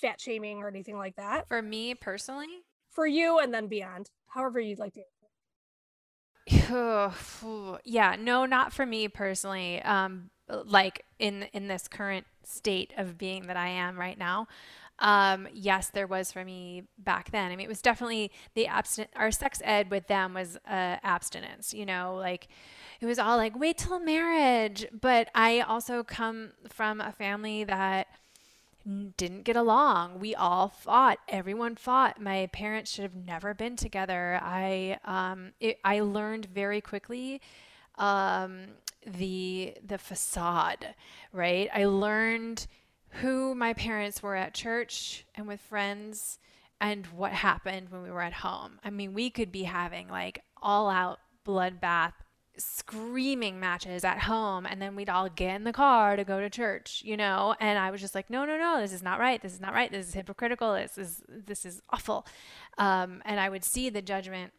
fat 0.00 0.20
shaming 0.20 0.58
or 0.58 0.68
anything 0.68 0.96
like 0.96 1.16
that? 1.16 1.48
For 1.48 1.62
me 1.62 1.94
personally, 1.94 2.64
for 2.90 3.06
you, 3.06 3.38
and 3.38 3.52
then 3.52 3.66
beyond, 3.66 4.10
however 4.28 4.60
you'd 4.60 4.78
like 4.78 4.94
to. 4.94 5.02
yeah, 7.84 8.16
no, 8.18 8.46
not 8.46 8.72
for 8.72 8.86
me 8.86 9.08
personally. 9.08 9.82
Um, 9.82 10.30
like 10.64 11.04
in 11.18 11.44
in 11.52 11.68
this 11.68 11.88
current 11.88 12.26
state 12.44 12.92
of 12.96 13.18
being 13.18 13.46
that 13.46 13.56
I 13.56 13.68
am 13.68 13.98
right 13.98 14.18
now 14.18 14.48
um, 15.00 15.48
yes, 15.54 15.88
there 15.88 16.06
was 16.06 16.30
for 16.30 16.44
me 16.44 16.84
back 16.98 17.30
then. 17.30 17.50
I 17.50 17.56
mean, 17.56 17.64
it 17.64 17.68
was 17.68 17.82
definitely 17.82 18.30
the 18.54 18.66
abstinent. 18.66 19.10
Our 19.16 19.30
sex 19.30 19.62
ed 19.64 19.90
with 19.90 20.06
them 20.06 20.34
was 20.34 20.56
uh, 20.68 20.96
abstinence. 21.02 21.72
You 21.72 21.86
know, 21.86 22.16
like 22.16 22.48
it 23.00 23.06
was 23.06 23.18
all 23.18 23.36
like 23.38 23.58
wait 23.58 23.78
till 23.78 23.98
marriage. 23.98 24.86
But 24.92 25.30
I 25.34 25.60
also 25.60 26.02
come 26.02 26.52
from 26.68 27.00
a 27.00 27.12
family 27.12 27.64
that 27.64 28.08
didn't 29.16 29.44
get 29.44 29.56
along. 29.56 30.20
We 30.20 30.34
all 30.34 30.68
fought. 30.68 31.18
Everyone 31.28 31.76
fought. 31.76 32.20
My 32.20 32.48
parents 32.52 32.90
should 32.90 33.04
have 33.04 33.14
never 33.14 33.54
been 33.54 33.76
together. 33.76 34.38
I 34.42 34.98
um, 35.04 35.52
it, 35.60 35.78
I 35.82 36.00
learned 36.00 36.46
very 36.46 36.82
quickly 36.82 37.40
um, 37.96 38.66
the 39.06 39.74
the 39.86 39.96
facade. 39.98 40.94
Right. 41.32 41.70
I 41.72 41.86
learned 41.86 42.66
who 43.10 43.54
my 43.54 43.72
parents 43.72 44.22
were 44.22 44.36
at 44.36 44.54
church 44.54 45.24
and 45.34 45.46
with 45.46 45.60
friends 45.60 46.38
and 46.80 47.06
what 47.06 47.32
happened 47.32 47.90
when 47.90 48.02
we 48.02 48.10
were 48.10 48.22
at 48.22 48.32
home. 48.32 48.78
I 48.84 48.90
mean, 48.90 49.12
we 49.12 49.30
could 49.30 49.52
be 49.52 49.64
having 49.64 50.08
like 50.08 50.42
all 50.62 50.88
out 50.88 51.20
bloodbath 51.46 52.12
screaming 52.56 53.58
matches 53.58 54.04
at 54.04 54.18
home 54.18 54.66
and 54.66 54.80
then 54.80 54.94
we'd 54.94 55.08
all 55.08 55.28
get 55.28 55.56
in 55.56 55.64
the 55.64 55.72
car 55.72 56.16
to 56.16 56.24
go 56.24 56.40
to 56.40 56.50
church 56.50 57.02
you 57.04 57.16
know? 57.16 57.54
And 57.58 57.78
i 57.78 57.90
was 57.90 58.00
just 58.00 58.14
like 58.14 58.28
no 58.28 58.44
no 58.44 58.58
no 58.58 58.80
this 58.80 58.92
is 58.92 59.02
not 59.02 59.18
right 59.18 59.40
this 59.40 59.52
is 59.52 59.60
not 59.60 59.72
right 59.72 59.90
this 59.90 60.08
is 60.08 60.14
hypocritical 60.14 60.74
this 60.74 60.98
is 60.98 61.22
this 61.28 61.64
is 61.64 61.80
awful. 61.90 62.26
Um, 62.78 63.22
and 63.24 63.40
i 63.40 63.48
would 63.48 63.64
see 63.64 63.88
the 63.90 64.02
judgment. 64.02 64.52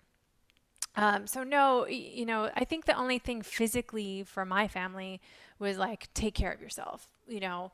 Um, 0.96 1.28
so 1.28 1.44
no 1.44 1.88
you 1.88 2.26
know 2.26 2.50
i 2.56 2.66
think 2.66 2.86
the 2.86 2.98
only 2.98 3.20
thing 3.20 3.42
physically 3.42 4.24
for 4.24 4.46
my 4.46 4.68
family 4.68 5.22
was 5.60 5.78
like 5.78 6.12
take 6.14 6.34
care 6.34 6.52
of 6.52 6.62
yourself 6.62 7.08
you 7.28 7.40
know 7.40 7.72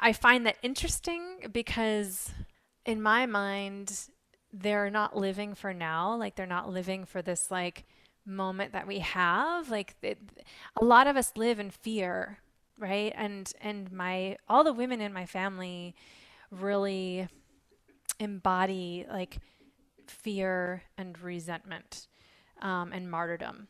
I, 0.00 0.12
find 0.12 0.46
that 0.46 0.56
interesting 0.62 1.48
because 1.52 2.30
in 2.84 3.00
my 3.00 3.26
mind, 3.26 4.08
they're 4.52 4.90
not 4.90 5.16
living 5.16 5.54
for 5.54 5.72
now. 5.72 6.14
Like 6.16 6.36
they're 6.36 6.46
not 6.46 6.70
living 6.70 7.04
for 7.04 7.22
this 7.22 7.50
like 7.50 7.84
moment 8.26 8.72
that 8.72 8.86
we 8.86 9.00
have. 9.00 9.70
Like 9.70 9.96
it, 10.02 10.18
a 10.80 10.84
lot 10.84 11.06
of 11.06 11.16
us 11.16 11.32
live 11.36 11.58
in 11.58 11.70
fear, 11.70 12.38
right? 12.78 13.12
And 13.16 13.52
and 13.60 13.90
my 13.90 14.36
all 14.48 14.64
the 14.64 14.72
women 14.72 15.00
in 15.00 15.12
my 15.12 15.26
family 15.26 15.94
really 16.50 17.28
embody 18.20 19.06
like 19.10 19.38
fear 20.06 20.82
and 20.96 21.18
resentment 21.20 22.06
um, 22.62 22.92
and 22.92 23.10
martyrdom. 23.10 23.68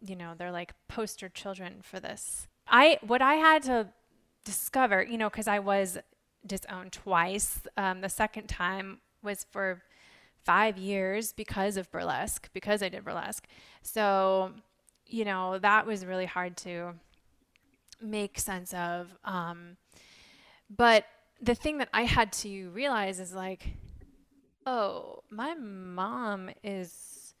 You 0.00 0.16
know, 0.16 0.34
they're 0.36 0.52
like 0.52 0.74
poster 0.88 1.28
children 1.28 1.80
for 1.82 2.00
this. 2.00 2.48
I 2.66 2.98
what 3.06 3.22
I 3.22 3.34
had 3.34 3.62
to 3.64 3.88
discover, 4.44 5.02
you 5.02 5.18
know, 5.18 5.30
because 5.30 5.48
I 5.48 5.58
was 5.58 5.98
disowned 6.46 6.92
twice. 6.92 7.60
Um, 7.76 8.00
the 8.00 8.08
second 8.08 8.48
time 8.48 9.00
was 9.22 9.46
for 9.50 9.82
five 10.44 10.76
years 10.76 11.32
because 11.32 11.76
of 11.76 11.90
burlesque, 11.90 12.50
because 12.52 12.82
I 12.82 12.88
did 12.88 13.04
burlesque. 13.04 13.46
So, 13.82 14.52
you 15.06 15.24
know, 15.24 15.58
that 15.58 15.86
was 15.86 16.04
really 16.04 16.26
hard 16.26 16.56
to 16.58 16.94
make 18.00 18.38
sense 18.38 18.74
of. 18.74 19.08
Um, 19.24 19.76
but 20.74 21.06
the 21.40 21.54
thing 21.54 21.78
that 21.78 21.88
I 21.92 22.02
had 22.02 22.32
to 22.32 22.70
realize 22.70 23.20
is 23.20 23.34
like, 23.34 23.66
oh, 24.66 25.22
my 25.30 25.54
mom 25.54 26.50
is 26.62 27.34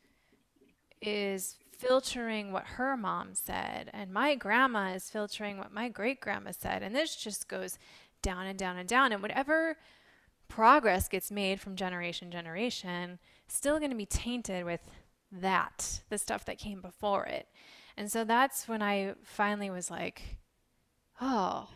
is 1.00 1.56
filtering 1.86 2.52
what 2.52 2.64
her 2.64 2.96
mom 2.96 3.34
said, 3.34 3.90
and 3.92 4.12
my 4.12 4.34
grandma 4.34 4.92
is 4.92 5.10
filtering 5.10 5.58
what 5.58 5.72
my 5.72 5.88
great 5.88 6.20
grandma 6.20 6.52
said. 6.52 6.82
And 6.82 6.94
this 6.94 7.16
just 7.16 7.48
goes 7.48 7.78
down 8.22 8.46
and 8.46 8.58
down 8.58 8.76
and 8.76 8.88
down. 8.88 9.12
And 9.12 9.22
whatever 9.22 9.76
progress 10.48 11.08
gets 11.08 11.30
made 11.30 11.60
from 11.60 11.76
generation 11.76 12.30
to 12.30 12.36
generation, 12.36 13.18
still 13.48 13.78
going 13.78 13.90
to 13.90 13.96
be 13.96 14.06
tainted 14.06 14.64
with 14.64 14.80
that, 15.30 16.00
the 16.08 16.18
stuff 16.18 16.44
that 16.46 16.58
came 16.58 16.80
before 16.80 17.26
it. 17.26 17.48
And 17.96 18.10
so 18.10 18.24
that's 18.24 18.66
when 18.66 18.82
I 18.82 19.14
finally 19.22 19.70
was 19.70 19.90
like, 19.90 20.38
oh, 21.20 21.68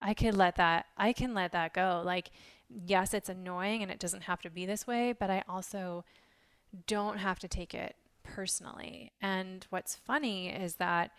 I 0.00 0.14
could 0.14 0.34
let 0.34 0.56
that, 0.56 0.86
I 0.96 1.12
can 1.12 1.34
let 1.34 1.52
that 1.52 1.74
go. 1.74 2.02
Like, 2.04 2.30
yes, 2.68 3.12
it's 3.12 3.28
annoying 3.28 3.82
and 3.82 3.90
it 3.90 3.98
doesn't 3.98 4.24
have 4.24 4.40
to 4.42 4.50
be 4.50 4.66
this 4.66 4.86
way, 4.86 5.12
but 5.12 5.30
I 5.30 5.42
also 5.48 6.04
don't 6.86 7.18
have 7.18 7.38
to 7.40 7.48
take 7.48 7.74
it 7.74 7.96
personally. 8.38 9.10
And 9.20 9.66
what's 9.70 9.96
funny 9.96 10.48
is 10.48 10.76
that 10.76 11.10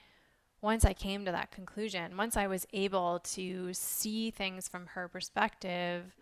once 0.61 0.85
I 0.85 0.93
came 0.93 1.25
to 1.25 1.33
that 1.33 1.51
conclusion, 1.51 2.15
once 2.15 2.37
I 2.37 2.47
was 2.47 2.65
able 2.71 3.19
to 3.35 3.73
see 3.73 4.31
things 4.31 4.69
from 4.69 4.85
her 4.85 5.09
perspective 5.09 6.15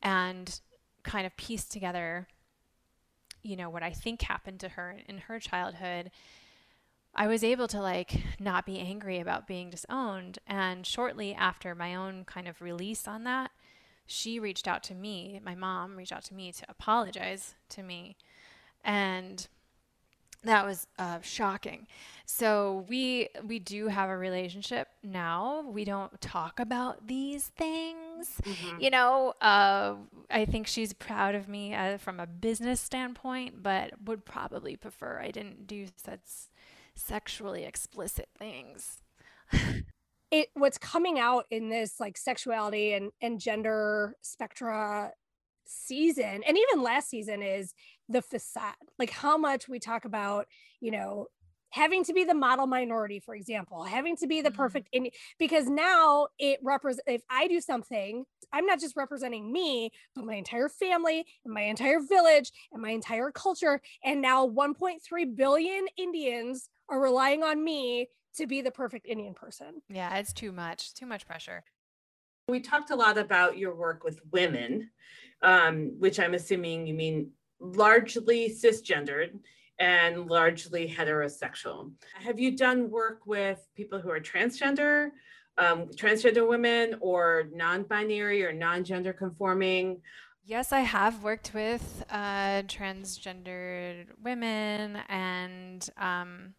and 0.00 0.58
kind 1.02 1.26
of 1.26 1.36
piece 1.36 1.66
together, 1.66 2.28
you 3.42 3.56
know, 3.56 3.68
what 3.68 3.82
I 3.82 3.90
think 3.90 4.22
happened 4.22 4.58
to 4.60 4.70
her 4.70 4.96
in 5.06 5.18
her 5.18 5.38
childhood, 5.38 6.10
I 7.14 7.26
was 7.26 7.44
able 7.44 7.68
to 7.68 7.82
like 7.82 8.12
not 8.40 8.64
be 8.64 8.78
angry 8.78 9.20
about 9.20 9.46
being 9.46 9.68
disowned. 9.68 10.38
And 10.46 10.86
shortly 10.86 11.34
after 11.34 11.74
my 11.74 11.94
own 11.94 12.24
kind 12.24 12.48
of 12.48 12.62
release 12.62 13.06
on 13.06 13.24
that, 13.24 13.50
she 14.06 14.40
reached 14.40 14.66
out 14.66 14.82
to 14.84 14.94
me, 14.94 15.42
my 15.44 15.54
mom 15.54 15.94
reached 15.94 16.12
out 16.12 16.24
to 16.24 16.34
me 16.34 16.52
to 16.52 16.64
apologize 16.70 17.54
to 17.68 17.82
me. 17.82 18.16
And 18.82 19.46
that 20.48 20.66
was 20.66 20.86
uh, 20.98 21.20
shocking. 21.22 21.86
So 22.24 22.84
we 22.88 23.28
we 23.46 23.58
do 23.60 23.86
have 23.86 24.10
a 24.10 24.16
relationship 24.16 24.88
now. 25.04 25.64
We 25.68 25.84
don't 25.84 26.20
talk 26.20 26.58
about 26.58 27.06
these 27.06 27.46
things. 27.56 28.32
Mm-hmm. 28.42 28.80
You 28.80 28.90
know, 28.90 29.34
uh, 29.40 29.94
I 30.30 30.44
think 30.44 30.66
she's 30.66 30.92
proud 30.92 31.34
of 31.36 31.48
me 31.48 31.74
uh, 31.74 31.98
from 31.98 32.18
a 32.18 32.26
business 32.26 32.80
standpoint, 32.80 33.62
but 33.62 33.92
would 34.04 34.24
probably 34.24 34.76
prefer 34.76 35.20
I 35.20 35.30
didn't 35.30 35.66
do 35.66 35.86
such 35.96 36.20
sexually 36.96 37.64
explicit 37.64 38.28
things. 38.38 39.02
it 40.30 40.48
what's 40.54 40.78
coming 40.78 41.18
out 41.18 41.44
in 41.50 41.68
this 41.68 42.00
like 42.00 42.16
sexuality 42.16 42.92
and 42.92 43.12
and 43.22 43.40
gender 43.40 44.16
spectra 44.22 45.12
season 45.64 46.42
and 46.46 46.56
even 46.56 46.82
last 46.82 47.08
season 47.08 47.42
is 47.42 47.74
the 48.08 48.22
facade 48.22 48.74
like 48.98 49.10
how 49.10 49.36
much 49.36 49.68
we 49.68 49.78
talk 49.78 50.04
about 50.04 50.46
you 50.80 50.90
know 50.90 51.26
having 51.70 52.04
to 52.04 52.12
be 52.12 52.24
the 52.24 52.34
model 52.34 52.66
minority 52.66 53.20
for 53.20 53.34
example 53.34 53.82
having 53.82 54.16
to 54.16 54.26
be 54.26 54.40
the 54.40 54.48
mm-hmm. 54.48 54.56
perfect 54.56 54.88
in 54.92 55.08
because 55.38 55.66
now 55.68 56.28
it 56.38 56.58
represents 56.62 57.02
if 57.06 57.22
i 57.30 57.48
do 57.48 57.60
something 57.60 58.24
i'm 58.52 58.64
not 58.66 58.80
just 58.80 58.96
representing 58.96 59.52
me 59.52 59.90
but 60.14 60.24
my 60.24 60.34
entire 60.34 60.68
family 60.68 61.24
and 61.44 61.52
my 61.52 61.62
entire 61.62 62.00
village 62.00 62.52
and 62.72 62.80
my 62.80 62.90
entire 62.90 63.30
culture 63.30 63.80
and 64.04 64.22
now 64.22 64.46
1.3 64.46 65.36
billion 65.36 65.86
indians 65.98 66.68
are 66.88 67.00
relying 67.00 67.42
on 67.42 67.62
me 67.62 68.08
to 68.36 68.46
be 68.46 68.60
the 68.62 68.70
perfect 68.70 69.06
indian 69.06 69.34
person 69.34 69.82
yeah 69.88 70.16
it's 70.16 70.32
too 70.32 70.52
much 70.52 70.94
too 70.94 71.06
much 71.06 71.26
pressure 71.26 71.64
we 72.48 72.60
talked 72.60 72.90
a 72.90 72.96
lot 72.96 73.18
about 73.18 73.58
your 73.58 73.74
work 73.74 74.04
with 74.04 74.20
women 74.30 74.90
um, 75.42 75.92
which 75.98 76.18
I'm 76.18 76.34
assuming 76.34 76.86
you 76.86 76.94
mean 76.94 77.30
largely 77.60 78.50
cisgendered 78.50 79.38
and 79.78 80.26
largely 80.26 80.88
heterosexual. 80.88 81.92
Have 82.14 82.40
you 82.40 82.56
done 82.56 82.90
work 82.90 83.26
with 83.26 83.66
people 83.74 84.00
who 84.00 84.10
are 84.10 84.20
transgender, 84.20 85.10
um, 85.58 85.86
transgender 85.88 86.48
women, 86.48 86.96
or 87.00 87.44
non 87.52 87.82
binary 87.82 88.44
or 88.44 88.52
non 88.52 88.84
gender 88.84 89.12
conforming? 89.12 90.00
Yes, 90.44 90.72
I 90.72 90.80
have 90.80 91.22
worked 91.24 91.52
with 91.54 92.04
uh, 92.08 92.62
transgendered 92.62 94.06
women, 94.22 94.98
and 95.08 95.88
um, 95.98 96.54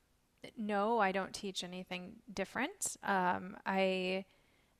no, 0.57 0.99
I 0.99 1.11
don't 1.11 1.33
teach 1.33 1.63
anything 1.63 2.13
different. 2.33 2.97
Um, 3.03 3.57
I 3.65 4.25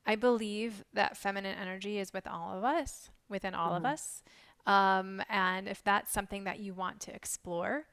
I 0.06 0.16
believe 0.16 0.84
that 0.94 1.18
feminine 1.18 1.58
energy 1.58 2.00
is 2.00 2.14
with 2.14 2.28
all 2.28 2.58
of 2.58 2.64
us 2.64 3.10
within 3.30 3.54
all 3.54 3.72
mm-hmm. 3.72 3.86
of 3.86 3.94
us. 3.94 4.24
Um, 4.68 5.22
and 5.30 5.68
if 5.68 5.84
that's 5.84 6.12
something 6.12 6.44
that 6.44 6.60
you 6.60 6.74
want 6.74 7.00
to 7.02 7.16
explore, 7.16 7.86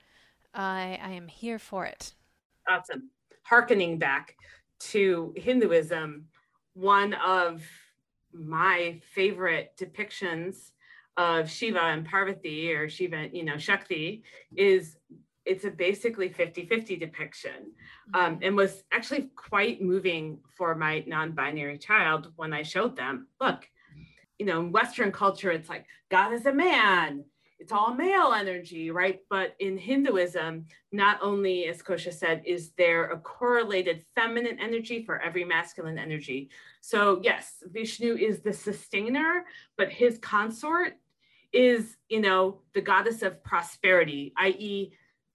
I, 0.52 0.98
I 1.02 1.10
am 1.12 1.28
here 1.28 1.58
for 1.58 1.86
it. 1.86 2.12
Awesome. 2.68 3.10
Harkening 3.44 3.98
back 3.98 4.36
to 4.80 5.32
Hinduism, 5.36 6.26
one 6.74 7.14
of 7.14 7.62
my 8.32 9.00
favorite 9.14 9.72
depictions 9.78 10.72
of 11.16 11.48
Shiva 11.48 11.80
and 11.80 12.04
Parvati 12.04 12.72
or 12.72 12.88
Shiva, 12.88 13.28
you 13.32 13.44
know, 13.44 13.56
Shakti 13.56 14.24
is 14.56 14.96
it's 15.46 15.64
a 15.64 15.70
basically 15.70 16.30
50-50 16.30 16.98
depiction 16.98 17.72
um, 18.14 18.36
mm-hmm. 18.36 18.44
and 18.44 18.56
was 18.56 18.82
actually 18.92 19.30
quite 19.36 19.82
moving 19.82 20.38
for 20.56 20.74
my 20.74 21.04
non-binary 21.06 21.78
child 21.78 22.32
when 22.36 22.54
I 22.54 22.62
showed 22.62 22.96
them, 22.96 23.28
look, 23.40 23.68
you 24.38 24.46
know, 24.46 24.60
in 24.60 24.72
Western 24.72 25.12
culture, 25.12 25.50
it's 25.50 25.68
like 25.68 25.86
God 26.10 26.32
is 26.32 26.46
a 26.46 26.52
man. 26.52 27.24
It's 27.58 27.72
all 27.72 27.94
male 27.94 28.32
energy, 28.32 28.90
right? 28.90 29.20
But 29.30 29.54
in 29.58 29.78
Hinduism, 29.78 30.66
not 30.92 31.18
only, 31.22 31.66
as 31.66 31.82
Kosha 31.82 32.12
said, 32.12 32.42
is 32.44 32.72
there 32.76 33.10
a 33.10 33.18
correlated 33.18 34.04
feminine 34.14 34.58
energy 34.60 35.04
for 35.04 35.20
every 35.22 35.44
masculine 35.44 35.96
energy. 35.96 36.50
So, 36.80 37.20
yes, 37.22 37.62
Vishnu 37.72 38.16
is 38.16 38.40
the 38.40 38.52
sustainer, 38.52 39.44
but 39.78 39.90
his 39.90 40.18
consort 40.18 40.98
is, 41.52 41.96
you 42.08 42.20
know, 42.20 42.60
the 42.74 42.82
goddess 42.82 43.22
of 43.22 43.42
prosperity, 43.44 44.32
i.e., 44.36 44.92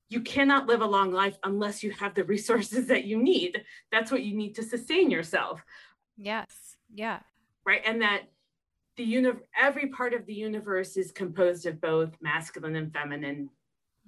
you 0.09 0.21
cannot 0.21 0.67
live 0.67 0.81
a 0.81 0.85
long 0.85 1.11
life 1.11 1.38
unless 1.43 1.84
you 1.84 1.91
have 1.91 2.15
the 2.15 2.23
resources 2.23 2.88
that 2.88 3.05
you 3.05 3.17
need. 3.17 3.63
That's 3.91 4.11
what 4.11 4.23
you 4.23 4.35
need 4.35 4.55
to 4.55 4.63
sustain 4.63 5.09
yourself. 5.09 5.63
Yes. 6.17 6.76
Yeah. 6.93 7.19
Right. 7.65 7.81
And 7.85 8.01
that 8.01 8.23
the 8.99 9.05
uni- 9.05 9.31
every 9.57 9.88
part 9.88 10.13
of 10.13 10.26
the 10.26 10.34
universe 10.34 10.97
is 10.97 11.09
composed 11.09 11.65
of 11.65 11.80
both 11.80 12.11
masculine 12.19 12.76
and 12.76 12.91
feminine 12.91 13.49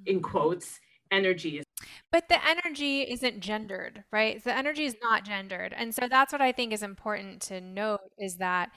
in 0.05 0.17
mm-hmm. 0.17 0.23
quotes 0.23 0.81
energies 1.11 1.63
but 2.11 2.27
the 2.27 2.39
energy 2.45 3.01
isn't 3.01 3.39
gendered 3.39 4.03
right 4.11 4.43
the 4.43 4.55
energy 4.55 4.85
is 4.85 4.95
not 5.01 5.23
gendered 5.23 5.73
and 5.73 5.95
so 5.95 6.07
that's 6.09 6.33
what 6.33 6.41
i 6.41 6.51
think 6.51 6.73
is 6.73 6.83
important 6.83 7.41
to 7.41 7.61
note 7.61 8.01
is 8.19 8.35
that 8.37 8.69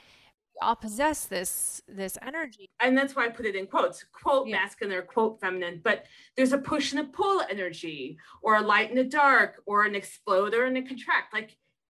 we 0.55 0.67
all 0.67 0.77
possess 0.77 1.25
this 1.25 1.83
this 1.89 2.17
energy 2.23 2.69
and 2.81 2.97
that's 2.97 3.17
why 3.17 3.25
i 3.25 3.29
put 3.29 3.47
it 3.47 3.57
in 3.57 3.67
quotes 3.67 4.05
quote 4.13 4.47
yeah. 4.47 4.57
masculine 4.57 4.97
or 4.97 5.03
quote 5.03 5.41
feminine 5.41 5.81
but 5.83 6.07
there's 6.37 6.53
a 6.53 6.59
push 6.59 6.93
and 6.93 7.01
a 7.01 7.05
pull 7.05 7.43
energy 7.51 8.17
or 8.43 8.57
a 8.57 8.63
light 8.63 8.91
and 8.91 8.99
a 8.99 9.05
dark 9.05 9.63
or 9.67 9.85
an 9.85 9.97
exploder 9.97 10.65
and 10.65 10.77
a 10.77 10.83
contract 10.83 11.33
like 11.33 11.57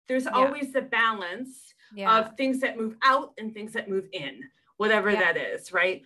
there's 0.07 0.25
yeah. 0.25 0.33
always 0.33 0.73
the 0.73 0.83
balance 0.83 1.74
yeah. 1.95 2.19
of 2.19 2.37
things 2.37 2.61
that 2.61 2.77
move 2.77 2.97
out 3.03 3.33
and 3.39 3.53
things 3.53 3.73
that 3.73 3.89
move 3.89 4.07
in, 4.13 4.41
whatever 4.77 5.11
yeah. 5.11 5.21
that 5.21 5.37
is, 5.37 5.73
right? 5.73 6.03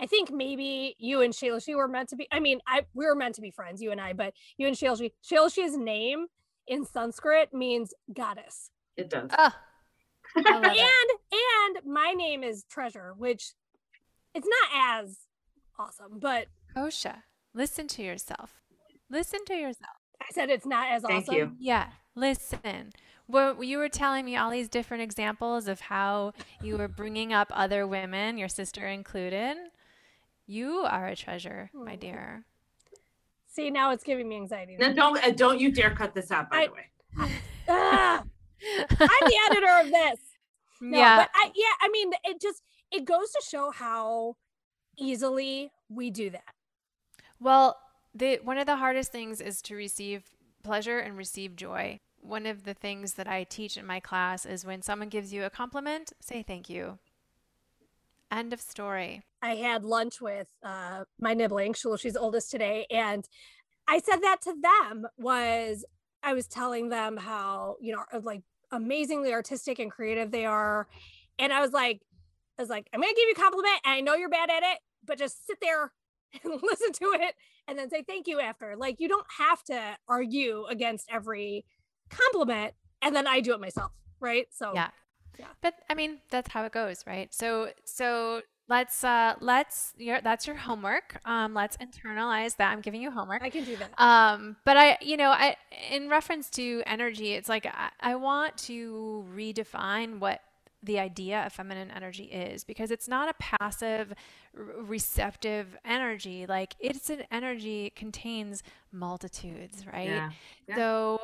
I 0.00 0.06
think 0.06 0.30
maybe 0.32 0.96
you 0.98 1.20
and 1.20 1.32
Shailashi 1.32 1.76
were 1.76 1.88
meant 1.88 2.08
to 2.10 2.16
be. 2.16 2.26
I 2.32 2.40
mean, 2.40 2.60
I 2.66 2.82
we 2.94 3.06
were 3.06 3.14
meant 3.14 3.36
to 3.36 3.40
be 3.40 3.50
friends, 3.50 3.80
you 3.80 3.92
and 3.92 4.00
I, 4.00 4.12
but 4.12 4.34
you 4.56 4.66
and 4.66 4.76
Shailashi, 4.76 5.12
Shailashi's 5.24 5.76
name 5.76 6.26
in 6.66 6.84
Sanskrit 6.84 7.52
means 7.52 7.94
goddess. 8.12 8.70
It 8.96 9.10
does. 9.10 9.30
Oh, 9.36 9.50
and 10.34 10.46
and 10.46 11.86
my 11.86 12.12
name 12.12 12.42
is 12.42 12.64
Treasure, 12.70 13.14
which 13.16 13.52
it's 14.34 14.48
not 14.48 15.00
as 15.00 15.18
awesome, 15.78 16.18
but 16.18 16.46
Kosha, 16.76 17.22
listen 17.54 17.86
to 17.88 18.02
yourself. 18.02 18.54
Listen 19.10 19.44
to 19.46 19.54
yourself. 19.54 19.96
I 20.20 20.32
said 20.32 20.50
it's 20.50 20.66
not 20.66 20.88
as 20.90 21.02
Thank 21.02 21.28
awesome. 21.28 21.34
You. 21.34 21.52
Yeah, 21.58 21.88
listen. 22.14 22.92
Well, 23.28 23.62
you 23.62 23.78
were 23.78 23.88
telling 23.88 24.24
me 24.24 24.36
all 24.36 24.50
these 24.50 24.68
different 24.68 25.02
examples 25.02 25.68
of 25.68 25.80
how 25.80 26.32
you 26.60 26.76
were 26.76 26.88
bringing 26.88 27.32
up 27.32 27.48
other 27.52 27.86
women, 27.86 28.36
your 28.36 28.48
sister 28.48 28.86
included. 28.86 29.56
You 30.46 30.80
are 30.80 31.06
a 31.06 31.16
treasure, 31.16 31.70
my 31.72 31.96
dear. 31.96 32.44
See, 33.46 33.70
now 33.70 33.90
it's 33.92 34.02
giving 34.02 34.28
me 34.28 34.36
anxiety. 34.36 34.76
No, 34.78 34.92
don't 34.92 35.24
uh, 35.24 35.30
don't 35.30 35.60
you 35.60 35.70
dare 35.70 35.94
cut 35.94 36.14
this 36.14 36.30
out. 36.30 36.50
By 36.50 36.56
I, 36.56 36.66
the 36.66 36.72
way, 36.72 37.32
ah, 37.68 38.22
I'm 38.22 39.28
the 39.28 39.38
editor 39.50 39.80
of 39.80 39.90
this. 39.90 40.20
No, 40.84 40.98
yeah, 40.98 41.16
but 41.16 41.30
I, 41.32 41.52
yeah, 41.54 41.74
I 41.80 41.88
mean, 41.90 42.10
it 42.24 42.40
just 42.40 42.60
it 42.90 43.04
goes 43.04 43.30
to 43.30 43.42
show 43.48 43.70
how 43.70 44.34
easily 44.98 45.70
we 45.88 46.10
do 46.10 46.28
that. 46.30 46.54
Well, 47.38 47.78
the 48.12 48.40
one 48.42 48.58
of 48.58 48.66
the 48.66 48.74
hardest 48.74 49.12
things 49.12 49.40
is 49.40 49.62
to 49.62 49.76
receive 49.76 50.24
pleasure 50.62 50.98
and 50.98 51.16
receive 51.16 51.56
joy 51.56 52.00
one 52.22 52.46
of 52.46 52.64
the 52.64 52.74
things 52.74 53.14
that 53.14 53.28
I 53.28 53.44
teach 53.44 53.76
in 53.76 53.84
my 53.84 54.00
class 54.00 54.46
is 54.46 54.64
when 54.64 54.80
someone 54.80 55.08
gives 55.08 55.32
you 55.32 55.44
a 55.44 55.50
compliment, 55.50 56.12
say 56.20 56.42
thank 56.42 56.70
you. 56.70 56.98
End 58.30 58.52
of 58.52 58.60
story. 58.60 59.22
I 59.42 59.56
had 59.56 59.84
lunch 59.84 60.20
with 60.20 60.48
uh, 60.62 61.04
my 61.20 61.34
nibbling. 61.34 61.74
She's 61.74 62.16
oldest 62.16 62.50
today, 62.50 62.86
and 62.90 63.28
I 63.88 63.98
said 63.98 64.22
that 64.22 64.40
to 64.42 64.54
them 64.62 65.06
was 65.18 65.84
I 66.22 66.32
was 66.32 66.46
telling 66.46 66.88
them 66.88 67.16
how 67.16 67.76
you 67.80 67.92
know 67.92 68.04
like 68.22 68.42
amazingly 68.70 69.32
artistic 69.32 69.78
and 69.78 69.90
creative 69.90 70.30
they 70.30 70.46
are, 70.46 70.86
and 71.38 71.52
I 71.52 71.60
was 71.60 71.72
like, 71.72 72.00
I 72.58 72.62
was 72.62 72.70
like, 72.70 72.88
I'm 72.94 73.00
gonna 73.00 73.12
give 73.12 73.28
you 73.28 73.34
a 73.36 73.40
compliment, 73.40 73.80
and 73.84 73.94
I 73.94 74.00
know 74.00 74.14
you're 74.14 74.30
bad 74.30 74.48
at 74.48 74.62
it, 74.62 74.78
but 75.04 75.18
just 75.18 75.46
sit 75.46 75.58
there 75.60 75.92
and 76.44 76.60
listen 76.62 76.92
to 76.92 77.16
it, 77.20 77.34
and 77.68 77.78
then 77.78 77.90
say 77.90 78.02
thank 78.06 78.26
you 78.26 78.40
after. 78.40 78.74
Like 78.76 78.96
you 78.98 79.08
don't 79.08 79.26
have 79.38 79.62
to 79.64 79.96
argue 80.08 80.64
against 80.66 81.08
every 81.10 81.64
compliment 82.10 82.74
and 83.02 83.14
then 83.14 83.26
I 83.26 83.40
do 83.40 83.52
it 83.52 83.60
myself, 83.60 83.92
right? 84.20 84.46
So 84.50 84.72
yeah. 84.74 84.88
Yeah. 85.38 85.46
But 85.62 85.74
I 85.88 85.94
mean, 85.94 86.18
that's 86.30 86.50
how 86.52 86.64
it 86.64 86.72
goes, 86.72 87.04
right? 87.06 87.32
So 87.34 87.70
so 87.84 88.42
let's 88.68 89.02
uh 89.02 89.34
let's 89.40 89.92
your 89.96 90.20
that's 90.20 90.46
your 90.46 90.56
homework. 90.56 91.20
Um 91.24 91.54
let's 91.54 91.76
internalize 91.78 92.56
that. 92.56 92.70
I'm 92.70 92.80
giving 92.80 93.02
you 93.02 93.10
homework. 93.10 93.42
I 93.42 93.50
can 93.50 93.64
do 93.64 93.76
that. 93.76 93.90
Um 93.98 94.56
but 94.64 94.76
I 94.76 94.98
you 95.00 95.16
know, 95.16 95.30
I 95.30 95.56
in 95.90 96.08
reference 96.08 96.48
to 96.50 96.82
energy, 96.86 97.32
it's 97.32 97.48
like 97.48 97.66
I, 97.66 97.90
I 98.00 98.14
want 98.14 98.56
to 98.58 99.26
redefine 99.34 100.18
what 100.18 100.40
the 100.82 100.98
idea 100.98 101.46
of 101.46 101.52
feminine 101.52 101.90
energy 101.90 102.24
is 102.24 102.64
because 102.64 102.90
it's 102.90 103.08
not 103.08 103.28
a 103.28 103.34
passive 103.34 104.12
receptive 104.54 105.76
energy 105.84 106.46
like 106.46 106.74
it's 106.80 107.08
an 107.08 107.22
energy 107.30 107.92
contains 107.94 108.62
multitudes 108.90 109.86
right 109.86 110.08
yeah. 110.08 110.30
Yeah. 110.66 110.76
so 110.76 111.20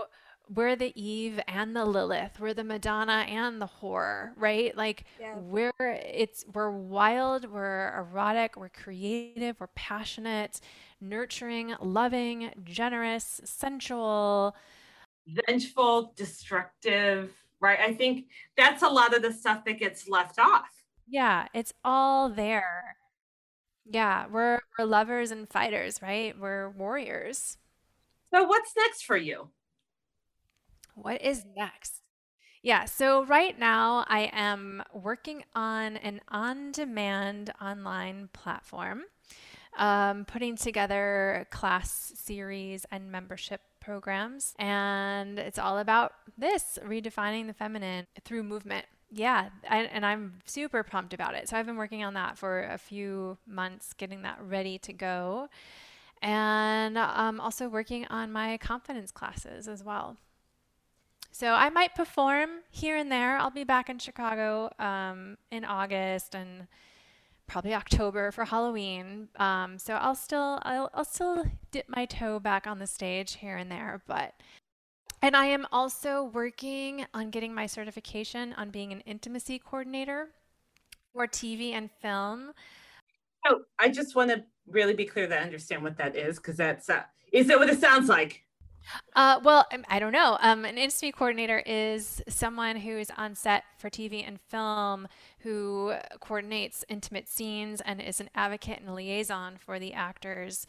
we're 0.54 0.76
the 0.76 0.98
Eve 1.00 1.40
and 1.46 1.76
the 1.76 1.84
Lilith. 1.84 2.40
We're 2.40 2.54
the 2.54 2.64
Madonna 2.64 3.26
and 3.28 3.60
the 3.60 3.68
whore, 3.82 4.30
right? 4.36 4.74
Like 4.76 5.04
yeah. 5.20 5.36
we're 5.36 5.72
it's 5.78 6.44
we're 6.52 6.70
wild, 6.70 7.50
we're 7.50 7.94
erotic, 7.98 8.56
we're 8.56 8.70
creative, 8.70 9.60
we're 9.60 9.66
passionate, 9.68 10.60
nurturing, 11.00 11.74
loving, 11.80 12.50
generous, 12.64 13.40
sensual, 13.44 14.56
vengeful, 15.26 16.12
destructive, 16.16 17.30
right? 17.60 17.78
I 17.80 17.94
think 17.94 18.26
that's 18.56 18.82
a 18.82 18.88
lot 18.88 19.14
of 19.14 19.22
the 19.22 19.32
stuff 19.32 19.64
that 19.64 19.78
gets 19.78 20.08
left 20.08 20.38
off. 20.38 20.68
Yeah, 21.06 21.46
it's 21.54 21.72
all 21.84 22.28
there. 22.28 22.96
Yeah, 23.84 24.26
we're 24.30 24.60
we're 24.78 24.84
lovers 24.84 25.30
and 25.30 25.48
fighters, 25.48 26.02
right? 26.02 26.38
We're 26.38 26.70
warriors. 26.70 27.56
So 28.32 28.44
what's 28.44 28.72
next 28.76 29.04
for 29.04 29.16
you? 29.16 29.48
What 30.94 31.22
is 31.22 31.44
next? 31.56 32.02
Yeah, 32.62 32.84
so 32.86 33.24
right 33.24 33.58
now 33.58 34.04
I 34.08 34.30
am 34.32 34.82
working 34.92 35.44
on 35.54 35.96
an 35.96 36.20
on 36.28 36.72
demand 36.72 37.52
online 37.62 38.28
platform, 38.32 39.02
um, 39.78 40.24
putting 40.24 40.56
together 40.56 41.46
class 41.50 42.12
series 42.16 42.84
and 42.90 43.12
membership 43.12 43.60
programs. 43.80 44.54
And 44.58 45.38
it's 45.38 45.58
all 45.58 45.78
about 45.78 46.12
this 46.36 46.78
redefining 46.84 47.46
the 47.46 47.52
feminine 47.52 48.06
through 48.24 48.42
movement. 48.42 48.86
Yeah, 49.10 49.48
I, 49.68 49.84
and 49.84 50.04
I'm 50.04 50.34
super 50.44 50.82
pumped 50.82 51.14
about 51.14 51.34
it. 51.34 51.48
So 51.48 51.56
I've 51.56 51.66
been 51.66 51.76
working 51.76 52.04
on 52.04 52.14
that 52.14 52.36
for 52.36 52.64
a 52.64 52.78
few 52.78 53.38
months, 53.46 53.94
getting 53.94 54.22
that 54.22 54.38
ready 54.42 54.78
to 54.80 54.92
go. 54.92 55.48
And 56.20 56.98
I'm 56.98 57.36
um, 57.36 57.40
also 57.40 57.68
working 57.68 58.06
on 58.08 58.32
my 58.32 58.58
confidence 58.58 59.10
classes 59.10 59.68
as 59.68 59.84
well. 59.84 60.16
So 61.30 61.52
I 61.52 61.70
might 61.70 61.94
perform 61.94 62.50
here 62.70 62.96
and 62.96 63.12
there. 63.12 63.38
I'll 63.38 63.50
be 63.50 63.64
back 63.64 63.88
in 63.88 63.98
Chicago 63.98 64.72
um, 64.78 65.36
in 65.50 65.64
August 65.64 66.34
and 66.34 66.66
probably 67.48 67.74
October 67.74 68.30
for 68.30 68.44
Halloween. 68.44 69.28
Um, 69.36 69.78
so 69.78 69.94
I'll 69.94 70.14
still 70.14 70.60
I'll, 70.62 70.90
I'll 70.94 71.04
still 71.04 71.44
dip 71.72 71.88
my 71.88 72.04
toe 72.04 72.38
back 72.38 72.66
on 72.66 72.78
the 72.78 72.86
stage 72.86 73.36
here 73.36 73.56
and 73.56 73.72
there, 73.72 74.02
but 74.06 74.34
and 75.20 75.36
I 75.36 75.46
am 75.46 75.66
also 75.72 76.22
working 76.22 77.04
on 77.12 77.30
getting 77.30 77.52
my 77.52 77.66
certification 77.66 78.52
on 78.52 78.70
being 78.70 78.92
an 78.92 79.00
intimacy 79.00 79.58
coordinator 79.58 80.28
for 81.12 81.26
TV 81.26 81.72
and 81.72 81.90
film. 82.00 82.52
Oh, 83.46 83.62
I 83.78 83.88
just 83.88 84.14
want 84.14 84.30
to 84.30 84.44
really 84.68 84.94
be 84.94 85.06
clear 85.06 85.26
that 85.26 85.40
I 85.40 85.44
understand 85.44 85.82
what 85.82 85.96
that 85.96 86.14
is 86.14 86.36
because 86.36 86.56
that's 86.56 86.88
uh, 86.88 87.02
is 87.32 87.48
that 87.48 87.58
what 87.58 87.70
it 87.70 87.80
sounds 87.80 88.08
like? 88.08 88.44
Uh, 89.14 89.40
well, 89.42 89.66
um, 89.72 89.84
I 89.88 89.98
don't 89.98 90.12
know. 90.12 90.38
Um, 90.40 90.64
an 90.64 90.76
intimacy 90.76 91.12
coordinator 91.12 91.62
is 91.66 92.22
someone 92.28 92.76
who 92.76 92.96
is 92.98 93.10
on 93.16 93.34
set 93.34 93.64
for 93.78 93.90
TV 93.90 94.26
and 94.26 94.40
film 94.40 95.08
who 95.40 95.94
coordinates 96.20 96.84
intimate 96.88 97.28
scenes 97.28 97.80
and 97.80 98.00
is 98.00 98.20
an 98.20 98.30
advocate 98.34 98.80
and 98.80 98.94
liaison 98.94 99.56
for 99.56 99.78
the 99.78 99.92
actors 99.92 100.66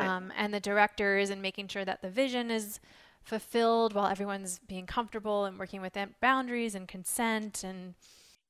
um, 0.00 0.32
and 0.36 0.52
the 0.52 0.60
directors 0.60 1.30
and 1.30 1.40
making 1.42 1.68
sure 1.68 1.84
that 1.84 2.02
the 2.02 2.10
vision 2.10 2.50
is 2.50 2.80
fulfilled 3.22 3.94
while 3.94 4.06
everyone's 4.06 4.58
being 4.66 4.86
comfortable 4.86 5.44
and 5.44 5.58
working 5.58 5.80
within 5.80 6.14
boundaries 6.20 6.74
and 6.74 6.88
consent 6.88 7.62
and 7.64 7.94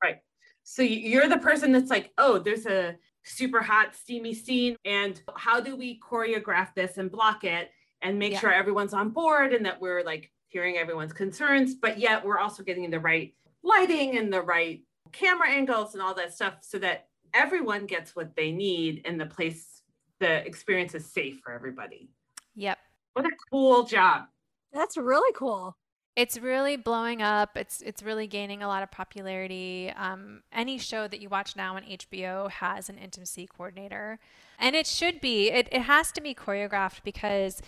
right. 0.02 0.20
So 0.64 0.82
you're 0.82 1.28
the 1.28 1.38
person 1.38 1.72
that's 1.72 1.90
like 1.90 2.10
oh 2.16 2.38
there's 2.38 2.66
a 2.66 2.96
super 3.24 3.60
hot 3.60 3.94
steamy 3.94 4.34
scene 4.34 4.76
and 4.84 5.20
how 5.36 5.60
do 5.60 5.76
we 5.76 6.00
choreograph 6.00 6.74
this 6.74 6.96
and 6.96 7.10
block 7.10 7.44
it 7.44 7.70
and 8.02 8.18
make 8.18 8.32
yeah. 8.32 8.40
sure 8.40 8.52
everyone's 8.52 8.92
on 8.92 9.10
board 9.10 9.52
and 9.52 9.64
that 9.64 9.80
we're 9.80 10.02
like 10.02 10.30
hearing 10.48 10.76
everyone's 10.76 11.12
concerns, 11.12 11.74
but 11.74 11.98
yet 11.98 12.24
we're 12.24 12.38
also 12.38 12.62
getting 12.62 12.90
the 12.90 13.00
right 13.00 13.34
lighting 13.62 14.18
and 14.18 14.32
the 14.32 14.42
right 14.42 14.82
camera 15.12 15.48
angles 15.48 15.94
and 15.94 16.02
all 16.02 16.14
that 16.14 16.32
stuff 16.32 16.54
so 16.60 16.78
that 16.78 17.08
everyone 17.32 17.86
gets 17.86 18.14
what 18.14 18.34
they 18.36 18.50
need 18.52 19.02
and 19.04 19.20
the 19.20 19.26
place, 19.26 19.82
the 20.18 20.44
experience 20.46 20.94
is 20.94 21.06
safe 21.06 21.40
for 21.42 21.52
everybody. 21.52 22.10
Yep. 22.54 22.78
What 23.14 23.26
a 23.26 23.30
cool 23.50 23.84
job. 23.84 24.24
That's 24.72 24.96
really 24.96 25.32
cool. 25.34 25.76
It's 26.14 26.38
really 26.38 26.76
blowing 26.76 27.22
up. 27.22 27.56
It's 27.56 27.80
it's 27.80 28.02
really 28.02 28.26
gaining 28.26 28.62
a 28.62 28.68
lot 28.68 28.82
of 28.82 28.90
popularity. 28.90 29.90
Um, 29.96 30.42
any 30.52 30.76
show 30.76 31.08
that 31.08 31.22
you 31.22 31.30
watch 31.30 31.56
now 31.56 31.76
on 31.76 31.84
HBO 31.84 32.50
has 32.50 32.90
an 32.90 32.98
intimacy 32.98 33.46
coordinator, 33.46 34.18
and 34.58 34.76
it 34.76 34.86
should 34.86 35.22
be. 35.22 35.50
It 35.50 35.68
it 35.72 35.82
has 35.82 36.12
to 36.12 36.20
be 36.20 36.34
choreographed 36.34 37.02
because 37.02 37.62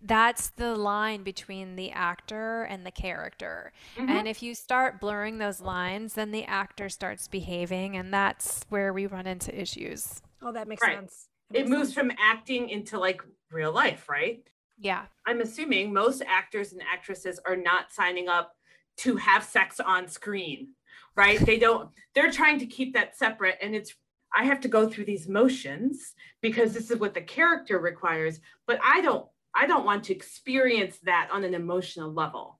that's 0.00 0.50
the 0.50 0.76
line 0.76 1.24
between 1.24 1.74
the 1.74 1.90
actor 1.90 2.62
and 2.62 2.86
the 2.86 2.92
character. 2.92 3.72
Mm-hmm. 3.96 4.10
And 4.10 4.28
if 4.28 4.44
you 4.44 4.54
start 4.54 5.00
blurring 5.00 5.38
those 5.38 5.60
lines, 5.60 6.14
then 6.14 6.30
the 6.30 6.44
actor 6.44 6.88
starts 6.88 7.26
behaving, 7.26 7.96
and 7.96 8.14
that's 8.14 8.64
where 8.68 8.92
we 8.92 9.06
run 9.06 9.26
into 9.26 9.60
issues. 9.60 10.22
Oh, 10.40 10.52
that 10.52 10.68
makes 10.68 10.82
right. 10.82 10.98
sense. 10.98 11.26
That 11.50 11.60
it 11.60 11.68
moves 11.68 11.94
sense. 11.94 11.94
from 11.94 12.12
acting 12.16 12.68
into 12.68 12.96
like 12.96 13.22
real 13.50 13.72
life, 13.72 14.08
right? 14.08 14.40
Yeah. 14.78 15.06
I'm 15.26 15.40
assuming 15.40 15.92
most 15.92 16.22
actors 16.26 16.72
and 16.72 16.82
actresses 16.82 17.40
are 17.44 17.56
not 17.56 17.92
signing 17.92 18.28
up 18.28 18.54
to 18.98 19.16
have 19.16 19.44
sex 19.44 19.80
on 19.80 20.08
screen, 20.08 20.68
right? 21.16 21.38
they 21.40 21.58
don't, 21.58 21.90
they're 22.14 22.30
trying 22.30 22.58
to 22.58 22.66
keep 22.66 22.94
that 22.94 23.16
separate. 23.16 23.56
And 23.60 23.74
it's, 23.74 23.94
I 24.36 24.44
have 24.44 24.60
to 24.60 24.68
go 24.68 24.88
through 24.88 25.06
these 25.06 25.28
motions 25.28 26.14
because 26.42 26.72
this 26.74 26.90
is 26.90 26.98
what 26.98 27.14
the 27.14 27.20
character 27.20 27.78
requires, 27.78 28.40
but 28.66 28.78
I 28.84 29.00
don't, 29.00 29.26
I 29.54 29.66
don't 29.66 29.84
want 29.84 30.04
to 30.04 30.14
experience 30.14 30.98
that 31.04 31.28
on 31.32 31.44
an 31.44 31.54
emotional 31.54 32.12
level. 32.12 32.58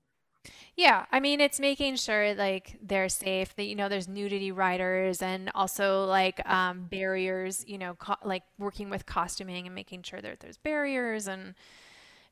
Yeah, 0.75 1.05
I 1.11 1.19
mean 1.19 1.41
it's 1.41 1.59
making 1.59 1.97
sure 1.97 2.33
like 2.35 2.77
they're 2.81 3.09
safe. 3.09 3.53
That 3.57 3.65
you 3.65 3.75
know 3.75 3.89
there's 3.89 4.07
nudity 4.07 4.53
riders 4.53 5.21
and 5.21 5.51
also 5.53 6.05
like 6.05 6.39
um, 6.49 6.85
barriers. 6.89 7.65
You 7.67 7.77
know, 7.77 7.95
co- 7.95 8.15
like 8.23 8.43
working 8.57 8.89
with 8.89 9.05
costuming 9.05 9.65
and 9.65 9.75
making 9.75 10.03
sure 10.03 10.21
that 10.21 10.39
there's 10.39 10.57
barriers 10.57 11.27
and 11.27 11.53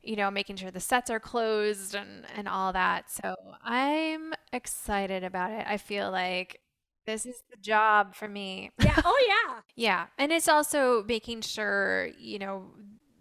you 0.02 0.16
know, 0.16 0.30
making 0.30 0.56
sure 0.56 0.70
the 0.70 0.80
sets 0.80 1.10
are 1.10 1.20
closed 1.20 1.94
and, 1.94 2.24
and 2.36 2.48
all 2.48 2.72
that. 2.72 3.10
So 3.10 3.34
I'm 3.62 4.32
excited 4.52 5.24
about 5.24 5.52
it. 5.52 5.66
I 5.66 5.76
feel 5.76 6.10
like 6.10 6.60
this 7.06 7.26
is 7.26 7.42
the 7.50 7.56
job 7.56 8.14
for 8.14 8.28
me. 8.28 8.70
Yeah. 8.82 9.00
Oh, 9.04 9.26
yeah. 9.28 9.60
yeah. 9.76 10.06
And 10.18 10.32
it's 10.32 10.48
also 10.48 11.04
making 11.04 11.40
sure, 11.42 12.10
you 12.18 12.38
know, 12.38 12.66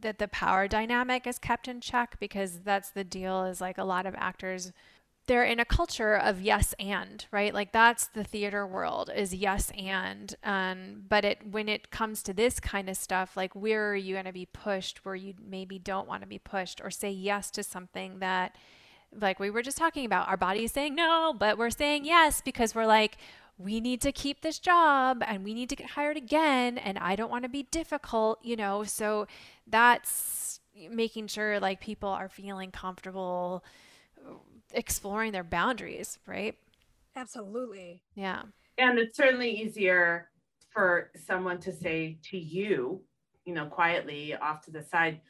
that 0.02 0.20
the 0.20 0.28
power 0.28 0.68
dynamic 0.68 1.26
is 1.26 1.40
kept 1.40 1.68
in 1.68 1.82
check 1.82 2.18
because 2.20 2.60
that's 2.60 2.92
the 2.92 3.04
deal 3.04 3.46
is 3.46 3.60
like 3.62 3.78
a 3.78 3.84
lot 3.84 4.06
of 4.06 4.14
actors 4.16 4.72
they're 5.28 5.44
in 5.44 5.60
a 5.60 5.66
culture 5.66 6.16
of 6.16 6.42
yes 6.42 6.74
and 6.80 7.26
right? 7.32 7.54
Like 7.54 7.72
that's 7.72 8.08
the 8.08 8.24
theater 8.24 8.66
world 8.66 9.10
is 9.16 9.34
yes 9.34 9.72
and 9.78 10.34
um, 10.44 11.04
but 11.08 11.26
it 11.26 11.40
when 11.50 11.70
it 11.70 11.92
comes 11.92 12.24
to 12.24 12.34
this 12.34 12.60
kind 12.60 12.90
of 12.90 12.98
stuff 12.98 13.38
like 13.38 13.56
where 13.56 13.92
are 13.92 13.96
you 13.96 14.16
going 14.16 14.26
to 14.26 14.34
be 14.34 14.46
pushed 14.46 15.06
where 15.06 15.16
you 15.16 15.34
maybe 15.46 15.78
don't 15.80 16.08
want 16.08 16.22
to 16.22 16.28
be 16.28 16.40
pushed? 16.40 16.82
Or 16.84 16.90
say 16.90 17.12
yes 17.12 17.52
to 17.52 17.64
something 17.64 18.20
that 18.20 18.56
like 19.14 19.40
we 19.40 19.50
were 19.50 19.62
just 19.62 19.78
talking 19.78 20.06
about 20.06 20.28
our 20.28 20.38
body 20.38 20.66
is 20.66 20.72
saying 20.74 20.94
no 20.94 21.34
but 21.38 21.58
we're 21.58 21.70
saying 21.70 22.04
yes 22.04 22.42
because 22.42 22.76
we're 22.76 22.86
like 22.86 23.18
we 23.58 23.80
need 23.80 24.02
to 24.02 24.12
keep 24.12 24.42
this 24.42 24.60
job 24.60 25.24
and 25.26 25.46
we 25.46 25.54
need 25.54 25.70
to 25.70 25.78
get 25.78 25.92
hired 25.92 26.18
again 26.18 26.78
and 26.78 27.00
i 27.00 27.16
don't 27.16 27.32
want 27.32 27.44
to 27.44 27.50
be 27.50 27.64
difficult 27.72 28.38
you 28.44 28.58
know? 28.58 28.84
So 28.84 29.28
that's 29.66 30.60
making 30.90 31.28
sure 31.28 31.60
like 31.60 31.82
people 31.82 32.10
are 32.10 32.30
feeling 32.30 32.72
comfortable 32.72 33.64
exploring 34.74 35.32
their 35.32 35.44
boundaries, 35.44 36.20
right? 36.26 36.56
Absolutely. 37.16 38.04
Yeah. 38.16 38.44
And 38.78 39.00
it's 39.00 39.18
certainly 39.18 39.50
easier 39.50 40.30
for 40.72 41.12
someone 41.26 41.60
to 41.62 41.74
say 41.74 42.20
to 42.30 42.38
you, 42.38 43.02
you 43.46 43.54
know, 43.54 43.66
quietly 43.66 44.36
off 44.36 44.62
to 44.66 44.72
the 44.72 44.84
side, 44.84 45.22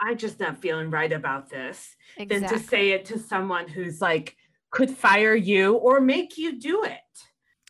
I'm 0.00 0.18
just 0.18 0.40
not 0.40 0.58
feeling 0.58 0.90
right 0.90 1.12
about 1.12 1.48
this, 1.48 1.94
exactly. 2.16 2.48
than 2.48 2.58
to 2.58 2.64
say 2.66 2.90
it 2.90 3.04
to 3.06 3.18
someone 3.18 3.68
who's 3.68 4.00
like, 4.00 4.36
could 4.70 4.90
fire 4.90 5.36
you 5.36 5.74
or 5.74 6.00
make 6.00 6.36
you 6.36 6.58
do 6.58 6.82
it. 6.82 6.98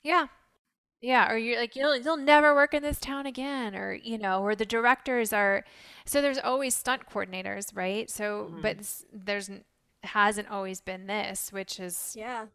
Yeah. 0.03 0.27
Yeah, 1.03 1.31
or 1.31 1.37
you're 1.37 1.61
like 1.61 1.77
you'll 1.77 1.95
you'll 1.99 2.17
never 2.17 2.55
work 2.55 2.73
in 2.73 2.83
this 2.83 2.99
town 2.99 3.27
again, 3.27 3.77
or 3.77 3.93
you 3.93 4.17
know, 4.17 4.43
or 4.43 4.55
the 4.55 4.65
directors 4.65 5.35
are. 5.35 5.63
So 6.07 6.23
there's 6.23 6.39
always 6.39 6.75
stunt 6.75 7.03
coordinators, 7.13 7.77
right? 7.77 8.09
So, 8.09 8.49
mm-hmm. 8.51 8.63
but 8.63 8.79
there's 9.13 9.51
hasn't 10.05 10.51
always 10.51 10.81
been 10.81 11.07
this, 11.07 11.53
which 11.53 11.81
is 11.81 12.15
yeah 12.17 12.47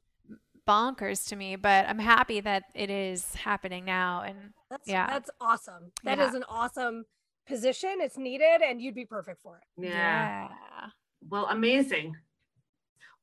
bonkers 0.68 1.28
to 1.30 1.36
me. 1.36 1.56
But 1.56 1.88
I'm 1.88 2.00
happy 2.00 2.40
that 2.42 2.64
it 2.74 2.90
is 2.90 3.36
happening 3.36 3.86
now, 3.86 4.24
and 4.26 4.38
that's 4.70 4.88
yeah, 4.88 5.08
that's 5.08 5.30
awesome. 5.42 5.92
That 6.04 6.18
yeah. 6.18 6.28
is 6.28 6.36
an 6.36 6.44
awesome 6.48 7.06
position. 7.48 7.98
It's 8.00 8.18
needed, 8.18 8.62
and 8.64 8.82
you'd 8.82 8.96
be 8.96 9.06
perfect 9.06 9.42
for 9.42 9.58
it. 9.58 9.84
Yeah. 9.84 10.48
yeah. 10.50 10.88
Well, 11.28 11.48
amazing. 11.50 12.16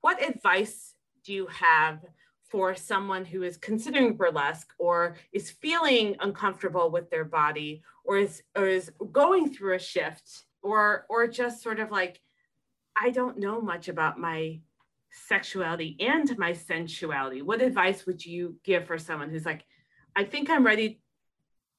What 0.01 0.23
advice 0.23 0.95
do 1.25 1.33
you 1.33 1.47
have 1.47 2.05
for 2.49 2.75
someone 2.75 3.25
who 3.25 3.43
is 3.43 3.57
considering 3.57 4.17
burlesque 4.17 4.73
or 4.79 5.17
is 5.33 5.51
feeling 5.51 6.17
uncomfortable 6.21 6.91
with 6.91 7.11
their 7.11 7.25
body 7.25 7.83
or 8.05 8.19
is 8.19 8.43
or 8.55 8.67
is 8.67 8.91
going 9.13 9.53
through 9.53 9.75
a 9.75 9.79
shift 9.79 10.45
or 10.63 11.07
or 11.09 11.27
just 11.27 11.63
sort 11.63 11.81
of 11.81 11.91
like 11.91 12.21
I 13.01 13.11
don't 13.11 13.39
know 13.39 13.61
much 13.61 13.89
about 13.89 14.19
my 14.19 14.61
sexuality 15.11 15.97
and 16.01 16.37
my 16.39 16.53
sensuality. 16.53 17.43
What 17.43 17.63
advice 17.63 18.07
would 18.07 18.25
you 18.25 18.57
give 18.65 18.87
for 18.87 18.99
someone 18.99 19.31
who's 19.31 19.47
like, 19.47 19.65
I 20.15 20.25
think 20.25 20.51
I'm 20.51 20.65
ready 20.65 21.01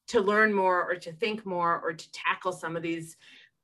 to 0.08 0.22
learn 0.22 0.54
more 0.54 0.90
or 0.90 0.96
to 0.96 1.12
think 1.12 1.46
more 1.46 1.80
or 1.84 1.94
to 1.94 2.12
tackle 2.12 2.52
some 2.52 2.76
of 2.76 2.84
these 2.84 3.18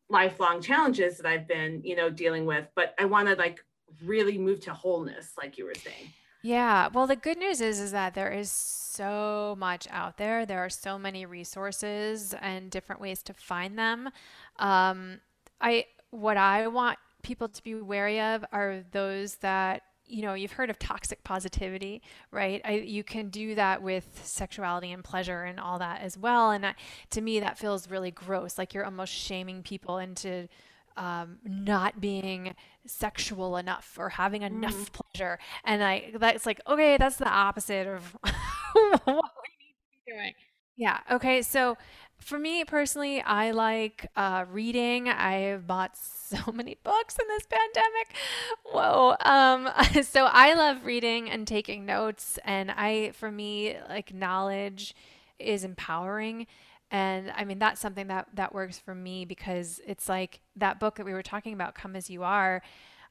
lifelong 0.10 0.62
challenges 0.62 1.18
that 1.18 1.26
I've 1.26 1.48
been, 1.48 1.82
you 1.84 1.96
know, 1.96 2.10
dealing 2.10 2.46
with, 2.46 2.68
but 2.76 2.94
I 3.00 3.06
want 3.06 3.30
to 3.30 3.36
like 3.36 3.64
really 4.04 4.38
move 4.38 4.60
to 4.62 4.74
wholeness, 4.74 5.34
like 5.38 5.58
you 5.58 5.66
were 5.66 5.76
saying. 5.76 6.12
Yeah. 6.44 6.90
Well, 6.94 7.08
the 7.08 7.16
good 7.16 7.38
news 7.38 7.62
is 7.62 7.80
is 7.80 7.94
that 7.94 8.14
there 8.14 8.32
is 8.32 8.52
so 8.52 9.56
much 9.58 9.88
out 9.90 10.18
there. 10.18 10.46
There 10.46 10.60
are 10.60 10.70
so 10.70 11.00
many 11.00 11.26
resources 11.26 12.36
and 12.42 12.70
different 12.70 13.00
ways 13.00 13.24
to 13.24 13.34
find 13.34 13.80
them. 13.80 14.10
Um, 14.60 15.22
I 15.62 15.86
what 16.12 16.36
I 16.36 16.68
want 16.68 17.00
people 17.24 17.48
to 17.48 17.64
be 17.64 17.76
wary 17.76 18.22
of 18.22 18.45
are 18.52 18.84
those 18.91 19.36
that 19.36 19.84
you 20.06 20.22
know 20.22 20.34
you've 20.34 20.52
heard 20.52 20.70
of 20.70 20.78
toxic 20.78 21.24
positivity 21.24 22.02
right? 22.32 22.62
I, 22.66 22.74
you 22.74 23.04
can 23.04 23.30
do 23.30 23.56
that 23.56 23.82
with 23.82 24.22
sexuality 24.24 24.91
and 24.91 25.04
pleasure 25.04 25.44
and 25.44 25.60
all 25.60 25.80
that 25.80 26.02
as 26.02 26.18
well. 26.18 26.52
And 26.52 26.64
that, 26.64 26.76
to 27.12 27.22
me 27.22 27.40
that 27.40 27.58
feels 27.58 27.90
really 27.90 28.12
gross. 28.12 28.58
Like 28.58 28.74
you're 28.74 28.86
almost 28.86 29.14
shaming 29.14 29.62
people 29.62 30.00
into 30.00 30.48
um, 30.98 31.38
not 31.44 32.02
being 32.02 32.56
sexual 32.86 33.58
enough 33.58 33.95
or 34.00 34.10
having 34.10 34.41
mm-hmm. 34.41 34.58
enough 34.58 34.91
mm. 34.91 35.02
pleasure. 35.14 35.40
And 35.64 35.84
i 35.84 36.12
that's 36.16 36.45
like 36.45 36.60
okay 36.68 36.98
that's 36.98 37.18
the 37.18 37.30
opposite 37.30 37.88
of 37.88 38.16
what 38.74 39.08
we 39.08 39.14
need 39.14 39.76
to 39.76 40.06
be 40.06 40.12
doing. 40.12 40.34
Yeah. 40.76 41.00
Okay. 41.12 41.44
So 41.44 41.78
for 42.24 42.40
me 42.40 42.64
personally, 42.66 43.22
I 43.22 43.52
like 43.52 44.10
uh, 44.16 44.45
reading. 44.52 45.10
I 45.10 45.34
have 45.34 45.68
bought 45.68 45.98
so 45.98 46.52
many 46.52 46.78
books 46.84 47.18
in 47.20 47.28
this 47.28 47.45
pandemic. 47.45 48.16
Whoa. 48.66 49.16
Um, 49.24 49.70
so 50.04 50.26
I 50.26 50.54
love 50.54 50.86
reading 50.86 51.30
and 51.30 51.48
taking 51.48 51.86
notes. 51.86 52.40
And 52.44 52.72
I, 52.72 53.12
for 53.12 53.32
me, 53.32 53.78
like 53.90 54.14
knowledge 54.14 54.95
is 55.40 55.64
empowering. 55.64 56.48
And 56.90 57.32
I 57.36 57.44
mean, 57.44 57.60
that's 57.60 57.82
something 57.82 58.08
that, 58.08 58.28
that 58.36 58.54
works 58.54 58.78
for 58.78 58.94
me 58.94 59.26
because 59.26 59.82
it's 59.86 60.08
like 60.08 60.41
that 60.56 60.80
book 60.80 60.95
that 60.95 61.06
we 61.06 61.14
were 61.14 61.24
talking 61.24 61.54
about, 61.54 61.76
Come 61.76 61.95
As 61.95 62.10
You 62.10 62.24
Are. 62.24 62.62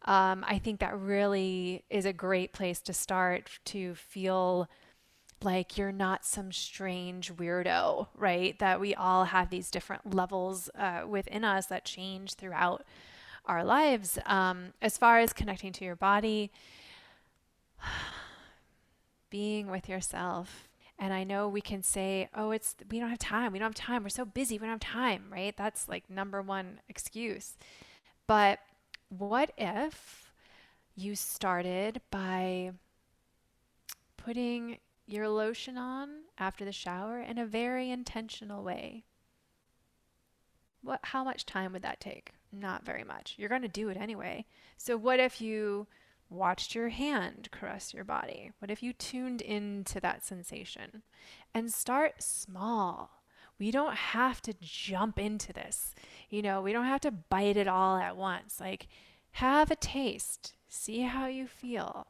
Um, 0.05 0.45
I 0.47 0.59
think 0.59 0.81
that 0.81 0.99
really 0.99 1.85
is 1.91 2.07
a 2.07 2.13
great 2.13 2.53
place 2.53 2.81
to 2.83 2.93
start 2.93 3.51
to 3.67 3.95
feel 3.95 4.69
like 5.45 5.77
you're 5.79 5.93
not 5.93 6.25
some 6.25 6.53
strange 6.53 7.35
weirdo, 7.35 8.09
right? 8.17 8.59
That 8.59 8.81
we 8.81 8.95
all 8.95 9.25
have 9.25 9.51
these 9.51 9.71
different 9.71 10.15
levels 10.15 10.71
uh, 10.79 11.03
within 11.09 11.45
us 11.45 11.67
that 11.67 11.85
change 11.85 12.35
throughout 12.35 12.85
our 13.47 13.65
lives. 13.65 14.19
Um, 14.27 14.73
as 14.81 14.99
far 14.99 15.19
as 15.19 15.33
connecting 15.33 15.73
to 15.73 15.85
your 15.85 15.97
body, 15.97 16.51
being 19.31 19.71
with 19.71 19.89
yourself. 19.89 20.69
And 20.99 21.13
I 21.13 21.25
know 21.25 21.49
we 21.49 21.61
can 21.61 21.83
say, 21.83 22.29
oh, 22.35 22.53
it's, 22.53 22.77
we 22.91 23.01
don't 23.01 23.11
have 23.11 23.19
time. 23.19 23.53
We 23.53 23.59
don't 23.59 23.77
have 23.77 23.87
time. 23.87 24.03
We're 24.03 24.11
so 24.11 24.25
busy. 24.25 24.57
We 24.57 24.67
don't 24.67 24.81
have 24.83 24.93
time, 24.93 25.25
right? 25.31 25.57
That's 25.57 25.89
like 25.89 26.09
number 26.09 26.43
one 26.43 26.81
excuse. 26.89 27.57
But 28.27 28.61
what 29.09 29.51
if 29.59 30.33
you 30.95 31.17
started 31.17 32.01
by 32.11 32.73
putting 34.17 34.79
your 35.07 35.29
lotion 35.29 35.77
on 35.77 36.09
after 36.39 36.65
the 36.65 36.73
shower 36.73 37.21
in 37.21 37.39
a 37.39 37.47
very 37.47 37.91
intentional 37.91 38.63
way. 38.63 39.05
What 40.83 41.01
how 41.03 41.23
much 41.23 41.47
time 41.47 41.73
would 41.73 41.83
that 41.83 42.01
take? 42.01 42.33
Not 42.53 42.85
very 42.85 43.05
much. 43.05 43.35
You're 43.39 43.49
going 43.49 43.63
to 43.63 43.69
do 43.69 43.89
it 43.89 43.97
anyway. 43.97 44.47
So 44.77 44.97
what 44.97 45.21
if 45.21 45.41
you 45.41 45.87
watched 46.29 46.75
your 46.75 46.89
hand 46.89 47.49
caress 47.53 47.95
your 47.95 48.05
body? 48.05 48.51
What 48.59 48.71
if 48.71 48.83
you 48.83 48.93
tuned 48.93 49.41
into 49.41 50.01
that 50.01 50.25
sensation? 50.25 51.03
And 51.55 51.73
start 51.73 52.23
small. 52.23 53.23
We 53.59 53.71
don't 53.71 53.95
have 53.95 54.43
to 54.43 54.55
jump 54.61 55.19
into 55.19 55.53
this. 55.53 55.95
You 56.31 56.43
know, 56.43 56.61
we 56.61 56.73
don't 56.73 56.87
have 56.87 57.01
to 57.03 57.11
bite 57.11 57.57
it 57.57 57.69
all 57.69 57.97
at 57.97 58.17
once. 58.17 58.59
Like 58.61 58.89
have 59.33 59.71
a 59.71 59.77
taste. 59.77 60.55
See 60.69 61.03
how 61.03 61.27
you 61.27 61.47
feel. 61.47 62.09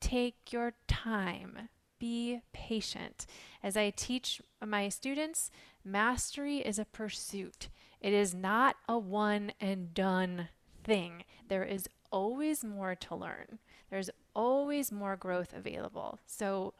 Take 0.00 0.52
your 0.52 0.74
time 0.88 1.68
be 2.02 2.40
patient. 2.52 3.26
As 3.62 3.76
I 3.76 3.90
teach 3.90 4.42
my 4.60 4.88
students, 4.88 5.52
mastery 5.84 6.56
is 6.56 6.80
a 6.80 6.84
pursuit. 6.84 7.68
It 8.00 8.12
is 8.12 8.34
not 8.34 8.74
a 8.88 8.98
one 8.98 9.52
and 9.60 9.94
done 9.94 10.48
thing. 10.82 11.22
There 11.46 11.62
is 11.62 11.88
always 12.10 12.64
more 12.64 12.96
to 12.96 13.14
learn. 13.14 13.60
There's 13.88 14.10
always 14.34 14.90
more 14.90 15.14
growth 15.14 15.52
available. 15.54 16.18
So, 16.26 16.74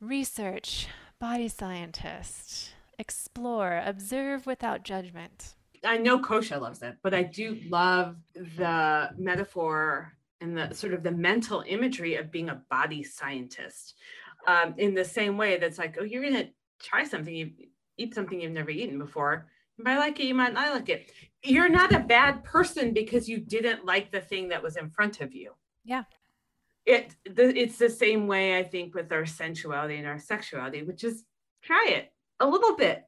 research, 0.00 0.86
body 1.18 1.48
scientist, 1.48 2.70
explore, 2.96 3.82
observe 3.84 4.46
without 4.46 4.84
judgment. 4.84 5.54
I 5.82 5.96
know 5.96 6.20
Kosha 6.20 6.60
loves 6.60 6.82
it, 6.82 6.98
but 7.02 7.14
I 7.14 7.24
do 7.24 7.58
love 7.68 8.14
the 8.34 9.10
metaphor 9.18 10.12
and 10.44 10.56
the 10.56 10.74
sort 10.74 10.92
of 10.92 11.02
the 11.02 11.10
mental 11.10 11.64
imagery 11.66 12.16
of 12.16 12.30
being 12.30 12.50
a 12.50 12.62
body 12.70 13.02
scientist 13.02 13.94
um, 14.46 14.74
in 14.76 14.94
the 14.94 15.04
same 15.04 15.36
way 15.36 15.58
that's 15.58 15.78
like 15.78 15.96
oh 15.98 16.04
you're 16.04 16.22
going 16.22 16.34
to 16.34 16.48
try 16.80 17.02
something 17.02 17.34
you 17.34 17.50
eat 17.96 18.14
something 18.14 18.40
you've 18.40 18.52
never 18.52 18.70
eaten 18.70 18.98
before. 18.98 19.46
You 19.78 19.84
might 19.84 19.98
like 19.98 20.20
it 20.20 20.26
you 20.26 20.34
might 20.34 20.52
not 20.52 20.74
like 20.74 20.88
it. 20.88 21.10
You're 21.42 21.68
not 21.68 21.94
a 21.94 22.00
bad 22.00 22.44
person 22.44 22.92
because 22.92 23.28
you 23.28 23.38
didn't 23.38 23.84
like 23.84 24.10
the 24.10 24.20
thing 24.20 24.48
that 24.48 24.62
was 24.62 24.76
in 24.76 24.90
front 24.90 25.20
of 25.20 25.34
you. 25.34 25.52
Yeah. 25.84 26.04
It 26.84 27.14
the, 27.24 27.56
it's 27.56 27.78
the 27.78 27.88
same 27.88 28.26
way 28.26 28.58
i 28.58 28.62
think 28.62 28.94
with 28.94 29.10
our 29.10 29.24
sensuality 29.24 29.96
and 29.96 30.06
our 30.06 30.18
sexuality 30.18 30.82
which 30.82 31.02
is 31.02 31.24
try 31.62 31.86
it 31.88 32.12
a 32.40 32.46
little 32.46 32.76
bit. 32.76 33.04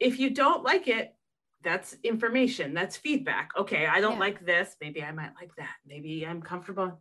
If 0.00 0.18
you 0.18 0.30
don't 0.30 0.64
like 0.64 0.88
it 0.88 1.14
that's 1.62 1.96
information 2.02 2.74
that's 2.74 2.96
feedback. 2.96 3.50
Okay 3.56 3.86
i 3.86 4.00
don't 4.00 4.14
yeah. 4.14 4.18
like 4.20 4.46
this 4.46 4.76
maybe 4.80 5.02
i 5.02 5.12
might 5.12 5.32
like 5.40 5.54
that 5.56 5.74
maybe 5.86 6.26
i'm 6.26 6.40
comfortable 6.40 6.98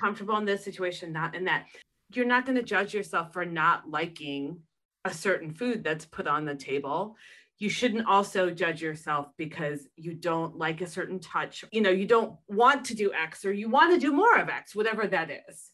comfortable 0.00 0.36
in 0.38 0.44
this 0.44 0.64
situation 0.64 1.12
not 1.12 1.34
in 1.34 1.44
that. 1.44 1.66
You're 2.12 2.26
not 2.26 2.46
going 2.46 2.56
to 2.56 2.64
judge 2.64 2.92
yourself 2.92 3.32
for 3.32 3.44
not 3.44 3.88
liking 3.88 4.58
a 5.04 5.14
certain 5.14 5.52
food 5.52 5.84
that's 5.84 6.06
put 6.06 6.26
on 6.26 6.44
the 6.44 6.56
table. 6.56 7.16
You 7.58 7.68
shouldn't 7.68 8.06
also 8.06 8.50
judge 8.50 8.82
yourself 8.82 9.28
because 9.36 9.86
you 9.96 10.14
don't 10.14 10.56
like 10.56 10.80
a 10.80 10.86
certain 10.86 11.20
touch. 11.20 11.64
You 11.70 11.82
know 11.82 11.90
you 11.90 12.06
don't 12.06 12.36
want 12.48 12.86
to 12.86 12.94
do 12.94 13.12
x 13.12 13.44
or 13.44 13.52
you 13.52 13.68
want 13.68 13.92
to 13.92 14.00
do 14.00 14.12
more 14.12 14.38
of 14.38 14.48
x 14.48 14.74
whatever 14.74 15.06
that 15.06 15.30
is. 15.30 15.70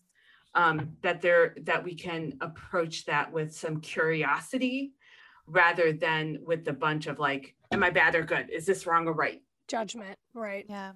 Um, 0.55 0.97
that 1.03 1.21
there 1.21 1.55
that 1.63 1.85
we 1.85 1.95
can 1.95 2.39
approach 2.41 3.05
that 3.05 3.31
with 3.31 3.55
some 3.55 3.81
curiosity 3.81 4.95
rather 5.47 5.93
than 5.93 6.39
with 6.45 6.67
a 6.69 6.73
bunch 6.73 7.07
of 7.07 7.19
like 7.19 7.55
am 7.73 7.83
I 7.83 7.91
bad 7.91 8.15
or 8.15 8.23
good? 8.23 8.51
Is 8.51 8.67
this 8.67 8.87
wrong 8.87 9.07
or 9.07 9.13
right? 9.13 9.43
Judgment, 9.69 10.19
right? 10.35 10.65
Yeah. 10.69 10.93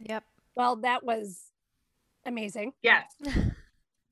Yep. 0.00 0.24
Well, 0.54 0.76
that 0.76 1.04
was 1.04 1.50
amazing. 2.24 2.72
Yes. 2.82 3.04
and 3.24 3.54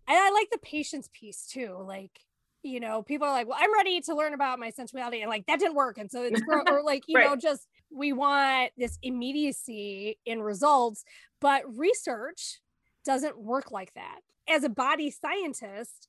I 0.08 0.30
like 0.30 0.50
the 0.50 0.58
patience 0.58 1.08
piece 1.12 1.46
too. 1.46 1.76
Like, 1.86 2.20
you 2.62 2.80
know, 2.80 3.02
people 3.02 3.26
are 3.26 3.32
like, 3.32 3.48
well, 3.48 3.58
I'm 3.60 3.72
ready 3.72 4.00
to 4.02 4.14
learn 4.14 4.34
about 4.34 4.58
my 4.58 4.70
sensuality. 4.70 5.22
And 5.22 5.30
like, 5.30 5.46
that 5.46 5.58
didn't 5.58 5.74
work. 5.74 5.98
And 5.98 6.10
so 6.10 6.22
it's, 6.22 6.40
or 6.48 6.82
like, 6.82 7.04
you 7.06 7.16
right. 7.16 7.26
know, 7.26 7.36
just 7.36 7.66
we 7.90 8.12
want 8.12 8.72
this 8.76 8.98
immediacy 9.02 10.18
in 10.26 10.42
results, 10.42 11.04
but 11.40 11.62
research 11.76 12.60
doesn't 13.04 13.38
work 13.38 13.70
like 13.70 13.94
that. 13.94 14.20
As 14.48 14.64
a 14.64 14.68
body 14.68 15.10
scientist, 15.10 16.08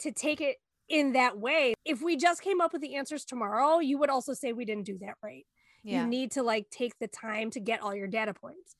to 0.00 0.12
take 0.12 0.40
it 0.40 0.56
in 0.88 1.12
that 1.12 1.38
way. 1.38 1.74
If 1.84 2.02
we 2.02 2.16
just 2.16 2.42
came 2.42 2.60
up 2.60 2.72
with 2.72 2.82
the 2.82 2.96
answers 2.96 3.24
tomorrow, 3.24 3.78
you 3.78 3.98
would 3.98 4.10
also 4.10 4.34
say 4.34 4.52
we 4.52 4.64
didn't 4.64 4.86
do 4.86 4.98
that 4.98 5.14
right. 5.22 5.46
Yeah. 5.84 6.02
You 6.02 6.08
need 6.08 6.32
to 6.32 6.42
like 6.42 6.70
take 6.70 6.98
the 6.98 7.08
time 7.08 7.50
to 7.50 7.60
get 7.60 7.82
all 7.82 7.94
your 7.94 8.06
data 8.06 8.34
points. 8.34 8.76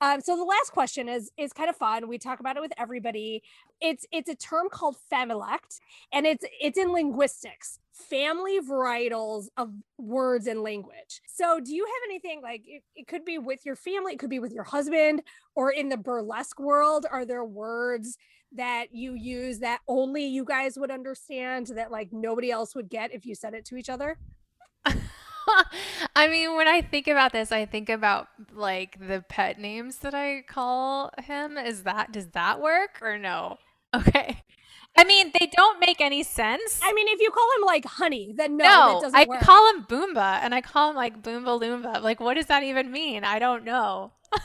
Um, 0.00 0.20
so 0.20 0.36
the 0.36 0.44
last 0.44 0.70
question 0.70 1.08
is 1.08 1.30
is 1.36 1.52
kind 1.52 1.68
of 1.68 1.76
fun. 1.76 2.06
We 2.08 2.18
talk 2.18 2.38
about 2.40 2.56
it 2.56 2.60
with 2.60 2.72
everybody. 2.78 3.42
It's 3.80 4.06
it's 4.12 4.30
a 4.30 4.36
term 4.36 4.68
called 4.70 4.96
familect, 5.10 5.80
and 6.12 6.24
it's 6.24 6.44
it's 6.60 6.78
in 6.78 6.92
linguistics, 6.92 7.80
family 7.92 8.60
varietals 8.60 9.48
of 9.56 9.72
words 9.98 10.46
and 10.46 10.62
language. 10.62 11.20
So 11.26 11.58
do 11.58 11.74
you 11.74 11.84
have 11.84 12.10
anything 12.10 12.42
like 12.42 12.62
it, 12.64 12.84
it 12.94 13.08
could 13.08 13.24
be 13.24 13.38
with 13.38 13.66
your 13.66 13.74
family, 13.74 14.12
it 14.12 14.20
could 14.20 14.30
be 14.30 14.38
with 14.38 14.52
your 14.52 14.64
husband, 14.64 15.22
or 15.56 15.72
in 15.72 15.88
the 15.88 15.96
burlesque 15.96 16.60
world? 16.60 17.06
Are 17.10 17.24
there 17.24 17.44
words 17.44 18.16
that 18.52 18.94
you 18.94 19.14
use 19.14 19.58
that 19.58 19.80
only 19.86 20.24
you 20.24 20.44
guys 20.44 20.78
would 20.78 20.90
understand 20.90 21.68
that 21.68 21.90
like 21.90 22.12
nobody 22.12 22.50
else 22.50 22.74
would 22.74 22.88
get 22.88 23.12
if 23.12 23.26
you 23.26 23.34
said 23.34 23.54
it 23.54 23.64
to 23.66 23.76
each 23.76 23.88
other? 23.88 24.18
I 26.16 26.28
mean, 26.28 26.56
when 26.56 26.68
I 26.68 26.82
think 26.82 27.08
about 27.08 27.32
this, 27.32 27.52
I 27.52 27.64
think 27.64 27.88
about 27.88 28.28
like 28.52 28.98
the 29.00 29.24
pet 29.28 29.58
names 29.58 29.98
that 29.98 30.14
I 30.14 30.42
call 30.46 31.10
him. 31.18 31.56
Is 31.56 31.84
that 31.84 32.12
does 32.12 32.28
that 32.28 32.60
work 32.60 32.98
or 33.00 33.18
no? 33.18 33.58
Okay. 33.94 34.42
I 34.96 35.04
mean, 35.04 35.30
they 35.38 35.48
don't 35.54 35.78
make 35.78 36.00
any 36.00 36.22
sense. 36.22 36.80
I 36.82 36.92
mean, 36.92 37.06
if 37.08 37.20
you 37.20 37.30
call 37.30 37.48
him 37.56 37.64
like 37.64 37.84
honey, 37.84 38.34
then 38.36 38.56
no, 38.56 39.00
no 39.00 39.10
I 39.14 39.26
work. 39.26 39.40
call 39.40 39.70
him 39.70 39.84
Boomba 39.84 40.40
and 40.42 40.54
I 40.54 40.60
call 40.60 40.90
him 40.90 40.96
like 40.96 41.22
Boomba 41.22 41.60
Loomba. 41.60 42.02
Like, 42.02 42.18
what 42.18 42.34
does 42.34 42.46
that 42.46 42.64
even 42.64 42.90
mean? 42.90 43.22
I 43.22 43.38
don't 43.38 43.64
know. 43.64 44.12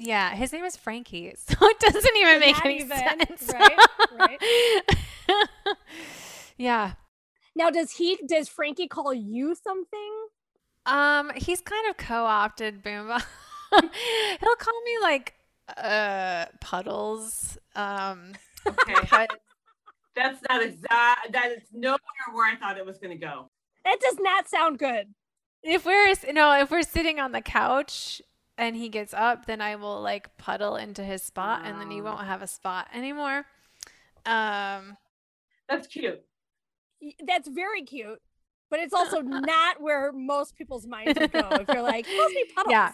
yeah, 0.00 0.34
his 0.34 0.52
name 0.52 0.64
is 0.64 0.76
Frankie, 0.76 1.34
so 1.36 1.54
it 1.60 1.78
doesn't 1.78 2.16
even 2.16 2.40
make 2.40 2.64
any 2.64 2.80
even, 2.80 2.96
sense. 2.96 3.50
right? 3.52 3.78
Right. 4.18 4.40
yeah. 6.58 6.92
Now, 7.54 7.70
does 7.70 7.92
he? 7.92 8.18
Does 8.26 8.48
Frankie 8.48 8.88
call 8.88 9.12
you 9.12 9.54
something? 9.54 10.12
Um, 10.86 11.30
he's 11.36 11.60
kind 11.60 11.88
of 11.90 11.96
co-opted 11.98 12.82
Boomba. 12.82 13.22
He'll 13.70 14.56
call 14.56 14.82
me 14.82 14.96
like 15.02 15.34
uh 15.76 16.46
puddles. 16.60 17.58
Um, 17.76 18.32
Okay. 18.66 18.94
but 19.10 19.30
That's 20.16 20.40
not 20.48 20.62
exact. 20.62 21.32
That 21.32 21.50
is 21.52 21.62
nowhere 21.72 21.98
where 22.32 22.52
I 22.52 22.56
thought 22.56 22.76
it 22.78 22.84
was 22.84 22.98
going 22.98 23.18
to 23.18 23.24
go. 23.26 23.48
That 23.84 23.98
does 24.00 24.16
not 24.20 24.48
sound 24.48 24.78
good. 24.78 25.06
if 25.62 25.84
we're 25.86 26.14
no, 26.32 26.58
if 26.60 26.70
we're 26.70 26.82
sitting 26.82 27.18
on 27.20 27.32
the 27.32 27.40
couch 27.40 28.20
and 28.60 28.76
he 28.76 28.90
gets 28.90 29.14
up, 29.14 29.46
then 29.46 29.60
I 29.62 29.76
will 29.76 30.00
like 30.00 30.36
puddle 30.36 30.76
into 30.76 31.02
his 31.02 31.22
spot, 31.22 31.62
and 31.64 31.80
then 31.80 31.90
he 31.90 32.02
won't 32.02 32.26
have 32.26 32.42
a 32.42 32.46
spot 32.46 32.88
anymore. 32.94 33.46
Um, 34.26 34.98
That's 35.68 35.86
cute. 35.86 36.20
That's 37.26 37.48
very 37.48 37.82
cute, 37.82 38.20
but 38.68 38.78
it's 38.78 38.92
also 38.92 39.20
not 39.22 39.80
where 39.80 40.12
most 40.12 40.56
people's 40.56 40.86
minds 40.86 41.18
would 41.18 41.32
go. 41.32 41.48
If 41.52 41.68
you're 41.68 41.82
like, 41.82 42.06
must 42.06 42.34
be 42.34 42.44
puddles. 42.54 42.70
Yeah. 42.70 42.92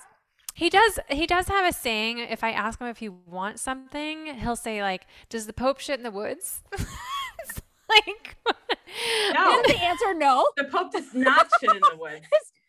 He 0.55 0.71
does 0.71 0.99
he 1.11 1.27
does 1.27 1.49
have 1.49 1.69
a 1.69 1.73
saying 1.73 2.19
if 2.19 2.43
I 2.43 2.53
ask 2.53 2.81
him 2.81 2.87
if 2.87 2.99
he 2.99 3.11
wants 3.11 3.61
something, 3.61 4.37
he'll 4.37 4.57
say 4.57 4.81
like, 4.81 5.07
"Does 5.29 5.47
the 5.47 5.53
pope 5.53 5.81
shit 5.81 5.99
in 5.99 6.03
the 6.03 6.11
woods?" 6.11 6.63
Like 7.89 8.37
No. 9.35 9.61
Is 9.61 9.67
the 9.75 9.83
answer 9.83 10.15
no? 10.15 10.49
The 10.57 10.65
Pope 10.65 10.93
does 10.93 11.15
not 11.15 11.49
shit 11.61 11.71
in 11.71 11.81
the 11.81 11.97
woods. 11.99 12.27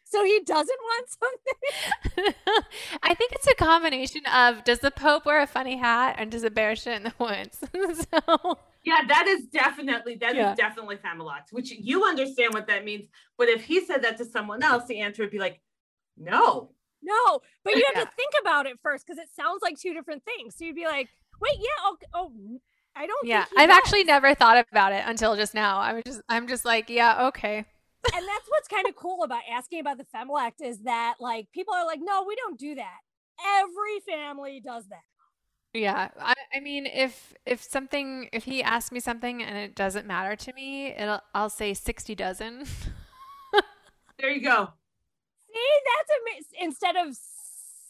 So 0.09 0.23
he 0.23 0.39
doesn't 0.45 0.79
want 0.81 1.09
something. 1.09 2.33
I 3.03 3.13
think 3.13 3.31
it's 3.33 3.47
a 3.47 3.55
combination 3.55 4.21
of 4.33 4.63
does 4.63 4.79
the 4.79 4.91
pope 4.91 5.25
wear 5.25 5.41
a 5.41 5.47
funny 5.47 5.77
hat 5.77 6.15
and 6.17 6.31
does 6.31 6.43
a 6.43 6.49
bear 6.49 6.75
shit 6.75 6.95
in 6.95 7.03
the 7.03 7.13
woods? 7.19 7.59
so 8.11 8.57
Yeah, 8.83 9.01
that 9.07 9.27
is 9.27 9.45
definitely 9.47 10.15
that 10.21 10.37
is 10.37 10.37
Yeah. 10.37 10.55
definitely 10.55 10.97
Familect, 10.97 11.51
which 11.51 11.71
you 11.71 12.03
understand 12.05 12.53
what 12.53 12.67
that 12.67 12.85
means. 12.85 13.07
But 13.37 13.49
if 13.49 13.65
he 13.65 13.85
said 13.85 14.03
that 14.03 14.17
to 14.17 14.25
someone 14.25 14.63
else, 14.63 14.85
the 14.87 14.99
answer 15.01 15.23
would 15.23 15.31
be 15.31 15.39
like, 15.39 15.61
no. 16.17 16.71
No, 17.01 17.41
but 17.63 17.75
you 17.75 17.83
have 17.85 17.95
Yeah. 17.95 18.05
to 18.05 18.11
think 18.15 18.33
about 18.41 18.65
it 18.65 18.79
first 18.81 19.05
because 19.05 19.19
it 19.19 19.29
sounds 19.35 19.61
like 19.61 19.79
two 19.79 19.93
different 19.93 20.23
things. 20.25 20.55
So 20.57 20.65
you'd 20.65 20.75
be 20.75 20.85
like, 20.85 21.09
wait, 21.41 21.55
yeah, 21.59 21.67
oh, 21.83 21.97
oh 22.13 22.31
I 22.95 23.05
don't. 23.07 23.27
yeah, 23.27 23.45
think 23.45 23.51
I've 23.57 23.69
actually 23.69 24.03
never 24.03 24.33
thought 24.33 24.65
about 24.71 24.91
it 24.93 25.03
until 25.05 25.35
just 25.35 25.53
now. 25.53 25.79
I'm 25.79 26.01
just 26.05 26.21
I'm 26.29 26.47
just 26.47 26.65
like, 26.65 26.89
yeah, 26.89 27.27
okay. 27.27 27.65
And 28.15 28.25
that's 28.27 28.45
what's 28.47 28.67
kind 28.67 28.87
of 28.87 28.95
cool 28.95 29.23
about 29.23 29.41
asking 29.51 29.79
about 29.81 29.97
the 29.97 30.05
Familect 30.05 30.61
is 30.61 30.79
that 30.83 31.15
like 31.19 31.51
people 31.51 31.73
are 31.73 31.85
like, 31.85 31.99
no, 32.01 32.23
we 32.27 32.35
don't 32.35 32.59
do 32.59 32.75
that. 32.75 32.97
Every 33.59 33.99
family 34.07 34.61
does 34.63 34.87
that. 34.87 35.01
Yeah, 35.73 36.09
I, 36.19 36.33
I 36.55 36.59
mean, 36.59 36.85
if 36.87 37.35
if 37.45 37.61
something, 37.61 38.29
if 38.33 38.45
he 38.45 38.63
asks 38.63 38.91
me 38.91 38.99
something 38.99 39.43
and 39.43 39.57
it 39.57 39.75
doesn't 39.75 40.07
matter 40.07 40.35
to 40.35 40.53
me, 40.53 40.87
it'll 40.87 41.21
I'll 41.35 41.49
say 41.49 41.73
sixty 41.73 42.15
dozen. 42.15 42.65
There 44.19 44.31
you 44.31 44.41
go. 44.41 44.69
See, 45.53 45.59
that's 45.85 46.19
amazing. 46.21 46.67
Instead 46.67 46.95
of 46.95 47.15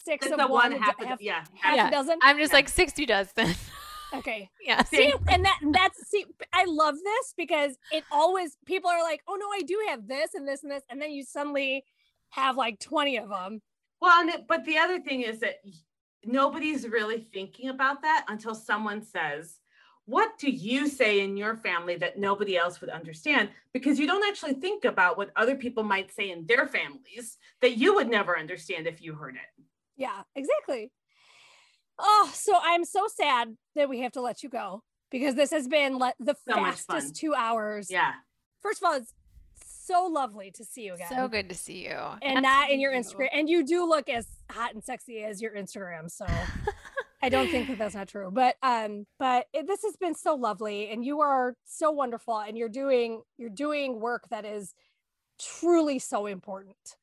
six 0.04 0.26
It's 0.26 0.32
of 0.32 0.38
the 0.38 0.46
one, 0.46 0.72
one 0.72 0.82
half, 0.82 1.00
of 1.00 1.06
half, 1.06 1.18
the, 1.18 1.24
yeah. 1.24 1.44
half 1.58 1.76
Yeah. 1.76 1.88
a 1.88 1.90
dozen. 1.90 2.18
I'm 2.22 2.36
just 2.38 2.52
Yeah. 2.52 2.56
like 2.58 2.68
sixty 2.68 3.06
dozen. 3.06 3.54
Okay. 4.14 4.50
yeah. 4.64 4.82
See, 4.84 5.12
and 5.28 5.44
that 5.44 5.58
that's 5.72 6.08
see, 6.08 6.24
I 6.52 6.64
love 6.66 6.94
this 7.02 7.34
because 7.36 7.76
it 7.92 8.04
always 8.10 8.56
people 8.66 8.90
are 8.90 9.02
like, 9.02 9.22
oh 9.28 9.36
no, 9.38 9.46
I 9.46 9.62
do 9.62 9.78
have 9.88 10.08
this 10.08 10.34
and 10.34 10.46
this 10.46 10.62
and 10.62 10.72
this, 10.72 10.82
and 10.88 11.00
then 11.00 11.10
you 11.10 11.24
suddenly 11.24 11.84
have 12.30 12.56
like 12.56 12.78
twenty 12.80 13.16
of 13.16 13.28
them. 13.28 13.60
Well, 14.00 14.20
and 14.20 14.30
it, 14.30 14.46
but 14.46 14.64
the 14.64 14.78
other 14.78 15.00
thing 15.00 15.22
is 15.22 15.40
that 15.40 15.56
nobody's 16.24 16.88
really 16.88 17.26
thinking 17.32 17.68
about 17.68 18.02
that 18.02 18.26
until 18.28 18.54
someone 18.54 19.02
says, 19.02 19.58
What 20.06 20.38
do 20.38 20.50
you 20.50 20.88
say 20.88 21.20
in 21.20 21.36
your 21.36 21.56
family 21.56 21.96
that 21.96 22.18
nobody 22.18 22.56
else 22.56 22.80
would 22.80 22.90
understand? 22.90 23.50
Because 23.72 23.98
you 23.98 24.06
don't 24.06 24.26
actually 24.28 24.54
think 24.54 24.84
about 24.84 25.18
what 25.18 25.30
other 25.36 25.56
people 25.56 25.82
might 25.82 26.12
say 26.12 26.30
in 26.30 26.46
their 26.46 26.66
families 26.66 27.36
that 27.60 27.76
you 27.76 27.94
would 27.94 28.08
never 28.08 28.38
understand 28.38 28.86
if 28.86 29.02
you 29.02 29.14
heard 29.14 29.34
it. 29.34 29.64
Yeah, 29.96 30.22
exactly. 30.36 30.92
Oh, 31.98 32.30
so 32.34 32.54
I'm 32.62 32.84
so 32.84 33.06
sad 33.14 33.56
that 33.74 33.88
we 33.88 34.00
have 34.00 34.12
to 34.12 34.20
let 34.20 34.42
you 34.42 34.48
go 34.48 34.82
because 35.10 35.34
this 35.34 35.50
has 35.50 35.66
been 35.66 35.98
le- 35.98 36.14
the 36.20 36.36
So 36.48 36.54
fastest 36.54 37.16
two 37.16 37.34
hours. 37.34 37.90
Yeah. 37.90 38.12
First 38.62 38.82
of 38.82 38.88
all, 38.88 38.94
it's 38.96 39.12
so 39.60 40.06
lovely 40.06 40.50
to 40.52 40.64
see 40.64 40.82
you 40.82 40.94
again. 40.94 41.08
So 41.10 41.28
good 41.28 41.48
to 41.48 41.54
see 41.54 41.84
you. 41.84 41.98
And 42.22 42.42
not 42.42 42.70
in 42.70 42.80
your. 42.80 42.92
Instagram. 42.92 43.28
And 43.32 43.48
you 43.48 43.64
do 43.64 43.88
look 43.88 44.08
as 44.08 44.26
hot 44.50 44.74
and 44.74 44.84
sexy 44.84 45.22
as 45.24 45.40
your 45.40 45.52
Instagram. 45.52 46.10
So 46.10 46.26
I 47.22 47.28
don't 47.28 47.48
think 47.50 47.68
that 47.68 47.78
that's 47.78 47.94
not 47.94 48.08
true. 48.08 48.30
But 48.32 48.56
um, 48.62 49.06
but 49.18 49.46
it, 49.52 49.66
this 49.66 49.82
has 49.82 49.96
been 49.96 50.14
so 50.14 50.34
lovely, 50.34 50.90
and 50.90 51.04
you 51.04 51.20
are 51.20 51.54
so 51.64 51.90
wonderful, 51.90 52.38
and 52.38 52.56
you're 52.56 52.68
doing 52.68 53.22
you're 53.38 53.50
doing 53.50 54.00
work 54.00 54.28
that 54.30 54.44
is 54.44 54.74
truly 55.40 55.98
so 55.98 56.26
important. 56.26 56.96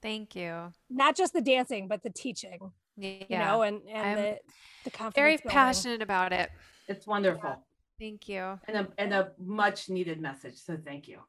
Thank 0.00 0.36
you. 0.36 0.72
Not 0.88 1.16
just 1.16 1.32
the 1.32 1.40
dancing, 1.40 1.88
but 1.88 2.02
the 2.02 2.10
teaching. 2.10 2.72
Yeah. 2.98 3.24
You 3.28 3.38
know, 3.38 3.62
and 3.62 3.80
and 3.88 4.06
I'm 4.06 4.16
the 4.16 4.38
the 4.84 4.90
confidence. 4.90 5.14
very 5.14 5.36
building. 5.36 5.50
passionate 5.50 6.02
about 6.02 6.32
it. 6.32 6.50
It's 6.88 7.06
wonderful 7.06 7.64
Thank 8.00 8.28
you. 8.28 8.58
and, 8.66 8.76
a, 8.76 8.88
and 8.98 9.12
a 9.12 9.32
much 9.38 9.88
needed 9.88 10.20
message. 10.20 10.56
So 10.56 10.76
thank 10.84 11.06
you. 11.08 11.20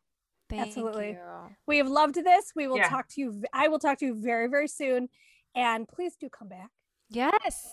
Thank 0.50 0.68
Absolutely. 0.68 1.10
you. 1.10 1.56
We 1.68 1.78
have 1.78 1.88
loved 1.88 2.16
this. 2.16 2.54
We 2.56 2.68
will 2.68 2.78
Yeah. 2.78 2.90
talk 2.90 3.08
to 3.10 3.22
you. 3.22 3.44
I 3.54 3.68
will 3.68 3.80
talk 3.80 4.00
to 4.00 4.06
you 4.06 4.16
very 4.20 4.48
very 4.48 4.68
soon, 4.68 5.10
and 5.56 5.88
please 5.88 6.16
do 6.16 6.30
come 6.30 6.48
back. 6.48 6.72
Yes. 7.10 7.68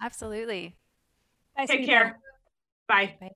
Absolutely. 0.00 0.76
Bye, 1.56 1.66
Take 1.66 1.86
care. 1.86 2.18
Bye. 2.86 3.16
Bye. 3.20 3.32